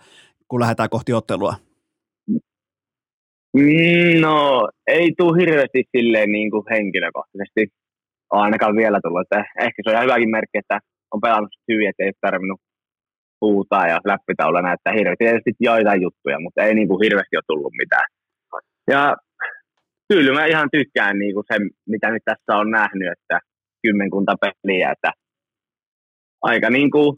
kun 0.47 0.59
lähdetään 0.59 0.89
kohti 0.89 1.13
ottelua? 1.13 1.55
No, 4.21 4.69
ei 4.87 5.11
tule 5.17 5.41
hirveästi 5.41 5.83
silleen 5.97 6.31
niin 6.31 6.51
kuin 6.51 6.65
henkilökohtaisesti 6.71 7.67
ainakaan 8.29 8.75
vielä 8.75 8.99
tullut. 9.03 9.21
Että 9.21 9.45
ehkä 9.59 9.81
se 9.83 9.89
on 9.89 9.93
ihan 9.93 10.03
hyväkin 10.03 10.29
merkki, 10.29 10.57
että 10.57 10.79
on 11.13 11.21
pelannut 11.21 11.51
hyvin, 11.71 11.89
että 11.89 12.03
ei 12.03 12.11
tarvinnut 12.21 12.61
puutaa 13.39 13.87
ja 13.87 13.99
läppitaula 14.05 14.61
näyttää 14.61 14.93
hirveästi. 14.93 15.23
Tietysti 15.23 15.51
joitain 15.59 16.01
juttuja, 16.01 16.39
mutta 16.39 16.63
ei 16.63 16.73
niin 16.73 16.87
kuin 16.87 17.03
hirveästi 17.03 17.35
ole 17.37 17.43
tullut 17.47 17.73
mitään. 17.81 18.07
Ja 18.87 19.15
kyllä 20.09 20.33
mä 20.33 20.45
ihan 20.45 20.69
tykkään 20.71 21.19
niin 21.19 21.33
kuin 21.33 21.45
se, 21.53 21.59
mitä 21.87 22.11
nyt 22.11 22.23
tässä 22.25 22.57
on 22.57 22.71
nähnyt, 22.71 23.11
että 23.11 23.39
kymmenkunta 23.83 24.35
peliä, 24.41 24.91
että 24.91 25.11
aika 26.41 26.69
niin 26.69 26.91
kuin 26.91 27.17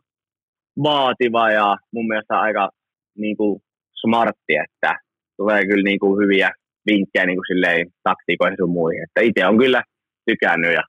vaativa 0.84 1.52
ja 1.52 1.78
mun 1.94 2.08
mielestä 2.08 2.40
aika 2.40 2.70
niin 3.18 3.38
kuin 3.38 3.62
smartti, 4.02 4.56
että 4.64 4.99
tulee 5.41 5.65
kyllä 5.68 5.84
niin 5.84 5.99
kuin 5.99 6.23
hyviä 6.23 6.49
vinkkejä 6.85 7.26
niin 7.26 7.38
kuin 7.38 7.49
silleen 7.51 7.88
taktiikoihin 8.03 8.57
sun 8.59 8.77
muihin. 8.80 9.03
Että 9.03 9.22
itse 9.22 9.47
on 9.47 9.57
kyllä 9.57 9.84
tykännyt 10.26 10.73
ja 10.73 10.84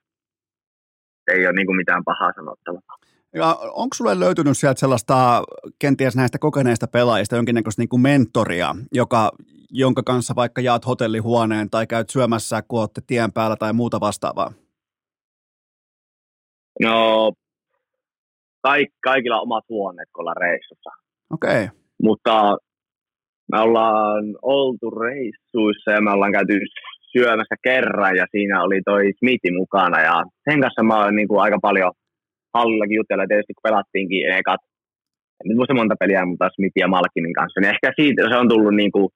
ei 1.33 1.45
ole 1.45 1.53
niin 1.53 1.65
kuin 1.65 1.75
mitään 1.75 2.03
pahaa 2.03 2.31
sanottavaa. 2.35 2.97
Ja 3.35 3.57
onko 3.61 3.93
sulle 3.93 4.19
löytynyt 4.19 4.57
sieltä 4.57 4.79
sellaista 4.79 5.43
kenties 5.79 6.15
näistä 6.15 6.39
kokeneista 6.39 6.87
pelaajista 6.87 7.35
jonkinnäköistä 7.35 7.81
niin 7.81 7.89
kuin 7.89 8.01
mentoria, 8.01 8.75
joka, 8.91 9.31
jonka 9.71 10.03
kanssa 10.03 10.35
vaikka 10.35 10.61
jaat 10.61 10.85
hotellihuoneen 10.85 11.69
tai 11.69 11.87
käyt 11.87 12.09
syömässä, 12.09 12.61
kun 12.61 12.79
olette 12.79 13.01
tien 13.07 13.31
päällä 13.31 13.55
tai 13.55 13.73
muuta 13.73 13.99
vastaavaa? 13.99 14.53
No, 16.81 17.31
kaik, 18.61 18.89
kaikilla 19.03 19.41
omat 19.41 19.63
huoneet, 19.69 20.09
kun 20.13 20.21
ollaan 20.21 20.37
reissussa. 20.37 20.89
Okei. 21.33 21.63
Okay. 21.63 21.77
Mutta 22.03 22.57
me 23.51 23.59
ollaan 23.59 24.23
oltu 24.41 24.89
reissuissa 24.89 25.91
ja 25.91 26.01
me 26.01 26.11
ollaan 26.11 26.31
käyty 26.31 26.59
syömässä 27.11 27.55
kerran 27.63 28.15
ja 28.15 28.25
siinä 28.31 28.63
oli 28.63 28.79
toi 28.85 29.03
Smithi 29.19 29.51
mukana 29.51 30.01
ja 30.01 30.15
sen 30.49 30.61
kanssa 30.61 30.83
mä 30.83 30.97
oon 30.97 31.15
niin 31.15 31.27
aika 31.45 31.59
paljon 31.61 31.91
hallillakin 32.53 32.95
jutella 32.95 33.25
tietysti 33.27 33.53
kun 33.53 33.67
pelattiinkin 33.67 34.31
ekat, 34.39 34.61
nyt 35.45 35.57
muista 35.57 35.73
monta 35.73 35.95
peliä, 35.99 36.25
mutta 36.25 36.49
Smithin 36.53 36.83
ja 36.85 36.87
Malkinin 36.87 37.33
kanssa, 37.39 37.59
niin 37.59 37.73
ehkä 37.73 37.91
siitä 37.99 38.21
se 38.29 38.37
on 38.41 38.49
tullut 38.49 38.75
niin 38.81 38.91
kuin, 38.91 39.07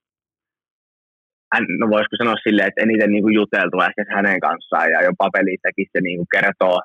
no 1.79 1.85
voisiko 1.89 2.15
sanoa 2.17 2.43
silleen, 2.43 2.67
että 2.67 2.83
eniten 2.83 3.11
niin 3.11 3.33
juteltua 3.39 3.87
ehkä 3.87 4.03
hänen 4.15 4.39
kanssaan 4.39 4.91
ja 4.93 4.99
jopa 5.07 5.27
pelissäkin 5.35 5.87
se 5.91 5.99
niin 6.01 6.25
kertoo 6.35 6.77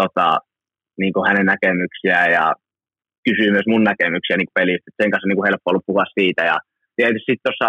tota, 0.00 0.28
niin 1.00 1.26
hänen 1.28 1.46
näkemyksiä 1.46 2.18
ja 2.36 2.44
kysyy 3.26 3.50
myös 3.50 3.68
mun 3.72 3.84
näkemyksiä 3.90 4.36
niin 4.36 4.56
pelistä. 4.58 4.90
Sen 4.98 5.10
kanssa 5.10 5.26
on 5.26 5.30
niin 5.32 5.48
helppo 5.48 5.66
ollut 5.70 5.86
puhua 5.86 6.06
siitä 6.18 6.42
ja 6.52 6.56
tietysti 6.96 7.28
sitten 7.28 7.46
tuossa 7.46 7.68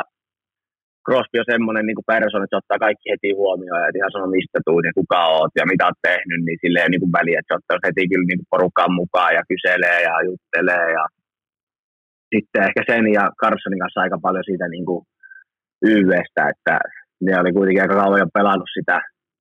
Crosby 1.06 1.38
on 1.40 1.52
semmoinen 1.54 1.86
niin 1.86 2.10
persoona, 2.14 2.44
että 2.44 2.56
se 2.56 2.62
ottaa 2.62 2.86
kaikki 2.86 3.06
heti 3.12 3.32
huomioon 3.42 3.82
ja 3.84 3.90
ihan 4.00 4.14
sanoo, 4.14 4.36
mistä 4.36 4.60
tuut 4.68 4.86
ja 4.88 4.94
kuka 5.00 5.20
oot 5.36 5.54
ja 5.60 5.66
mitä 5.72 5.86
oot 5.86 6.00
tehnyt, 6.10 6.42
niin 6.46 6.60
silleen 6.64 6.92
niin 6.92 7.04
kuin 7.04 7.16
väliä, 7.18 7.40
että 7.40 7.50
se 7.50 7.58
ottaa 7.60 7.86
heti 7.88 8.04
kyllä 8.12 8.28
niin 8.28 8.50
porukkaan 8.54 8.94
mukaan 9.02 9.34
ja 9.38 9.44
kyselee 9.50 10.00
ja 10.08 10.16
juttelee 10.28 10.88
ja 10.98 11.04
sitten 12.32 12.64
ehkä 12.68 12.82
sen 12.90 13.06
ja 13.18 13.24
Carsonin 13.42 13.84
kanssa 13.84 14.04
aika 14.04 14.20
paljon 14.26 14.48
siitä 14.50 14.68
niin 14.76 14.86
kuin 14.90 15.02
YVstä, 15.94 16.42
että 16.52 16.76
ne 17.26 17.32
oli 17.42 17.52
kuitenkin 17.54 17.84
aika 17.84 18.00
kauan 18.02 18.24
jo 18.24 18.30
pelannut 18.38 18.72
sitä 18.78 18.98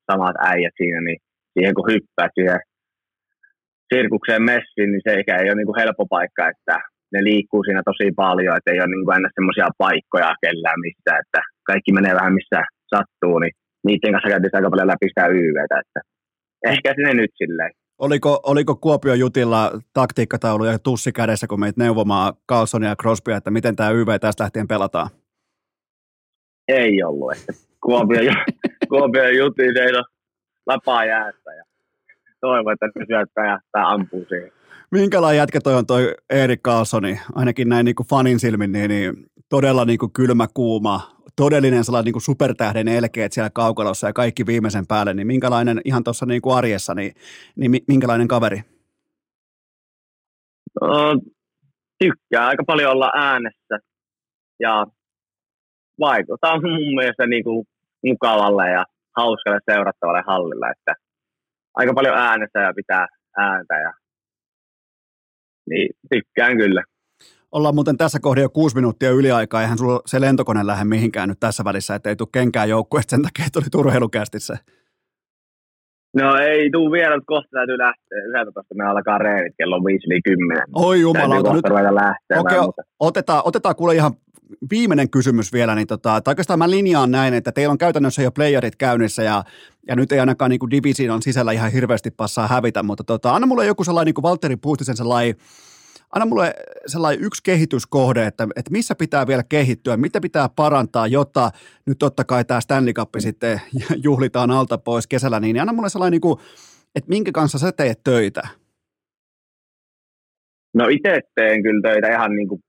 samat 0.08 0.36
äijät 0.50 0.74
siinä, 0.80 1.00
niin 1.08 1.20
siihen 1.52 1.74
kun 1.74 1.90
hyppäät 1.92 2.32
siihen 2.34 2.60
sirkukseen 3.90 4.42
messiin, 4.52 4.90
niin 4.92 5.04
se 5.06 5.12
ei 5.12 5.48
ole 5.50 5.58
niin 5.58 5.70
kuin 5.70 5.80
helppo 5.82 6.04
paikka, 6.14 6.42
että 6.52 6.76
ne 7.12 7.24
liikkuu 7.24 7.62
siinä 7.64 7.82
tosi 7.84 8.12
paljon, 8.16 8.56
että 8.56 8.70
ei 8.70 8.80
ole 8.80 8.88
niin 8.88 9.14
aina 9.14 9.28
semmoisia 9.34 9.68
paikkoja 9.78 10.34
kellään 10.42 10.80
missä, 10.80 11.12
että 11.22 11.40
kaikki 11.70 11.92
menee 11.92 12.14
vähän 12.14 12.34
missä 12.38 12.60
sattuu, 12.94 13.38
niin 13.38 13.52
niiden 13.86 14.12
kanssa 14.12 14.28
käytiin 14.28 14.56
aika 14.56 14.70
paljon 14.70 14.92
läpi 14.92 15.08
sitä 15.08 15.26
YVtä, 15.26 15.76
että 15.82 16.00
ehkä 16.72 16.94
sinne 16.94 17.14
nyt 17.14 17.30
silleen. 17.34 17.72
Oliko, 17.98 18.40
oliko 18.46 18.76
Kuopio 18.76 19.14
Jutilla 19.14 19.70
taktiikkataulu 19.94 20.64
ja 20.64 20.78
tussi 20.78 21.12
kädessä, 21.12 21.46
kun 21.46 21.60
meitä 21.60 21.82
neuvomaan 21.82 22.32
Carlsonia 22.50 22.88
ja 22.88 22.96
Crosbya, 22.96 23.36
että 23.36 23.50
miten 23.50 23.76
tämä 23.76 23.90
YV 23.90 24.08
tästä 24.20 24.42
lähtien 24.44 24.68
pelataan? 24.68 25.08
Ei 26.68 27.02
ollut, 27.02 27.32
että 27.32 27.52
Kuopio, 27.80 28.20
Kuopio 28.90 29.28
Jutin 29.28 29.78
ei 29.78 29.90
ole 29.96 30.04
lapaa 30.66 31.04
jäästä 31.04 31.54
ja 31.54 31.64
toivon, 32.40 32.72
että 32.72 32.86
se 32.98 33.04
syöttää 33.08 33.46
ja 33.46 33.58
ampuu 33.74 34.24
siihen 34.28 34.61
minkälainen 34.92 35.38
jätkä 35.38 35.60
toi 35.60 35.74
on 35.74 35.86
toi 35.86 36.14
Erik 36.30 36.62
Carlsoni, 36.62 37.20
ainakin 37.34 37.68
näin 37.68 37.84
niin 37.84 37.94
kuin 37.94 38.06
fanin 38.06 38.40
silmin, 38.40 38.72
niin, 38.72 38.88
niin 38.88 39.26
todella 39.48 39.84
niin 39.84 39.98
kuin 39.98 40.12
kylmä, 40.12 40.46
kuuma, 40.54 41.00
todellinen 41.36 41.84
sellainen 41.84 42.04
niin 42.04 42.12
kuin 42.12 42.22
supertähden 42.22 42.88
elkeet 42.88 43.32
siellä 43.32 43.50
kaukalossa 43.50 44.06
ja 44.06 44.12
kaikki 44.12 44.46
viimeisen 44.46 44.86
päälle, 44.86 45.14
niin 45.14 45.26
minkälainen 45.26 45.80
ihan 45.84 46.04
tuossa 46.04 46.26
niin 46.26 46.42
kuin 46.42 46.56
arjessa, 46.56 46.94
niin, 46.94 47.12
niin 47.56 47.70
minkälainen 47.88 48.28
kaveri? 48.28 48.62
No, 50.80 51.20
tykkää 51.98 52.46
aika 52.46 52.64
paljon 52.66 52.92
olla 52.92 53.12
äänessä 53.14 53.78
ja 54.60 54.86
vaikuttaa 56.00 56.60
mun 56.60 56.94
mielestä 56.94 57.26
niin 57.26 57.44
kuin 57.44 57.66
mukavalle 58.04 58.70
ja 58.70 58.84
hauskalle 59.16 59.58
seurattavalle 59.70 60.22
hallille, 60.26 60.70
että 60.70 60.94
aika 61.74 61.94
paljon 61.94 62.16
äänessä 62.16 62.58
ja 62.58 62.72
pitää 62.76 63.06
ääntä 63.36 63.74
ja 63.74 63.92
niin 65.70 65.88
tykkään 66.10 66.56
kyllä. 66.56 66.82
Ollaan 67.52 67.74
muuten 67.74 67.96
tässä 67.96 68.20
kohdassa 68.20 68.44
jo 68.44 68.48
kuusi 68.48 68.76
minuuttia 68.76 69.10
yliaikaa, 69.10 69.62
eihän 69.62 69.78
sulla 69.78 70.00
se 70.06 70.20
lentokone 70.20 70.66
lähde 70.66 70.84
mihinkään 70.84 71.28
nyt 71.28 71.40
tässä 71.40 71.64
välissä, 71.64 71.94
ettei 71.94 72.16
tule 72.16 72.28
kenkään 72.32 72.68
joukkueesta 72.68 73.10
sen 73.10 73.22
takia, 73.22 73.44
että 73.46 73.58
oli 73.58 73.66
turheilukästissä. 73.72 74.58
No 76.16 76.36
ei 76.36 76.70
tuu 76.70 76.92
vielä, 76.92 77.16
mutta 77.16 77.26
kohta 77.26 77.48
täytyy 77.52 77.78
lähteä. 77.78 78.18
11 78.42 78.74
me 78.74 78.84
alkaa 78.84 79.18
reenit 79.18 79.54
kello 79.58 79.84
5 79.84 80.06
10. 80.24 80.64
Oi 80.74 81.00
jumalauta, 81.00 81.52
nyt 81.52 81.64
lähteä. 81.90 82.40
Okei, 82.40 82.58
okay, 82.58 82.84
otetaan, 83.00 83.42
otetaan 83.44 83.76
kuule 83.76 83.94
ihan 83.94 84.12
viimeinen 84.70 85.10
kysymys 85.10 85.52
vielä, 85.52 85.74
niin 85.74 85.86
tota, 85.86 86.20
tai 86.20 86.32
oikeastaan 86.32 86.58
mä 86.58 86.70
linjaan 86.70 87.10
näin, 87.10 87.34
että 87.34 87.52
teillä 87.52 87.72
on 87.72 87.78
käytännössä 87.78 88.22
jo 88.22 88.30
playerit 88.30 88.76
käynnissä 88.76 89.22
ja, 89.22 89.44
ja 89.88 89.96
nyt 89.96 90.12
ei 90.12 90.20
ainakaan 90.20 90.50
niin 90.50 90.70
division 90.70 91.22
sisällä 91.22 91.52
ihan 91.52 91.72
hirveästi 91.72 92.10
passaa 92.10 92.46
hävitä, 92.46 92.82
mutta 92.82 93.04
tota, 93.04 93.34
anna 93.34 93.46
mulle 93.46 93.66
joku 93.66 93.84
sellainen, 93.84 94.06
niin 94.06 94.14
kuin 94.14 94.22
Valtteri 94.22 94.56
Puustisen 94.56 94.96
sellainen, 94.96 95.36
anna 96.14 96.26
mulle 96.26 96.54
sellainen 96.86 97.24
yksi 97.24 97.42
kehityskohde, 97.42 98.26
että, 98.26 98.48
että 98.56 98.70
missä 98.70 98.94
pitää 98.94 99.26
vielä 99.26 99.42
kehittyä, 99.48 99.96
mitä 99.96 100.20
pitää 100.20 100.48
parantaa, 100.56 101.06
jotta 101.06 101.50
nyt 101.86 101.98
totta 101.98 102.24
kai 102.24 102.44
tämä 102.44 102.60
Stanley 102.60 102.92
Cup 102.92 103.08
sitten 103.18 103.60
juhlitaan 104.04 104.50
alta 104.50 104.78
pois 104.78 105.06
kesällä, 105.06 105.40
niin 105.40 105.60
anna 105.60 105.72
mulle 105.72 105.88
sellainen, 105.88 106.12
niin 106.12 106.20
kuin, 106.20 106.40
että 106.94 107.08
minkä 107.08 107.32
kanssa 107.32 107.58
sä 107.58 107.72
teet 107.72 108.00
töitä? 108.04 108.42
No 110.74 110.88
itse 110.88 111.20
teen 111.34 111.62
kyllä 111.62 111.80
töitä 111.82 112.08
ihan 112.08 112.36
niin 112.36 112.48
kuin 112.48 112.60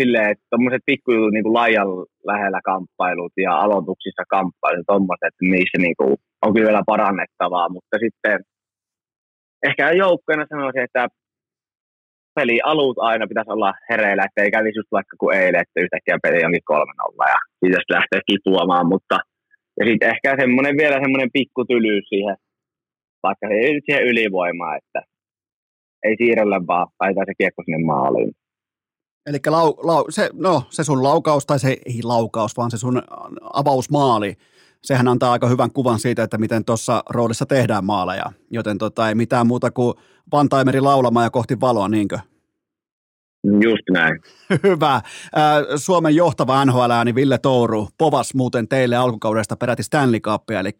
silleen, 0.00 0.30
että 0.30 0.44
tuommoiset 0.50 0.82
pikkujutut 0.86 1.32
niin 1.32 1.54
laajan 1.58 1.88
lähellä 2.30 2.60
kamppailut 2.64 3.32
ja 3.36 3.52
aloituksissa 3.64 4.24
kamppailut, 4.28 4.86
tuommoiset, 4.86 5.34
niissä 5.42 5.78
niin 5.78 5.96
kuin, 5.98 6.16
on 6.42 6.52
kyllä 6.52 6.66
vielä 6.66 6.82
parannettavaa, 6.86 7.68
mutta 7.68 7.96
sitten 8.04 8.40
ehkä 9.68 9.92
joukkoina 9.92 10.46
sanoisin, 10.48 10.82
että 10.82 11.08
peli 12.34 12.60
alut 12.64 12.98
aina 12.98 13.26
pitäisi 13.26 13.50
olla 13.50 13.74
hereillä, 13.90 14.24
että 14.24 14.42
ei 14.42 14.50
kävisi 14.50 14.78
just 14.78 14.92
vaikka 14.92 15.16
kuin 15.20 15.36
eilen, 15.36 15.60
että 15.60 15.80
yhtäkkiä 15.84 16.18
peli 16.22 16.44
onkin 16.44 16.70
kolmen 16.72 17.00
olla 17.06 17.24
ja 17.34 17.38
siitä 17.60 17.94
lähtee 17.96 18.20
kipuamaan, 18.26 18.86
mutta 18.86 19.16
ja 19.80 19.86
sitten 19.86 20.10
ehkä 20.10 20.36
semmoinen 20.40 20.76
vielä 20.76 20.96
semmoinen 21.04 21.30
pikkutylyys 21.32 22.04
siihen, 22.08 22.36
vaikka 23.22 23.46
ei 23.48 23.80
siihen 23.84 24.06
ylivoimaa, 24.10 24.76
että 24.76 25.00
ei 26.04 26.14
siirrellä 26.18 26.60
vaan 26.66 26.86
laitetaan 27.00 27.26
se 27.26 27.34
kiekko 27.38 27.62
sinne 27.62 27.84
maaliin. 27.84 28.32
Eli 29.26 29.38
lau, 29.46 29.74
lau, 29.82 30.04
se, 30.10 30.30
no, 30.32 30.62
se 30.70 30.84
sun 30.84 31.02
laukaus, 31.02 31.46
tai 31.46 31.58
se 31.58 31.76
ei 31.86 32.02
laukaus, 32.02 32.56
vaan 32.56 32.70
se 32.70 32.78
sun 32.78 33.02
avausmaali, 33.52 34.36
sehän 34.82 35.08
antaa 35.08 35.32
aika 35.32 35.48
hyvän 35.48 35.72
kuvan 35.72 35.98
siitä, 35.98 36.22
että 36.22 36.38
miten 36.38 36.64
tuossa 36.64 37.02
roolissa 37.10 37.46
tehdään 37.46 37.84
maaleja. 37.84 38.32
Joten 38.50 38.78
tota, 38.78 39.08
ei 39.08 39.14
mitään 39.14 39.46
muuta 39.46 39.70
kuin 39.70 39.94
Vantaimeri 40.32 40.80
laulamaan 40.80 41.26
ja 41.26 41.30
kohti 41.30 41.60
valoa, 41.60 41.88
niinkö? 41.88 42.18
Just 43.44 43.82
näin. 43.90 44.20
Hyvä. 44.62 45.02
Suomen 45.76 46.14
johtava 46.16 46.64
NHL-ääni 46.64 47.14
Ville 47.14 47.38
Touru, 47.38 47.88
povas 47.98 48.34
muuten 48.34 48.68
teille 48.68 48.96
alkukaudesta 48.96 49.56
peräti 49.56 49.82
Stanley 49.82 50.20
Cupia, 50.20 50.60
eli 50.60 50.72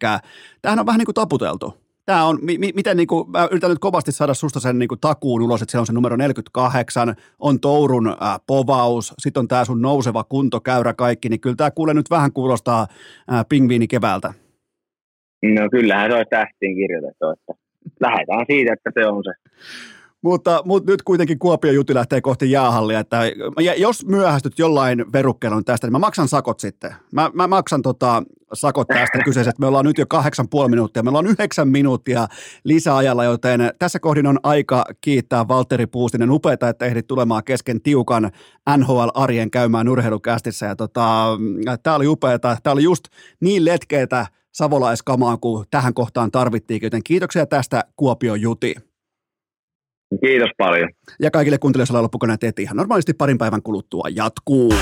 tämähän 0.61 0.79
on 0.79 0.85
vähän 0.85 0.99
niin 0.99 1.05
kuin 1.05 1.15
taputeltu. 1.15 1.86
Tämä 2.07 2.25
on, 2.25 2.39
mi- 2.41 2.71
miten 2.75 2.97
niin 2.97 3.07
kuin, 3.07 3.31
mä 3.31 3.47
yritän 3.51 3.69
nyt 3.69 3.79
kovasti 3.79 4.11
saada 4.11 4.33
susta 4.33 4.59
sen 4.59 4.79
niin 4.79 4.89
kuin 4.89 4.99
takuun 4.99 5.41
ulos, 5.41 5.61
että 5.61 5.71
se 5.71 5.79
on 5.79 5.85
se 5.85 5.93
numero 5.93 6.15
48, 6.15 7.15
on 7.39 7.59
Tourun 7.59 8.07
äh, 8.07 8.15
povaus, 8.47 9.13
sitten 9.17 9.41
on 9.41 9.47
tämä 9.47 9.65
sun 9.65 9.81
nouseva 9.81 10.23
kuntokäyrä 10.23 10.93
kaikki, 10.93 11.29
niin 11.29 11.39
kyllä 11.39 11.55
tämä 11.55 11.71
kuule 11.71 11.93
nyt 11.93 12.09
vähän 12.09 12.33
kuulostaa 12.33 12.87
äh, 13.33 13.45
pingviini 13.49 13.87
keväältä. 13.87 14.33
No 15.45 15.69
kyllähän 15.71 16.11
se 16.11 16.17
on 16.17 16.25
tähtiin 16.29 16.75
kirjoitettu, 16.75 17.29
että 17.29 17.53
lähdetään 17.99 18.45
siitä, 18.47 18.73
että 18.73 18.91
se 18.93 19.07
on 19.07 19.23
se. 19.23 19.31
Mutta, 20.23 20.61
mutta 20.65 20.91
nyt 20.91 21.01
kuitenkin 21.01 21.39
Kuopio 21.39 21.71
juti 21.71 21.93
lähtee 21.93 22.21
kohti 22.21 22.51
jäähallia, 22.51 22.99
että 22.99 23.21
jos 23.77 24.05
myöhästyt 24.05 24.59
jollain 24.59 25.05
verukkeella 25.13 25.61
tästä, 25.65 25.87
niin 25.87 25.91
mä 25.91 25.99
maksan 25.99 26.27
sakot 26.27 26.59
sitten. 26.59 26.95
Mä, 27.11 27.31
mä 27.33 27.47
maksan 27.47 27.81
tota, 27.81 28.23
sakot 28.53 28.87
tästä 28.87 29.19
kyseisestä. 29.25 29.59
Me 29.59 29.67
ollaan 29.67 29.85
nyt 29.85 29.97
jo 29.97 30.05
kahdeksan 30.05 30.49
puoli 30.49 30.69
minuuttia. 30.69 31.03
Meillä 31.03 31.19
on 31.19 31.27
yhdeksän 31.27 31.67
minuuttia 31.67 32.27
lisäajalla, 32.63 33.23
joten 33.23 33.71
tässä 33.79 33.99
kohdin 33.99 34.27
on 34.27 34.39
aika 34.43 34.85
kiittää 35.01 35.47
Valtteri 35.47 35.87
Puustinen. 35.87 36.31
Upeata, 36.31 36.69
että 36.69 36.85
ehdit 36.85 37.07
tulemaan 37.07 37.43
kesken 37.43 37.81
tiukan 37.81 38.31
NHL-arjen 38.77 39.51
käymään 39.51 39.89
urheilukästissä. 39.89 40.65
Ja 40.65 40.75
tota, 40.75 41.37
tämä 41.83 41.95
oli 41.95 42.07
upeata. 42.07 42.57
Tämä 42.63 42.71
oli 42.71 42.83
just 42.83 43.03
niin 43.41 43.65
letkeitä 43.65 44.27
savolaiskamaa 44.51 45.37
kuin 45.37 45.65
tähän 45.69 45.93
kohtaan 45.93 46.31
tarvittiin, 46.31 46.79
joten 46.83 47.03
kiitoksia 47.03 47.45
tästä 47.45 47.83
Kuopio 47.95 48.35
Juti. 48.35 48.86
Kiitos 50.25 50.49
paljon. 50.57 50.89
Ja 51.19 51.31
kaikille 51.31 51.57
kuuntelijoille 51.57 52.01
loppukoneet 52.01 52.39
teet 52.39 52.59
ihan 52.59 52.77
normaalisti 52.77 53.13
parin 53.13 53.37
päivän 53.37 53.61
kuluttua 53.61 54.03
jatkuu. 54.15 54.73